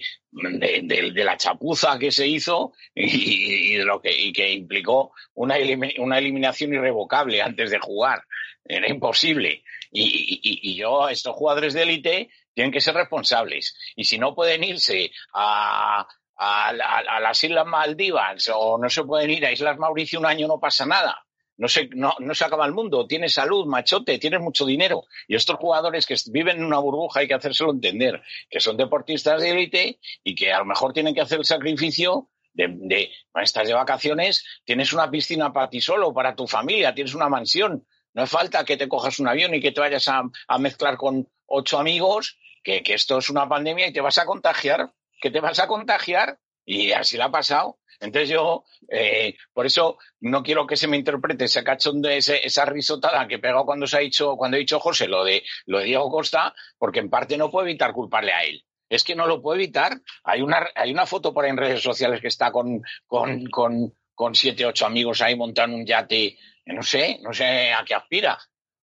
de, 0.83 1.23
la 1.23 1.35
chapuza 1.35 1.97
que 1.97 2.11
se 2.11 2.27
hizo 2.27 2.73
y, 2.93 3.77
lo 3.77 3.99
que 4.01 4.51
implicó 4.51 5.13
una, 5.33 5.55
una 5.97 6.19
eliminación 6.19 6.75
irrevocable 6.75 7.41
antes 7.41 7.71
de 7.71 7.79
jugar. 7.79 8.21
Era 8.63 8.87
imposible. 8.87 9.63
Y, 9.91 10.75
yo, 10.75 11.09
estos 11.09 11.35
jugadores 11.35 11.73
de 11.73 11.83
élite 11.83 12.29
tienen 12.53 12.71
que 12.71 12.81
ser 12.81 12.95
responsables. 12.95 13.75
Y 13.95 14.03
si 14.03 14.17
no 14.17 14.35
pueden 14.35 14.63
irse 14.63 15.11
a, 15.33 16.07
a, 16.35 17.19
las 17.19 17.43
Islas 17.43 17.65
Maldivas 17.65 18.49
o 18.53 18.77
no 18.77 18.89
se 18.89 19.03
pueden 19.03 19.29
ir 19.29 19.45
a 19.45 19.51
Islas 19.51 19.77
Mauricio 19.77 20.19
un 20.19 20.25
año, 20.25 20.47
no 20.47 20.59
pasa 20.59 20.85
nada. 20.85 21.23
no 21.57 21.67
se, 21.67 21.89
no, 21.93 22.13
no 22.19 22.35
se 22.35 22.45
acaba 22.45 22.65
el 22.65 22.73
mundo, 22.73 23.07
tienes 23.07 23.33
salud, 23.33 23.65
machote, 23.65 24.19
tienes 24.19 24.41
mucho 24.41 24.65
dinero. 24.65 25.05
Y 25.27 25.35
estos 25.35 25.57
jugadores 25.57 26.05
que 26.05 26.15
viven 26.31 26.57
en 26.57 26.65
una 26.65 26.79
burbuja 26.79 27.21
hay 27.21 27.27
que 27.27 27.33
hacérselo 27.33 27.71
entender, 27.71 28.21
que 28.49 28.59
son 28.59 28.77
deportistas 28.77 29.41
de 29.41 29.51
élite 29.51 29.99
y 30.23 30.35
que 30.35 30.53
a 30.53 30.59
lo 30.59 30.65
mejor 30.65 30.93
tienen 30.93 31.15
que 31.15 31.21
hacer 31.21 31.39
el 31.39 31.45
sacrificio 31.45 32.29
de, 32.53 32.67
de 32.69 33.11
estás 33.41 33.67
de 33.67 33.73
vacaciones, 33.73 34.43
tienes 34.65 34.91
una 34.91 35.09
piscina 35.09 35.53
para 35.53 35.69
ti 35.69 35.79
solo, 35.79 36.13
para 36.13 36.35
tu 36.35 36.47
familia, 36.47 36.93
tienes 36.93 37.13
una 37.13 37.29
mansión. 37.29 37.85
No 38.17 38.23
hace 38.23 38.35
falta 38.35 38.65
que 38.65 38.77
te 38.77 38.87
cojas 38.87 39.19
un 39.19 39.27
avión 39.27 39.53
y 39.53 39.61
que 39.61 39.71
te 39.71 39.79
vayas 39.79 40.07
a, 40.07 40.23
mezclar 40.57 40.97
con 40.97 41.29
ocho 41.45 41.77
amigos, 41.77 42.39
que, 42.63 42.81
esto 42.83 43.19
es 43.19 43.29
una 43.29 43.47
pandemia 43.47 43.85
y 43.85 43.93
te 43.93 44.01
vas 44.01 44.17
a 44.17 44.25
contagiar, 44.25 44.91
que 45.21 45.29
te 45.29 45.39
vas 45.39 45.59
a 45.59 45.67
contagiar. 45.67 46.39
Y 46.65 46.93
así 46.93 47.15
la 47.15 47.25
ha 47.25 47.31
pasado. 47.31 47.77
Entonces 47.99 48.29
yo, 48.29 48.63
eh, 48.89 49.37
por 49.53 49.67
eso 49.67 49.99
no 50.19 50.41
quiero 50.41 50.65
que 50.65 50.75
se 50.75 50.87
me 50.87 50.97
interprete 50.97 51.45
ese 51.45 51.63
cachón 51.63 52.01
de 52.01 52.17
ese, 52.17 52.43
esa 52.43 52.65
risotada 52.65 53.27
que 53.27 53.37
pegado 53.37 53.65
cuando 53.65 53.85
se 53.85 53.97
ha 53.97 53.99
dicho, 53.99 54.35
cuando 54.35 54.57
he 54.57 54.61
dicho 54.61 54.79
José 54.79 55.07
lo 55.07 55.23
de, 55.23 55.43
lo 55.67 55.77
de 55.77 55.85
Diego 55.85 56.09
Costa, 56.09 56.55
porque 56.79 56.99
en 56.99 57.11
parte 57.11 57.37
no 57.37 57.51
puedo 57.51 57.67
evitar 57.67 57.93
culparle 57.93 58.33
a 58.33 58.43
él. 58.43 58.65
Es 58.89 59.03
que 59.03 59.15
no 59.15 59.27
lo 59.27 59.43
puedo 59.43 59.59
evitar. 59.59 59.91
Hay 60.23 60.41
una, 60.41 60.67
hay 60.73 60.91
una 60.91 61.05
foto 61.05 61.35
por 61.35 61.45
ahí 61.45 61.51
en 61.51 61.57
redes 61.57 61.83
sociales 61.83 62.19
que 62.19 62.29
está 62.29 62.51
con, 62.51 62.81
con, 63.05 63.45
con, 63.45 63.93
con 64.15 64.33
siete, 64.33 64.65
ocho 64.65 64.87
amigos 64.87 65.21
ahí 65.21 65.35
montando 65.35 65.77
un 65.77 65.85
yate. 65.85 66.35
No 66.67 66.83
sé, 66.83 67.19
no 67.21 67.33
sé 67.33 67.71
a 67.73 67.83
qué 67.85 67.95
aspira. 67.95 68.37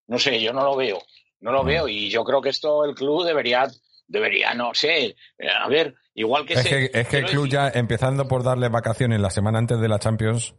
No 0.07 0.19
sé, 0.19 0.41
yo 0.41 0.53
no 0.53 0.65
lo 0.65 0.77
veo. 0.77 0.99
No 1.41 1.53
lo 1.53 1.65
veo. 1.65 1.89
Y 1.89 2.11
yo 2.11 2.25
creo 2.25 2.41
que 2.43 2.49
esto 2.51 2.85
el 2.85 2.95
club 2.95 3.25
debería, 3.25 3.67
debería, 4.09 4.55
no 4.55 4.75
sé, 4.75 5.15
a 5.63 5.69
ver, 5.69 5.95
igual 6.15 6.47
que 6.47 6.55
Es 6.55 6.63
se- 6.63 6.69
que, 6.91 6.99
es 7.01 7.09
que 7.09 7.19
el 7.19 7.27
club 7.27 7.45
decir- 7.47 7.53
ya, 7.53 7.69
empezando 7.79 8.27
por 8.29 8.43
darle 8.43 8.69
vacaciones 8.69 9.21
la 9.21 9.31
semana 9.31 9.59
antes 9.59 9.79
de 9.81 9.89
la 9.89 9.99
Champions, 9.99 10.55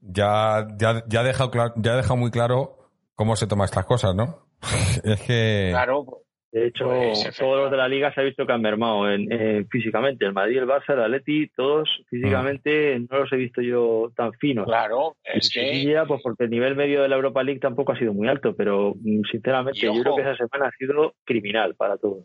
ya, 0.00 0.66
ya, 0.78 1.04
ya, 1.08 1.20
ha, 1.20 1.24
dejado 1.24 1.50
ya 1.76 1.92
ha 1.92 1.96
dejado 1.96 2.16
muy 2.16 2.30
claro 2.30 2.88
cómo 3.14 3.36
se 3.36 3.46
toman 3.46 3.66
estas 3.66 3.84
cosas, 3.86 4.14
¿no? 4.14 4.46
es 5.04 5.20
que... 5.22 5.68
Claro, 5.72 6.04
De 6.52 6.66
hecho, 6.66 6.86
Pues, 6.86 7.36
todos 7.38 7.60
los 7.62 7.70
de 7.70 7.76
la 7.76 7.86
liga 7.88 8.12
se 8.12 8.20
ha 8.20 8.24
visto 8.24 8.44
que 8.44 8.52
han 8.52 8.60
mermado 8.60 9.08
en, 9.08 9.30
en- 9.30 9.68
físicamente. 9.68 10.24
El 10.24 10.32
Madrid, 10.32 10.58
el 10.58 10.66
Barça, 10.66 10.94
el 10.94 11.00
Atleti, 11.04 11.48
todos 11.54 11.88
físicamente 12.08 12.98
no 13.08 13.18
los 13.20 13.32
he 13.32 13.36
visto 13.36 13.62
yo 13.62 14.10
tan 14.16 14.32
finos. 14.32 14.66
claro, 14.66 15.16
Y 15.32 15.38
es 15.38 15.48
que 15.50 15.60
Sevilla, 15.60 16.06
pues 16.06 16.20
porque 16.22 16.44
el 16.44 16.50
nivel 16.50 16.74
medio 16.74 17.02
de 17.02 17.08
la 17.08 17.14
Europa 17.16 17.42
League 17.44 17.60
tampoco 17.60 17.92
ha 17.92 17.98
sido 17.98 18.12
muy 18.12 18.26
alto, 18.28 18.56
pero 18.56 18.94
mm, 19.00 19.22
sinceramente 19.30 19.78
Y 19.78 19.82
yo 19.82 19.92
ojo. 19.92 20.00
creo 20.02 20.16
que 20.16 20.22
esa 20.22 20.36
semana 20.36 20.68
ha 20.68 20.76
sido 20.76 21.14
criminal 21.24 21.76
para 21.76 21.96
todos. 21.98 22.24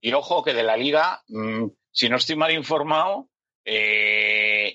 Y 0.00 0.12
ojo 0.12 0.42
que 0.42 0.54
de 0.54 0.62
la 0.62 0.76
liga, 0.78 1.20
mm, 1.28 1.66
si 1.90 2.08
no 2.08 2.16
estoy 2.16 2.36
mal 2.36 2.52
informado, 2.52 3.28
eh, 3.64 4.74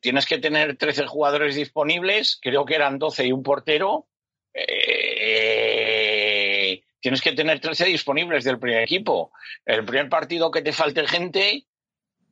tienes 0.00 0.26
que 0.26 0.38
tener 0.38 0.76
13 0.76 1.06
jugadores 1.06 1.56
disponibles, 1.56 2.38
creo 2.40 2.64
que 2.64 2.74
eran 2.76 2.98
12 2.98 3.26
y 3.26 3.32
un 3.32 3.42
portero. 3.42 4.06
eh, 4.58 5.05
tienes 7.06 7.20
que 7.20 7.34
tener 7.34 7.60
13 7.60 7.84
disponibles 7.84 8.42
del 8.42 8.58
primer 8.58 8.82
equipo. 8.82 9.30
El 9.64 9.84
primer 9.84 10.08
partido 10.08 10.50
que 10.50 10.60
te 10.60 10.72
falte 10.72 11.06
gente, 11.06 11.64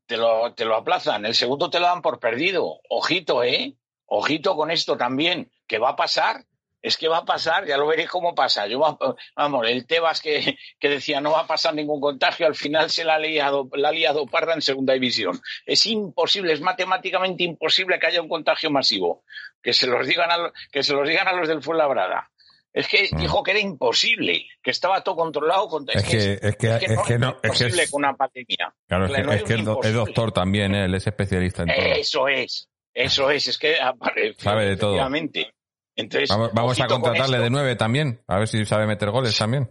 te 0.05 0.17
lo, 0.17 0.53
te 0.53 0.65
lo 0.65 0.75
aplazan. 0.75 1.25
El 1.25 1.37
segundo 1.37 1.71
te 1.71 1.79
lo 1.79 1.87
dan 1.87 2.03
por 2.03 2.19
perdido. 2.19 2.81
Ojito, 2.89 3.45
¿eh? 3.45 3.77
Ojito 4.07 4.57
con 4.57 4.73
esto 4.73 4.97
también, 4.97 5.49
que 5.69 5.79
va 5.79 5.91
a 5.91 5.95
pasar. 5.97 6.45
Es 6.83 6.97
que 6.97 7.07
va 7.07 7.19
a 7.19 7.25
pasar, 7.25 7.69
ya 7.69 7.77
lo 7.77 7.87
veréis 7.87 8.09
cómo 8.11 8.35
pasa. 8.35 8.65
Vamos, 9.37 9.69
el 9.69 9.87
Tebas 9.87 10.21
que, 10.21 10.59
que 10.81 10.89
decía 10.89 11.21
no 11.21 11.31
va 11.31 11.43
a 11.43 11.47
pasar 11.47 11.73
ningún 11.73 12.01
contagio, 12.01 12.45
al 12.45 12.57
final 12.57 12.91
se 12.91 13.05
la 13.05 13.15
ha 13.15 13.19
liado, 13.21 13.69
la 13.75 13.93
liado 13.93 14.27
parda 14.27 14.55
en 14.55 14.61
segunda 14.61 14.95
división. 14.95 15.41
Es 15.67 15.87
imposible, 15.87 16.53
es 16.53 16.61
matemáticamente 16.61 17.45
imposible 17.45 18.01
que 18.01 18.09
haya 18.09 18.21
un 18.21 18.29
contagio 18.29 18.73
masivo. 18.73 19.23
Que 19.63 19.73
se 19.73 19.87
los 19.87 20.05
digan 20.05 20.33
a, 20.33 20.53
que 20.73 20.83
se 20.83 20.95
los 20.95 21.09
digan 21.09 21.29
a 21.29 21.33
los 21.33 21.47
del 21.47 21.63
Fuenlabrada. 21.63 22.29
Es 22.75 22.89
que 22.89 23.09
Mm. 23.11 23.19
dijo 23.19 23.43
que 23.45 23.53
era 23.53 23.61
imposible, 23.61 24.47
que 24.63 24.71
estaba 24.73 25.01
todo 25.03 25.15
controlado. 25.17 25.69
con- 25.69 25.87
Es 25.89 26.03
que- 26.03 26.39
es 26.43 26.57
que- 26.57 26.75
es 26.75 27.01
que 27.07 27.19
no- 27.19 27.29
es 27.31 27.41
que 27.41 27.47
imposible 27.47 27.83
es- 27.85 27.91
con 27.91 28.01
una 28.05 28.15
pandemia. 28.17 28.75
Claro, 28.89 29.05
es 29.07 29.11
que, 29.13 29.17
Claro, 29.23 29.33
es, 29.33 29.43
que 29.45 29.55
es, 29.55 29.61
es 29.87 29.95
doctor 29.95 30.33
también, 30.33 30.75
¿eh? 30.75 30.85
él 30.87 30.95
es 30.97 31.07
especialista 31.07 31.63
en 31.63 31.69
todo. 31.69 31.77
Eso 31.95 32.27
es, 32.29 32.69
eso 32.93 33.31
es, 33.31 33.47
es 33.47 33.59
que 33.59 33.77
apare- 33.79 34.35
Sabe 34.39 34.67
de 34.67 34.77
todo. 34.77 34.99
Entonces, 35.97 36.29
Vamos, 36.29 36.51
vamos 36.53 36.81
a 36.81 36.87
con 36.89 37.01
contratarle 37.01 37.39
de 37.39 37.51
nueve 37.51 37.77
también, 37.77 38.21
a 38.27 38.39
ver 38.39 38.49
si 38.49 38.65
sabe 38.67 38.87
meter 38.89 39.11
goles 39.11 39.39
también. 39.39 39.71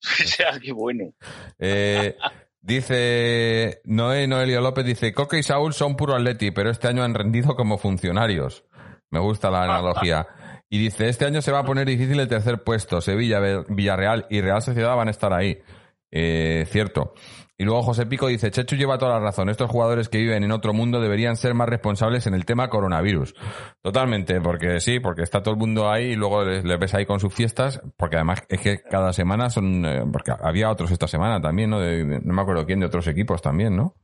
O 0.02 0.26
sea, 0.26 0.58
qué 0.60 0.72
bueno. 0.72 1.12
Eh, 1.58 2.16
dice 2.60 3.80
Noé 3.84 4.26
Noelio 4.26 4.60
López, 4.60 4.84
dice, 4.84 5.12
Coque 5.12 5.38
y 5.38 5.42
Saúl 5.42 5.72
son 5.74 5.96
puro 5.96 6.14
atleti, 6.14 6.50
pero 6.50 6.70
este 6.70 6.88
año 6.88 7.02
han 7.04 7.14
rendido 7.14 7.54
como 7.56 7.78
funcionarios. 7.78 8.64
Me 9.10 9.20
gusta 9.20 9.50
la 9.50 9.62
analogía. 9.64 10.26
Y 10.74 10.78
dice, 10.78 11.08
este 11.08 11.24
año 11.24 11.40
se 11.40 11.52
va 11.52 11.60
a 11.60 11.64
poner 11.64 11.86
difícil 11.86 12.18
el 12.18 12.26
tercer 12.26 12.64
puesto. 12.64 13.00
Sevilla, 13.00 13.38
Villarreal 13.68 14.26
y 14.28 14.40
Real 14.40 14.60
Sociedad 14.60 14.96
van 14.96 15.06
a 15.06 15.12
estar 15.12 15.32
ahí. 15.32 15.62
Eh, 16.10 16.66
cierto. 16.68 17.14
Y 17.56 17.62
luego 17.62 17.80
José 17.84 18.06
Pico 18.06 18.26
dice, 18.26 18.50
Chechu 18.50 18.74
lleva 18.74 18.98
toda 18.98 19.12
la 19.12 19.20
razón. 19.20 19.48
Estos 19.48 19.70
jugadores 19.70 20.08
que 20.08 20.18
viven 20.18 20.42
en 20.42 20.50
otro 20.50 20.72
mundo 20.72 21.00
deberían 21.00 21.36
ser 21.36 21.54
más 21.54 21.68
responsables 21.68 22.26
en 22.26 22.34
el 22.34 22.44
tema 22.44 22.70
coronavirus. 22.70 23.36
Totalmente, 23.82 24.40
porque 24.40 24.80
sí, 24.80 24.98
porque 24.98 25.22
está 25.22 25.44
todo 25.44 25.54
el 25.54 25.60
mundo 25.60 25.88
ahí 25.88 26.06
y 26.06 26.16
luego 26.16 26.42
les, 26.44 26.64
les 26.64 26.80
ves 26.80 26.92
ahí 26.94 27.06
con 27.06 27.20
sus 27.20 27.32
fiestas, 27.32 27.80
porque 27.96 28.16
además 28.16 28.42
es 28.48 28.60
que 28.60 28.80
cada 28.82 29.12
semana 29.12 29.50
son, 29.50 29.86
eh, 29.86 30.02
porque 30.12 30.32
había 30.42 30.72
otros 30.72 30.90
esta 30.90 31.06
semana 31.06 31.40
también, 31.40 31.70
¿no? 31.70 31.78
No 31.78 32.34
me 32.34 32.42
acuerdo 32.42 32.66
quién, 32.66 32.80
de 32.80 32.86
otros 32.86 33.06
equipos 33.06 33.40
también, 33.40 33.76
¿no? 33.76 33.94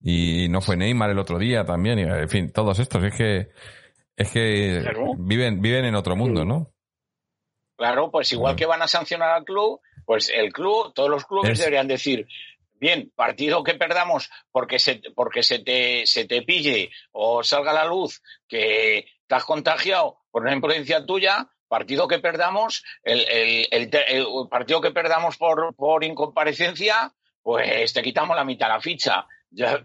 Y 0.00 0.48
no 0.48 0.60
fue 0.62 0.76
Neymar 0.76 1.10
el 1.10 1.20
otro 1.20 1.38
día 1.38 1.64
también, 1.64 2.00
y, 2.00 2.02
en 2.02 2.28
fin, 2.28 2.50
todos 2.50 2.80
estos, 2.80 3.04
es 3.04 3.14
que, 3.14 3.50
es 4.16 4.30
que 4.30 4.78
Claro. 4.82 5.12
viven, 5.16 5.60
viven 5.60 5.84
en 5.84 5.94
otro 5.94 6.16
mundo, 6.16 6.44
¿no? 6.44 6.68
Claro, 7.76 8.10
pues 8.10 8.30
igual 8.32 8.54
que 8.56 8.66
van 8.66 8.82
a 8.82 8.88
sancionar 8.88 9.30
al 9.30 9.44
club, 9.44 9.80
pues 10.04 10.28
el 10.28 10.52
club, 10.52 10.92
todos 10.94 11.10
los 11.10 11.24
clubes 11.24 11.52
Es- 11.52 11.58
deberían 11.60 11.88
decir, 11.88 12.26
bien, 12.74 13.12
partido 13.16 13.64
que 13.64 13.74
perdamos 13.74 14.30
porque 14.50 14.78
se, 14.78 15.00
porque 15.16 15.42
se 15.42 15.58
te, 15.60 16.06
se 16.06 16.26
te 16.26 16.42
pille 16.42 16.90
o 17.12 17.42
salga 17.42 17.70
a 17.70 17.74
la 17.74 17.84
luz 17.86 18.20
que 18.46 19.06
te 19.26 19.34
has 19.34 19.44
contagiado 19.44 20.18
por 20.30 20.42
una 20.42 20.52
imprudencia 20.52 21.04
tuya, 21.04 21.48
partido 21.66 22.06
que 22.06 22.18
perdamos, 22.18 22.84
el, 23.02 23.20
el- 23.28 23.66
el 23.70 23.90
el 24.08 24.26
partido 24.50 24.80
que 24.80 24.90
perdamos 24.90 25.36
por, 25.38 25.74
por 25.74 26.04
incomparecencia, 26.04 27.12
pues 27.42 27.92
te 27.92 28.02
quitamos 28.02 28.36
la 28.36 28.44
mitad 28.44 28.66
de 28.68 28.72
la 28.74 28.80
ficha. 28.80 29.26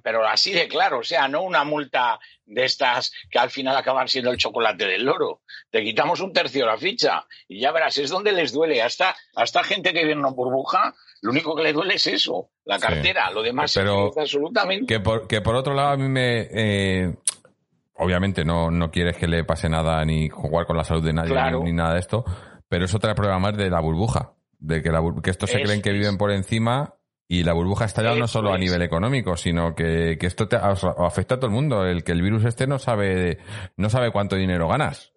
Pero 0.02 0.26
así 0.26 0.54
de 0.54 0.68
claro, 0.68 1.00
o 1.00 1.04
sea, 1.04 1.28
no 1.28 1.42
una 1.42 1.64
multa 1.66 2.20
de 2.46 2.64
estas 2.64 3.12
que 3.30 3.38
al 3.40 3.50
final 3.50 3.76
acaban 3.76 4.08
siendo 4.08 4.32
el 4.32 4.38
chocolate 4.38 4.86
del 4.86 5.04
loro. 5.04 5.42
Te 5.70 5.84
quitamos 5.84 6.22
un 6.22 6.32
tercio 6.32 6.62
de 6.66 6.72
la 6.72 6.78
ficha 6.78 7.26
y 7.50 7.60
ya 7.60 7.72
verás, 7.74 7.98
es 7.98 8.10
donde 8.10 8.32
les 8.32 8.54
duele. 8.54 8.82
Hasta, 8.82 9.16
hasta 9.36 9.64
gente 9.64 9.92
que 9.92 10.00
vive 10.00 10.14
en 10.14 10.20
una 10.20 10.30
burbuja, 10.30 10.94
lo 11.22 11.32
único 11.32 11.54
que 11.56 11.64
le 11.64 11.74
duele 11.74 11.96
es 11.96 12.08
eso, 12.08 12.50
la 12.64 12.76
Sí. 12.80 12.88
cartera. 12.88 13.30
Lo 13.32 13.42
demás 13.44 13.74
Pero- 13.76 14.12
es 14.12 14.18
absolutamente. 14.18 14.86
Que 14.94 15.02
por, 15.02 15.28
que 15.28 15.42
por 15.42 15.56
otro 15.56 15.74
lado 15.74 15.90
a 15.90 15.98
mí 15.98 16.08
me... 16.08 16.48
eh, 16.50 17.14
obviamente 17.96 18.46
no, 18.46 18.72
no 18.72 18.92
quieres 18.92 19.18
que 19.18 19.28
le 19.28 19.44
pase 19.44 19.68
nada 19.70 20.04
ni 20.06 20.30
jugar 20.30 20.66
con 20.66 20.78
la 20.78 20.84
salud 20.84 21.04
de 21.04 21.14
nadie 21.14 21.32
Claro. 21.32 21.60
ni, 21.60 21.72
ni 21.72 21.74
nada 21.74 21.94
de 21.96 22.00
esto, 22.00 22.24
pero 22.70 22.86
es 22.86 22.94
otra 22.94 23.16
prueba 23.16 23.40
más 23.40 23.58
de 23.58 23.70
la 23.70 23.80
burbuja. 23.82 24.34
De 24.60 24.82
que, 24.82 24.90
la, 24.90 25.02
que 25.24 25.30
estos 25.30 25.50
se 25.52 25.62
creen 25.62 25.82
que 25.82 25.90
es- 25.90 25.96
viven 25.96 26.18
por 26.18 26.32
encima 26.32 26.94
y 27.28 27.44
la 27.44 27.54
burbuja 27.54 27.86
está 27.86 28.04
ya 28.04 28.16
no 28.16 28.28
solo 28.28 28.52
a 28.52 28.56
es. 28.56 28.62
nivel 28.62 28.82
económico, 28.82 29.36
sino 29.36 29.76
que, 29.76 30.18
que 30.20 30.28
esto 30.28 30.48
te 30.48 30.56
afecta 30.56 31.36
a 31.36 31.38
todo 31.38 31.48
el 31.48 31.54
mundo. 31.54 31.86
El 31.86 32.04
que 32.04 32.14
el 32.14 32.22
virus 32.22 32.46
este 32.46 32.68
no 32.68 32.80
sabe, 32.80 33.40
no 33.76 33.90
sabe 33.90 34.12
cuánto 34.12 34.36
dinero 34.36 34.68
ganas. 34.70 35.14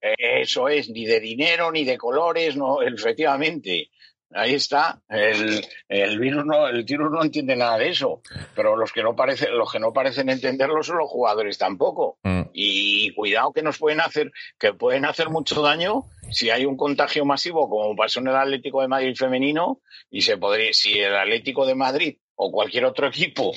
Eso 0.00 0.68
es, 0.68 0.88
ni 0.88 1.04
de 1.04 1.20
dinero, 1.20 1.70
ni 1.72 1.84
de 1.84 1.98
colores, 1.98 2.56
no, 2.56 2.82
efectivamente. 2.82 3.90
Ahí 4.32 4.54
está. 4.54 5.00
El, 5.08 5.66
el 5.88 6.18
virus 6.18 6.44
no, 6.44 6.68
el 6.68 6.84
virus 6.84 7.10
no 7.10 7.22
entiende 7.22 7.56
nada 7.56 7.78
de 7.78 7.88
eso. 7.88 8.22
Pero 8.54 8.76
los 8.76 8.92
que 8.92 9.02
no 9.02 9.16
parecen, 9.16 9.56
los 9.56 9.72
que 9.72 9.80
no 9.80 9.92
parecen 9.92 10.28
entenderlo 10.28 10.82
son 10.82 10.98
los 10.98 11.10
jugadores 11.10 11.58
tampoco. 11.58 12.18
Mm. 12.22 12.42
Y 12.52 13.12
cuidado 13.14 13.52
que 13.52 13.62
nos 13.62 13.78
pueden 13.78 14.00
hacer, 14.00 14.30
que 14.58 14.72
pueden 14.72 15.04
hacer 15.04 15.30
mucho 15.30 15.62
daño 15.62 16.04
si 16.30 16.50
hay 16.50 16.64
un 16.64 16.76
contagio 16.76 17.24
masivo, 17.24 17.68
como 17.68 17.96
pasó 17.96 18.20
en 18.20 18.28
el 18.28 18.36
Atlético 18.36 18.80
de 18.80 18.88
Madrid 18.88 19.16
femenino, 19.16 19.80
y 20.10 20.22
se 20.22 20.36
podría, 20.36 20.72
si 20.72 20.98
el 20.98 21.16
Atlético 21.16 21.66
de 21.66 21.74
Madrid 21.74 22.18
o 22.36 22.52
cualquier 22.52 22.84
otro 22.84 23.08
equipo, 23.08 23.52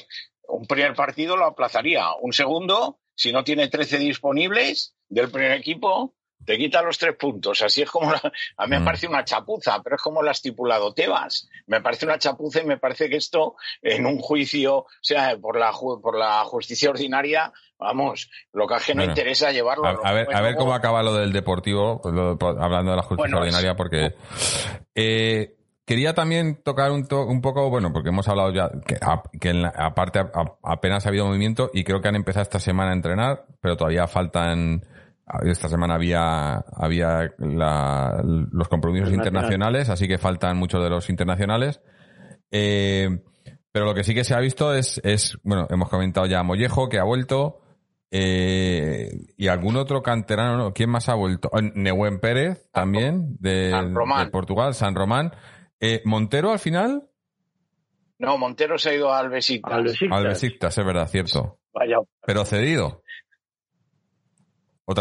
un 0.47 0.65
primer 0.65 0.93
partido 0.95 1.37
lo 1.37 1.45
aplazaría. 1.45 2.07
Un 2.21 2.33
segundo, 2.33 2.99
si 3.15 3.31
no 3.31 3.43
tiene 3.43 3.67
13 3.67 3.99
disponibles 3.99 4.95
del 5.07 5.29
primer 5.29 5.51
equipo, 5.53 6.15
te 6.45 6.57
quita 6.57 6.81
los 6.81 6.97
tres 6.97 7.15
puntos. 7.15 7.61
Así 7.61 7.81
es 7.81 7.89
como 7.89 8.11
la- 8.11 8.31
a 8.57 8.63
mí 8.65 8.71
me 8.71 8.79
Mm. 8.79 8.85
parece 8.85 9.07
una 9.07 9.23
chapuza, 9.23 9.81
pero 9.83 9.95
es 9.95 10.01
como 10.01 10.21
lo 10.21 10.29
ha 10.29 10.31
estipulado 10.33 10.93
Tebas. 10.93 11.49
Me 11.67 11.81
parece 11.81 12.05
una 12.05 12.17
chapuza 12.17 12.61
y 12.61 12.65
me 12.65 12.77
parece 12.77 13.09
que 13.09 13.17
esto 13.17 13.55
en 13.81 14.05
un 14.05 14.19
juicio, 14.19 14.77
o 14.77 14.87
sea, 15.01 15.37
por 15.37 15.57
la 15.59 15.71
por 15.71 16.17
la 16.17 16.43
justicia 16.45 16.89
ordinaria, 16.89 17.51
vamos, 17.79 18.29
lo 18.53 18.67
que 18.67 18.75
es 18.75 18.83
que 18.85 18.93
no 18.95 19.01
Bueno, 19.01 19.11
interesa 19.11 19.51
llevarlo. 19.51 19.85
A, 19.87 20.09
a 20.09 20.13
ver, 20.13 20.27
a 20.33 20.41
ver 20.41 20.55
cómo 20.55 20.73
acaba 20.73 21.03
lo 21.03 21.13
del 21.15 21.33
deportivo, 21.33 21.99
pues 22.01 22.13
lo- 22.15 22.37
pues, 22.37 22.55
hablando 22.59 22.91
de 22.91 22.97
la 22.97 23.03
justicia 23.03 23.23
Bueno, 23.23 23.39
ordinaria, 23.39 23.75
porque 23.75 24.13
eh, 24.95 25.55
quería 25.85 26.13
también 26.13 26.61
tocar 26.63 26.91
un, 26.91 27.07
to- 27.07 27.25
un 27.25 27.41
poco, 27.41 27.69
bueno, 27.69 27.91
porque 27.91 28.09
hemos 28.09 28.27
hablado 28.27 28.51
ya 28.53 28.69
que, 28.85 28.95
a- 29.01 29.23
que 29.39 29.49
en 29.49 29.61
la- 29.63 29.73
aparte 29.75 30.19
a- 30.19 30.31
apenas 30.63 31.05
ha 31.05 31.09
habido 31.09 31.25
movimiento 31.25 31.69
y 31.73 31.83
creo 31.83 32.01
que 32.01 32.07
han 32.07 32.15
empezado 32.15 32.43
esta 32.43 32.59
semana 32.59 32.91
a 32.91 32.95
entrenar, 32.95 33.45
pero 33.61 33.75
todavía 33.75 34.07
faltan 34.07 34.85
esta 35.45 35.69
semana 35.69 35.95
había, 35.95 36.55
había 36.75 37.31
la- 37.37 38.21
los 38.23 38.67
compromisos 38.67 39.09
Internacional. 39.11 39.43
internacionales, 39.45 39.89
así 39.89 40.07
que 40.07 40.17
faltan 40.17 40.57
muchos 40.57 40.83
de 40.83 40.89
los 40.89 41.09
internacionales. 41.09 41.81
Eh, 42.51 43.09
pero 43.71 43.85
lo 43.85 43.93
que 43.95 44.03
sí 44.03 44.13
que 44.13 44.23
se 44.23 44.35
ha 44.35 44.39
visto 44.39 44.73
es, 44.75 44.99
es, 45.03 45.37
bueno, 45.43 45.65
hemos 45.69 45.89
comentado 45.89 46.27
ya 46.27 46.39
a 46.39 46.43
Mollejo, 46.43 46.89
que 46.89 46.99
ha 46.99 47.03
vuelto, 47.03 47.61
eh, 48.11 49.09
y 49.37 49.47
algún 49.47 49.75
otro 49.77 50.03
canterano, 50.03 50.57
¿no? 50.57 50.73
¿quién 50.73 50.89
más 50.89 51.09
ha 51.09 51.15
vuelto? 51.15 51.49
Eh, 51.57 51.71
Nehuen 51.73 52.19
Pérez, 52.19 52.69
también, 52.71 53.35
de, 53.39 53.71
San 53.71 53.95
Román. 53.95 54.25
de 54.25 54.31
Portugal, 54.31 54.73
San 54.75 54.93
Román. 54.93 55.31
Eh, 55.79 56.01
Montero, 56.05 56.51
al 56.51 56.59
final, 56.59 57.03
No, 58.19 58.37
Montero 58.37 58.77
se 58.77 58.91
ha 58.91 58.93
ido. 58.93 59.11
Al 59.11 59.29
Besiktas. 59.29 59.73
al 60.11 60.23
Besiktas, 60.27 60.77
es 60.77 60.85
verdad, 60.85 61.07
cierto. 61.07 61.59
Vaya, 61.73 61.97
Pero 62.25 62.45
cedido. 62.45 63.01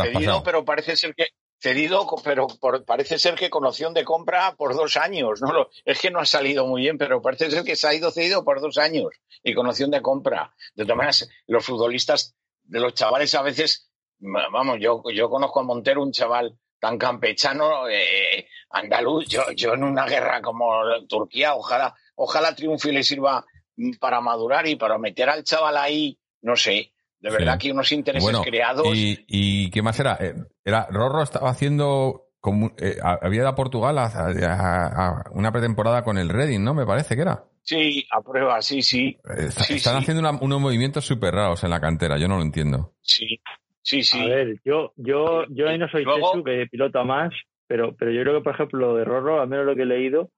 Cedido, 0.05 0.43
pero 0.45 0.65
parece 0.65 0.97
ser 0.97 1.15
que 1.15 1.29
cedido, 1.59 2.07
pero 2.25 2.47
por- 2.49 2.85
parece 2.85 3.19
ser 3.19 3.35
que 3.37 3.49
con 3.51 3.65
opción 3.65 3.95
de 3.95 4.05
compra 4.05 4.55
por 4.57 4.75
dos 4.75 4.97
años. 4.97 5.41
No 5.41 5.69
es 5.85 6.01
que 6.01 6.11
no 6.11 6.19
ha 6.19 6.27
salido 6.27 6.67
muy 6.67 6.83
bien, 6.83 6.99
pero 6.99 7.23
parece 7.23 7.51
ser 7.51 7.63
que 7.65 7.77
se 7.77 7.87
ha 7.87 7.95
ido 7.95 8.11
cedido 8.11 8.45
por 8.45 8.61
dos 8.61 8.79
años 8.79 9.11
y 9.45 9.55
con 9.55 9.67
opción 9.69 9.91
de 9.91 10.03
compra. 10.03 10.55
De 10.75 10.85
todas 10.85 10.97
maneras, 10.97 11.29
los 11.47 11.65
futbolistas 11.65 12.35
de 12.65 12.81
los 12.81 12.95
chavales 12.95 13.35
a 13.35 13.43
veces, 13.43 13.91
vamos, 14.19 14.79
yo, 14.81 15.03
yo 15.15 15.29
conozco 15.31 15.61
a 15.61 15.65
Montero, 15.65 16.03
un 16.03 16.13
chaval 16.13 16.59
tan 16.81 16.99
campechano, 16.99 17.89
eh, 17.89 18.49
andaluz, 18.71 19.27
yo, 19.29 19.43
yo 19.55 19.75
en 19.75 19.85
una 19.85 20.05
guerra 20.07 20.43
como 20.43 20.73
Turquía, 21.09 21.55
ojalá, 21.55 21.95
ojalá 22.17 22.55
triunfe 22.57 22.89
y 22.89 22.93
le 22.93 23.05
sirva 23.05 23.45
mm, 23.77 23.99
para 24.01 24.21
madurar 24.21 24.67
y 24.67 24.75
para 24.75 24.99
meter 24.99 25.29
al 25.29 25.45
chaval 25.45 25.77
ahí, 25.77 26.19
no 26.41 26.57
sé, 26.57 26.93
de 27.23 27.31
Sí. 27.31 27.37
verdad 27.39 27.59
que 27.59 27.73
unos 27.73 27.91
intereses 27.93 28.23
Bueno, 28.25 28.43
creados. 28.43 28.87
¿y, 28.95 29.25
¿y 29.29 29.71
qué 29.71 29.81
más 29.81 29.99
era? 29.99 30.19
Eh, 30.21 30.35
era 30.65 30.87
Rorro 30.91 31.23
estaba 31.23 31.49
haciendo 31.51 32.27
como, 32.41 32.73
eh, 32.79 32.97
había 33.03 33.41
ido 33.43 33.49
a 33.49 33.55
Portugal 33.55 33.97
a, 33.99 34.07
a- 34.07 35.09
a 35.09 35.31
una 35.33 35.53
pretemporada 35.53 36.03
con 36.03 36.19
el 36.19 36.29
Reading, 36.29 36.61
¿no? 36.65 36.75
Me 36.75 36.85
parece 36.85 37.15
que 37.15 37.23
era. 37.23 37.45
Sí, 37.63 38.05
a 38.11 38.21
prueba, 38.21 38.61
sí, 38.61 38.83
sí, 38.83 39.17
está- 39.25 39.63
Sí, 39.63 39.75
están 39.75 39.95
sí. 39.95 40.03
haciendo 40.03 40.21
una- 40.29 40.39
unos 40.43 40.61
movimientos 40.61 41.05
súper 41.05 41.33
raros 41.35 41.63
en 41.63 41.71
la 41.71 41.81
cantera, 41.81 42.19
yo 42.19 42.27
no 42.27 42.37
lo 42.37 42.43
entiendo. 42.43 42.93
sí, 43.01 43.39
sí, 43.83 44.03
sí. 44.03 44.21
A 44.21 44.27
ver, 44.27 44.57
yo, 44.65 44.93
yo, 44.97 45.45
yo 45.51 45.69
ahí 45.69 45.79
no 45.79 45.89
soy 45.89 46.03
Luego- 46.05 46.33
Chechu, 46.33 46.45
que 46.45 46.67
pilota 46.69 47.05
más, 47.05 47.31
pero, 47.69 47.95
pero 47.97 48.11
yo 48.11 48.23
creo 48.23 48.35
que, 48.39 48.45
por 48.45 48.55
ejemplo, 48.55 48.79
lo 48.81 48.97
de 48.97 49.05
Rorro, 49.05 49.41
al 49.41 49.49
menos 49.49 49.65
lo 49.65 49.77
que 49.77 49.83
he 49.83 49.87
leído, 49.87 50.31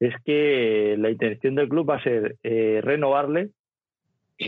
es 0.00 0.14
que 0.24 0.96
la 0.98 1.10
intención 1.10 1.54
del 1.54 1.68
club 1.68 1.88
va 1.90 1.96
a 1.96 2.02
ser 2.02 2.36
eh, 2.42 2.80
renovarle 2.82 3.50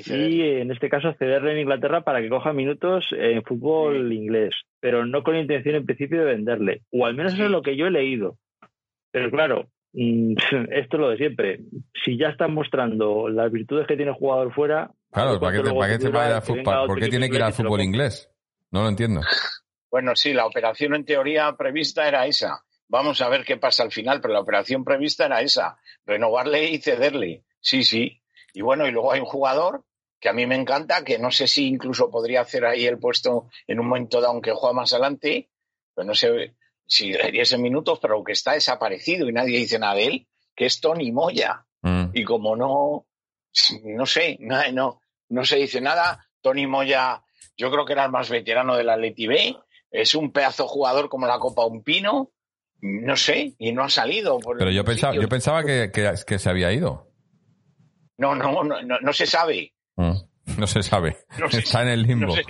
Y 0.06 0.42
en 0.60 0.70
este 0.70 0.88
caso, 0.88 1.14
cederle 1.18 1.52
en 1.52 1.58
Inglaterra 1.60 2.02
para 2.02 2.20
que 2.20 2.28
coja 2.28 2.52
minutos 2.52 3.06
en 3.12 3.42
fútbol 3.42 4.12
inglés, 4.12 4.54
pero 4.80 5.04
no 5.06 5.22
con 5.22 5.36
intención 5.36 5.74
en 5.76 5.86
principio 5.86 6.20
de 6.20 6.24
venderle. 6.34 6.82
O 6.90 7.06
al 7.06 7.14
menos 7.14 7.34
eso 7.34 7.44
es 7.44 7.50
lo 7.50 7.62
que 7.62 7.76
yo 7.76 7.86
he 7.86 7.90
leído. 7.90 8.38
Pero 9.10 9.30
claro, 9.30 9.68
mm, 9.92 10.34
esto 10.72 10.96
es 10.96 11.00
lo 11.00 11.08
de 11.10 11.16
siempre. 11.16 11.60
Si 12.04 12.16
ya 12.18 12.28
están 12.28 12.52
mostrando 12.54 13.28
las 13.28 13.50
virtudes 13.52 13.86
que 13.86 13.96
tiene 13.96 14.10
el 14.12 14.16
jugador 14.18 14.52
fuera... 14.52 14.90
Claro, 15.12 15.38
¿para 15.38 15.52
qué, 15.56 15.62
te- 15.62 15.70
para 15.70 15.74
va 15.78 15.86
a 15.86 16.36
ir 16.38 16.42
fútbol? 16.42 16.86
¿Por 16.86 16.98
qué 16.98 17.08
tiene 17.08 17.30
que 17.30 17.36
ir 17.36 17.42
al 17.42 17.52
fútbol 17.52 17.80
inglés? 17.80 18.30
No 18.70 18.82
lo 18.82 18.88
entiendo. 18.88 19.20
Bueno, 19.90 20.16
sí, 20.16 20.32
la 20.32 20.46
operación 20.46 20.96
en 20.96 21.04
teoría 21.04 21.52
prevista 21.56 22.08
era 22.08 22.26
esa. 22.26 22.64
Vamos 22.88 23.20
a 23.20 23.28
ver 23.28 23.44
qué 23.44 23.56
pasa 23.56 23.84
al 23.84 23.92
final, 23.92 24.20
pero 24.20 24.34
la 24.34 24.40
operación 24.40 24.84
prevista 24.84 25.26
era 25.26 25.40
esa, 25.40 25.76
renovarle 26.04 26.68
y 26.70 26.78
cederle. 26.78 27.44
Sí, 27.60 27.84
sí. 27.84 28.20
Y 28.54 28.62
bueno, 28.62 28.86
y 28.86 28.92
luego 28.92 29.12
hay 29.12 29.20
un 29.20 29.26
jugador 29.26 29.84
que 30.20 30.30
a 30.30 30.32
mí 30.32 30.46
me 30.46 30.54
encanta, 30.54 31.04
que 31.04 31.18
no 31.18 31.30
sé 31.30 31.46
si 31.46 31.66
incluso 31.66 32.10
podría 32.10 32.40
hacer 32.40 32.64
ahí 32.64 32.86
el 32.86 32.98
puesto 32.98 33.50
en 33.66 33.80
un 33.80 33.88
momento 33.88 34.22
dado, 34.22 34.32
aunque 34.32 34.52
juega 34.52 34.72
más 34.72 34.92
adelante, 34.94 35.50
pero 35.94 36.06
no 36.06 36.14
sé 36.14 36.54
si 36.86 37.12
diese 37.30 37.58
minutos, 37.58 37.98
pero 38.00 38.24
que 38.24 38.32
está 38.32 38.52
desaparecido 38.52 39.28
y 39.28 39.32
nadie 39.32 39.58
dice 39.58 39.78
nada 39.78 39.96
de 39.96 40.06
él, 40.06 40.28
que 40.54 40.64
es 40.64 40.80
Tony 40.80 41.12
Moya. 41.12 41.66
Mm. 41.82 42.12
y 42.14 42.24
como 42.24 42.56
no, 42.56 43.06
no 43.82 44.06
sé, 44.06 44.38
no, 44.40 44.56
no, 44.72 45.00
no 45.28 45.44
se 45.44 45.56
dice 45.56 45.82
nada, 45.82 46.26
Tony 46.40 46.66
Moya, 46.66 47.22
yo 47.58 47.70
creo 47.70 47.84
que 47.84 47.92
era 47.92 48.06
el 48.06 48.10
más 48.10 48.30
veterano 48.30 48.76
del 48.76 48.88
Atleti 48.88 49.26
B, 49.26 49.56
es 49.90 50.14
un 50.14 50.32
pedazo 50.32 50.66
jugador 50.66 51.10
como 51.10 51.26
la 51.26 51.38
Copa 51.38 51.66
Un 51.66 51.82
Pino, 51.82 52.30
no 52.80 53.16
sé, 53.16 53.54
y 53.58 53.72
no 53.72 53.84
ha 53.84 53.90
salido. 53.90 54.38
por 54.38 54.56
Pero 54.56 54.70
yo 54.70 54.84
pensaba, 54.84 55.14
yo 55.14 55.28
pensaba 55.28 55.62
que, 55.62 55.90
que, 55.92 56.14
que 56.26 56.38
se 56.38 56.48
había 56.48 56.72
ido. 56.72 57.13
No, 58.18 58.34
no, 58.34 58.62
no, 58.64 58.82
no, 58.82 58.98
no 59.00 59.12
se 59.12 59.26
sabe. 59.26 59.72
Mm. 59.96 60.12
No 60.58 60.66
se 60.66 60.82
sabe. 60.82 61.16
No 61.38 61.50
se- 61.50 61.58
Está 61.60 61.82
en 61.82 61.88
el 61.88 62.02
limbo. 62.02 62.26
No 62.26 62.32
sé. 62.34 62.42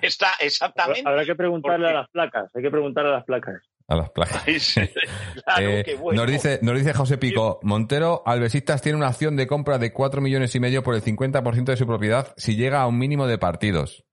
Está 0.00 0.28
exactamente. 0.40 1.02
Habrá 1.04 1.24
que 1.24 1.34
preguntarle 1.34 1.86
Porque- 1.86 1.96
a 1.96 2.00
las 2.00 2.10
placas, 2.10 2.50
hay 2.54 2.62
que 2.62 2.70
preguntarle 2.70 3.10
a 3.10 3.14
las 3.14 3.24
placas. 3.24 3.62
A 3.88 3.96
las 3.96 4.10
placas. 4.10 4.44
Claro, 4.44 5.68
Eh, 5.70 5.82
qué 5.84 5.94
bueno. 5.96 6.22
nos, 6.22 6.30
dice, 6.30 6.58
nos 6.62 6.76
dice 6.78 6.92
José 6.94 7.18
Pico, 7.18 7.58
Montero, 7.62 8.22
Albesistas 8.26 8.82
tiene 8.82 8.98
una 8.98 9.08
acción 9.08 9.34
de 9.36 9.46
compra 9.46 9.78
de 9.78 9.92
4 9.92 10.20
millones 10.20 10.54
y 10.54 10.60
medio 10.60 10.82
por 10.82 10.94
el 10.94 11.02
50% 11.02 11.72
de 11.72 11.76
su 11.76 11.86
propiedad 11.86 12.34
si 12.36 12.54
llega 12.54 12.82
a 12.82 12.86
un 12.86 12.98
mínimo 12.98 13.26
de 13.26 13.38
partidos. 13.38 14.04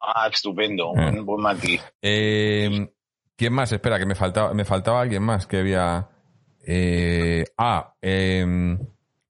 Ah, 0.00 0.28
estupendo, 0.32 0.92
Eh. 0.96 1.10
buen, 1.12 1.26
buen 1.26 1.42
matiz. 1.42 1.82
Eh, 2.02 2.88
¿Quién 3.36 3.52
más? 3.52 3.70
Espera, 3.72 3.98
que 3.98 4.06
me 4.06 4.14
faltaba, 4.14 4.52
me 4.54 4.64
faltaba 4.64 5.00
alguien 5.02 5.22
más 5.22 5.46
que 5.46 5.58
había. 5.58 6.08
eh, 6.66 7.44
ah, 7.58 7.94
eh, 8.02 8.76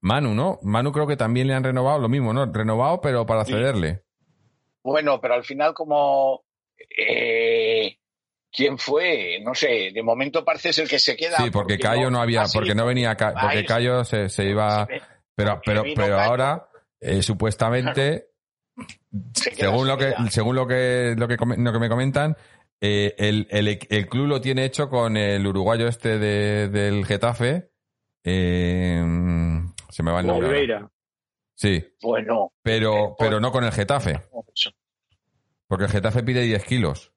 Manu, 0.03 0.35
¿no? 0.35 0.59
Manu 0.63 0.93
creo 0.93 1.07
que 1.07 1.17
también 1.17 1.47
le 1.47 1.55
han 1.55 1.65
renovado 1.65 1.99
lo 1.99 2.09
mismo, 2.09 2.33
¿no? 2.33 2.47
Renovado, 2.47 3.01
pero 3.01 3.27
para 3.27 3.45
cederle. 3.45 4.03
Bueno, 4.83 5.21
pero 5.21 5.35
al 5.35 5.45
final 5.45 5.75
como... 5.75 6.43
eh, 6.99 7.97
¿Quién 8.53 8.79
fue? 8.79 9.39
No 9.45 9.55
sé, 9.55 9.91
de 9.95 10.03
momento 10.03 10.45
parece 10.45 10.73
ser 10.73 10.89
que 10.89 10.99
se 10.99 11.17
queda. 11.17 11.37
Sí, 11.37 11.51
porque 11.51 11.79
Cayo 11.79 12.11
no 12.11 12.21
había, 12.21 12.45
porque 12.53 12.75
no 12.75 12.85
venía, 12.85 13.17
porque 13.17 13.65
Cayo 13.65 14.05
se, 14.05 14.29
se 14.29 14.45
iba, 14.45 14.89
pero, 15.37 15.55
porque 15.55 15.61
pero, 15.67 15.85
pero 15.95 16.19
ahora, 16.21 16.67
eh, 17.01 17.23
supuestamente, 17.23 18.27
se 19.35 19.55
según 19.55 19.87
se 19.87 19.93
lo 19.93 19.99
que, 19.99 20.15
según 20.31 20.57
lo 20.57 20.67
que, 20.67 21.15
lo 21.17 21.29
que, 21.29 21.37
come- 21.37 21.59
lo 21.59 21.73
que 21.73 21.79
me 21.79 21.89
comentan, 21.89 22.37
eh, 22.81 23.15
el, 23.19 23.47
el, 23.51 23.79
el 23.89 24.09
club 24.09 24.27
lo 24.27 24.41
tiene 24.41 24.65
hecho 24.65 24.89
con 24.89 25.17
el 25.17 25.47
uruguayo 25.47 25.87
este 25.87 26.19
de, 26.19 26.69
del 26.69 27.07
Getafe, 27.07 27.71
eh, 28.25 29.01
se 29.91 30.03
me 30.03 30.11
va 30.13 30.21
el 30.21 30.27
nombre. 30.27 30.81
Sí, 31.55 31.85
Bueno, 32.03 32.53
pero, 32.63 33.09
Eh, 33.11 33.15
pero 33.19 33.39
no 33.41 33.53
con 33.53 33.65
el 33.65 33.73
Getafe, 33.73 34.23
porque 35.69 35.85
el 35.85 35.91
Getafe 35.91 36.23
pide 36.23 36.43
10 36.43 36.65
kilos. 36.65 37.13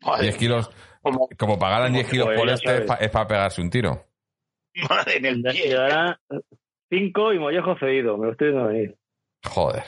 madre 0.00 0.22
10 0.24 0.36
kilos, 0.38 0.70
como 1.02 1.28
como 1.38 1.58
pagaran 1.58 1.92
10 1.92 2.08
kilos 2.08 2.28
por 2.34 2.48
este, 2.48 2.86
es 3.00 3.10
para 3.10 3.26
pegarse 3.28 3.60
un 3.60 3.68
tiro. 3.70 4.06
madre 4.88 5.18
en 5.18 5.26
el 5.26 5.42
Le 5.42 5.52
pie. 5.52 5.74
dará 5.74 6.18
cinco 6.88 7.32
y 7.32 7.38
Mollejo 7.38 7.76
cedido, 7.78 8.16
me 8.16 8.26
lo 8.26 8.32
estoy 8.32 8.48
viendo 8.52 8.68
venir. 8.68 8.96
Joder. 9.44 9.82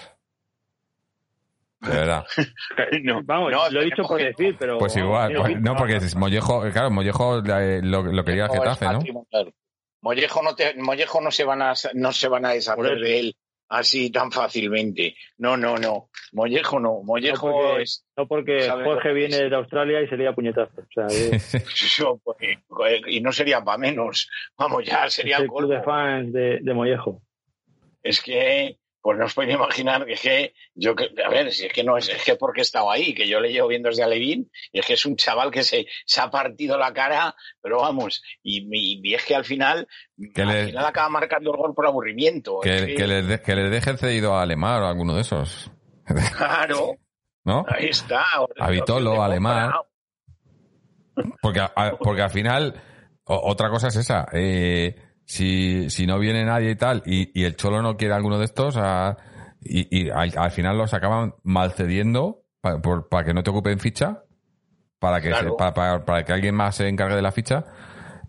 De 1.81 1.91
verdad. 1.91 2.25
No, 3.03 3.23
Vamos, 3.25 3.53
no, 3.53 3.69
lo 3.71 3.81
he 3.81 3.85
dicho 3.87 4.03
por 4.05 4.19
que- 4.19 4.25
decir, 4.27 4.57
pero... 4.59 4.79
Pues 4.79 4.97
igual, 4.97 5.35
pues, 5.35 5.61
no, 5.61 5.75
porque 5.77 5.97
es 5.97 6.15
Mollejo, 6.17 6.63
claro, 6.71 6.91
Mollejo 6.91 7.39
eh, 7.39 7.81
lo, 7.83 8.03
lo 8.03 8.25
quería 8.25 8.45
el 8.47 8.51
Getafe, 8.53 8.87
¿no? 8.87 9.01
Mollejo 10.05 10.43
no, 10.43 10.55
te- 10.55 10.75
Mollejo 10.75 11.21
no 11.23 11.31
se 11.31 11.45
van 11.45 11.63
a 11.63 11.73
no 11.95 12.13
se 12.13 12.29
van 12.29 12.45
a 12.45 12.51
deshacer 12.53 12.99
de 13.01 13.19
él 13.21 13.37
así 13.71 14.11
tan 14.11 14.31
fácilmente. 14.31 15.17
No, 15.39 15.57
no, 15.57 15.79
no. 15.79 16.11
Mollejo 16.33 16.79
no. 16.79 17.01
Mollejo 17.03 17.49
No, 17.49 17.53
porque- 17.55 17.83
es 17.83 18.05
No 18.17 18.29
porque 18.29 18.63
¿Sabes 18.67 18.87
lo 18.87 18.93
Jorge 18.93 19.13
viene 19.15 19.49
de 19.49 19.57
Australia 19.57 20.03
y 20.03 20.07
sería 20.09 20.35
puñetazo. 20.35 20.83
O 20.83 20.87
sea, 20.95 21.07
es, 21.09 21.97
yo, 21.97 22.21
pues, 22.23 22.37
joder, 22.69 23.01
y 23.09 23.21
no 23.23 23.33
sería 23.33 23.65
para 23.65 23.79
menos. 23.79 24.29
Vamos, 24.59 24.85
ya 24.85 25.09
sería 25.09 25.37
es 25.39 25.43
el 25.45 25.49
club 25.49 25.71
de 25.71 25.83
fans 25.83 26.33
de, 26.33 26.59
de 26.61 26.75
Mollejo. 26.75 27.23
Es 28.03 28.21
que 28.21 28.77
pues 29.05 29.19
no 29.19 29.27
os 29.27 29.35
podéis 29.35 29.55
imaginar 29.57 30.07
que 30.07 30.15
es 30.15 30.21
que 30.23 30.55
yo 30.75 30.97
que 30.97 31.11
a 31.23 31.29
ver, 31.29 31.53
si 31.53 31.67
es 31.67 31.73
que 31.75 31.85
no 31.85 31.99
es, 31.99 32.09
es 32.09 32.25
que 32.25 32.37
porque 32.37 32.61
he 32.61 32.63
estado 32.63 32.91
ahí, 32.91 33.13
que 33.13 33.29
yo 33.29 33.39
le 33.39 33.53
llevo 33.53 33.69
viendo 33.69 33.91
desde 33.91 34.03
Alevín, 34.03 34.51
y 34.73 34.79
es 34.79 34.87
que 34.87 34.95
es 34.95 35.05
un 35.05 35.17
chaval 35.17 35.51
que 35.51 35.63
se, 35.63 35.87
se 36.07 36.21
ha 36.23 36.31
partido 36.31 36.79
la 36.79 36.95
cara, 36.95 37.35
pero 37.61 37.83
vamos, 37.83 38.23
y, 38.43 38.63
y- 38.75 39.01
y 39.05 39.13
es 39.15 39.23
que 39.27 39.35
al 39.35 39.45
final, 39.45 39.87
Que 40.35 40.41
al 40.41 40.49
le- 40.49 40.67
final 40.69 40.87
acaba 40.87 41.11
marcando 41.11 41.51
el 41.51 41.57
gol 41.59 41.75
por 41.75 41.87
aburrimiento. 41.87 42.63
Es 42.65 42.81
Que, 42.83 42.95
que 42.95 43.07
les 43.07 43.27
de- 43.29 43.43
que 43.43 43.55
les 43.55 43.71
dejen 43.71 43.99
cedido 43.99 44.35
a 44.35 44.41
Alemar 44.43 44.81
o 44.81 44.87
a 44.87 44.89
alguno 44.89 45.15
de 45.15 45.21
esos. 45.21 45.71
Claro, 46.39 46.97
¿No? 47.45 47.67
ahí 47.69 47.89
está. 47.91 48.25
A 48.59 48.71
Vitolo, 48.71 49.21
a 49.23 49.27
Alemán. 49.27 49.71
Porque, 51.43 51.61
a- 51.61 51.73
a- 51.77 51.97
porque 51.99 52.23
al 52.23 52.31
final, 52.31 52.75
o- 53.25 53.51
otra 53.51 53.69
cosa 53.71 53.89
es 53.89 53.97
esa. 53.97 54.27
eh, 54.33 54.97
si, 55.25 55.91
si 55.91 56.07
no 56.07 56.19
viene 56.19 56.45
nadie 56.45 56.71
y 56.73 56.77
tal, 56.77 57.03
y, 57.07 57.31
y 57.39 57.45
el 57.45 57.57
Cholo 57.57 57.83
no 57.83 57.97
quiere 57.97 58.15
alguno 58.15 58.39
de 58.39 58.45
estos, 58.45 58.77
a- 58.77 59.17
y, 59.63 60.05
y 60.07 60.11
al, 60.11 60.33
al 60.37 60.51
final 60.51 60.77
los 60.77 60.93
acaban 60.95 61.35
mal 61.43 61.73
cediendo 61.73 62.43
para, 62.61 63.25
que 63.25 63.35
no 63.35 63.43
te 63.43 63.51
ocupen 63.51 63.79
ficha, 63.79 64.23
para 64.99 65.21
que, 65.21 65.29
Claro. 65.29 65.57
se- 65.59 65.73
para, 66.05 66.25
que 66.25 66.33
alguien 66.33 66.55
más 66.55 66.77
se 66.77 66.89
encargue 66.89 67.17
de 67.17 67.23
la 67.23 67.33
ficha. 67.33 67.65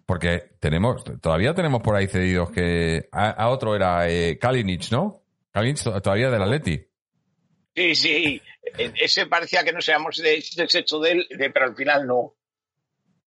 Porque 0.05 0.51
tenemos, 0.59 1.03
todavía 1.19 1.55
tenemos 1.55 1.81
por 1.81 1.95
ahí 1.95 2.05
cedidos 2.05 2.51
que, 2.51 3.09
a, 3.11 3.29
a 3.31 3.49
otro 3.49 3.75
era 3.75 4.07
eh, 4.07 4.37
Kalinic, 4.37 4.91
¿no? 4.91 5.23
Kalinic 5.51 5.81
to- 5.81 5.99
todavía 5.99 6.29
del 6.29 6.43
Atleti. 6.43 6.85
Sí, 7.75 7.95
sí. 7.95 8.41
ese 9.01 9.25
parecía 9.25 9.63
que 9.63 9.73
nos 9.73 9.89
habíamos 9.89 10.17
deshecho 10.17 10.99
de 10.99 11.11
él, 11.11 11.27
pero 11.51 11.65
al 11.65 11.75
final 11.75 12.05
no. 12.05 12.35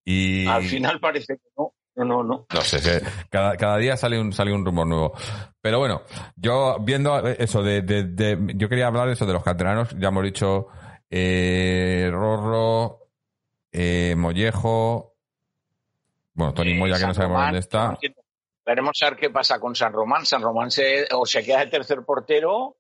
Y... 0.05 0.47
Al 0.47 0.63
final 0.63 1.01
parece 1.01 1.37
que 1.37 1.49
no. 1.57 1.75
No, 1.99 2.05
no, 2.05 2.23
no. 2.23 2.47
No 2.53 2.61
sé, 2.63 3.03
cada, 3.29 3.57
cada 3.57 3.77
día 3.77 3.97
sale 3.97 4.21
un, 4.21 4.33
sale 4.33 4.53
un 4.53 4.65
rumor 4.65 4.87
nuevo. 4.87 5.13
Pero 5.61 5.79
bueno, 5.81 6.03
yo 6.37 6.79
viendo 6.81 7.19
eso 7.27 7.63
de, 7.63 7.83
de, 7.83 8.05
de 8.05 8.39
yo 8.55 8.69
quería 8.69 8.87
hablar 8.87 9.09
de 9.09 9.15
eso 9.15 9.27
de 9.27 9.33
los 9.33 9.43
canteranos, 9.43 9.91
ya 9.99 10.09
hemos 10.09 10.23
dicho 10.25 10.69
eh, 11.11 12.09
Rorro, 12.11 13.09
eh, 13.73 14.15
Mollejo, 14.17 15.17
bueno, 16.35 16.55
Tony 16.55 16.75
Moya 16.75 16.99
que 16.99 17.07
no 17.07 17.15
sabemos 17.15 17.35
Román, 17.37 17.47
dónde 17.49 17.59
está. 17.61 17.99
Veremos 18.65 18.99
a 19.03 19.07
ver 19.11 19.17
qué 19.19 19.31
pasa 19.31 19.59
con 19.59 19.75
San 19.75 19.93
Román. 19.93 20.25
San 20.27 20.43
Román 20.43 20.71
se, 20.71 21.07
o 21.13 21.25
se 21.27 21.43
queda 21.43 21.61
de 21.61 21.67
tercer 21.69 22.05
portero 22.05 22.77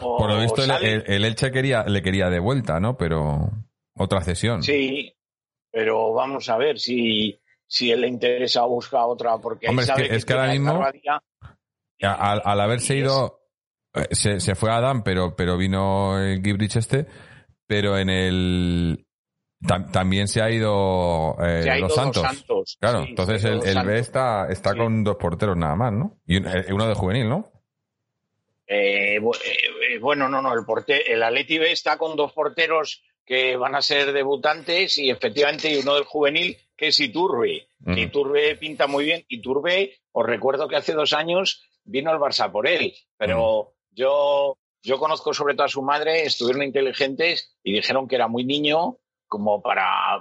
o 0.00 0.16
Por 0.18 0.30
lo 0.30 0.38
visto 0.38 0.62
el, 0.62 0.70
el- 0.70 1.04
el 1.06 1.24
Elche 1.24 1.50
quería, 1.50 1.82
le 1.84 2.02
quería 2.02 2.28
de 2.28 2.38
vuelta, 2.38 2.78
¿no? 2.78 2.96
Pero 2.98 3.50
otra 3.96 4.20
cesión. 4.20 4.62
Sí, 4.62 5.12
pero 5.72 6.12
vamos 6.12 6.48
a 6.50 6.58
ver 6.58 6.78
si, 6.78 7.40
si 7.72 7.92
él 7.92 8.00
le 8.00 8.08
interesa 8.08 8.62
buscar 8.64 9.02
otra, 9.04 9.38
porque 9.38 9.66
él 9.66 9.70
Hombre, 9.70 9.84
es 9.84 9.86
sabe 9.86 10.08
que- 10.08 10.16
es 10.16 10.24
que 10.24 10.32
ahora 10.32 10.48
mismo- 10.50 10.84
Al, 12.02 12.42
al 12.44 12.60
haberse 12.60 12.96
ido, 12.96 13.42
eh, 13.94 14.08
se, 14.10 14.40
se 14.40 14.54
fue 14.56 14.70
Adam, 14.72 15.02
pero, 15.04 15.36
pero 15.36 15.56
vino 15.56 16.18
el 16.18 16.42
Gibrich 16.42 16.74
este, 16.76 17.06
pero 17.66 17.96
en 17.96 18.10
el... 18.10 19.06
tam- 19.62 19.90
también 19.92 20.26
se 20.26 20.42
ha 20.42 20.50
ido, 20.50 21.36
eh, 21.40 21.62
Se 21.62 21.70
ha 21.70 21.78
ido 21.78 21.86
los 21.86 21.94
Dos 21.96 22.04
Santos. 22.04 22.22
Santos. 22.22 22.76
Claro, 22.80 23.02
Sí, 23.04 23.10
entonces 23.10 23.44
el, 23.44 23.86
B 23.86 23.98
está, 24.00 24.48
está 24.48 24.72
Sí. 24.72 24.78
con 24.78 25.04
dos 25.04 25.16
porteros 25.16 25.56
nada 25.56 25.76
más, 25.76 25.92
¿no? 25.92 26.18
Y 26.26 26.38
un- 26.38 26.48
eh, 26.48 26.66
uno 26.72 26.88
de 26.88 26.94
juvenil, 26.94 27.28
¿no? 27.28 27.52
Eh, 28.66 29.18
bu- 29.20 29.36
eh, 29.44 29.94
eh, 29.94 29.98
bueno, 30.00 30.28
no, 30.28 30.40
no, 30.42 30.54
el, 30.54 30.64
porte, 30.64 31.12
el 31.12 31.22
Atleti 31.22 31.58
B 31.58 31.70
está 31.72 31.98
con 31.98 32.16
dos 32.16 32.32
porteros 32.32 33.02
que 33.24 33.56
van 33.56 33.74
a 33.74 33.82
ser 33.82 34.12
debutantes 34.12 34.98
y 34.98 35.10
efectivamente 35.10 35.68
hay 35.68 35.78
uno 35.78 35.94
del 35.94 36.04
juvenil 36.04 36.56
que 36.76 36.88
es 36.88 37.00
Iturbe. 37.00 37.68
Mm. 37.80 37.98
Iturbe 37.98 38.56
pinta 38.56 38.86
muy 38.86 39.04
bien. 39.04 39.24
Iturbe, 39.28 39.94
os 40.12 40.26
recuerdo 40.26 40.66
que 40.68 40.76
hace 40.76 40.92
dos 40.94 41.12
años 41.12 41.62
vino 41.84 42.10
el 42.12 42.18
Barça 42.18 42.50
por 42.50 42.66
él, 42.66 42.92
pero 43.16 43.72
Mm. 43.72 43.94
yo, 43.96 44.58
yo 44.82 44.98
conozco 44.98 45.32
sobre 45.34 45.54
todo 45.54 45.64
a 45.66 45.68
su 45.68 45.82
madre, 45.82 46.22
estuvieron 46.24 46.62
inteligentes 46.62 47.56
y 47.62 47.72
dijeron 47.72 48.08
que 48.08 48.16
era 48.16 48.28
muy 48.28 48.44
niño 48.44 48.96
como 49.28 49.62
para 49.62 50.18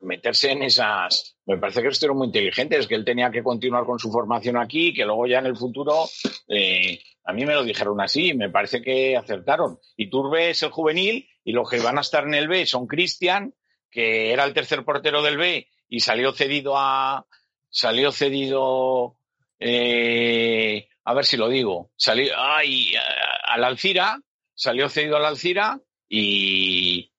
meterse 0.00 0.52
en 0.52 0.62
esas. 0.62 1.36
Me 1.44 1.58
parece 1.58 1.82
que 1.82 1.88
estuvieron 1.88 2.18
muy 2.18 2.28
inteligentes, 2.28 2.86
que 2.86 2.94
él 2.94 3.04
tenía 3.04 3.30
que 3.30 3.42
continuar 3.42 3.84
con 3.84 3.98
su 3.98 4.10
formación 4.12 4.56
aquí, 4.56 4.94
que 4.94 5.04
luego 5.04 5.26
ya 5.26 5.40
en 5.40 5.46
el 5.46 5.56
futuro. 5.56 6.04
eh, 6.48 7.00
a 7.24 7.32
mí 7.34 7.44
me 7.44 7.52
lo 7.54 7.62
dijeron 7.62 8.00
así, 8.00 8.32
me 8.32 8.48
parece 8.48 8.80
que 8.80 9.14
acertaron. 9.14 9.78
Y 9.98 10.08
Turbe 10.08 10.48
es 10.50 10.62
el 10.62 10.70
juvenil 10.70 11.28
y 11.48 11.52
los 11.52 11.70
que 11.70 11.80
van 11.80 11.96
a 11.96 12.02
estar 12.02 12.24
en 12.24 12.34
el 12.34 12.46
B 12.46 12.66
son 12.66 12.86
Cristian, 12.86 13.54
que 13.90 14.32
era 14.32 14.44
el 14.44 14.52
tercer 14.52 14.84
portero 14.84 15.22
del 15.22 15.38
B 15.38 15.66
y 15.88 16.00
salió 16.00 16.32
cedido 16.32 16.74
a. 16.76 17.24
Salió 17.70 18.12
cedido. 18.12 19.16
eh, 19.58 20.88
a 21.04 21.14
ver 21.14 21.24
si 21.24 21.36
lo 21.38 21.48
digo. 21.48 21.90
Salió 21.96 22.32
ay, 22.36 22.94
a- 22.96 23.54
al 23.54 23.64
Alcira, 23.64 24.20
salió 24.54 24.88
cedido 24.90 25.16
al 25.16 25.24
Alcira 25.24 25.80
y. 26.08 27.10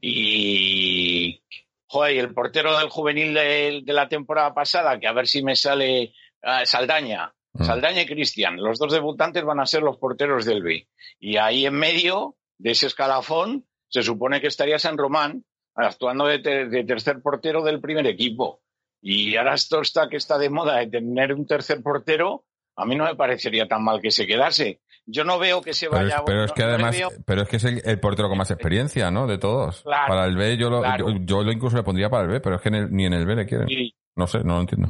Y. 0.00 1.42
Joder, 1.86 2.16
y 2.16 2.18
el 2.18 2.34
portero 2.34 2.78
del 2.78 2.88
juvenil 2.88 3.34
de, 3.34 3.82
de 3.84 3.92
la 3.92 4.08
temporada 4.08 4.52
pasada, 4.54 4.98
que 4.98 5.06
a 5.06 5.12
ver 5.12 5.26
si 5.26 5.42
me 5.42 5.54
sale. 5.56 6.14
ah, 6.42 6.64
Saldaña. 6.66 7.32
Mm. 7.52 7.64
Saldaña 7.64 8.02
y 8.02 8.06
Cristian, 8.06 8.56
los 8.56 8.78
dos 8.78 8.92
debutantes 8.92 9.44
van 9.44 9.60
a 9.60 9.66
ser 9.66 9.82
los 9.82 9.98
porteros 9.98 10.44
del 10.44 10.62
B. 10.62 10.88
Y 11.20 11.36
ahí 11.36 11.66
en 11.66 11.74
medio 11.74 12.36
de 12.58 12.70
ese 12.72 12.86
escalafón 12.86 13.66
se 13.88 14.02
supone 14.02 14.40
que 14.40 14.48
estaría 14.48 14.78
San 14.78 14.96
Román 14.98 15.44
actuando 15.74 16.26
de, 16.26 16.38
ter- 16.38 16.68
de 16.70 16.84
tercer 16.84 17.20
portero 17.20 17.62
del 17.62 17.80
primer 17.80 18.06
equipo. 18.06 18.60
Y 19.00 19.36
ahora 19.36 19.54
esto 19.54 19.80
está 19.80 20.08
que 20.08 20.16
está 20.16 20.38
de 20.38 20.48
moda 20.50 20.78
de 20.78 20.86
tener 20.88 21.34
un 21.34 21.46
tercer 21.46 21.82
portero, 21.82 22.44
a 22.76 22.84
mí 22.86 22.96
no 22.96 23.04
me 23.04 23.14
parecería 23.16 23.68
tan 23.68 23.84
mal 23.84 24.00
que 24.00 24.10
se 24.10 24.26
quedase. 24.26 24.80
Yo 25.06 25.22
no 25.24 25.38
veo 25.38 25.60
que 25.60 25.74
se 25.74 25.90
Pero 25.90 26.02
vaya 26.02 26.16
es, 26.16 26.22
pero 26.24 26.44
es 26.44 26.52
que 26.52 26.62
no 26.62 26.68
además, 26.68 26.96
pero 27.26 27.42
es 27.42 27.48
que 27.48 27.56
es 27.56 27.64
el, 27.64 27.82
el 27.84 28.00
portero 28.00 28.28
con 28.30 28.38
más 28.38 28.50
experiencia, 28.50 29.10
¿no? 29.10 29.26
De 29.26 29.36
todos. 29.36 29.82
Claro, 29.82 30.08
para 30.08 30.24
el 30.24 30.34
B 30.34 30.56
yo 30.56 30.70
lo, 30.70 30.80
claro. 30.80 31.10
yo, 31.10 31.16
yo 31.20 31.42
lo 31.42 31.52
incluso 31.52 31.76
le 31.76 31.82
pondría 31.82 32.08
para 32.08 32.22
el 32.24 32.30
B, 32.30 32.40
pero 32.40 32.56
es 32.56 32.62
que 32.62 32.68
en 32.70 32.74
el- 32.76 32.90
ni 32.90 33.04
en 33.04 33.12
el 33.12 33.26
B 33.26 33.36
le 33.36 33.44
quieren. 33.46 33.68
No 34.16 34.26
sé, 34.26 34.38
no 34.42 34.54
lo 34.54 34.60
entiendo. 34.62 34.88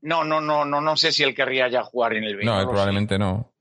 No, 0.00 0.24
no, 0.24 0.40
no, 0.40 0.64
no, 0.64 0.80
no 0.80 0.96
sé 0.96 1.12
si 1.12 1.24
él 1.24 1.34
querría 1.34 1.68
ya 1.68 1.82
jugar 1.82 2.14
en 2.14 2.24
el 2.24 2.36
B. 2.36 2.44
No, 2.44 2.58
sé. 2.58 2.66
probablemente 2.66 3.18
no. 3.18 3.52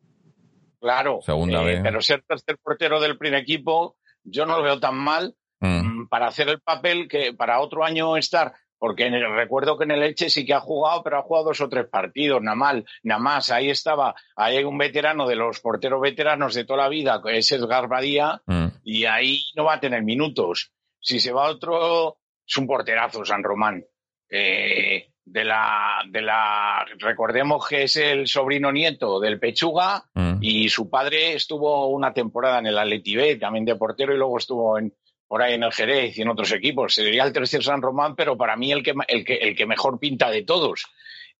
Claro. 0.80 1.20
Segunda 1.22 1.62
eh, 1.64 1.66
B. 1.66 1.80
Pero 1.84 2.02
ser 2.02 2.24
tercer 2.26 2.58
portero 2.64 3.02
del 3.02 3.18
primer 3.18 3.42
equipo, 3.42 3.97
yo 4.30 4.46
no 4.46 4.58
lo 4.58 4.64
veo 4.64 4.80
tan 4.80 4.96
mal 4.96 5.34
Mm. 5.60 6.02
mm, 6.04 6.08
para 6.10 6.28
hacer 6.28 6.50
el 6.50 6.62
papel 6.62 7.08
que 7.08 7.34
para 7.34 7.60
otro 7.62 7.84
año 7.84 8.16
estar. 8.18 8.54
Porque 8.80 9.08
en 9.08 9.16
el- 9.16 9.34
recuerdo 9.36 9.76
que 9.76 9.86
en 9.86 9.92
el 9.92 10.04
Elche 10.04 10.30
sí 10.30 10.46
que 10.46 10.54
ha 10.54 10.60
jugado, 10.60 11.02
pero 11.02 11.18
ha 11.18 11.24
jugado 11.24 11.46
dos 11.48 11.62
o 11.62 11.68
tres 11.68 11.88
partidos, 11.88 12.44
nada 12.44 12.54
mal, 12.56 12.86
nada 13.02 13.20
más. 13.20 13.50
Ahí 13.50 13.72
estaba, 13.72 14.14
ahí 14.36 14.58
hay 14.58 14.64
un 14.66 14.78
veterano 14.78 15.28
de 15.28 15.36
los 15.36 15.60
porteros 15.62 16.00
veteranos 16.00 16.54
de 16.54 16.64
toda 16.64 16.84
la 16.84 16.90
vida, 16.90 17.20
que 17.26 17.40
es 17.40 17.52
Edgar 17.52 17.88
Badía, 17.88 18.40
Mm. 18.46 18.68
y 18.84 19.06
ahí 19.06 19.40
no 19.56 19.64
va 19.64 19.74
a 19.74 19.80
tener 19.80 20.04
minutos. 20.04 20.72
Si 21.00 21.20
se 21.20 21.34
va 21.34 21.50
otro, 21.50 22.18
es 22.46 22.56
un 22.58 22.68
porterazo, 22.68 23.26
San 23.26 23.42
Román. 23.42 23.84
Eh, 24.30 25.10
de 25.30 25.44
la, 25.44 26.02
de 26.10 26.22
la, 26.22 26.86
recordemos 27.00 27.68
que 27.68 27.84
es 27.84 27.96
el 27.98 28.28
sobrino 28.28 28.72
nieto 28.72 29.20
del 29.20 29.40
Pechuga 29.40 30.06
Mm. 30.14 30.38
y 30.42 30.70
su 30.70 30.90
padre 30.90 31.34
estuvo 31.34 31.88
una 31.88 32.14
temporada 32.14 32.60
en 32.60 32.68
el 32.68 32.78
Atleti 32.78 33.16
B, 33.16 33.36
también 33.36 33.66
de 33.66 33.76
portero, 33.76 34.14
y 34.14 34.18
luego 34.18 34.38
estuvo 34.38 34.80
en, 34.80 34.94
por 35.28 35.42
ahí 35.42 35.54
en 35.56 35.64
el 35.64 35.74
Jerez 35.74 36.18
y 36.18 36.22
en 36.22 36.30
otros 36.30 36.52
equipos. 36.54 36.94
Sería 36.94 37.24
el 37.26 37.34
tercer 37.34 37.62
San 37.64 37.82
Román, 37.82 38.16
pero 38.16 38.38
para 38.38 38.56
mí 38.56 38.72
el 38.72 38.82
que, 38.82 38.94
el 39.08 39.26
que, 39.26 39.36
el 39.36 39.56
que 39.56 39.66
mejor 39.66 40.00
pinta 40.00 40.30
de 40.32 40.44
todos. 40.44 40.86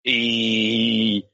Y, 0.02 1.24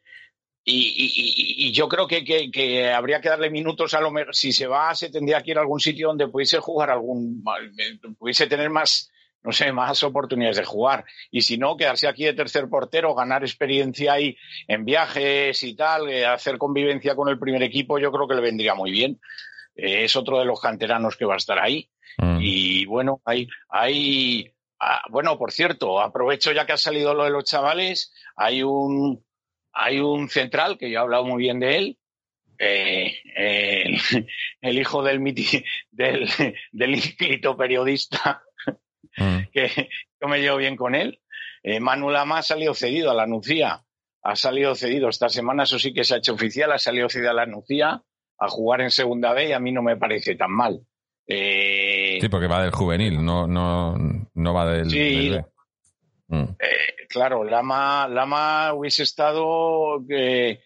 y, 0.65 0.75
y- 0.75 1.13
y- 1.17 1.69
y 1.69 1.73
yo 1.73 1.89
creo 1.89 2.07
que, 2.07 2.25
que- 2.25 2.51
que 2.51 2.91
habría 2.93 3.21
que 3.21 3.29
darle 3.29 3.51
minutos 3.51 3.95
a 3.95 4.01
lo 4.01 4.11
mejor. 4.11 4.35
Si 4.35 4.53
se 4.53 4.67
va, 4.67 4.95
se 4.95 5.11
tendría 5.11 5.43
que 5.43 5.51
ir 5.51 5.59
a 5.59 5.61
algún 5.63 5.81
sitio 5.81 6.09
donde 6.09 6.29
pudiese 6.29 6.59
jugar 6.61 6.91
algún, 6.91 7.43
pudiese 8.19 8.47
tener 8.47 8.71
más, 8.71 9.11
no 9.45 9.53
sé, 9.53 9.71
más 9.73 10.03
oportunidades 10.03 10.57
de 10.57 10.65
jugar. 10.65 11.05
Y 11.31 11.43
si 11.43 11.59
no, 11.59 11.77
quedarse 11.77 12.09
aquí 12.09 12.25
de 12.25 12.33
tercer 12.33 12.69
portero, 12.69 13.15
ganar 13.15 13.43
experiencia 13.45 14.15
ahí 14.15 14.37
en 14.67 14.85
viajes 14.85 15.63
y 15.63 15.77
tal, 15.77 16.09
eh, 16.09 16.25
hacer 16.27 16.57
convivencia 16.59 17.15
con 17.15 17.29
el 17.29 17.39
primer 17.39 17.63
equipo, 17.63 17.99
yo 17.99 18.11
creo 18.11 18.27
que 18.27 18.35
le 18.35 18.41
vendría 18.41 18.75
muy 18.75 18.91
bien. 18.91 19.21
Eh, 19.77 20.05
es 20.05 20.17
otro 20.17 20.39
de 20.39 20.45
los 20.47 20.61
canteranos 20.61 21.17
que 21.17 21.25
va 21.27 21.35
a 21.35 21.37
estar 21.37 21.59
ahí. 21.59 21.89
Mm. 22.19 22.39
Y 22.41 22.87
bueno, 22.87 23.21
hay, 23.25 23.47
hay 23.69 24.51
ah, 24.81 25.03
bueno, 25.11 25.37
por 25.37 25.53
cierto, 25.53 26.01
aprovecho 26.01 26.53
ya 26.53 26.65
que 26.65 26.73
ha 26.73 26.77
salido 26.79 27.13
lo 27.13 27.25
de 27.25 27.31
los 27.31 27.45
chavales, 27.45 28.15
hay 28.37 28.63
un, 28.63 29.25
hay 29.73 30.01
un 30.01 30.29
central 30.29 30.79
que 30.79 30.91
yo 30.91 30.99
he 30.99 31.03
hablado 31.03 31.25
muy 31.25 31.43
bien 31.43 31.61
de 31.61 31.77
él, 31.77 31.99
eh, 32.59 33.19
eh, 33.37 33.97
el 34.61 34.79
hijo 34.79 35.03
del, 35.03 35.21
miti- 35.21 35.65
del, 35.91 36.29
del 36.73 37.01
periodista 37.59 38.43
Mm. 39.17 39.39
que 39.53 39.89
yo 40.21 40.29
me 40.29 40.41
llevo 40.41 40.57
bien 40.59 40.77
con 40.77 40.95
él. 40.95 41.21
Eh, 41.63 41.81
Manu 41.81 42.11
Lama 42.11 42.39
ha 42.39 42.43
salido 42.43 42.75
cedido 42.75 43.11
a 43.11 43.15
la 43.15 43.27
Nucía. 43.27 43.83
Ha 44.23 44.37
salido 44.37 44.75
cedido 44.75 45.09
esta 45.09 45.29
semana, 45.29 45.65
eso 45.65 45.79
sí 45.79 45.93
que 45.93 46.05
se 46.05 46.15
ha 46.15 46.19
hecho 46.19 46.33
oficial, 46.35 46.73
ha 46.73 46.79
salido 46.79 47.09
cedido 47.09 47.31
a 47.31 47.35
la 47.35 47.47
Nucía 47.47 48.03
a 48.39 48.49
jugar 48.49 48.81
en 48.81 48.91
segunda 48.91 49.33
B 49.33 49.49
y 49.49 49.53
a 49.53 49.59
mí 49.61 49.71
no 49.73 49.83
me 49.83 49.97
parece 49.97 50.35
tan 50.35 50.51
mal. 50.51 50.81
Eh, 51.27 52.19
Sí, 52.21 52.29
porque 52.29 52.47
va 52.47 52.63
del 52.63 52.71
juvenil, 52.73 53.23
no, 53.25 53.47
no, 53.47 53.95
no 54.35 54.55
va 54.55 54.67
del, 54.71 54.91
Sí. 54.91 55.29
del. 55.31 55.45
Mm. 56.29 56.43
eh, 56.59 57.07
claro, 57.09 57.45
Lama, 57.45 58.09
Lama 58.09 58.73
hubiese 58.75 59.03
estado. 59.03 60.03
eh, 60.09 60.61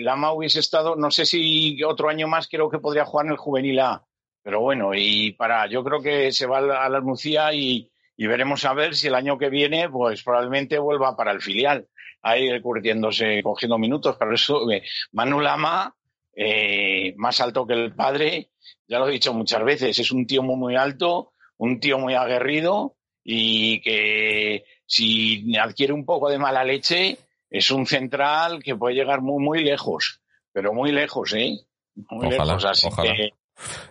Lama 0.00 0.32
hubiese 0.32 0.60
estado, 0.60 0.96
no 0.96 1.10
sé 1.10 1.26
si 1.26 1.82
otro 1.82 2.08
año 2.08 2.26
más 2.26 2.48
creo 2.48 2.70
que 2.70 2.78
podría 2.78 3.04
jugar 3.04 3.26
en 3.26 3.32
el 3.32 3.38
juvenil 3.38 3.80
A. 3.80 4.04
Pero 4.42 4.60
bueno, 4.60 4.92
y 4.94 5.32
para, 5.32 5.66
yo 5.66 5.84
creo 5.84 6.00
que 6.00 6.32
se 6.32 6.46
va 6.46 6.58
a 6.58 6.62
la, 6.62 6.84
a 6.84 6.88
la 6.88 7.00
Nucía 7.00 7.52
y, 7.52 7.90
y 8.16 8.26
veremos 8.26 8.64
a 8.64 8.74
ver 8.74 8.94
si 8.94 9.08
el 9.08 9.14
año 9.14 9.38
que 9.38 9.50
viene, 9.50 9.88
pues 9.88 10.22
probablemente 10.22 10.78
vuelva 10.78 11.16
para 11.16 11.32
el 11.32 11.40
filial, 11.40 11.86
ahí 12.22 12.60
curtiéndose, 12.60 13.42
cogiendo 13.42 13.78
minutos. 13.78 14.16
Pero 14.18 14.34
eso, 14.34 14.70
eh, 14.70 14.82
Manu 15.12 15.40
Lama, 15.40 15.94
eh, 16.34 17.14
más 17.16 17.40
alto 17.40 17.66
que 17.66 17.74
el 17.74 17.94
padre, 17.94 18.50
ya 18.86 18.98
lo 18.98 19.08
he 19.08 19.12
dicho 19.12 19.34
muchas 19.34 19.62
veces, 19.64 19.98
es 19.98 20.10
un 20.12 20.26
tío 20.26 20.42
muy, 20.42 20.56
muy 20.56 20.76
alto, 20.76 21.32
un 21.58 21.80
tío 21.80 21.98
muy 21.98 22.14
aguerrido 22.14 22.96
y 23.22 23.80
que 23.82 24.64
si 24.86 25.56
adquiere 25.56 25.92
un 25.92 26.06
poco 26.06 26.30
de 26.30 26.38
mala 26.38 26.64
leche, 26.64 27.18
es 27.50 27.70
un 27.70 27.86
central 27.86 28.62
que 28.62 28.76
puede 28.76 28.94
llegar 28.94 29.20
muy, 29.20 29.42
muy 29.42 29.62
lejos, 29.62 30.22
pero 30.52 30.72
muy 30.72 30.92
lejos, 30.92 31.34
¿eh? 31.34 31.58
Muy 32.10 32.28
Ojalá, 32.28 32.44
lejos, 32.44 32.64
así 32.64 32.86
ojalá. 32.86 33.12
que. 33.14 33.30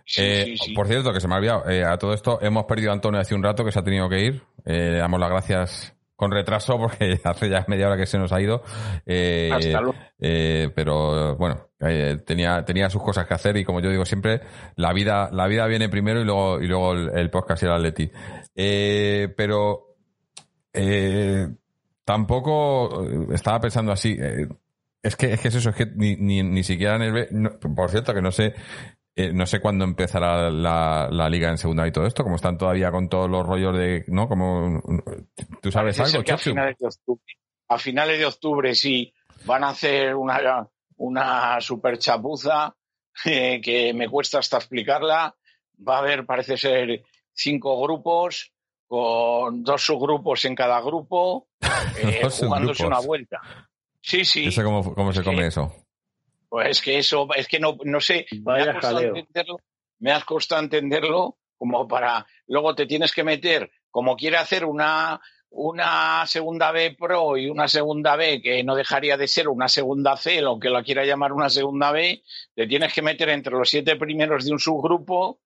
Sí, 0.06 0.22
Eh, 0.24 0.44
sí, 0.46 0.58
sí. 0.58 0.74
Por 0.74 0.88
cierto, 0.88 1.12
que 1.14 1.20
se 1.20 1.28
me 1.28 1.36
ha 1.36 1.38
olvidado, 1.38 1.70
eh, 1.70 1.84
a 1.84 1.98
todo 1.98 2.14
esto 2.14 2.40
hemos 2.42 2.66
perdido 2.66 2.92
a 2.92 2.94
Antonio 2.94 3.20
hace 3.20 3.36
un 3.36 3.44
rato 3.44 3.64
que 3.66 3.72
se 3.72 3.80
ha 3.80 3.84
tenido 3.84 4.08
que 4.10 4.20
ir. 4.26 4.42
Eh, 4.66 4.92
le 4.92 4.98
damos 4.98 5.20
las 5.20 5.30
gracias 5.30 5.94
con 6.16 6.32
retraso 6.32 6.78
porque 6.80 7.20
hace 7.24 7.50
ya 7.50 7.64
media 7.68 7.88
hora 7.88 7.98
que 7.98 8.06
se 8.08 8.18
nos 8.18 8.32
ha 8.32 8.42
ido. 8.42 8.64
Eh, 9.06 9.52
Hasta 9.54 9.82
luego. 9.82 9.96
eh, 10.20 10.70
pero 10.76 11.36
bueno, 11.36 11.68
eh, 11.82 12.18
tenía, 12.26 12.64
tenía 12.66 12.90
sus 12.90 13.04
cosas 13.04 13.28
que 13.28 13.34
hacer 13.36 13.56
y 13.58 13.64
como 13.64 13.82
yo 13.82 13.90
digo 13.92 14.04
siempre, 14.06 14.42
la 14.78 14.94
vida, 14.94 15.30
la 15.32 15.46
vida 15.48 15.68
viene 15.68 15.90
primero 15.90 16.22
y 16.22 16.26
luego, 16.26 16.60
y 16.62 16.68
luego 16.68 16.94
el, 16.94 17.10
el 17.16 17.30
podcast 17.30 17.62
y 17.62 17.66
el 17.68 17.72
Atleti. 17.74 18.12
Pero 19.36 19.84
tampoco 22.06 23.06
estaba 23.34 23.60
pensando 23.60 23.92
así. 23.92 24.18
es 25.04 25.16
que, 25.16 25.34
es 25.34 25.40
que 25.42 25.48
es 25.50 25.56
eso, 25.56 25.70
es 25.70 25.76
que 25.76 25.86
ni, 25.86 26.16
ni, 26.16 26.42
ni 26.44 26.64
siquiera 26.64 26.96
en 26.96 27.02
el 27.04 27.12
B- 27.14 27.28
no, 27.32 27.52
por 27.60 27.90
cierto, 27.90 28.14
que 28.14 28.22
no 28.22 28.32
sé, 28.32 28.54
eh, 29.18 29.32
no 29.34 29.46
sé 29.46 29.60
cuándo 29.60 29.84
empezará 29.84 30.50
la, 30.52 31.10
la 31.12 31.30
liga 31.30 31.50
en 31.50 31.58
segunda 31.58 31.88
y 31.88 31.92
todo 31.92 32.06
esto, 32.06 32.24
como 32.24 32.36
están 32.36 32.58
todavía 32.58 32.92
con 32.92 33.10
todos 33.10 33.30
los 33.30 33.46
rollos 33.46 33.76
de, 33.76 34.06
¿no? 34.08 34.28
Como, 34.30 34.82
¿tú 35.62 35.72
sabes 35.72 36.00
algo, 36.00 36.24
que 36.24 36.32
a 36.32 36.38
finales 36.38 36.78
de 36.78 36.88
octubre, 36.88 37.24
a 37.68 37.78
finales 37.80 38.20
de 38.20 38.26
octubre 38.26 38.76
sí 38.76 39.14
van 39.46 39.64
a 39.64 39.70
hacer 39.70 40.16
una, 40.16 40.68
una 40.98 41.60
super 41.62 41.98
chapuza 41.98 42.76
eh, 43.26 43.60
que 43.62 43.94
me 43.94 44.08
cuesta 44.08 44.40
hasta 44.40 44.58
explicarla. 44.58 45.36
Va 45.88 45.96
a 45.96 46.00
haber, 46.00 46.26
parece 46.26 46.56
ser, 46.58 47.04
cinco 47.34 47.82
grupos 47.82 48.52
con 48.88 49.64
dos 49.64 49.86
subgrupos 49.86 50.46
en 50.46 50.56
cada 50.56 50.80
grupo, 50.82 51.48
eh, 52.02 52.20
Dos 52.24 52.40
jugándose 52.40 52.86
una 52.86 53.00
vuelta. 53.00 53.42
Sí, 54.02 54.24
sí. 54.24 54.46
Yo 54.46 54.52
sé 54.52 54.64
cómo, 54.64 54.94
cómo 54.94 55.12
se 55.12 55.20
Sí. 55.20 55.26
come 55.26 55.48
eso. 55.48 55.74
Pues 56.50 56.70
es 56.70 56.82
que 56.82 56.98
eso, 56.98 57.28
es 57.36 57.48
que 57.48 57.60
no, 57.60 57.78
no 57.84 58.00
sé, 58.00 58.26
me 58.44 58.62
ha 58.62 58.74
costado 58.74 59.02
entenderlo, 59.02 59.60
me 60.00 60.12
ha 60.12 60.22
costado 60.22 60.62
entenderlo 60.62 61.38
como 61.58 61.88
para, 61.88 62.26
luego 62.48 62.76
te 62.76 62.86
tienes 62.86 63.14
que 63.14 63.24
meter, 63.24 63.70
como 63.90 64.16
quiere 64.16 64.38
hacer 64.38 64.64
una, 64.64 65.20
una 65.50 66.26
segunda 66.26 66.72
B 66.72 66.96
Pro 66.98 67.36
y 67.36 67.50
una 67.50 67.68
segunda 67.68 68.16
B 68.16 68.42
que 68.42 68.64
no 68.64 68.76
dejaría 68.76 69.18
de 69.18 69.28
ser 69.28 69.48
una 69.50 69.68
segunda 69.68 70.16
C, 70.16 70.42
lo 70.42 70.60
que 70.60 70.70
la 70.70 70.84
quiera 70.84 71.04
llamar 71.04 71.34
una 71.34 71.50
segunda 71.50 71.92
B, 71.92 72.24
te 72.54 72.68
tienes 72.68 72.94
que 72.94 73.02
meter 73.02 73.30
entre 73.30 73.54
los 73.54 73.70
siete 73.70 73.96
primeros 73.96 74.46
de 74.46 74.52
un 74.52 74.60
subgrupo, 74.60 75.42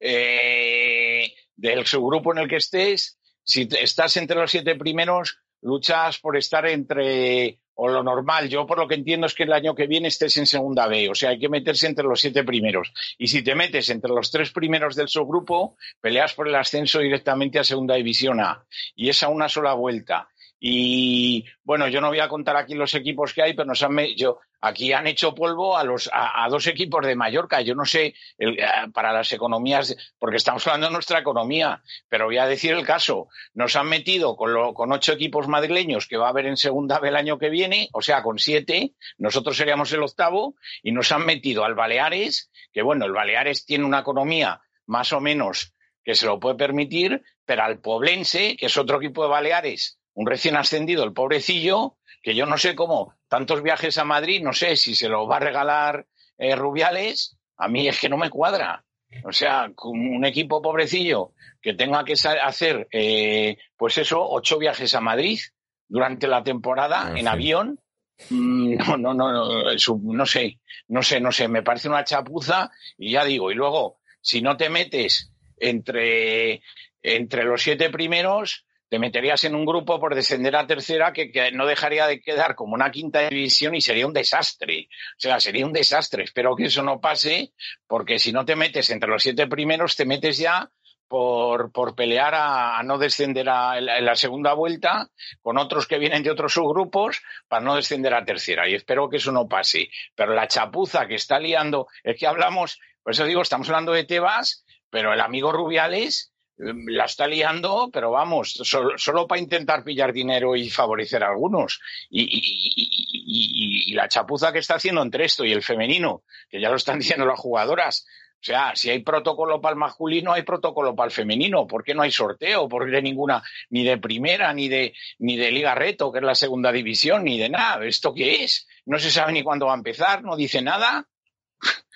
eh, 0.00 1.34
del 1.56 1.84
subgrupo 1.86 2.32
en 2.32 2.38
el 2.38 2.48
que 2.48 2.56
estés, 2.56 3.18
si 3.42 3.68
estás 3.80 4.16
entre 4.16 4.38
los 4.38 4.50
siete 4.50 4.76
primeros, 4.76 5.38
luchas 5.60 6.18
por 6.18 6.36
estar 6.36 6.66
entre, 6.66 7.58
o 7.80 7.88
lo 7.88 8.02
normal, 8.02 8.48
yo 8.48 8.66
por 8.66 8.78
lo 8.78 8.88
que 8.88 8.96
entiendo 8.96 9.28
es 9.28 9.34
que 9.34 9.44
el 9.44 9.52
año 9.52 9.72
que 9.72 9.86
viene 9.86 10.08
estés 10.08 10.36
en 10.36 10.46
segunda 10.46 10.88
B, 10.88 11.08
o 11.10 11.14
sea, 11.14 11.30
hay 11.30 11.38
que 11.38 11.48
meterse 11.48 11.86
entre 11.86 12.04
los 12.04 12.20
siete 12.20 12.42
primeros. 12.42 12.92
Y 13.18 13.28
si 13.28 13.42
te 13.42 13.54
metes 13.54 13.88
entre 13.90 14.10
los 14.10 14.32
tres 14.32 14.50
primeros 14.50 14.96
del 14.96 15.06
subgrupo, 15.06 15.76
peleas 16.00 16.34
por 16.34 16.48
el 16.48 16.56
ascenso 16.56 16.98
directamente 16.98 17.60
a 17.60 17.64
segunda 17.64 17.94
división 17.94 18.40
A. 18.40 18.64
Y 18.96 19.08
es 19.10 19.22
a 19.22 19.28
una 19.28 19.48
sola 19.48 19.74
vuelta. 19.74 20.28
Y 20.60 21.44
bueno, 21.62 21.88
yo 21.88 22.00
no 22.00 22.08
voy 22.08 22.20
a 22.20 22.28
contar 22.28 22.56
aquí 22.56 22.74
los 22.74 22.94
equipos 22.94 23.32
que 23.32 23.42
hay, 23.42 23.54
pero 23.54 23.66
nos 23.66 23.82
han, 23.82 23.96
yo, 24.16 24.38
aquí 24.60 24.92
han 24.92 25.06
hecho 25.06 25.34
polvo 25.34 25.76
a, 25.76 25.84
los, 25.84 26.10
a, 26.12 26.46
dos 26.50 26.66
equipos 26.66 27.06
de 27.06 27.14
Mallorca. 27.14 27.60
Yo 27.60 27.74
no 27.76 27.84
sé, 27.84 28.14
eh, 28.38 28.56
para 28.92 29.12
las 29.12 29.30
economías, 29.32 29.96
porque 30.18 30.36
estamos 30.38 30.66
hablando 30.66 30.88
de 30.88 30.92
nuestra 30.94 31.20
economía, 31.20 31.80
pero 32.08 32.24
voy 32.26 32.38
a 32.38 32.46
decir 32.46 32.72
el 32.72 32.84
caso. 32.84 33.28
Nos 33.54 33.76
han 33.76 33.88
metido 33.88 34.36
con, 34.36 34.52
lo- 34.52 34.74
con 34.74 34.90
ocho 34.92 35.12
equipos 35.12 35.46
madrileños 35.46 36.06
que 36.08 36.16
va 36.16 36.26
a 36.26 36.30
haber 36.30 36.46
en 36.46 36.56
segunda 36.56 36.98
B 36.98 37.08
el 37.08 37.16
año 37.16 37.38
que 37.38 37.50
viene, 37.50 37.88
o 37.92 38.02
sea, 38.02 38.22
con 38.22 38.38
siete, 38.38 38.94
nosotros 39.16 39.56
seríamos 39.56 39.92
el 39.92 40.02
octavo, 40.02 40.56
y 40.82 40.90
nos 40.92 41.12
han 41.12 41.24
metido 41.24 41.64
al 41.64 41.74
Baleares, 41.76 42.50
que 42.72 42.82
bueno, 42.82 43.06
el 43.06 43.12
Baleares 43.12 43.64
tiene 43.64 43.84
una 43.84 44.00
economía 44.00 44.60
más 44.86 45.12
o 45.12 45.20
menos 45.20 45.72
que 46.02 46.14
se 46.14 46.26
lo 46.26 46.40
puede 46.40 46.56
permitir, 46.56 47.22
pero 47.44 47.62
al 47.62 47.80
Poblense, 47.80 48.56
que 48.56 48.66
es 48.66 48.76
otro 48.78 48.96
equipo 48.96 49.22
de 49.22 49.28
Baleares, 49.28 50.00
un 50.18 50.26
recién 50.26 50.56
ascendido, 50.56 51.04
el 51.04 51.12
pobrecillo, 51.12 51.96
que 52.24 52.34
yo 52.34 52.44
no 52.44 52.58
sé 52.58 52.74
cómo, 52.74 53.14
tantos 53.28 53.62
viajes 53.62 53.98
a 53.98 54.04
Madrid, 54.04 54.42
no 54.42 54.52
sé 54.52 54.74
si 54.74 54.96
se 54.96 55.08
lo 55.08 55.28
va 55.28 55.36
a 55.36 55.40
regalar 55.40 56.06
eh, 56.36 56.56
Rubiales, 56.56 57.38
a 57.56 57.68
mí 57.68 57.86
es 57.86 58.00
que 58.00 58.08
no 58.08 58.16
me 58.16 58.28
cuadra. 58.28 58.84
O 59.22 59.32
sea, 59.32 59.70
con 59.76 59.96
un 59.96 60.24
equipo 60.24 60.60
pobrecillo 60.60 61.34
que 61.62 61.74
tenga 61.74 62.04
que 62.04 62.14
hacer, 62.14 62.88
eh, 62.90 63.58
pues 63.76 63.96
eso, 63.96 64.28
ocho 64.28 64.58
viajes 64.58 64.92
a 64.96 65.00
Madrid 65.00 65.38
durante 65.86 66.26
la 66.26 66.42
temporada 66.42 67.10
En 67.12 67.18
en 67.18 67.28
avión, 67.28 67.80
mm, 68.28 68.74
no, 68.74 68.96
no, 68.96 69.14
no, 69.14 69.32
no, 69.32 69.72
no 69.72 70.26
sé, 70.26 70.58
no 70.88 71.02
sé, 71.04 71.20
no 71.20 71.30
sé, 71.30 71.46
me 71.46 71.62
parece 71.62 71.88
una 71.88 72.02
chapuza 72.02 72.72
y 72.98 73.12
ya 73.12 73.24
digo, 73.24 73.52
y 73.52 73.54
luego, 73.54 74.00
si 74.20 74.42
no 74.42 74.56
te 74.56 74.68
metes 74.68 75.30
entre, 75.58 76.60
entre 77.02 77.44
los 77.44 77.62
siete 77.62 77.88
primeros, 77.88 78.64
te 78.88 78.98
meterías 78.98 79.44
en 79.44 79.54
un 79.54 79.64
grupo 79.66 80.00
por 80.00 80.14
descender 80.14 80.56
a 80.56 80.66
tercera 80.66 81.12
que, 81.12 81.30
que 81.30 81.52
no 81.52 81.66
dejaría 81.66 82.06
de 82.06 82.20
quedar 82.20 82.54
como 82.54 82.74
una 82.74 82.90
quinta 82.90 83.28
división 83.28 83.74
y 83.74 83.80
sería 83.80 84.06
un 84.06 84.12
desastre. 84.12 84.88
O 84.90 85.20
sea, 85.20 85.40
sería 85.40 85.66
un 85.66 85.72
desastre. 85.72 86.24
Espero 86.24 86.56
que 86.56 86.64
eso 86.64 86.82
no 86.82 87.00
pase, 87.00 87.52
porque 87.86 88.18
si 88.18 88.32
no 88.32 88.44
te 88.44 88.56
metes 88.56 88.90
entre 88.90 89.10
los 89.10 89.22
siete 89.22 89.46
primeros, 89.46 89.94
te 89.96 90.06
metes 90.06 90.38
ya 90.38 90.70
por, 91.06 91.72
por 91.72 91.94
pelear 91.94 92.34
a, 92.34 92.82
no 92.82 92.98
descender 92.98 93.48
a, 93.48 93.78
en 93.78 94.04
la- 94.04 94.14
segunda 94.14 94.52
vuelta 94.52 95.08
con 95.40 95.56
otros 95.58 95.86
que 95.86 95.98
vienen 95.98 96.22
de 96.22 96.30
otros 96.30 96.52
subgrupos 96.52 97.22
para 97.48 97.64
no 97.64 97.74
descender 97.76 98.12
a 98.14 98.24
tercera. 98.24 98.68
Y 98.68 98.74
espero 98.74 99.08
que 99.08 99.16
eso 99.18 99.32
no 99.32 99.48
pase. 99.48 99.88
Pero 100.14 100.34
la 100.34 100.48
chapuza 100.48 101.06
que 101.06 101.14
está 101.14 101.38
liando, 101.38 101.86
es 102.04 102.18
que 102.18 102.26
hablamos, 102.26 102.78
por 103.02 103.12
eso 103.12 103.24
digo, 103.24 103.40
estamos 103.42 103.68
hablando 103.68 103.92
de 103.92 104.04
Tebas, 104.04 104.64
pero 104.90 105.12
el 105.12 105.20
amigo 105.20 105.50
Rubiales 105.52 106.32
la 106.58 107.04
está 107.04 107.26
liando, 107.26 107.88
pero 107.92 108.10
vamos, 108.10 108.52
solo, 108.52 108.98
solo 108.98 109.26
para 109.26 109.40
intentar 109.40 109.84
pillar 109.84 110.12
dinero 110.12 110.56
y 110.56 110.68
favorecer 110.70 111.22
a 111.22 111.28
algunos. 111.28 111.80
Y, 112.10 112.22
y- 112.22 112.72
y- 112.74 113.86
y- 113.86 113.92
y 113.92 113.94
la 113.94 114.08
chapuza 114.08 114.52
que 114.52 114.58
está 114.58 114.74
haciendo 114.74 115.02
entre 115.02 115.24
esto 115.24 115.44
y 115.44 115.52
el 115.52 115.62
femenino, 115.62 116.22
que 116.48 116.60
ya 116.60 116.68
lo 116.70 116.76
están 116.76 116.98
diciendo 117.20 117.26
las 117.26 117.38
jugadoras. 117.38 118.06
O 118.40 118.44
sea, 118.44 118.76
si 118.76 118.88
hay 118.88 119.00
protocolo 119.00 119.60
para 119.60 119.72
el 119.72 119.78
masculino, 119.80 120.32
hay 120.32 120.42
protocolo 120.42 120.94
para 120.94 121.06
el 121.08 121.12
femenino. 121.12 121.66
¿Por 121.66 121.82
qué 121.82 121.92
no 121.92 122.02
hay 122.02 122.12
sorteo? 122.12 122.68
¿Por 122.68 122.84
qué 122.86 122.92
de 122.92 123.02
ninguna, 123.02 123.42
ni 123.70 123.82
de 123.82 123.98
primera, 123.98 124.52
ni 124.54 124.68
de, 124.68 124.94
ni 125.18 125.36
de 125.36 125.50
Liga 125.50 125.74
Reto, 125.74 126.12
que 126.12 126.18
es 126.20 126.24
la 126.24 126.36
segunda 126.36 126.70
división, 126.70 127.24
ni 127.24 127.36
de 127.36 127.48
nada? 127.48 127.84
¿Esto 127.84 128.14
qué 128.14 128.44
es? 128.44 128.68
No 128.86 128.98
se 129.00 129.10
sabe 129.10 129.32
ni 129.32 129.42
cuándo 129.42 129.66
va 129.66 129.72
a 129.72 129.76
empezar, 129.76 130.22
no 130.22 130.36
dice 130.36 130.62
nada. 130.62 131.08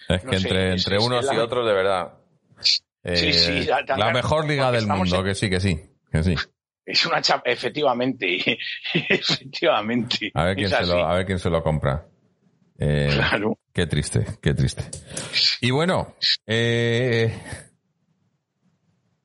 Es 0.09 0.20
que 0.28 0.36
entre, 0.36 0.98
unos 0.98 1.24
la- 1.26 1.34
y 1.34 1.39
otros, 1.39 1.64
de 1.64 1.72
verdad. 1.72 2.12
Eh, 3.05 3.16
Sí, 3.16 3.33
sí, 3.33 3.69
la 3.97 4.12
mejor 4.12 4.47
liga 4.49 4.70
del 4.70 4.87
mundo, 4.87 5.19
en- 5.19 5.24
que 5.24 5.35
sí, 5.35 5.51
que 5.51 5.61
sí. 5.61 5.81
Que 6.11 6.23
sí. 6.23 6.35
Es 6.85 7.07
una 7.07 7.20
chapa, 7.23 7.51
efectivamente, 7.51 8.59
efectivamente. 9.09 10.31
A 10.35 10.45
ver 10.45 10.57
quién, 10.57 10.69
se 10.69 10.87
lo, 10.87 11.07
a 11.07 11.15
ver 11.15 11.27
quién 11.27 11.39
se 11.39 11.51
lo 11.51 11.62
compra. 11.62 12.07
Eh, 12.79 13.11
Claro. 13.12 13.59
Qué 13.73 13.87
triste, 13.87 14.27
qué 14.43 14.53
triste. 14.55 14.85
Y 15.61 15.70
bueno, 15.70 16.15
eh, 16.47 17.33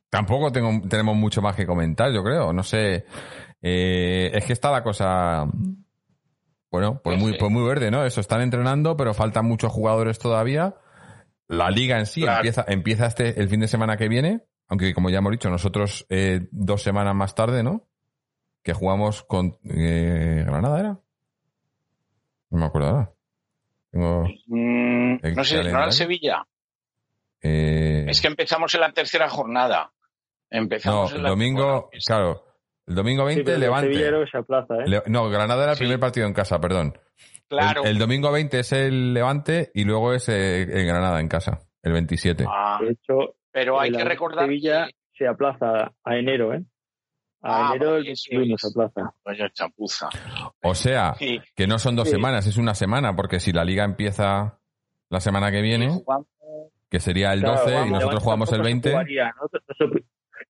tampoco 0.09 0.51
tengo, 0.51 0.87
tenemos 0.87 1.15
mucho 1.15 1.41
más 1.41 1.55
que 1.55 1.65
comentar, 1.65 2.11
yo 2.11 2.23
creo. 2.23 2.53
No 2.53 2.63
sé. 2.63 3.05
Eh, 3.61 4.31
es 4.33 4.45
que 4.45 4.53
está 4.53 4.71
la 4.71 4.83
cosa. 4.83 5.45
Bueno, 6.69 7.01
pues 7.03 7.17
muy, 7.17 7.37
pues 7.37 7.51
muy 7.51 7.65
verde, 7.67 7.89
¿no? 7.91 8.05
Eso, 8.05 8.21
están 8.21 8.41
entrenando, 8.41 8.95
pero 8.97 9.13
faltan 9.13 9.45
muchos 9.45 9.71
jugadores 9.71 10.19
todavía. 10.19 10.75
La 11.47 11.69
liga 11.69 11.97
en 11.99 12.05
sí 12.05 12.21
Claro. 12.21 12.37
empieza, 12.39 12.65
empieza 12.67 13.05
este, 13.07 13.39
el 13.39 13.47
fin 13.49 13.59
de 13.61 13.67
semana 13.67 13.95
que 13.97 14.07
viene, 14.09 14.41
aunque 14.67 14.93
como 14.93 15.09
ya 15.09 15.19
hemos 15.19 15.31
dicho, 15.31 15.49
nosotros 15.49 16.05
eh, 16.09 16.47
dos 16.51 16.81
semanas 16.83 17.15
más 17.15 17.35
tarde, 17.35 17.63
¿no? 17.63 17.87
Que 18.63 18.73
jugamos 18.73 19.23
con 19.23 19.57
eh, 19.63 20.43
Granada, 20.45 20.79
¿era? 20.79 20.99
No 22.49 22.59
me 22.59 22.65
acuerdo 22.65 22.89
ahora. 22.89 23.11
Tengo, 23.91 24.27
Mm, 24.47 25.17
no 25.35 25.43
sé, 25.43 25.63
¿no 25.63 25.69
era 25.69 25.91
Sevilla? 25.91 26.45
eh, 27.41 28.05
Es 28.09 28.19
que 28.21 28.27
empezamos 28.27 28.73
en 28.75 28.81
la 28.81 28.91
tercera 28.91 29.29
jornada. 29.29 29.91
no, 30.51 30.57
Empezamos 30.59 31.11
en 31.11 31.17
el 31.17 31.23
la 31.23 31.29
domingo, 31.29 31.89
claro, 32.05 32.43
el 32.87 32.95
domingo 32.95 33.23
Sí, 33.23 33.35
20 33.35 33.43
pero 33.43 33.55
el 33.55 33.61
Levante. 33.61 34.07
¿eh? 34.07 34.87
Le- 34.87 35.03
no, 35.07 35.29
Granada 35.29 35.63
era 35.63 35.71
el 35.73 35.77
Sí. 35.77 35.83
primer 35.83 35.99
partido 35.99 36.25
en 36.27 36.33
casa, 36.33 36.59
perdón. 36.59 36.97
Claro. 37.49 37.83
El, 37.83 37.91
el 37.91 37.97
domingo 37.97 38.31
20 38.31 38.59
es 38.59 38.71
el 38.73 39.13
Levante 39.13 39.71
y 39.73 39.83
luego 39.85 40.13
es 40.13 40.27
eh, 40.29 40.63
el 40.63 40.85
Granada 40.85 41.19
en 41.19 41.27
casa, 41.27 41.59
el 41.81 41.93
27. 41.93 42.45
Ah, 42.47 42.79
De 42.81 42.91
hecho, 42.91 43.35
pero 43.51 43.79
hay 43.79 43.89
el 43.89 43.97
que 43.97 44.03
recordar 44.05 44.45
Sevilla 44.45 44.87
que- 44.87 44.93
se 45.17 45.27
aplaza 45.27 45.91
a 46.03 46.15
enero, 46.17 46.53
¿eh? 46.53 46.63
A 47.41 47.69
Ah, 47.71 47.75
enero 47.75 47.91
vale, 47.93 48.05
el 48.07 48.11
eso 48.13 48.23
21 48.31 48.55
es. 48.55 48.61
se 48.61 48.67
aplaza. 48.67 49.13
Vaya 49.23 49.49
chapuza. 49.53 50.09
O 50.63 50.75
sea, 50.75 51.13
Sí, 51.15 51.39
que 51.55 51.67
no 51.67 51.79
son 51.79 51.95
dos 51.95 52.07
Sí. 52.07 52.15
semanas, 52.15 52.45
es 52.47 52.57
una 52.57 52.73
semana, 52.75 53.15
porque 53.15 53.39
si 53.39 53.51
la 53.53 53.63
liga 53.63 53.83
empieza 53.83 54.59
la 55.09 55.19
semana 55.19 55.49
que 55.51 55.61
viene, 55.61 56.01
que 56.89 56.99
sería 56.99 57.31
el 57.33 57.41
Claro, 57.41 57.61
12 57.61 57.87
y 57.87 57.91
nosotros 57.91 58.23
jugamos 58.23 58.49
el 58.49 58.57
tampoco 58.57 58.63
se 58.67 58.73
20, 58.73 58.89
jugaría. 58.91 59.31
Nosotros- 59.41 59.63
Nuestro, 59.79 60.01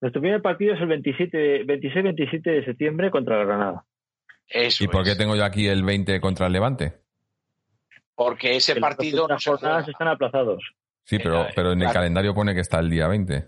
nuestro 0.01 0.21
primer 0.21 0.41
partido 0.41 0.73
es 0.75 0.81
el 0.81 0.87
27, 0.87 1.63
26-27 1.65 2.51
de 2.51 2.65
septiembre 2.65 3.11
contra 3.11 3.37
Granada. 3.45 3.85
Eso 4.49 4.83
¿y 4.83 4.87
por 4.87 5.03
qué 5.03 5.15
tengo 5.15 5.35
yo 5.35 5.43
aquí 5.43 5.67
el 5.67 5.83
20 5.83 6.19
contra 6.21 6.47
el 6.47 6.53
Levante? 6.53 7.01
Porque 8.15 8.55
ese 8.55 8.75
partido 8.77 9.27
no 9.27 9.37
se 9.39 9.51
juega. 9.51 9.79
están 9.81 10.07
aplazados. 10.07 10.63
Sí, 11.03 11.17
pero, 11.19 11.47
pero 11.55 11.71
en 11.71 11.79
el 11.79 11.85
claro. 11.85 11.93
calendario 11.93 12.33
pone 12.33 12.53
que 12.53 12.61
está 12.61 12.79
el 12.79 12.89
día 12.89 13.07
20. 13.07 13.47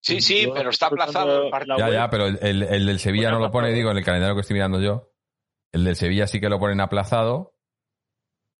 Sí, 0.00 0.20
sí, 0.20 0.48
pero 0.54 0.70
está 0.70 0.86
aplazado 0.86 1.44
el 1.44 1.50
partido. 1.50 1.78
Ya, 1.78 1.90
ya, 1.90 2.10
pero 2.10 2.26
el, 2.26 2.38
el, 2.42 2.62
el 2.62 2.86
del 2.86 2.98
Sevilla 2.98 3.30
no 3.30 3.38
lo 3.38 3.50
pone, 3.50 3.72
digo, 3.72 3.90
en 3.90 3.96
el 3.96 4.04
calendario 4.04 4.34
que 4.34 4.42
estoy 4.42 4.54
mirando 4.54 4.80
yo. 4.80 5.10
El 5.72 5.84
del 5.84 5.96
Sevilla 5.96 6.26
sí 6.26 6.40
que 6.40 6.48
lo 6.48 6.58
ponen 6.58 6.80
aplazado, 6.80 7.54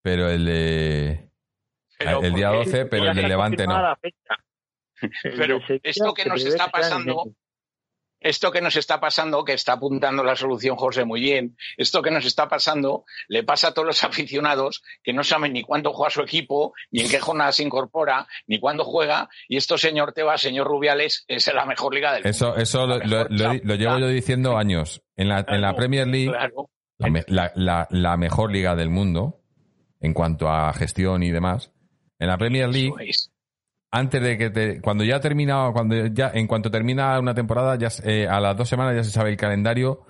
pero 0.03 0.29
el 0.29 0.45
de. 0.47 1.31
Pero 1.99 2.23
el 2.23 2.35
día 2.35 2.49
porque- 2.51 2.65
12, 2.71 2.87
pero 2.87 3.11
el 3.11 3.17
del 3.17 3.29
Levante 3.29 3.67
no. 3.67 3.97
Pero 5.23 5.61
esto 5.83 6.15
que 6.15 6.25
nos 6.25 6.45
está 6.45 6.69
pasando. 6.71 7.25
Esto 8.25 8.51
que 8.51 8.61
nos 8.61 8.75
está 8.75 8.99
pasando, 8.99 9.45
que 9.45 9.53
está 9.53 9.75
apuntando 9.75 10.25
la 10.25 10.35
solución 10.35 10.75
José 10.77 11.05
muy 11.05 11.21
bien, 11.21 11.57
esto 11.77 12.03
que 12.03 12.11
nos 12.11 12.25
está 12.25 12.49
pasando 12.49 13.05
le 13.29 13.45
pasa 13.45 13.69
a 13.69 13.75
todos 13.75 13.87
los 13.87 14.03
aficionados 14.05 14.83
que 15.05 15.13
no 15.13 15.23
saben 15.23 15.53
ni 15.53 15.63
cuándo 15.63 15.93
juega 15.93 16.11
su 16.11 16.23
equipo, 16.23 16.73
ni 16.91 17.03
en 17.03 17.09
qué 17.11 17.21
jornada 17.21 17.53
se 17.53 17.63
incorpora, 17.63 18.27
ni 18.49 18.59
cuándo 18.59 18.83
juega, 18.85 19.29
y 19.49 19.57
esto 19.57 19.79
señor 19.79 20.13
Tebas, 20.13 20.41
señor 20.41 20.67
Rubiales, 20.67 21.25
es 21.29 21.47
la 21.55 21.65
mejor 21.67 21.95
liga 21.95 22.13
del 22.15 22.25
mundo. 22.25 22.31
Eso, 22.31 22.57
eso 22.57 22.87
lo, 22.87 22.99
lo- 22.99 23.29
mejor 23.29 23.31
lo- 23.31 23.55
lo 23.63 23.75
llevo 23.77 23.99
yo 23.99 24.09
diciendo 24.09 24.57
años. 24.57 25.03
En 25.17 25.29
la, 25.29 25.45
en 25.47 25.61
la 25.61 25.77
Premier 25.77 26.09
League, 26.09 26.31
Claro, 26.33 26.71
la, 27.29 27.87
la- 27.91 28.17
mejor 28.17 28.51
liga 28.51 28.75
del 28.75 28.89
mundo, 28.91 29.41
en 30.01 30.15
cuanto 30.15 30.49
a 30.49 30.73
gestión 30.73 31.23
y 31.23 31.31
demás, 31.31 31.71
en 32.19 32.29
la 32.29 32.39
Premier 32.39 32.69
League, 32.69 32.89
eso 32.89 32.99
es. 33.01 33.31
Antes 33.95 34.21
de 34.21 34.37
que 34.37 34.51
te, 34.51 34.81
cuando 34.81 35.05
ya 35.05 35.17
ha 35.17 35.21
terminado, 35.21 35.73
cuando 35.73 36.07
ya, 36.09 36.33
en 36.35 36.49
cuanto 36.49 36.69
termina 36.69 37.17
una 37.21 37.33
temporada, 37.33 37.77
ya 37.77 37.91
eh, 38.03 38.27
a 38.27 38.41
las 38.41 38.57
dos 38.57 38.69
semanas 38.69 38.97
ya 38.97 39.05
se 39.05 39.13
sabe 39.13 39.31
el 39.31 39.37
calendario 39.37 40.01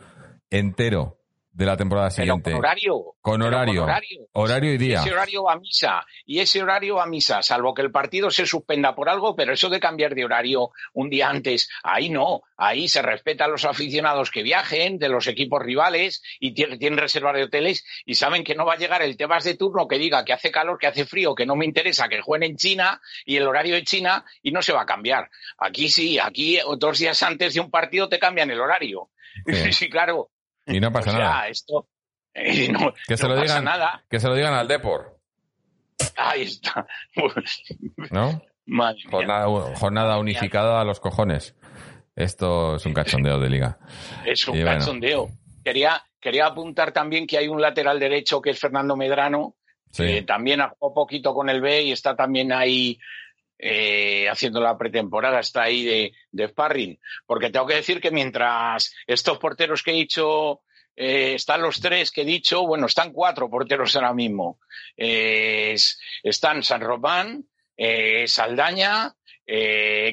entero 0.48 1.19
de 1.55 1.67
la 1.67 1.77
temporada 1.77 2.09
Pero 2.09 2.25
siguiente. 2.25 2.51
con 2.51 2.59
horario. 2.59 3.15
Con 3.21 3.43
horario. 3.43 3.85
horario. 3.85 4.27
Horario 4.33 4.75
y 4.75 4.79
día. 4.79 5.01
Ese 5.01 5.13
horario 5.13 5.45
va 5.45 5.53
a 5.53 5.59
misa. 5.59 6.05
Y 6.27 6.41
ese 6.41 6.61
horario 6.61 6.97
va 6.97 7.05
a 7.05 7.07
misa, 7.07 7.43
salvo 7.43 7.73
que 7.73 7.83
el 7.83 7.93
partido 7.93 8.31
se 8.31 8.45
suspenda 8.45 8.95
por 8.95 9.09
algo, 9.09 9.37
pero 9.37 9.53
eso 9.53 9.71
de 9.71 9.79
cambiar 9.79 10.15
de 10.17 10.25
horario 10.25 10.71
un 10.93 11.11
día 11.11 11.29
antes, 11.29 11.71
ahí 11.85 12.11
no. 12.11 12.43
Ahí 12.57 12.89
se 12.89 13.03
respeta 13.03 13.45
a 13.45 13.49
los 13.49 13.65
aficionados 13.65 14.33
que 14.33 14.43
viajen 14.43 14.99
de 14.99 15.09
los 15.09 15.29
equipos 15.29 15.63
rivales 15.63 16.23
y 16.41 16.55
tienen, 16.55 16.99
reservas 16.99 17.35
de 17.35 17.45
hoteles 17.45 17.85
y 18.05 18.15
saben 18.17 18.43
que 18.43 18.57
no 18.57 18.67
va 18.67 18.75
a 18.75 18.79
llegar 18.79 19.03
el 19.03 19.17
Tebas 19.17 19.45
de 19.45 19.55
turno 19.55 19.87
que 19.87 19.99
diga 19.99 20.25
que 20.25 20.33
hace 20.33 20.51
calor, 20.51 20.79
que 20.79 20.89
hace 20.89 21.05
frío, 21.07 21.37
que 21.37 21.47
no 21.47 21.55
me 21.55 21.65
interesa 21.65 22.09
que 22.09 22.21
jueguen 22.21 22.51
en 22.51 22.57
China 22.57 23.01
y 23.25 23.37
el 23.37 23.47
horario 23.47 23.77
de 23.77 23.85
China 23.85 24.25
y 24.43 24.51
no 24.51 24.61
se 24.61 24.73
va 24.73 24.83
a 24.83 24.87
cambiar. 24.87 25.31
Aquí 25.59 25.89
sí, 25.89 26.19
aquí 26.19 26.59
dos 26.79 26.99
días 26.99 27.23
antes 27.23 27.55
de 27.55 27.61
un 27.61 27.71
partido 27.71 28.09
te 28.09 28.19
cambian 28.19 28.51
el 28.51 28.61
horario. 28.61 29.11
Sí. 29.47 29.73
Sí, 29.73 29.91
claro. 29.91 30.31
Y 30.66 30.81
no 30.81 30.93
pasa 30.93 31.11
o 31.11 31.12
sea, 31.15 31.20
nada. 31.24 31.49
esto 31.49 31.89
eh, 32.35 32.69
no, 32.73 32.93
Que 33.07 33.16
se 33.16 33.24
no 33.28 33.35
lo 33.35 33.41
pasa 33.41 33.55
digan, 33.55 33.65
nada. 33.65 34.05
que 34.09 34.20
se 34.20 34.28
lo 34.28 34.35
digan 34.35 34.55
al 34.55 34.69
Depor, 34.69 35.19
Ahí 36.16 36.43
está. 36.43 36.86
¿no? 38.11 38.43
Madre 38.66 38.97
mía. 39.05 39.11
Jornada, 39.11 39.47
jornada 39.77 40.19
unificada 40.19 40.81
a 40.81 40.85
los 40.85 40.99
cojones. 41.01 41.55
Esto 42.16 42.77
es 42.77 42.86
un 42.86 42.95
cachondeo 42.95 43.39
de 43.41 43.51
liga. 43.51 43.78
Es 44.24 44.47
un 44.49 44.57
Y 44.57 44.62
bueno. 44.62 44.78
cachondeo. 44.78 45.28
Quería, 45.65 46.03
quería 46.20 46.47
apuntar 46.47 46.93
también 46.93 47.27
que 47.27 47.39
hay 47.39 47.49
un 47.49 47.61
lateral 47.61 47.99
derecho 48.01 48.41
que 48.41 48.51
es 48.51 48.61
Fernando 48.61 48.97
Medrano, 48.97 49.57
que 49.97 50.19
Sí. 50.20 50.24
también 50.24 50.61
ha 50.61 50.69
jugado 50.70 50.95
poquito 50.95 51.35
con 51.35 51.49
el 51.49 51.61
B 51.61 51.82
y 51.82 51.93
está 51.93 52.15
también 52.16 52.53
ahí 52.53 52.99
eh, 53.59 54.29
haciendo 54.29 54.61
la 54.61 54.77
pretemporada, 54.77 55.41
está 55.41 55.63
ahí 55.65 55.85
de, 55.85 56.13
de. 56.31 56.99
Porque 57.27 57.51
tengo 57.51 57.67
que 57.67 57.77
decir 57.77 58.01
que 58.01 58.11
mientras 58.11 58.95
estos 59.07 59.39
porteros 59.39 59.83
que 59.83 59.91
he 59.93 59.95
dicho 59.95 60.63
eh, 60.97 61.35
están 61.35 61.63
los 61.63 61.81
tres 61.81 62.11
que 62.11 62.23
he 62.23 62.25
dicho, 62.25 62.67
bueno, 62.67 62.87
están 62.87 63.13
cuatro 63.13 63.49
porteros 63.51 63.95
ahora 63.97 64.13
mismo. 64.15 64.59
Es- 64.97 65.99
están 66.23 66.63
San 66.63 66.81
Román, 66.81 67.45
eh, 67.77 68.27
Saldaña, 68.29 69.15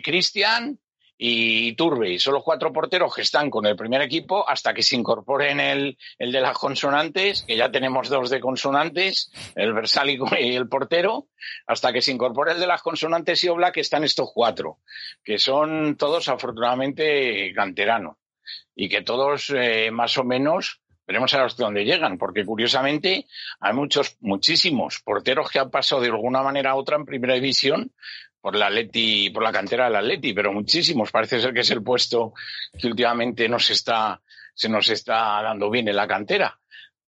Cristian 0.04 0.80
y 1.24 1.74
Turbe. 1.74 2.18
Son 2.18 2.34
los 2.34 2.44
cuatro 2.44 2.74
porteros 2.74 3.14
que 3.14 3.22
están 3.22 3.52
con 3.52 3.68
el 3.68 3.76
primer 3.76 4.02
equipo 4.02 4.50
hasta 4.50 4.74
que 4.74 4.82
se 4.82 4.96
incorporen 4.96 5.60
el, 5.60 5.96
el 6.18 6.32
de 6.32 6.42
las 6.42 6.58
consonantes, 6.58 7.44
que 7.44 7.56
ya 7.56 7.72
tenemos 7.72 8.10
dos 8.10 8.32
de 8.32 8.40
consonantes, 8.40 9.32
el 9.56 9.72
versálico 9.72 10.28
y 10.36 10.56
el 10.56 10.68
portero, 10.68 11.28
hasta 11.68 11.94
que 11.94 12.02
se 12.02 12.12
incorpore 12.12 12.54
el 12.54 12.60
de 12.60 12.66
las 12.66 12.82
consonantes 12.82 13.44
y 13.44 13.50
Oblak, 13.50 13.76
que 13.76 13.82
están 13.82 14.04
estos 14.04 14.32
cuatro, 14.34 14.80
que 15.24 15.38
son 15.38 15.96
todos 15.96 16.28
afortunadamente 16.28 17.54
canteranos 17.54 18.18
y 18.76 18.90
que 18.90 19.04
todos 19.04 19.52
eh, 19.56 19.92
más 19.92 20.18
o 20.18 20.24
menos 20.24 20.82
veremos 21.06 21.34
a 21.36 21.46
dónde 21.56 21.84
llegan, 21.84 22.18
porque 22.18 22.44
curiosamente 22.44 23.28
hay 23.60 23.74
muchos, 23.74 24.18
muchísimos 24.22 25.02
porteros 25.04 25.52
que 25.52 25.60
han 25.60 25.70
pasado 25.70 26.02
de 26.02 26.08
alguna 26.08 26.42
manera 26.42 26.72
a 26.72 26.76
otra 26.76 26.96
en 26.96 27.06
primera 27.06 27.36
división 27.36 27.92
por 28.42 28.56
la 28.56 28.68
Atleti, 28.68 29.30
por 29.30 29.44
la 29.44 29.52
cantera 29.52 29.86
del 29.86 29.96
Atleti, 29.98 30.34
pero 30.34 30.52
muchísimos. 30.52 31.12
Parece 31.12 31.40
ser 31.40 31.54
que 31.54 31.60
es 31.62 31.70
el 31.72 31.84
puesto 31.84 32.34
que 32.78 32.88
últimamente 32.88 33.48
nos 33.48 33.70
está, 33.70 34.20
se 34.54 34.68
nos 34.68 34.90
está 34.90 35.42
dando 35.44 35.70
bien 35.70 35.88
en 35.88 35.96
la 35.96 36.08
cantera. 36.08 36.58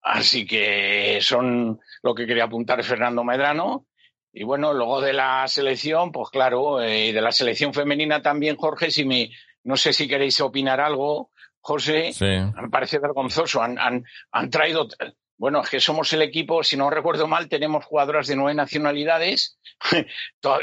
Así 0.01 0.47
que 0.47 1.19
son 1.21 1.79
lo 2.03 2.15
que 2.15 2.27
quería 2.27 2.45
apuntar 2.45 2.83
Fernando 2.83 3.23
Medrano. 3.25 3.87
Y 4.33 4.45
bueno, 4.45 4.73
luego 4.73 5.01
de 5.01 5.13
la 5.13 5.47
selección, 5.49 6.13
pues 6.13 6.31
claro, 6.31 6.81
eh, 6.81 7.13
de 7.13 7.21
la 7.21 7.33
selección 7.33 7.75
femenina 7.75 8.23
también, 8.23 8.57
Jorge, 8.57 8.91
si 8.91 9.05
me, 9.05 9.31
no 9.65 9.77
sé 9.77 9.93
si 9.93 10.07
queréis 10.09 10.41
opinar 10.41 10.81
algo, 10.81 11.31
José, 11.61 12.13
Sí. 12.13 12.25
me 12.25 12.69
parece 12.71 12.99
vergonzoso. 12.99 13.61
Han, 13.61 13.79
han, 13.79 14.05
han 14.31 14.49
traído, 14.51 14.87
bueno, 15.39 15.63
es 15.63 15.71
que 15.71 15.79
somos 15.81 16.13
el 16.13 16.23
equipo, 16.23 16.65
si 16.65 16.77
no 16.77 16.91
recuerdo 16.91 17.29
mal, 17.29 17.49
tenemos 17.49 17.85
jugadoras 17.85 18.27
de 18.27 18.35
nueve 18.35 18.55
nacionalidades. 18.55 19.59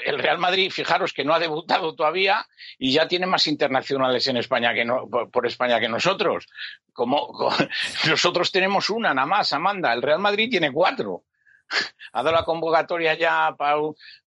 El 0.06 0.20
Real 0.20 0.38
Madrid, 0.38 0.70
fijaros 0.70 1.14
que 1.14 1.24
no 1.24 1.34
ha 1.34 1.40
debutado 1.40 1.96
todavía 1.96 2.46
y 2.78 2.92
ya 2.92 3.08
tiene 3.08 3.26
más 3.26 3.48
internacionales 3.48 4.28
en 4.28 4.36
España 4.38 4.74
que 4.74 4.84
no, 4.84 5.08
por, 5.10 5.48
España 5.48 5.80
que 5.80 5.88
nosotros. 5.88 6.46
Como, 6.92 7.28
co- 7.28 7.56
nosotros 8.08 8.52
tenemos 8.52 8.90
una 8.90 9.14
nada 9.14 9.26
más, 9.26 9.54
Amanda. 9.54 9.94
El 9.94 10.02
Real 10.02 10.20
Madrid 10.20 10.50
tiene 10.50 10.72
cuatro. 10.72 11.24
Ha 12.14 12.24
dado 12.24 12.36
la 12.38 12.46
convocatoria 12.46 13.16
ya 13.16 13.54
para, 13.58 13.76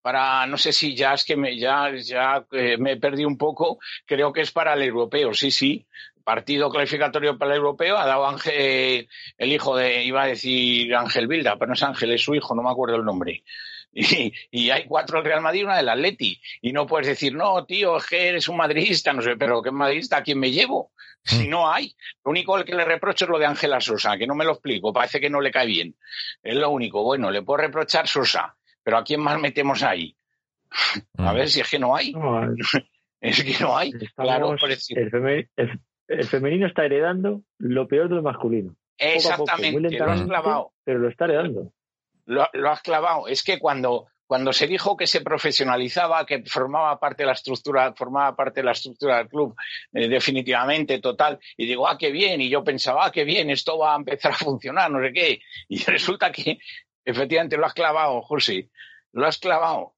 para 0.01 0.47
no 0.47 0.57
sé 0.57 0.73
si 0.73 0.95
ya 0.95 1.13
es 1.13 1.23
que 1.23 1.35
me, 1.35 1.55
ya, 1.55 1.91
ya 1.95 2.43
eh, 2.51 2.77
me 2.79 2.97
un 3.27 3.37
poco. 3.37 3.77
Creo 4.07 4.33
que 4.33 4.41
es 4.41 4.51
para 4.51 4.73
el 4.73 4.81
europeo, 4.81 5.33
sí, 5.35 5.51
sí 5.51 5.85
partido 6.25 6.69
clasificatorio 6.69 7.37
para 7.37 7.51
el 7.51 7.57
europeo, 7.59 7.97
ha 7.97 8.05
dado 8.05 8.27
Ángel, 8.27 9.07
el 9.37 9.51
hijo 9.53 9.77
de, 9.77 10.03
iba 10.03 10.23
a 10.23 10.27
decir 10.27 10.93
Ángel 10.93 11.27
Vilda, 11.27 11.55
pero 11.57 11.67
no 11.67 11.73
es 11.75 11.83
Ángel, 11.83 12.11
es 12.11 12.21
su 12.23 12.35
hijo, 12.35 12.53
no 12.55 12.63
me 12.63 12.69
acuerdo 12.71 12.97
el 12.97 13.05
nombre. 13.05 13.43
Y, 13.97 14.33
y 14.51 14.69
hay 14.71 14.83
cuatro 14.87 15.19
del 15.19 15.25
Real 15.27 15.39
Madrid 15.41 15.61
y 15.61 15.63
una 15.63 15.77
del 15.77 15.87
Atleti. 15.87 16.41
Y 16.61 16.73
no 16.73 16.85
puedes 16.85 17.07
decir, 17.07 17.33
no, 17.33 17.63
tío, 17.65 17.95
es 17.95 18.05
que 18.05 18.27
eres 18.27 18.49
un 18.49 18.57
madridista, 18.57 19.13
no 19.13 19.21
sé, 19.21 19.37
pero 19.37 19.61
¿qué 19.61 19.71
madridista? 19.71 20.17
¿A 20.17 20.21
quién 20.21 20.37
me 20.37 20.51
llevo? 20.51 20.91
Si 21.23 21.47
no 21.47 21.71
hay. 21.71 21.95
Lo 22.25 22.31
único 22.31 22.61
que 22.65 22.75
le 22.75 22.83
reprocho 22.83 23.23
es 23.23 23.31
lo 23.31 23.39
de 23.39 23.45
Ángela 23.45 23.79
Sosa, 23.79 24.17
que 24.17 24.27
no 24.27 24.35
me 24.35 24.43
lo 24.43 24.51
explico, 24.51 24.91
parece 24.91 25.21
que 25.21 25.29
no 25.29 25.39
le 25.39 25.49
cae 25.49 25.65
bien. 25.67 25.95
Es 26.43 26.55
lo 26.55 26.71
único. 26.71 27.03
Bueno, 27.03 27.31
le 27.31 27.41
puedo 27.43 27.55
reprochar 27.61 28.05
Sosa, 28.05 28.57
pero 28.83 28.97
¿a 28.97 29.03
quién 29.05 29.21
más 29.21 29.39
metemos 29.39 29.81
ahí? 29.81 30.13
A 31.17 31.31
Mm. 31.31 31.35
ver 31.35 31.49
si 31.49 31.61
es 31.61 31.69
que 31.69 31.79
no 31.79 31.95
hay. 31.95 32.11
No, 32.11 32.41
Es 33.21 33.41
que 33.45 33.55
no 33.63 33.77
hay. 33.77 33.91
estamos- 33.91 34.13
Claro, 34.29 34.55
por 34.59 34.67
decir- 34.69 34.99
el, 34.99 35.09
feme- 35.09 35.47
el- 35.55 35.79
el 36.07 36.25
femenino 36.25 36.67
está 36.67 36.85
heredando 36.85 37.41
lo 37.57 37.87
peor 37.87 38.09
del 38.09 38.21
masculino. 38.21 38.75
Poco 38.97 39.33
a 39.33 39.37
poco, 39.37 39.51
Exactamente, 39.51 39.97
lo 39.99 40.11
has 40.11 40.21
clavado. 40.21 40.73
pero 40.83 40.99
lo 40.99 41.09
está 41.09 41.25
heredando. 41.25 41.71
lo, 42.25 42.47
lo 42.53 42.69
has 42.69 42.81
clavado. 42.81 43.27
Es 43.27 43.43
que 43.43 43.59
cuando, 43.59 44.07
cuando 44.27 44.53
se 44.53 44.67
dijo 44.67 44.97
que 44.97 45.07
se 45.07 45.21
profesionalizaba, 45.21 46.25
que 46.25 46.43
formaba 46.45 46.99
parte 46.99 47.23
de 47.23 47.27
la 47.27 47.33
estructura, 47.33 47.93
formaba 47.93 48.35
parte 48.35 48.61
de 48.61 48.65
la 48.65 48.71
estructura 48.71 49.17
del 49.17 49.27
club, 49.27 49.55
eh, 49.93 50.07
definitivamente, 50.07 50.99
total, 50.99 51.39
y 51.57 51.65
digo, 51.65 51.87
ah, 51.87 51.97
qué 51.97 52.11
bien, 52.11 52.41
y 52.41 52.49
yo 52.49 52.63
pensaba, 52.63 53.05
ah, 53.05 53.11
qué 53.11 53.23
bien, 53.23 53.49
esto 53.49 53.77
va 53.77 53.93
a 53.93 53.97
empezar 53.97 54.31
a 54.31 54.35
funcionar, 54.35 54.89
no 54.89 54.99
sé 55.01 55.13
qué, 55.13 55.41
y 55.67 55.77
resulta 55.85 56.31
que 56.31 56.57
efectivamente 57.03 57.57
lo 57.57 57.65
has 57.65 57.73
clavado, 57.73 58.21
José, 58.21 58.69
lo 59.11 59.27
has 59.27 59.37
clavado. 59.37 59.93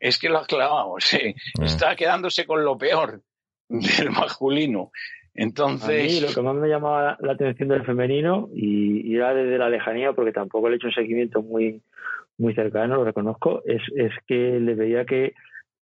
Es 0.00 0.18
que 0.18 0.28
lo 0.28 0.38
has 0.38 0.46
clavado, 0.46 0.96
sí. 0.98 1.34
Mm. 1.58 1.64
está 1.64 1.94
quedándose 1.96 2.46
con 2.46 2.64
lo 2.64 2.76
peor 2.76 3.22
del 3.68 4.10
masculino. 4.10 4.90
A 5.36 5.38
mí 5.38 5.42
Entonces, 5.42 6.22
lo 6.22 6.32
que 6.32 6.42
más 6.42 6.54
me 6.54 6.68
llamaba 6.68 7.16
la 7.20 7.32
atención 7.32 7.68
del 7.68 7.84
femenino, 7.84 8.48
y, 8.54 9.10
y 9.10 9.16
era 9.16 9.34
desde 9.34 9.58
la 9.58 9.68
lejanía, 9.68 10.12
porque 10.12 10.32
tampoco 10.32 10.68
le 10.68 10.74
he 10.74 10.76
hecho 10.76 10.86
un 10.86 10.94
seguimiento 10.94 11.42
muy, 11.42 11.82
muy 12.38 12.54
cercano, 12.54 12.96
lo 12.96 13.04
reconozco, 13.04 13.62
es, 13.64 13.82
es 13.96 14.12
que 14.26 14.60
le 14.60 14.74
veía 14.74 15.04
que 15.04 15.34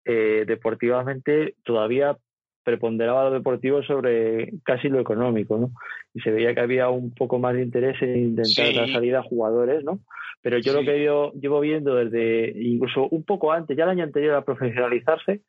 eh, 0.05 0.45
deportivamente 0.47 1.55
todavía 1.63 2.17
preponderaba 2.63 3.25
lo 3.25 3.31
deportivo 3.31 3.83
sobre 3.83 4.53
casi 4.63 4.87
lo 4.87 4.99
económico, 4.99 5.57
¿no? 5.57 5.71
Y 6.13 6.21
se 6.21 6.31
veía 6.31 6.53
que 6.53 6.61
había 6.61 6.89
un 6.89 7.11
poco 7.11 7.39
más 7.39 7.53
de 7.55 7.63
interés 7.63 8.01
en 8.01 8.15
intentar 8.17 8.67
Sí. 8.67 8.75
dar 8.75 8.91
salida 8.91 9.19
a 9.19 9.23
jugadores, 9.23 9.83
¿no? 9.83 9.99
Pero 10.41 10.59
yo 10.59 10.71
Sí. 10.71 10.79
lo 10.79 10.85
que 10.85 11.03
yo 11.03 11.33
llevo 11.33 11.59
viendo 11.59 11.95
desde 11.95 12.53
incluso 12.61 13.07
un 13.09 13.23
poco 13.23 13.51
antes, 13.51 13.75
ya 13.75 13.83
el 13.83 13.89
año 13.91 14.03
anterior 14.03 14.35
a 14.35 14.45
profesionalizarse, 14.45 15.41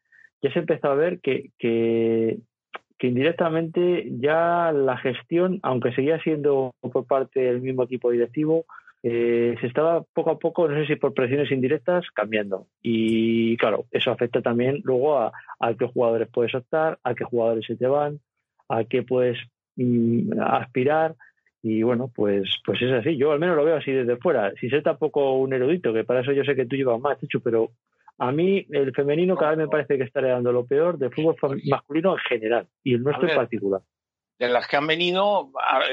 ya 0.43 0.53
se 0.53 0.59
empezó 0.59 0.89
a 0.89 0.95
ver 0.95 1.21
que, 1.21 1.51
que, 1.59 2.39
que 3.03 3.09
indirectamente 3.09 4.07
ya 4.21 4.71
la 4.71 4.97
gestión, 4.97 5.59
aunque 5.65 5.93
seguía 5.93 6.23
siendo 6.23 6.73
por 6.81 7.05
parte 7.05 7.41
del 7.41 7.61
mismo 7.61 7.83
equipo 7.83 8.13
directivo, 8.13 8.65
eh, 9.03 9.57
se 9.61 9.67
estaba 9.67 10.05
poco 10.15 10.31
a 10.31 10.39
poco, 10.39 10.69
no 10.69 10.79
sé 10.79 10.87
si 10.87 10.95
por 10.95 11.13
presiones 11.13 11.51
indirectas, 11.51 12.05
cambiando. 12.15 12.69
Y 12.81 13.57
claro, 13.57 13.87
eso 13.91 14.13
afecta 14.13 14.41
también 14.41 14.83
luego 14.85 15.19
a, 15.19 15.33
qué 15.77 15.87
jugadores 15.89 16.29
puedes 16.33 16.55
optar, 16.55 17.01
a 17.03 17.17
qué 17.17 17.25
jugadores 17.25 17.67
se 17.67 17.75
te 17.75 17.89
van, 17.89 18.21
a 18.69 18.85
qué 18.85 19.03
puedes 19.03 19.37
mm, 19.75 20.41
aspirar. 20.41 21.17
Y 21.61 21.83
bueno, 21.83 22.09
pues, 22.15 22.61
pues 22.65 22.81
es 22.83 22.93
así. 22.93 23.17
Yo 23.17 23.33
al 23.33 23.41
menos 23.41 23.57
lo 23.57 23.65
veo 23.65 23.79
así 23.79 23.91
desde 23.91 24.17
fuera. 24.17 24.53
Sin 24.61 24.71
ser 24.71 24.85
tampoco 24.85 25.39
un 25.39 25.53
erudito, 25.53 25.93
que 25.93 26.05
para 26.05 26.21
eso 26.21 26.31
yo 26.31 26.45
sé 26.45 26.55
que 26.55 26.67
tú 26.67 26.77
llevas 26.77 27.01
más, 27.01 27.21
hecho, 27.21 27.41
pero 27.41 27.73
a 28.19 28.33
mí 28.33 28.67
el 28.71 28.93
femenino 28.95 29.37
cada 29.37 29.53
vez 29.53 29.59
me 29.59 29.69
parece 29.69 29.99
que 29.99 30.05
está 30.05 30.21
dando 30.21 30.53
lo 30.53 30.67
peor 30.67 30.99
del 30.99 31.13
fútbol 31.13 31.61
masculino 31.69 32.13
en 32.13 32.19
general 32.19 32.69
y 32.83 32.95
el 32.95 33.03
nuestro 33.03 33.29
en 33.29 33.37
particular. 33.37 33.83
De 34.39 34.49
las 34.49 34.67
que 34.67 34.77
han 34.77 34.87
venido, 34.87 35.51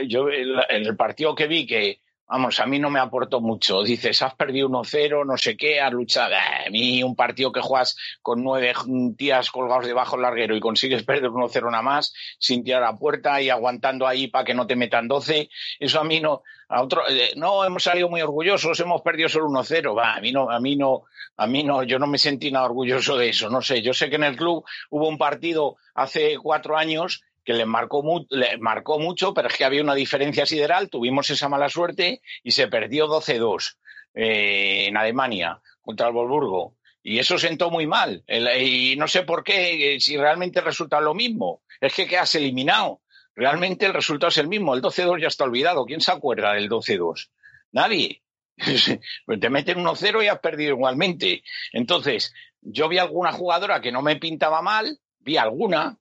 yo 0.08 0.30
en 0.30 0.86
el 0.86 0.96
partido 0.96 1.36
que 1.36 1.48
vi 1.48 1.68
que 1.68 2.00
vamos, 2.30 2.60
a 2.60 2.66
mí 2.68 2.78
no 2.80 2.90
me 2.90 3.00
aportó 3.00 3.42
mucho. 3.42 3.82
Dices, 3.82 4.22
has 4.22 4.36
perdido 4.36 4.70
1-0, 4.70 5.26
no 5.26 5.36
sé 5.36 5.58
qué, 5.58 5.82
has 5.82 5.92
luchado. 5.92 6.34
Eh, 6.34 6.68
a 6.68 6.70
mí 6.70 7.04
un 7.04 7.16
partido 7.16 7.52
que 7.52 7.62
juegas 7.62 7.98
con 8.22 8.44
nueve 8.44 8.74
tías 9.18 9.50
colgados 9.50 9.88
debajo 9.88 10.16
del 10.16 10.24
larguero 10.24 10.56
y 10.56 10.60
consigues 10.60 11.04
perder 11.04 11.32
1-0 11.32 11.72
nada 11.72 11.82
más, 11.82 12.14
sin 12.38 12.64
tirar 12.64 12.84
a 12.84 12.96
puerta 12.96 13.42
y 13.42 13.50
aguantando 13.50 14.08
ahí 14.08 14.28
para 14.28 14.46
que 14.46 14.54
no 14.54 14.68
te 14.68 14.76
metan 14.76 15.08
12, 15.08 15.50
eso 15.80 16.00
a 16.00 16.04
mí 16.04 16.20
no, 16.20 16.44
a 16.70 16.84
otro, 16.84 17.02
eh, 17.10 17.34
no, 17.36 17.66
hemos 17.66 17.82
salido 17.82 18.10
muy 18.10 18.22
orgullosos, 18.22 18.80
hemos 18.80 19.02
perdido 19.02 19.28
solo 19.28 19.48
1-0. 19.48 19.98
Va, 19.98 20.14
a 20.14 20.22
mí 20.22 20.32
no, 20.32 20.52
a 20.52 20.60
mí 20.60 20.76
no, 20.76 21.06
a 21.36 21.48
mí 21.48 21.64
no, 21.64 21.82
yo 21.82 21.98
no 21.98 22.06
me 22.06 22.20
sentí 22.20 22.52
nada 22.52 22.66
orgulloso 22.66 23.18
de 23.18 23.30
eso. 23.30 23.50
No 23.50 23.62
sé, 23.62 23.82
yo 23.82 23.92
sé 23.92 24.10
que 24.10 24.18
en 24.18 24.24
el 24.24 24.38
club 24.38 24.64
hubo 24.92 25.08
un 25.08 25.18
partido 25.18 25.78
hace 25.96 26.38
cuatro 26.38 26.78
años 26.78 27.24
que 27.44 27.54
le 27.54 27.66
marcó, 27.66 28.26
le 28.30 28.58
marcó 28.58 29.00
mucho, 29.00 29.34
pero 29.34 29.48
es 29.48 29.56
que 29.56 29.66
había 29.66 29.82
una 29.82 29.96
diferencia 29.96 30.46
sideral, 30.46 30.90
tuvimos 30.90 31.30
esa 31.30 31.50
mala 31.50 31.70
suerte 31.70 32.22
y 32.44 32.52
se 32.52 32.68
perdió 32.68 33.08
12-2 33.08 33.78
eh, 34.14 34.86
en 34.88 34.98
Alemania 34.98 35.62
contra 35.82 36.08
el 36.08 36.14
Wolfsburgo. 36.14 36.76
Y 37.02 37.20
eso 37.20 37.38
sentó 37.38 37.72
muy 37.72 37.88
mal. 37.88 38.24
y 38.28 38.96
no 38.98 39.08
sé 39.08 39.24
por 39.24 39.44
qué, 39.44 39.96
eh, 39.96 40.00
si 40.00 40.18
realmente 40.18 40.62
resulta 40.62 41.00
lo 41.00 41.14
mismo. 41.14 41.64
Es 41.80 41.94
que 41.94 42.08
quedas 42.08 42.36
eliminado. 42.36 43.02
Realmente 43.36 43.86
el 43.86 43.94
resultado 43.94 44.30
es 44.30 44.38
el 44.38 44.50
mismo. 44.50 44.76
El 44.76 44.82
12-2 44.82 45.22
ya 45.22 45.28
está 45.28 45.46
olvidado. 45.46 45.86
¿Quién 45.86 46.02
se 46.02 46.12
acuerda 46.12 46.54
del 46.54 46.70
12-2? 46.70 47.30
Nadie. 47.72 48.22
Te 49.40 49.50
meten 49.50 49.80
1-0 49.80 50.24
y 50.24 50.28
has 50.28 50.40
perdido 50.40 50.72
igualmente. 50.72 51.44
Entonces, 51.72 52.34
yo 52.62 52.90
vi 52.90 52.98
alguna 52.98 53.32
jugadora 53.32 53.82
que 53.82 53.92
no 53.92 54.02
me 54.02 54.18
pintaba 54.18 54.62
mal, 54.62 55.00
vi 55.20 55.38
alguna, 55.38 55.98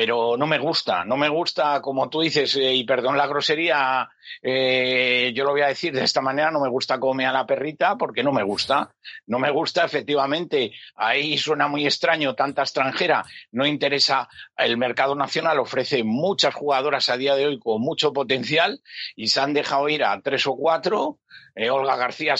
pero 0.00 0.36
no 0.36 0.46
me 0.46 0.60
gusta, 0.60 1.04
no 1.04 1.16
me 1.16 1.28
gusta, 1.28 1.82
como 1.82 2.08
tú 2.08 2.20
dices, 2.20 2.54
eh, 2.54 2.72
y 2.72 2.84
perdón 2.84 3.18
la 3.18 3.26
grosería, 3.26 4.08
eh, 4.40 5.32
yo 5.34 5.42
lo 5.42 5.50
voy 5.50 5.62
a 5.62 5.66
decir 5.66 5.92
de 5.92 6.04
esta 6.04 6.20
manera, 6.20 6.52
no 6.52 6.60
me 6.60 6.68
gusta 6.68 7.00
comer 7.00 7.26
a 7.26 7.32
la 7.32 7.46
perrita 7.46 7.96
porque 7.96 8.22
no 8.22 8.30
me 8.30 8.44
gusta, 8.44 8.94
no 9.26 9.40
me 9.40 9.50
gusta 9.50 9.84
efectivamente, 9.84 10.70
ahí 10.94 11.36
suena 11.36 11.66
muy 11.66 11.84
extraño, 11.84 12.36
tanta 12.36 12.62
extranjera, 12.62 13.24
no 13.50 13.66
interesa, 13.66 14.28
el 14.56 14.76
mercado 14.76 15.16
nacional 15.16 15.58
ofrece 15.58 16.04
muchas 16.04 16.54
jugadoras 16.54 17.08
a 17.08 17.16
día 17.16 17.34
de 17.34 17.46
hoy 17.46 17.58
con 17.58 17.82
mucho 17.82 18.12
potencial 18.12 18.80
y 19.16 19.26
se 19.26 19.40
han 19.40 19.52
dejado 19.52 19.88
ir 19.88 20.04
a 20.04 20.20
tres 20.20 20.46
o 20.46 20.54
cuatro, 20.54 21.18
eh, 21.56 21.70
Olga 21.70 21.96
García, 21.96 22.36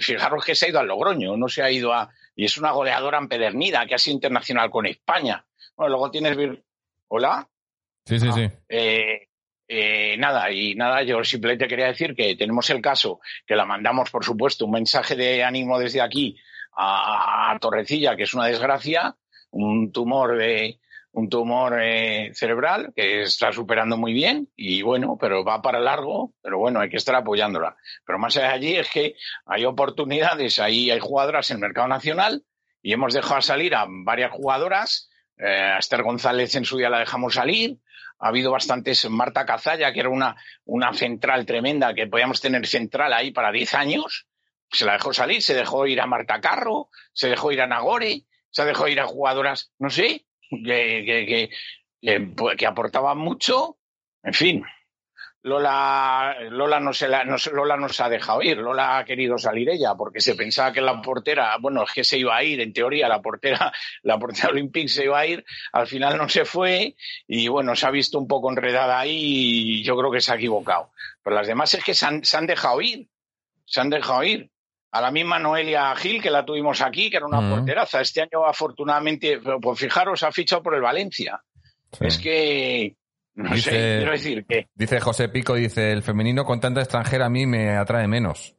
fijaros 0.00 0.44
que 0.44 0.56
se 0.56 0.66
ha 0.66 0.70
ido 0.70 0.80
al 0.80 0.88
Logroño, 0.88 1.36
no 1.36 1.46
se 1.46 1.62
ha 1.62 1.70
ido 1.70 1.92
a, 1.92 2.10
y 2.34 2.44
es 2.44 2.58
una 2.58 2.72
goleadora 2.72 3.18
empedernida 3.18 3.86
que 3.86 3.94
ha 3.94 3.98
sido 3.98 4.14
internacional 4.14 4.68
con 4.68 4.86
España. 4.86 5.46
Bueno, 5.76 5.90
luego 5.90 6.10
tienes 6.10 6.36
Hola. 7.14 7.46
Sí, 8.06 8.18
sí, 8.18 8.32
sí. 8.32 8.48
Eh, 8.70 9.28
eh, 9.68 10.16
nada, 10.16 10.50
y 10.50 10.74
nada, 10.74 11.02
yo 11.02 11.22
simplemente 11.22 11.68
quería 11.68 11.88
decir 11.88 12.14
que 12.14 12.36
tenemos 12.36 12.70
el 12.70 12.80
caso, 12.80 13.20
que 13.46 13.54
la 13.54 13.66
mandamos, 13.66 14.10
por 14.10 14.24
supuesto, 14.24 14.64
un 14.64 14.70
mensaje 14.70 15.14
de 15.14 15.44
ánimo 15.44 15.78
desde 15.78 16.00
aquí 16.00 16.38
a, 16.74 17.54
Torrecilla, 17.60 18.16
que 18.16 18.22
es 18.22 18.32
una 18.32 18.46
desgracia, 18.46 19.14
un 19.50 19.92
tumor 19.92 20.38
de 20.38 20.80
un 21.12 21.28
tumor 21.28 21.78
eh, 21.82 22.30
cerebral 22.32 22.94
que 22.96 23.24
está 23.24 23.52
superando 23.52 23.98
muy 23.98 24.14
bien 24.14 24.48
y 24.56 24.80
bueno, 24.80 25.18
pero 25.20 25.44
va 25.44 25.60
para 25.60 25.80
largo, 25.80 26.32
pero 26.40 26.56
bueno, 26.56 26.80
hay 26.80 26.88
que 26.88 26.96
estar 26.96 27.14
apoyándola. 27.14 27.76
Pero 28.06 28.18
más 28.18 28.34
allá 28.38 28.48
de 28.48 28.54
allí 28.54 28.76
es 28.76 28.88
que 28.88 29.16
hay 29.44 29.66
oportunidades, 29.66 30.58
ahí 30.58 30.90
hay 30.90 30.98
jugadoras 30.98 31.50
en 31.50 31.56
el 31.58 31.60
mercado 31.60 31.88
nacional 31.88 32.42
y 32.80 32.94
hemos 32.94 33.12
dejado 33.12 33.42
salir 33.42 33.74
a 33.74 33.84
varias 33.86 34.30
jugadoras 34.30 35.10
eh, 35.44 35.76
Esther 35.78 36.02
González 36.02 36.54
en 36.54 36.64
su 36.64 36.78
día 36.78 36.90
la 36.90 37.00
dejamos 37.00 37.34
salir. 37.34 37.78
Ha 38.18 38.28
habido 38.28 38.52
bastantes. 38.52 39.08
Marta 39.10 39.44
Cazalla, 39.44 39.92
que 39.92 40.00
era 40.00 40.08
una, 40.08 40.36
una 40.64 40.92
central 40.94 41.44
tremenda, 41.44 41.94
que 41.94 42.06
podíamos 42.06 42.40
tener 42.40 42.66
central 42.66 43.12
ahí 43.12 43.32
para 43.32 43.50
10 43.50 43.74
años. 43.74 44.26
Se 44.70 44.84
la 44.84 44.92
dejó 44.94 45.12
salir, 45.12 45.42
se 45.42 45.54
dejó 45.54 45.86
ir 45.86 46.00
a 46.00 46.06
Marta 46.06 46.40
Carro, 46.40 46.88
se 47.12 47.28
dejó 47.28 47.52
ir 47.52 47.60
a 47.60 47.66
Nagore, 47.66 48.22
se 48.50 48.64
dejó 48.64 48.88
ir 48.88 49.00
a 49.00 49.06
jugadoras, 49.06 49.72
no 49.78 49.90
sé, 49.90 50.24
que, 50.48 51.04
que, 51.04 51.50
que, 52.00 52.56
que 52.56 52.66
aportaban 52.66 53.18
mucho. 53.18 53.76
En 54.22 54.32
fin, 54.32 54.64
Lola, 55.44 56.36
Lola, 56.50 56.78
no 56.78 56.92
se 56.92 57.08
la, 57.08 57.24
no, 57.24 57.34
Lola 57.52 57.76
nos 57.76 58.00
ha 58.00 58.08
dejado 58.08 58.42
ir, 58.42 58.58
Lola 58.58 58.98
ha 58.98 59.04
querido 59.04 59.36
salir 59.38 59.70
ella 59.70 59.96
porque 59.96 60.20
se 60.20 60.36
pensaba 60.36 60.72
que 60.72 60.80
la 60.80 61.02
portera, 61.02 61.56
bueno, 61.60 61.82
es 61.82 61.92
que 61.92 62.04
se 62.04 62.16
iba 62.16 62.36
a 62.36 62.44
ir, 62.44 62.60
en 62.60 62.72
teoría 62.72 63.08
la 63.08 63.20
portera, 63.20 63.72
la 64.02 64.18
portera 64.18 64.50
olímpica 64.50 64.88
se 64.88 65.04
iba 65.04 65.18
a 65.18 65.26
ir, 65.26 65.44
al 65.72 65.88
final 65.88 66.16
no 66.16 66.28
se 66.28 66.44
fue 66.44 66.94
y 67.26 67.48
bueno, 67.48 67.74
se 67.74 67.86
ha 67.86 67.90
visto 67.90 68.18
un 68.18 68.28
poco 68.28 68.50
enredada 68.50 69.00
ahí 69.00 69.18
y 69.80 69.82
yo 69.82 69.96
creo 69.96 70.12
que 70.12 70.20
se 70.20 70.32
ha 70.32 70.36
equivocado. 70.36 70.92
Pero 71.24 71.34
las 71.34 71.46
demás 71.48 71.74
es 71.74 71.82
que 71.82 71.94
se 71.94 72.06
han, 72.06 72.24
se 72.24 72.36
han 72.36 72.46
dejado 72.46 72.80
ir, 72.80 73.08
se 73.64 73.80
han 73.80 73.90
dejado 73.90 74.22
ir. 74.22 74.48
A 74.94 75.00
la 75.00 75.10
misma 75.10 75.38
Noelia 75.38 75.96
Gil, 75.96 76.20
que 76.20 76.30
la 76.30 76.44
tuvimos 76.44 76.82
aquí, 76.82 77.08
que 77.08 77.16
era 77.16 77.24
una 77.24 77.40
porteraza. 77.48 78.02
Este 78.02 78.20
año, 78.20 78.44
afortunadamente, 78.44 79.40
pues 79.40 79.78
fijaros, 79.78 80.22
ha 80.22 80.30
fichado 80.30 80.62
por 80.62 80.74
el 80.74 80.82
Valencia. 80.82 81.42
Es 81.98 82.18
que 82.18 82.94
dice, 83.34 83.70
quiero 83.70 84.12
decir 84.12 84.44
que... 84.46 84.68
Dice 84.74 85.00
José 85.00 85.28
Pico, 85.28 85.54
dice, 85.54 85.92
el 85.92 86.02
femenino 86.02 86.44
con 86.44 86.60
tanta 86.60 86.80
extranjera 86.80 87.26
a 87.26 87.30
mí 87.30 87.46
me 87.46 87.76
atrae 87.76 88.06
menos. 88.08 88.54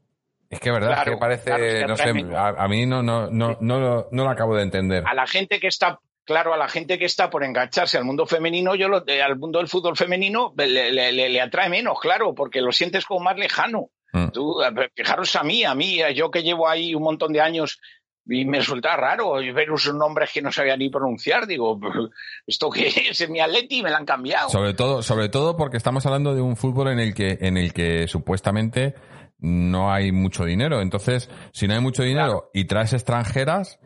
Es 0.50 0.60
que 0.60 0.72
verdad, 0.72 1.04
que 1.04 1.18
parece, 1.18 1.86
no 1.88 1.98
sé, 1.98 2.10
a, 2.36 2.68
mí 2.68 2.86
no, 2.86 3.02
no, 3.02 3.28
no, 3.32 3.58
no, 3.60 4.08
no 4.12 4.24
lo 4.24 4.30
acabo 4.30 4.56
de 4.56 4.62
entender. 4.62 5.04
A 5.08 5.16
la 5.16 5.26
gente 5.26 5.60
que 5.60 5.68
está 5.68 6.00
claro, 6.26 6.54
a 6.54 6.58
la 6.58 6.68
gente 6.68 6.98
que 6.98 7.06
está 7.06 7.30
por 7.30 7.44
engancharse 7.44 7.98
al 7.98 8.06
mundo 8.06 8.26
femenino, 8.26 8.76
yo 8.76 8.88
lo, 8.88 9.04
al 9.08 9.38
mundo 9.38 9.60
del 9.60 9.68
fútbol 9.68 9.98
femenino 9.98 10.54
le, 10.56 10.92
le, 10.92 11.12
le, 11.12 11.42
atrae 11.42 11.70
menos, 11.70 12.00
claro, 12.00 12.34
porque 12.34 12.62
lo 12.62 12.72
sientes 12.72 13.06
como 13.06 13.22
más 13.22 13.38
lejano. 13.38 13.90
Mm. 14.14 14.28
Tú, 14.28 14.58
fijaros 14.96 15.36
a 15.36 15.44
mí, 15.44 15.64
a 15.64 15.74
mí, 15.74 16.00
yo 16.14 16.30
que 16.30 16.44
llevo 16.44 16.70
ahí 16.70 16.94
un 16.94 17.04
montón 17.04 17.34
de 17.34 17.42
años 17.42 17.80
y 18.26 18.46
me 18.46 18.60
resulta 18.60 18.96
raro 18.96 19.34
ver 19.34 19.70
unos 19.70 19.94
nombres 19.94 20.32
que 20.34 20.42
no 20.42 20.52
sabía 20.52 20.78
ni 20.78 20.90
pronunciar. 20.90 21.46
Digo, 21.46 21.80
¿esto 22.48 22.70
qué 22.70 22.88
es? 22.88 23.22
Es 23.22 23.30
mi 23.30 23.40
Atleti 23.40 23.84
me 23.84 23.90
lo 23.90 23.98
han 23.98 24.06
cambiado. 24.06 24.50
Sobre 24.50 24.74
todo, 24.74 25.02
sobre 25.02 25.30
todo 25.30 25.58
porque 25.58 25.78
estamos 25.78 26.06
hablando 26.06 26.34
de 26.34 26.42
un 26.42 26.56
fútbol 26.56 26.90
en 26.90 27.00
el 27.00 27.14
que, 27.14 27.38
en 27.42 27.58
el 27.58 27.74
que 27.74 28.08
supuestamente 28.08 28.96
no 29.40 29.92
hay 29.92 30.12
mucho 30.12 30.46
dinero. 30.46 30.82
Entonces, 30.82 31.30
si 31.52 31.68
no 31.68 31.74
hay 31.74 31.82
mucho 31.82 32.04
dinero 32.04 32.50
y 32.54 32.66
traes 32.66 32.94
extranjeras, 32.94 33.80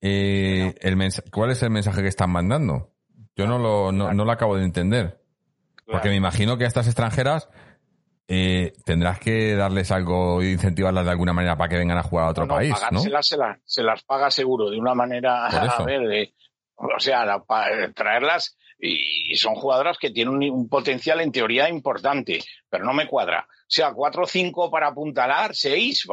eh, 0.00 0.74
el 0.80 0.96
¿cuál 1.30 1.50
es 1.50 1.62
el 1.62 1.70
mensaje 1.70 2.02
que 2.02 2.08
están 2.08 2.30
mandando? 2.30 2.90
Yo 3.36 3.46
no 3.46 3.58
lo, 3.58 3.92
no, 3.92 4.12
no 4.14 4.24
lo 4.24 4.32
acabo 4.32 4.56
de 4.56 4.64
entender. 4.64 5.20
Porque 5.86 6.08
me 6.08 6.16
imagino 6.16 6.56
que 6.56 6.64
a 6.64 6.66
estas 6.68 6.86
extranjeras 6.86 7.50
eh, 8.26 8.72
tendrás 8.84 9.18
que 9.18 9.54
darles 9.54 9.90
algo 9.90 10.42
y 10.42 10.52
incentivarlas 10.52 11.04
de 11.04 11.10
alguna 11.10 11.32
manera 11.32 11.56
para 11.56 11.68
que 11.68 11.76
vengan 11.76 11.98
a 11.98 12.02
jugar 12.02 12.26
a 12.26 12.30
otro 12.30 12.48
país, 12.48 12.74
¿no? 12.90 13.00
Se 13.00 13.10
las, 13.10 13.28
se, 13.64 13.82
las, 13.82 14.02
paga 14.04 14.30
seguro, 14.30 14.70
de 14.70 14.78
una 14.78 14.94
manera, 14.94 15.46
a 15.46 15.84
ver, 15.84 16.32
o 16.76 17.00
sea, 17.00 17.42
traerlas 17.94 18.56
y 18.78 19.36
son 19.36 19.54
jugadoras 19.54 19.98
que 19.98 20.10
tienen 20.10 20.50
un, 20.50 20.68
potencial 20.68 21.20
en 21.20 21.32
teoría 21.32 21.68
importante, 21.68 22.40
pero 22.68 22.84
no 22.84 22.92
me 22.92 23.06
cuadra. 23.06 23.46
O 23.48 23.70
sea, 23.74 23.92
cuatro 23.92 24.24
o 24.24 24.26
cinco 24.26 24.70
para 24.70 24.88
apuntalar, 24.88 25.54
seis, 25.54 26.06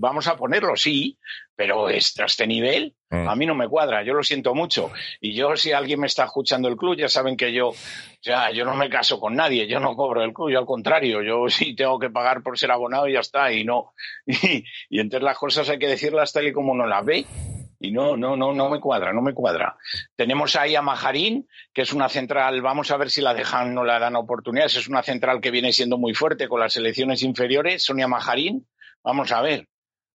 vamos 0.00 0.26
a 0.26 0.36
ponerlo, 0.36 0.76
sí, 0.76 1.16
pero 1.54 1.86
a 1.86 1.92
este 1.92 2.46
nivel 2.46 2.94
mm. 3.10 3.28
a 3.28 3.36
mí 3.36 3.46
no 3.46 3.54
me 3.54 3.68
cuadra, 3.68 4.02
yo 4.02 4.12
lo 4.12 4.24
siento 4.24 4.54
mucho. 4.54 4.90
Y 5.20 5.34
yo, 5.34 5.56
si 5.56 5.72
alguien 5.72 6.00
me 6.00 6.08
está 6.08 6.24
escuchando 6.24 6.68
el 6.68 6.76
club, 6.76 6.96
ya 6.96 7.08
saben 7.08 7.36
que 7.36 7.52
yo, 7.52 7.72
ya, 8.24 8.50
yo 8.50 8.64
no 8.64 8.74
me 8.74 8.88
caso 8.88 9.20
con 9.20 9.36
nadie, 9.36 9.66
yo 9.68 9.78
no 9.80 9.94
cobro 9.94 10.24
el 10.24 10.32
club, 10.32 10.50
yo 10.50 10.58
al 10.58 10.66
contrario, 10.66 11.22
yo 11.22 11.46
sí 11.48 11.76
tengo 11.76 11.98
que 11.98 12.10
pagar 12.10 12.42
por 12.42 12.58
ser 12.58 12.70
abonado 12.70 13.06
y 13.06 13.12
ya 13.12 13.20
está, 13.20 13.52
y 13.52 13.64
no. 13.64 13.92
Y, 14.26 14.64
y 14.88 15.00
entonces 15.00 15.24
las 15.24 15.38
cosas 15.38 15.68
hay 15.68 15.78
que 15.78 15.86
decirlas 15.86 16.32
tal 16.32 16.46
y 16.46 16.52
como 16.52 16.72
uno 16.72 16.86
las 16.86 17.04
ve. 17.04 17.26
Y 17.80 17.90
no, 17.90 18.16
no, 18.16 18.34
no, 18.34 18.54
no 18.54 18.70
me 18.70 18.80
cuadra, 18.80 19.12
no 19.12 19.20
me 19.20 19.34
cuadra. 19.34 19.76
Tenemos 20.16 20.56
ahí 20.56 20.74
a 20.74 20.80
Majarín, 20.80 21.46
que 21.74 21.82
es 21.82 21.92
una 21.92 22.08
central, 22.08 22.62
vamos 22.62 22.90
a 22.90 22.96
ver 22.96 23.10
si 23.10 23.20
la 23.20 23.34
dejan, 23.34 23.74
no 23.74 23.84
la 23.84 23.98
dan 23.98 24.16
oportunidades, 24.16 24.76
es 24.76 24.88
una 24.88 25.02
central 25.02 25.42
que 25.42 25.50
viene 25.50 25.70
siendo 25.70 25.98
muy 25.98 26.14
fuerte 26.14 26.48
con 26.48 26.60
las 26.60 26.72
selecciones 26.72 27.22
inferiores, 27.22 27.84
Sonia 27.84 28.08
Majarín, 28.08 28.66
vamos 29.02 29.32
a 29.32 29.42
ver, 29.42 29.68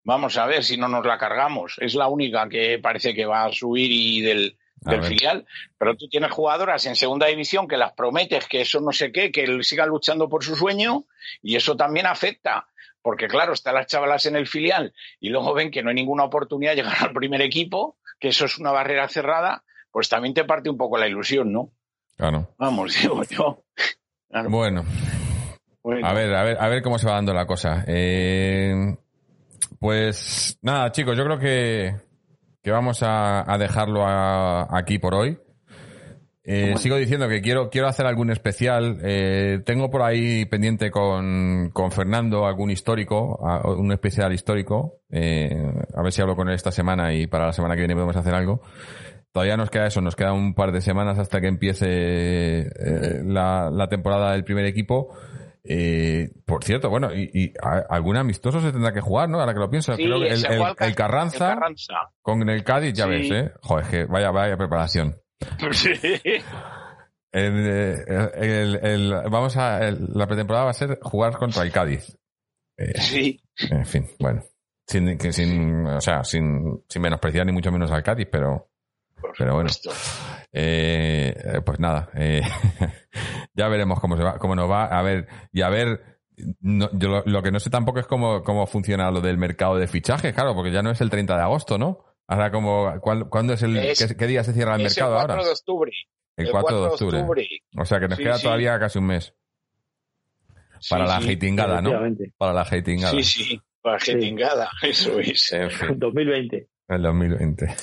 vamos 0.04 0.36
a 0.36 0.46
ver 0.46 0.62
si 0.62 0.76
no 0.76 0.86
nos 0.86 1.04
la 1.04 1.18
cargamos. 1.18 1.74
Es 1.80 1.96
la 1.96 2.06
única 2.06 2.48
que 2.48 2.78
parece 2.78 3.14
que 3.14 3.26
va 3.26 3.46
a 3.46 3.52
subir 3.52 3.90
y 3.90 4.20
del, 4.20 4.56
del 4.86 5.02
filial, 5.02 5.46
pero 5.78 5.96
tú 5.96 6.08
tienes 6.08 6.30
jugadoras 6.30 6.86
en 6.86 6.96
segunda 6.96 7.26
división 7.26 7.68
que 7.68 7.76
las 7.76 7.92
prometes 7.92 8.46
que 8.46 8.62
eso 8.62 8.80
no 8.80 8.92
sé 8.92 9.12
qué, 9.12 9.30
que 9.30 9.62
sigan 9.62 9.88
luchando 9.88 10.28
por 10.28 10.44
su 10.44 10.56
sueño 10.56 11.04
y 11.42 11.56
eso 11.56 11.76
también 11.76 12.06
afecta 12.06 12.66
porque 13.06 13.28
claro, 13.28 13.52
están 13.52 13.76
las 13.76 13.86
chavalas 13.86 14.26
en 14.26 14.34
el 14.34 14.48
filial 14.48 14.92
y 15.20 15.28
luego 15.28 15.54
ven 15.54 15.70
que 15.70 15.80
no 15.80 15.90
hay 15.90 15.94
ninguna 15.94 16.24
oportunidad 16.24 16.72
de 16.72 16.82
llegar 16.82 16.96
al 17.02 17.12
primer 17.12 17.40
equipo, 17.40 17.98
que 18.18 18.30
eso 18.30 18.46
es 18.46 18.58
una 18.58 18.72
barrera 18.72 19.06
cerrada, 19.08 19.62
pues 19.92 20.08
también 20.08 20.34
te 20.34 20.44
parte 20.44 20.70
un 20.70 20.76
poco 20.76 20.98
la 20.98 21.06
ilusión, 21.06 21.52
¿no? 21.52 21.70
Claro. 22.16 22.52
Vamos, 22.58 22.94
digo 23.00 23.22
yo. 23.30 23.62
Claro. 24.28 24.50
Bueno, 24.50 24.84
Bueno, 25.84 26.04
a 26.04 26.12
ver, 26.12 26.34
a 26.34 26.42
ver, 26.42 26.56
a 26.58 26.68
ver 26.68 26.82
cómo 26.82 26.98
se 26.98 27.06
va 27.06 27.12
dando 27.12 27.32
la 27.32 27.46
cosa. 27.46 27.84
Eh, 27.86 28.74
pues 29.78 30.58
nada, 30.62 30.90
chicos, 30.90 31.16
yo 31.16 31.24
creo 31.24 31.38
que, 31.38 31.94
que 32.66 32.72
vamos 32.72 33.00
a, 33.04 33.48
a 33.48 33.58
dejarlo 33.58 34.04
a- 34.04 34.66
aquí 34.76 34.98
por 34.98 35.14
hoy. 35.14 35.38
Eh, 36.42 36.62
Bueno. 36.62 36.78
sigo 36.78 36.96
diciendo 36.96 37.28
que 37.28 37.40
quiero, 37.40 37.70
quiero 37.70 37.86
hacer 37.86 38.06
algún 38.06 38.32
especial. 38.32 38.98
Eh, 39.04 39.60
tengo 39.64 39.88
por 39.88 40.02
ahí 40.02 40.46
pendiente 40.46 40.90
con, 40.90 41.70
con 41.72 41.92
Fernando 41.92 42.44
algún 42.44 42.72
histórico, 42.72 43.38
a- 43.48 43.70
un 43.70 43.92
especial 43.92 44.32
histórico. 44.32 44.98
Eh, 45.12 45.64
a 45.94 46.02
ver 46.02 46.10
si 46.12 46.20
hablo 46.22 46.34
con 46.34 46.48
él 46.48 46.56
esta 46.56 46.72
semana 46.72 47.14
y 47.14 47.28
para 47.28 47.46
la 47.46 47.52
semana 47.52 47.76
que 47.76 47.82
viene 47.82 47.94
podemos 47.94 48.16
hacer 48.16 48.34
algo. 48.34 48.60
Todavía 49.30 49.56
nos 49.56 49.70
queda 49.70 49.86
eso, 49.86 50.00
nos 50.00 50.16
queda 50.16 50.32
un 50.32 50.52
par 50.52 50.72
de 50.72 50.80
semanas 50.80 51.20
hasta 51.20 51.40
que 51.40 51.46
empiece 51.46 51.86
eh, 51.88 53.22
la, 53.24 53.70
la 53.70 53.88
temporada 53.88 54.32
del 54.32 54.42
primer 54.42 54.64
equipo. 54.66 55.14
Eh, 55.68 56.30
por 56.44 56.62
cierto, 56.64 56.88
bueno, 56.90 57.12
y, 57.14 57.52
algún 57.88 58.16
amistoso 58.16 58.60
se 58.60 58.72
tendrá 58.72 58.92
que 58.92 59.00
jugar, 59.00 59.28
¿no? 59.28 59.40
Ahora 59.40 59.52
que 59.54 59.60
lo 59.60 59.70
pienso. 59.70 59.94
sí, 59.96 60.04
Creo 60.04 60.20
que 60.20 60.28
el, 60.86 60.94
Carranza, 60.94 61.48
el 61.52 61.54
Carranza. 61.58 61.94
con 62.22 62.48
el 62.48 62.62
Cádiz, 62.64 62.92
ya 62.94 63.04
Sí. 63.04 63.10
ves, 63.10 63.30
¿eh? 63.30 63.52
Joder, 63.62 63.86
que 63.86 64.04
vaya, 64.04 64.30
vaya 64.30 64.56
preparación. 64.56 65.16
Sí. 65.72 65.90
Eh, 67.32 69.20
vamos 69.30 69.56
a, 69.56 69.86
el- 69.86 70.06
la 70.14 70.26
pretemporada 70.26 70.64
va 70.66 70.70
a 70.70 70.74
ser 70.74 70.98
jugar 71.02 71.36
contra 71.36 71.62
el 71.62 71.72
Cádiz. 71.72 72.16
Eh, 72.78 72.98
Sí. 73.00 73.40
en 73.70 73.84
fin, 73.86 74.06
bueno. 74.18 74.42
Sin, 74.86 75.18
que 75.18 75.32
sin, 75.32 75.84
o 75.86 76.00
sea, 76.00 76.22
sin, 76.22 76.82
sin 76.88 77.02
menospreciar 77.02 77.44
ni 77.44 77.52
mucho 77.52 77.72
menos 77.72 77.90
al 77.90 78.02
Cádiz, 78.04 78.28
pero, 78.30 78.68
por 79.20 79.32
Pero 79.36 79.54
bueno. 79.54 79.70
eh, 80.52 81.60
pues 81.64 81.80
nada, 81.80 82.10
eh, 82.14 82.42
ya 83.54 83.68
veremos 83.68 84.00
cómo 84.00 84.16
se 84.16 84.22
va, 84.22 84.38
cómo 84.38 84.54
nos 84.54 84.70
va. 84.70 84.86
A 84.86 85.02
ver, 85.02 85.26
y 85.52 85.62
a 85.62 85.68
ver, 85.68 86.20
no- 86.60 86.90
yo 86.92 87.08
lo, 87.08 87.22
lo 87.26 87.42
que 87.42 87.50
no 87.50 87.60
sé 87.60 87.70
tampoco 87.70 87.98
es 88.00 88.06
cómo, 88.06 88.42
cómo 88.42 88.66
funciona 88.66 89.10
lo 89.10 89.20
del 89.20 89.38
mercado 89.38 89.76
de 89.76 89.86
fichajes, 89.88 90.32
claro, 90.34 90.54
porque 90.54 90.70
ya 90.72 90.82
no 90.82 90.90
es 90.90 91.00
el 91.00 91.10
30 91.10 91.36
de 91.36 91.42
agosto, 91.42 91.78
¿no? 91.78 92.04
Ahora, 92.28 92.50
como, 92.50 93.00
¿cuál- 93.00 93.28
¿cuándo 93.28 93.52
es 93.54 93.62
el, 93.62 93.76
Es- 93.76 94.06
qué, 94.06 94.16
qué 94.16 94.26
día 94.26 94.42
se 94.44 94.52
cierra 94.52 94.74
el 94.74 94.82
Es 94.82 94.96
el 94.96 95.02
mercado 95.02 95.16
4 95.16 95.32
ahora? 95.34 95.44
de 95.46 95.52
octubre. 95.52 95.92
El 96.36 96.50
4 96.50 96.80
de 96.82 96.86
octubre. 96.88 97.48
O 97.78 97.84
sea 97.86 97.98
que 98.00 98.08
nos 98.08 98.18
Sí, 98.18 98.24
queda 98.24 98.34
sí. 98.36 98.42
todavía 98.42 98.78
casi 98.78 98.98
un 98.98 99.06
mes 99.06 99.34
para 100.90 101.06
Sí, 101.06 101.12
la 101.12 101.20
sí. 101.22 101.32
hatingada, 101.32 101.80
¿no? 101.80 101.90
Para 102.36 102.52
la 102.52 102.60
hatingada. 102.62 103.12
Sí, 103.12 103.24
sí, 103.24 103.60
para 103.80 103.98
jetingada, 103.98 104.68
eso 104.82 105.18
es. 105.18 105.52
En 105.52 105.70
fin, 105.70 105.88
2020. 105.98 106.68
el 106.88 107.02
2020. 107.02 107.74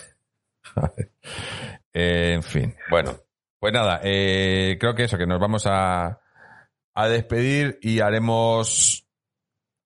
Eh, 1.94 2.34
en 2.36 2.44
fin, 2.44 2.76
bueno. 2.90 3.14
Pues 3.60 3.72
nada, 3.72 4.02
eh, 4.04 4.76
creo 4.78 4.94
que 4.94 5.06
eso, 5.06 5.18
que 5.18 5.26
nos 5.26 5.40
vamos 5.40 5.66
a, 5.68 6.20
a 6.95 7.08
despedir 7.08 7.80
y 7.82 8.02
haremos, 8.02 9.08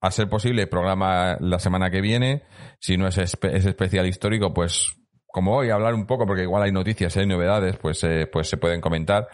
a 0.00 0.10
ser 0.10 0.28
posible, 0.28 0.66
programa 0.66 1.36
la 1.38 1.60
semana 1.60 1.88
que 1.88 2.00
viene. 2.00 2.42
Si 2.80 2.96
no 2.96 3.06
es, 3.06 3.18
espe- 3.18 3.54
es 3.54 3.66
especial 3.66 4.06
histórico, 4.08 4.52
pues 4.52 4.96
como 5.28 5.54
hoy, 5.58 5.70
hablar 5.70 5.94
un 5.94 6.06
poco, 6.06 6.26
porque 6.26 6.42
igual 6.42 6.64
hay 6.64 6.72
noticias, 6.72 7.16
hay 7.18 7.26
novedades, 7.26 7.76
pues, 7.76 8.02
eh, 8.02 8.26
pues 8.26 8.48
se 8.48 8.56
pueden 8.56 8.80
comentar. 8.80 9.28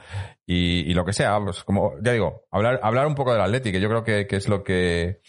Y, 0.45 0.91
y 0.91 0.93
lo 0.93 1.07
que 1.07 1.15
sea, 1.15 1.39
pues 1.41 1.65
como, 1.65 1.93
ya 2.03 2.13
digo, 2.13 2.47
hablar, 2.51 2.81
hablar 2.83 3.07
un 3.07 3.15
poco 3.15 3.33
del 3.33 3.41
Atleti, 3.41 3.73
que 3.73 3.81
yo 3.81 3.89
creo 3.89 4.05
que, 4.05 4.27
que 4.27 4.37
es 4.37 4.47
lo 4.49 4.63
que, 4.63 5.23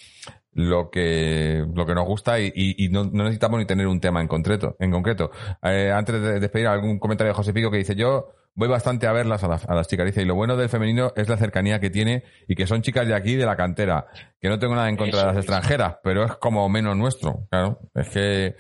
lo 0.55 0.89
que, 0.89 1.65
lo 1.73 1.85
que 1.85 1.93
nos 1.93 2.05
gusta 2.05 2.39
y, 2.39 2.45
y- 2.55 2.85
y 2.85 2.89
no, 2.89 3.03
no 3.03 3.23
necesitamos 3.25 3.59
ni 3.59 3.65
tener 3.65 3.87
un 3.87 3.99
tema 3.99 4.21
en 4.21 4.27
concreto. 4.27 4.75
En 4.79 4.89
concreto. 4.89 5.29
Eh, 5.61 5.91
antes 5.93 6.19
de 6.21 6.39
despedir, 6.39 6.67
algún 6.67 6.97
comentario 6.97 7.31
de 7.31 7.35
José 7.35 7.53
Pico 7.53 7.69
que 7.69 7.77
dice, 7.77 7.93
yo 7.95 8.29
voy 8.53 8.69
bastante 8.69 9.05
a 9.05 9.11
verlas 9.11 9.43
a, 9.43 9.49
las- 9.49 9.65
a 9.67 9.75
las 9.75 9.87
chicas. 9.89 10.05
Dice, 10.05 10.21
y 10.21 10.25
lo 10.25 10.33
bueno 10.35 10.55
del 10.55 10.69
femenino 10.69 11.11
es 11.17 11.27
la 11.27 11.35
cercanía 11.35 11.79
que 11.81 11.89
tiene 11.89 12.23
y 12.47 12.55
que 12.55 12.67
son 12.67 12.81
chicas 12.81 13.05
de 13.05 13.13
aquí, 13.13 13.35
de 13.35 13.45
la 13.45 13.57
cantera. 13.57 14.07
Que 14.39 14.47
no 14.47 14.57
tengo 14.57 14.75
nada 14.75 14.87
en 14.87 14.95
contra 14.95 15.19
Eso 15.19 15.27
de 15.27 15.33
las 15.33 15.37
es. 15.43 15.43
extranjeras, 15.43 15.97
pero 16.01 16.23
es 16.23 16.31
como 16.37 16.67
menos 16.69 16.95
nuestro. 16.95 17.47
Claro, 17.51 17.79
es 17.93 18.09
que, 18.09 18.45
eh, 18.45 18.55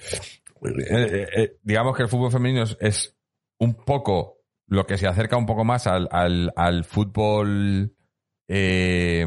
eh, 0.89 1.27
eh, 1.37 1.57
digamos 1.63 1.95
que 1.95 2.03
el 2.03 2.09
fútbol 2.09 2.29
femenino 2.31 2.63
es, 2.63 2.77
es 2.81 3.17
un 3.57 3.73
poco 3.73 4.39
lo 4.67 4.85
que 4.85 4.97
se 4.97 5.07
acerca 5.07 5.37
un 5.37 5.45
poco 5.45 5.63
más 5.63 5.87
al, 5.87 6.09
al, 6.11 6.51
al 6.57 6.83
fútbol, 6.83 7.93
eh, 8.49 9.25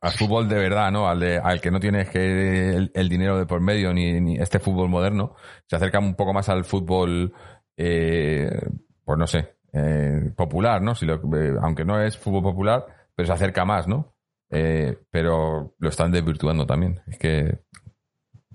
al 0.00 0.12
fútbol 0.12 0.48
de 0.48 0.56
verdad, 0.56 0.90
¿no? 0.90 1.08
Al, 1.08 1.20
de- 1.20 1.38
al 1.38 1.60
que 1.60 1.70
no 1.70 1.78
tienes 1.80 2.08
que 2.08 2.70
el, 2.70 2.90
el 2.94 3.08
dinero 3.08 3.38
de 3.38 3.46
por 3.46 3.60
medio 3.60 3.92
ni, 3.92 4.36
este 4.38 4.58
fútbol 4.58 4.88
moderno. 4.88 5.34
Se 5.66 5.76
acerca 5.76 5.98
un 5.98 6.14
poco 6.14 6.32
más 6.32 6.48
al 6.48 6.64
fútbol, 6.64 7.32
eh, 7.76 8.50
pues 9.04 9.18
no 9.18 9.26
sé, 9.26 9.56
eh, 9.72 10.32
popular, 10.36 10.80
¿no? 10.82 10.94
Si 10.94 11.04
lo- 11.06 11.16
eh, 11.36 11.54
aunque 11.62 11.84
no 11.84 12.00
es 12.02 12.16
fútbol 12.16 12.42
popular, 12.42 12.86
pero 13.14 13.26
se 13.26 13.32
acerca 13.32 13.64
más, 13.64 13.86
¿no? 13.86 14.14
Eh, 14.50 14.96
pero 15.10 15.74
lo 15.78 15.88
están 15.88 16.10
desvirtuando 16.12 16.66
también. 16.66 17.00
Es 17.06 17.18
que, 17.18 17.58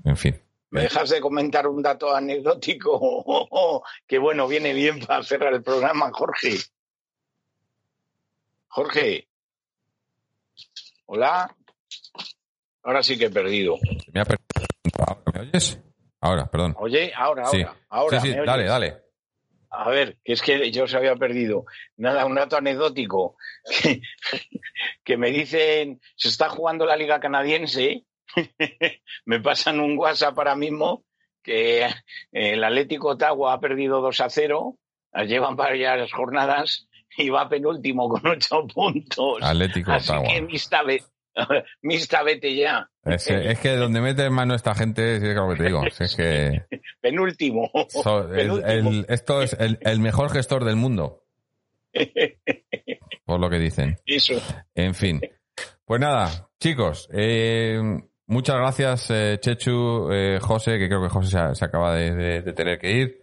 en 0.03 0.17
fin. 0.17 0.41
¿Me 0.71 0.81
dejas 0.81 1.09
de 1.09 1.21
comentar 1.21 1.67
un 1.67 1.81
dato 1.81 2.13
anecdótico 2.13 3.81
que, 4.07 4.17
bueno, 4.17 4.47
viene 4.47 4.73
bien 4.73 4.99
para 4.99 5.23
cerrar 5.23 5.53
el 5.53 5.63
programa, 5.63 6.09
Jorge? 6.11 6.57
Jorge. 8.67 9.27
Hola. 11.05 11.55
Ahora 12.83 13.03
sí 13.03 13.17
que 13.17 13.25
he 13.25 13.29
perdido. 13.29 13.77
Me 14.13 14.21
ha 14.21 14.25
perdido. 14.25 14.43
¿Ahora 15.07 15.21
¿Me 15.33 15.39
oyes? 15.41 15.79
Ahora, 16.21 16.45
perdón. 16.47 16.75
Oye, 16.77 17.11
ahora, 17.15 17.45
Sí. 17.45 17.61
ahora, 17.61 17.77
ahora. 17.89 18.19
sí, 18.19 18.27
sí, 18.27 18.33
¿me 18.33 18.41
oyes? 18.41 18.47
dale, 18.47 18.63
dale. 18.65 18.97
A 19.69 19.89
ver, 19.89 20.17
que 20.23 20.33
es 20.33 20.41
que 20.41 20.71
yo 20.71 20.87
se 20.87 20.95
había 20.97 21.15
perdido. 21.15 21.65
Nada, 21.97 22.25
un 22.25 22.35
dato 22.35 22.55
anecdótico. 22.57 23.35
Que, 23.81 24.01
que 25.03 25.17
me 25.17 25.31
dicen, 25.31 25.99
se 26.15 26.29
está 26.29 26.49
jugando 26.49 26.85
la 26.85 26.95
Liga 26.95 27.19
Canadiense. 27.19 28.05
me 29.25 29.39
pasan 29.41 29.79
un 29.79 29.97
WhatsApp 29.97 30.37
ahora 30.37 30.55
mismo 30.55 31.03
que 31.43 31.87
el 32.31 32.63
Atlético 32.63 33.09
Ottawa 33.09 33.53
ha 33.53 33.59
perdido 33.59 34.01
2 34.01 34.19
a 34.21 34.29
0. 34.29 34.77
Llevan 35.27 35.55
varias 35.55 36.11
jornadas 36.11 36.87
y 37.23 37.29
va 37.29 37.47
penúltimo 37.49 38.09
con 38.09 38.25
8 38.27 38.67
puntos. 38.73 39.37
Atlético 39.41 39.91
Así 39.91 40.11
Ottawa. 40.11 40.27
que 40.27 40.41
mista, 40.41 40.83
ve- 40.83 41.03
mista 41.81 42.23
vete 42.23 42.55
ya. 42.55 42.89
Es, 43.03 43.29
es 43.29 43.59
que 43.59 43.75
donde 43.75 44.01
mete 44.01 44.29
mano 44.29 44.55
esta 44.55 44.73
gente, 44.73 45.19
sí, 45.19 45.27
es 45.27 45.35
lo 45.35 45.49
que 45.49 45.55
te 45.57 45.63
digo. 45.65 45.83
Es 45.99 46.15
que 46.15 46.63
Penúltimo. 47.01 47.69
so- 47.89 48.29
el- 48.33 48.35
Penúltimo. 48.37 48.69
el- 48.91 49.05
esto 49.09 49.41
es 49.41 49.53
el, 49.59 49.77
el 49.81 49.99
mejor 49.99 50.31
gestor 50.31 50.63
del 50.65 50.75
mundo, 50.75 51.23
por 53.25 53.39
lo 53.39 53.49
que 53.49 53.59
dicen. 53.59 53.97
Eso. 54.05 54.33
En 54.73 54.93
fin. 54.95 55.21
Pues 55.85 56.01
nada, 56.01 56.49
chicos, 56.59 57.07
eh, 57.13 57.79
muchas 58.27 58.55
gracias, 58.57 59.07
eh, 59.11 59.37
Chechu, 59.39 60.09
eh, 60.11 60.39
José, 60.41 60.77
que 60.79 60.87
creo 60.87 61.01
que 61.03 61.09
José 61.09 61.37
se, 61.53 61.65
acaba 61.65 61.93
de, 61.95 62.13
de- 62.15 62.41
de 62.41 62.53
tener 62.53 62.79
que 62.79 62.91
ir, 62.91 63.19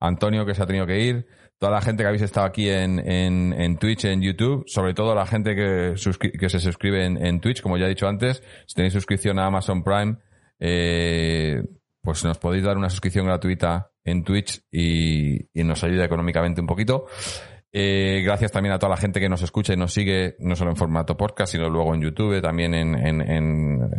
Antonio, 0.00 0.46
que 0.46 0.54
se 0.54 0.62
ha 0.62 0.66
tenido 0.66 0.86
que 0.86 1.00
ir, 1.00 1.26
toda 1.64 1.76
la 1.76 1.80
gente 1.80 2.02
que 2.02 2.08
habéis 2.08 2.20
estado 2.20 2.44
aquí 2.44 2.68
en, 2.68 2.98
en, 2.98 3.78
Twitch, 3.78 4.04
en 4.04 4.20
YouTube, 4.20 4.64
sobre 4.66 4.92
todo 4.92 5.14
la 5.14 5.24
gente 5.24 5.56
que, 5.56 5.94
que 6.38 6.48
se 6.50 6.60
suscribe 6.60 7.06
en, 7.06 7.40
Twitch, 7.40 7.62
como 7.62 7.78
ya 7.78 7.86
he 7.86 7.88
dicho 7.88 8.06
antes, 8.06 8.42
si 8.66 8.74
tenéis 8.74 8.92
suscripción 8.92 9.38
a 9.38 9.46
Amazon 9.46 9.82
Prime, 9.82 10.18
eh, 10.60 11.62
pues 12.02 12.22
nos 12.22 12.36
podéis 12.36 12.64
dar 12.64 12.76
una 12.76 12.90
suscripción 12.90 13.24
gratuita 13.24 13.92
en 14.04 14.24
Twitch 14.24 14.62
y, 14.70 15.48
nos 15.54 15.82
ayuda 15.82 16.04
económicamente 16.04 16.60
un 16.60 16.66
poquito. 16.66 17.06
Eh, 17.72 18.20
gracias 18.22 18.52
también 18.52 18.74
a 18.74 18.78
toda 18.78 18.90
la 18.90 18.98
gente 18.98 19.18
que 19.18 19.30
nos 19.30 19.40
escucha 19.40 19.72
y 19.72 19.78
nos 19.78 19.94
sigue, 19.94 20.36
no 20.40 20.56
solo 20.56 20.70
en 20.70 20.76
formato 20.76 21.16
podcast, 21.16 21.52
sino 21.52 21.70
luego 21.70 21.94
en 21.94 22.02
YouTube, 22.02 22.42
también 22.42 22.74
en, 22.74 22.94
en, 22.94 23.22
en, 23.22 23.90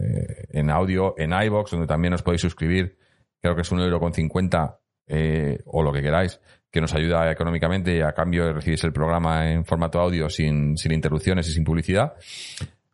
eh, 0.53 0.71
audio, 0.71 1.15
en 1.17 1.33
iBox, 1.33 1.71
donde 1.71 1.87
también 1.87 2.13
os 2.13 2.21
podéis 2.21 2.41
suscribir. 2.41 2.99
Creo 3.41 3.55
que 3.55 3.63
es 3.63 3.71
un 3.71 3.79
euro 3.79 3.99
con 3.99 4.13
cincuenta 4.13 4.81
eh, 5.07 5.59
o 5.65 5.83
lo 5.83 5.93
que 5.93 6.01
queráis, 6.01 6.39
que 6.75 6.81
nos 6.81 6.93
ayuda 6.93 7.31
económicamente 7.31 7.95
y 7.95 8.01
a 8.01 8.11
cambio 8.11 8.51
recibís 8.51 8.83
el 8.83 8.91
programa 8.91 9.49
en 9.49 9.63
formato 9.63 10.01
audio 10.01 10.29
sin, 10.29 10.75
sin 10.75 10.91
interrupciones 10.91 11.47
y 11.47 11.53
sin 11.53 11.63
publicidad. 11.63 12.15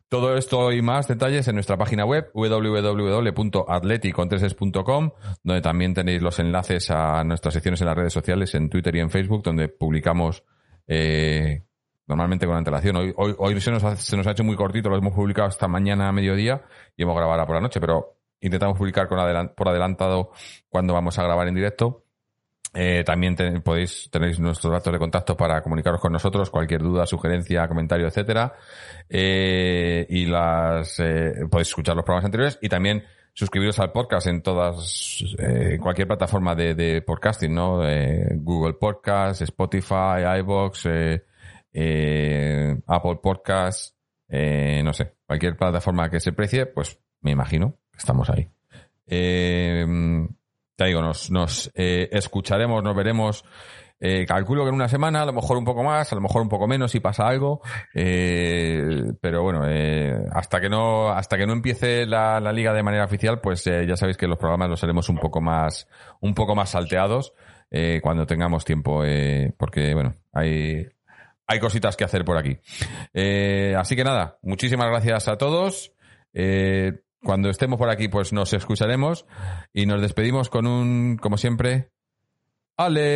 Todo 0.08 0.36
esto 0.36 0.70
y 0.70 0.80
más 0.82 1.08
detalles 1.08 1.48
en 1.48 1.56
nuestra 1.56 1.76
página 1.76 2.04
web 2.04 2.30
www.atleticontreses.com 2.32 5.10
donde 5.42 5.62
también 5.62 5.94
tenéis 5.94 6.22
los 6.22 6.38
enlaces 6.38 6.92
a 6.92 7.24
nuestras 7.24 7.54
secciones 7.54 7.80
en 7.80 7.88
las 7.88 7.96
redes 7.96 8.12
sociales, 8.12 8.54
en 8.54 8.70
Twitter 8.70 8.94
y 8.94 9.00
en 9.00 9.10
Facebook, 9.10 9.42
donde 9.42 9.66
publicamos 9.66 10.44
eh, 10.86 11.64
normalmente 12.06 12.46
con 12.46 12.54
antelación. 12.54 12.94
Hoy, 12.94 13.12
hoy, 13.16 13.60
se, 13.60 13.72
nos 13.72 13.82
ha, 13.82 13.96
se 13.96 14.16
nos 14.16 14.28
ha 14.28 14.30
hecho 14.30 14.44
muy 14.44 14.54
cortito, 14.54 14.90
lo 14.90 14.96
hemos 14.96 15.12
publicado 15.12 15.48
hasta 15.48 15.66
mañana 15.66 16.06
a 16.06 16.12
mediodía 16.12 16.62
y 16.96 17.02
hemos 17.02 17.16
grabado 17.16 17.44
por 17.46 17.56
la 17.56 17.62
noche, 17.62 17.80
pero 17.80 18.14
intentamos 18.40 18.78
publicar 18.78 19.08
con 19.08 19.18
por 19.56 19.68
adelantado 19.68 20.30
cuando 20.68 20.94
vamos 20.94 21.18
a 21.18 21.24
grabar 21.24 21.48
en 21.48 21.56
directo. 21.56 22.04
Eh, 22.74 23.02
también 23.04 23.36
podéis 23.62 24.08
tenéis 24.10 24.40
nuestros 24.40 24.72
datos 24.72 24.92
de 24.92 24.98
contacto 24.98 25.36
para 25.36 25.60
comunicaros 25.62 26.00
con 26.00 26.12
nosotros, 26.12 26.48
cualquier 26.48 26.80
duda, 26.82 27.04
sugerencia, 27.06 27.68
comentario, 27.68 28.06
etcétera. 28.06 28.54
Eh, 29.08 30.06
y 30.08 30.24
las 30.24 30.98
eh, 31.00 31.46
podéis 31.50 31.68
escuchar 31.68 31.96
los 31.96 32.04
programas 32.04 32.24
anteriores 32.24 32.58
y 32.62 32.68
también 32.68 33.04
suscribiros 33.34 33.78
al 33.78 33.92
podcast 33.92 34.26
en 34.26 34.42
todas, 34.42 35.22
eh, 35.38 35.78
cualquier 35.80 36.06
plataforma 36.06 36.54
de, 36.54 37.02
podcasting, 37.02 37.54
¿no? 37.54 37.86
Eh, 37.86 38.36
Google 38.36 38.74
Podcast, 38.74 39.42
Spotify, 39.42 40.38
iBox, 40.38 40.86
Apple 42.86 43.18
Podcast, 43.22 43.96
no 44.28 44.92
sé, 44.94 45.14
cualquier 45.26 45.56
plataforma 45.56 46.08
que 46.10 46.20
se 46.20 46.32
precie, 46.32 46.66
pues 46.66 46.98
me 47.20 47.32
imagino 47.32 47.76
que 47.90 47.98
estamos 47.98 48.30
ahí. 48.30 48.48
Digo, 50.86 51.02
nos, 51.02 51.70
eh, 51.74 52.08
escucharemos, 52.12 52.82
nos 52.82 52.96
veremos. 52.96 53.44
Eh, 54.04 54.26
calculo 54.26 54.64
que 54.64 54.70
en 54.70 54.74
una 54.74 54.88
semana, 54.88 55.22
a 55.22 55.26
lo 55.26 55.32
mejor 55.32 55.56
un 55.56 55.64
poco 55.64 55.84
más, 55.84 56.10
a 56.12 56.16
lo 56.16 56.20
mejor 56.20 56.42
un 56.42 56.48
poco 56.48 56.66
menos 56.66 56.90
si 56.90 56.98
pasa 56.98 57.26
algo. 57.26 57.60
Eh, 57.94 59.12
pero 59.20 59.42
bueno, 59.42 59.62
hasta 60.32 60.60
que 60.60 60.68
no, 60.68 61.10
hasta 61.10 61.36
que 61.36 61.46
no 61.46 61.52
empiece 61.52 62.04
la, 62.06 62.40
la 62.40 62.52
liga 62.52 62.72
de 62.72 62.82
manera 62.82 63.04
oficial, 63.04 63.40
pues 63.40 63.64
ya 63.64 63.96
sabéis 63.96 64.16
que 64.16 64.26
los 64.26 64.38
programas 64.38 64.68
los 64.70 64.82
haremos 64.82 65.08
un 65.08 65.18
poco 65.18 65.40
más, 65.40 65.86
un 66.20 66.34
poco 66.34 66.56
más 66.56 66.70
salteados 66.70 67.32
cuando 68.02 68.26
tengamos 68.26 68.66
tiempo, 68.66 69.02
porque 69.56 69.94
bueno, 69.94 70.16
hay, 70.32 70.86
hay 71.46 71.60
cositas 71.60 71.96
que 71.96 72.04
hacer 72.04 72.24
por 72.24 72.36
aquí. 72.36 72.58
Así 73.76 73.94
que 73.94 74.04
nada, 74.04 74.38
muchísimas 74.42 74.88
gracias 74.88 75.28
a 75.28 75.38
todos. 75.38 75.92
Cuando 77.24 77.50
estemos 77.50 77.78
por 77.78 77.88
aquí, 77.88 78.08
pues 78.08 78.32
nos 78.32 78.52
escucharemos 78.52 79.26
y 79.72 79.86
nos 79.86 80.02
despedimos 80.02 80.48
con 80.48 80.66
un, 80.66 81.18
como 81.18 81.38
siempre, 81.38 81.90
Aleti. 82.76 83.12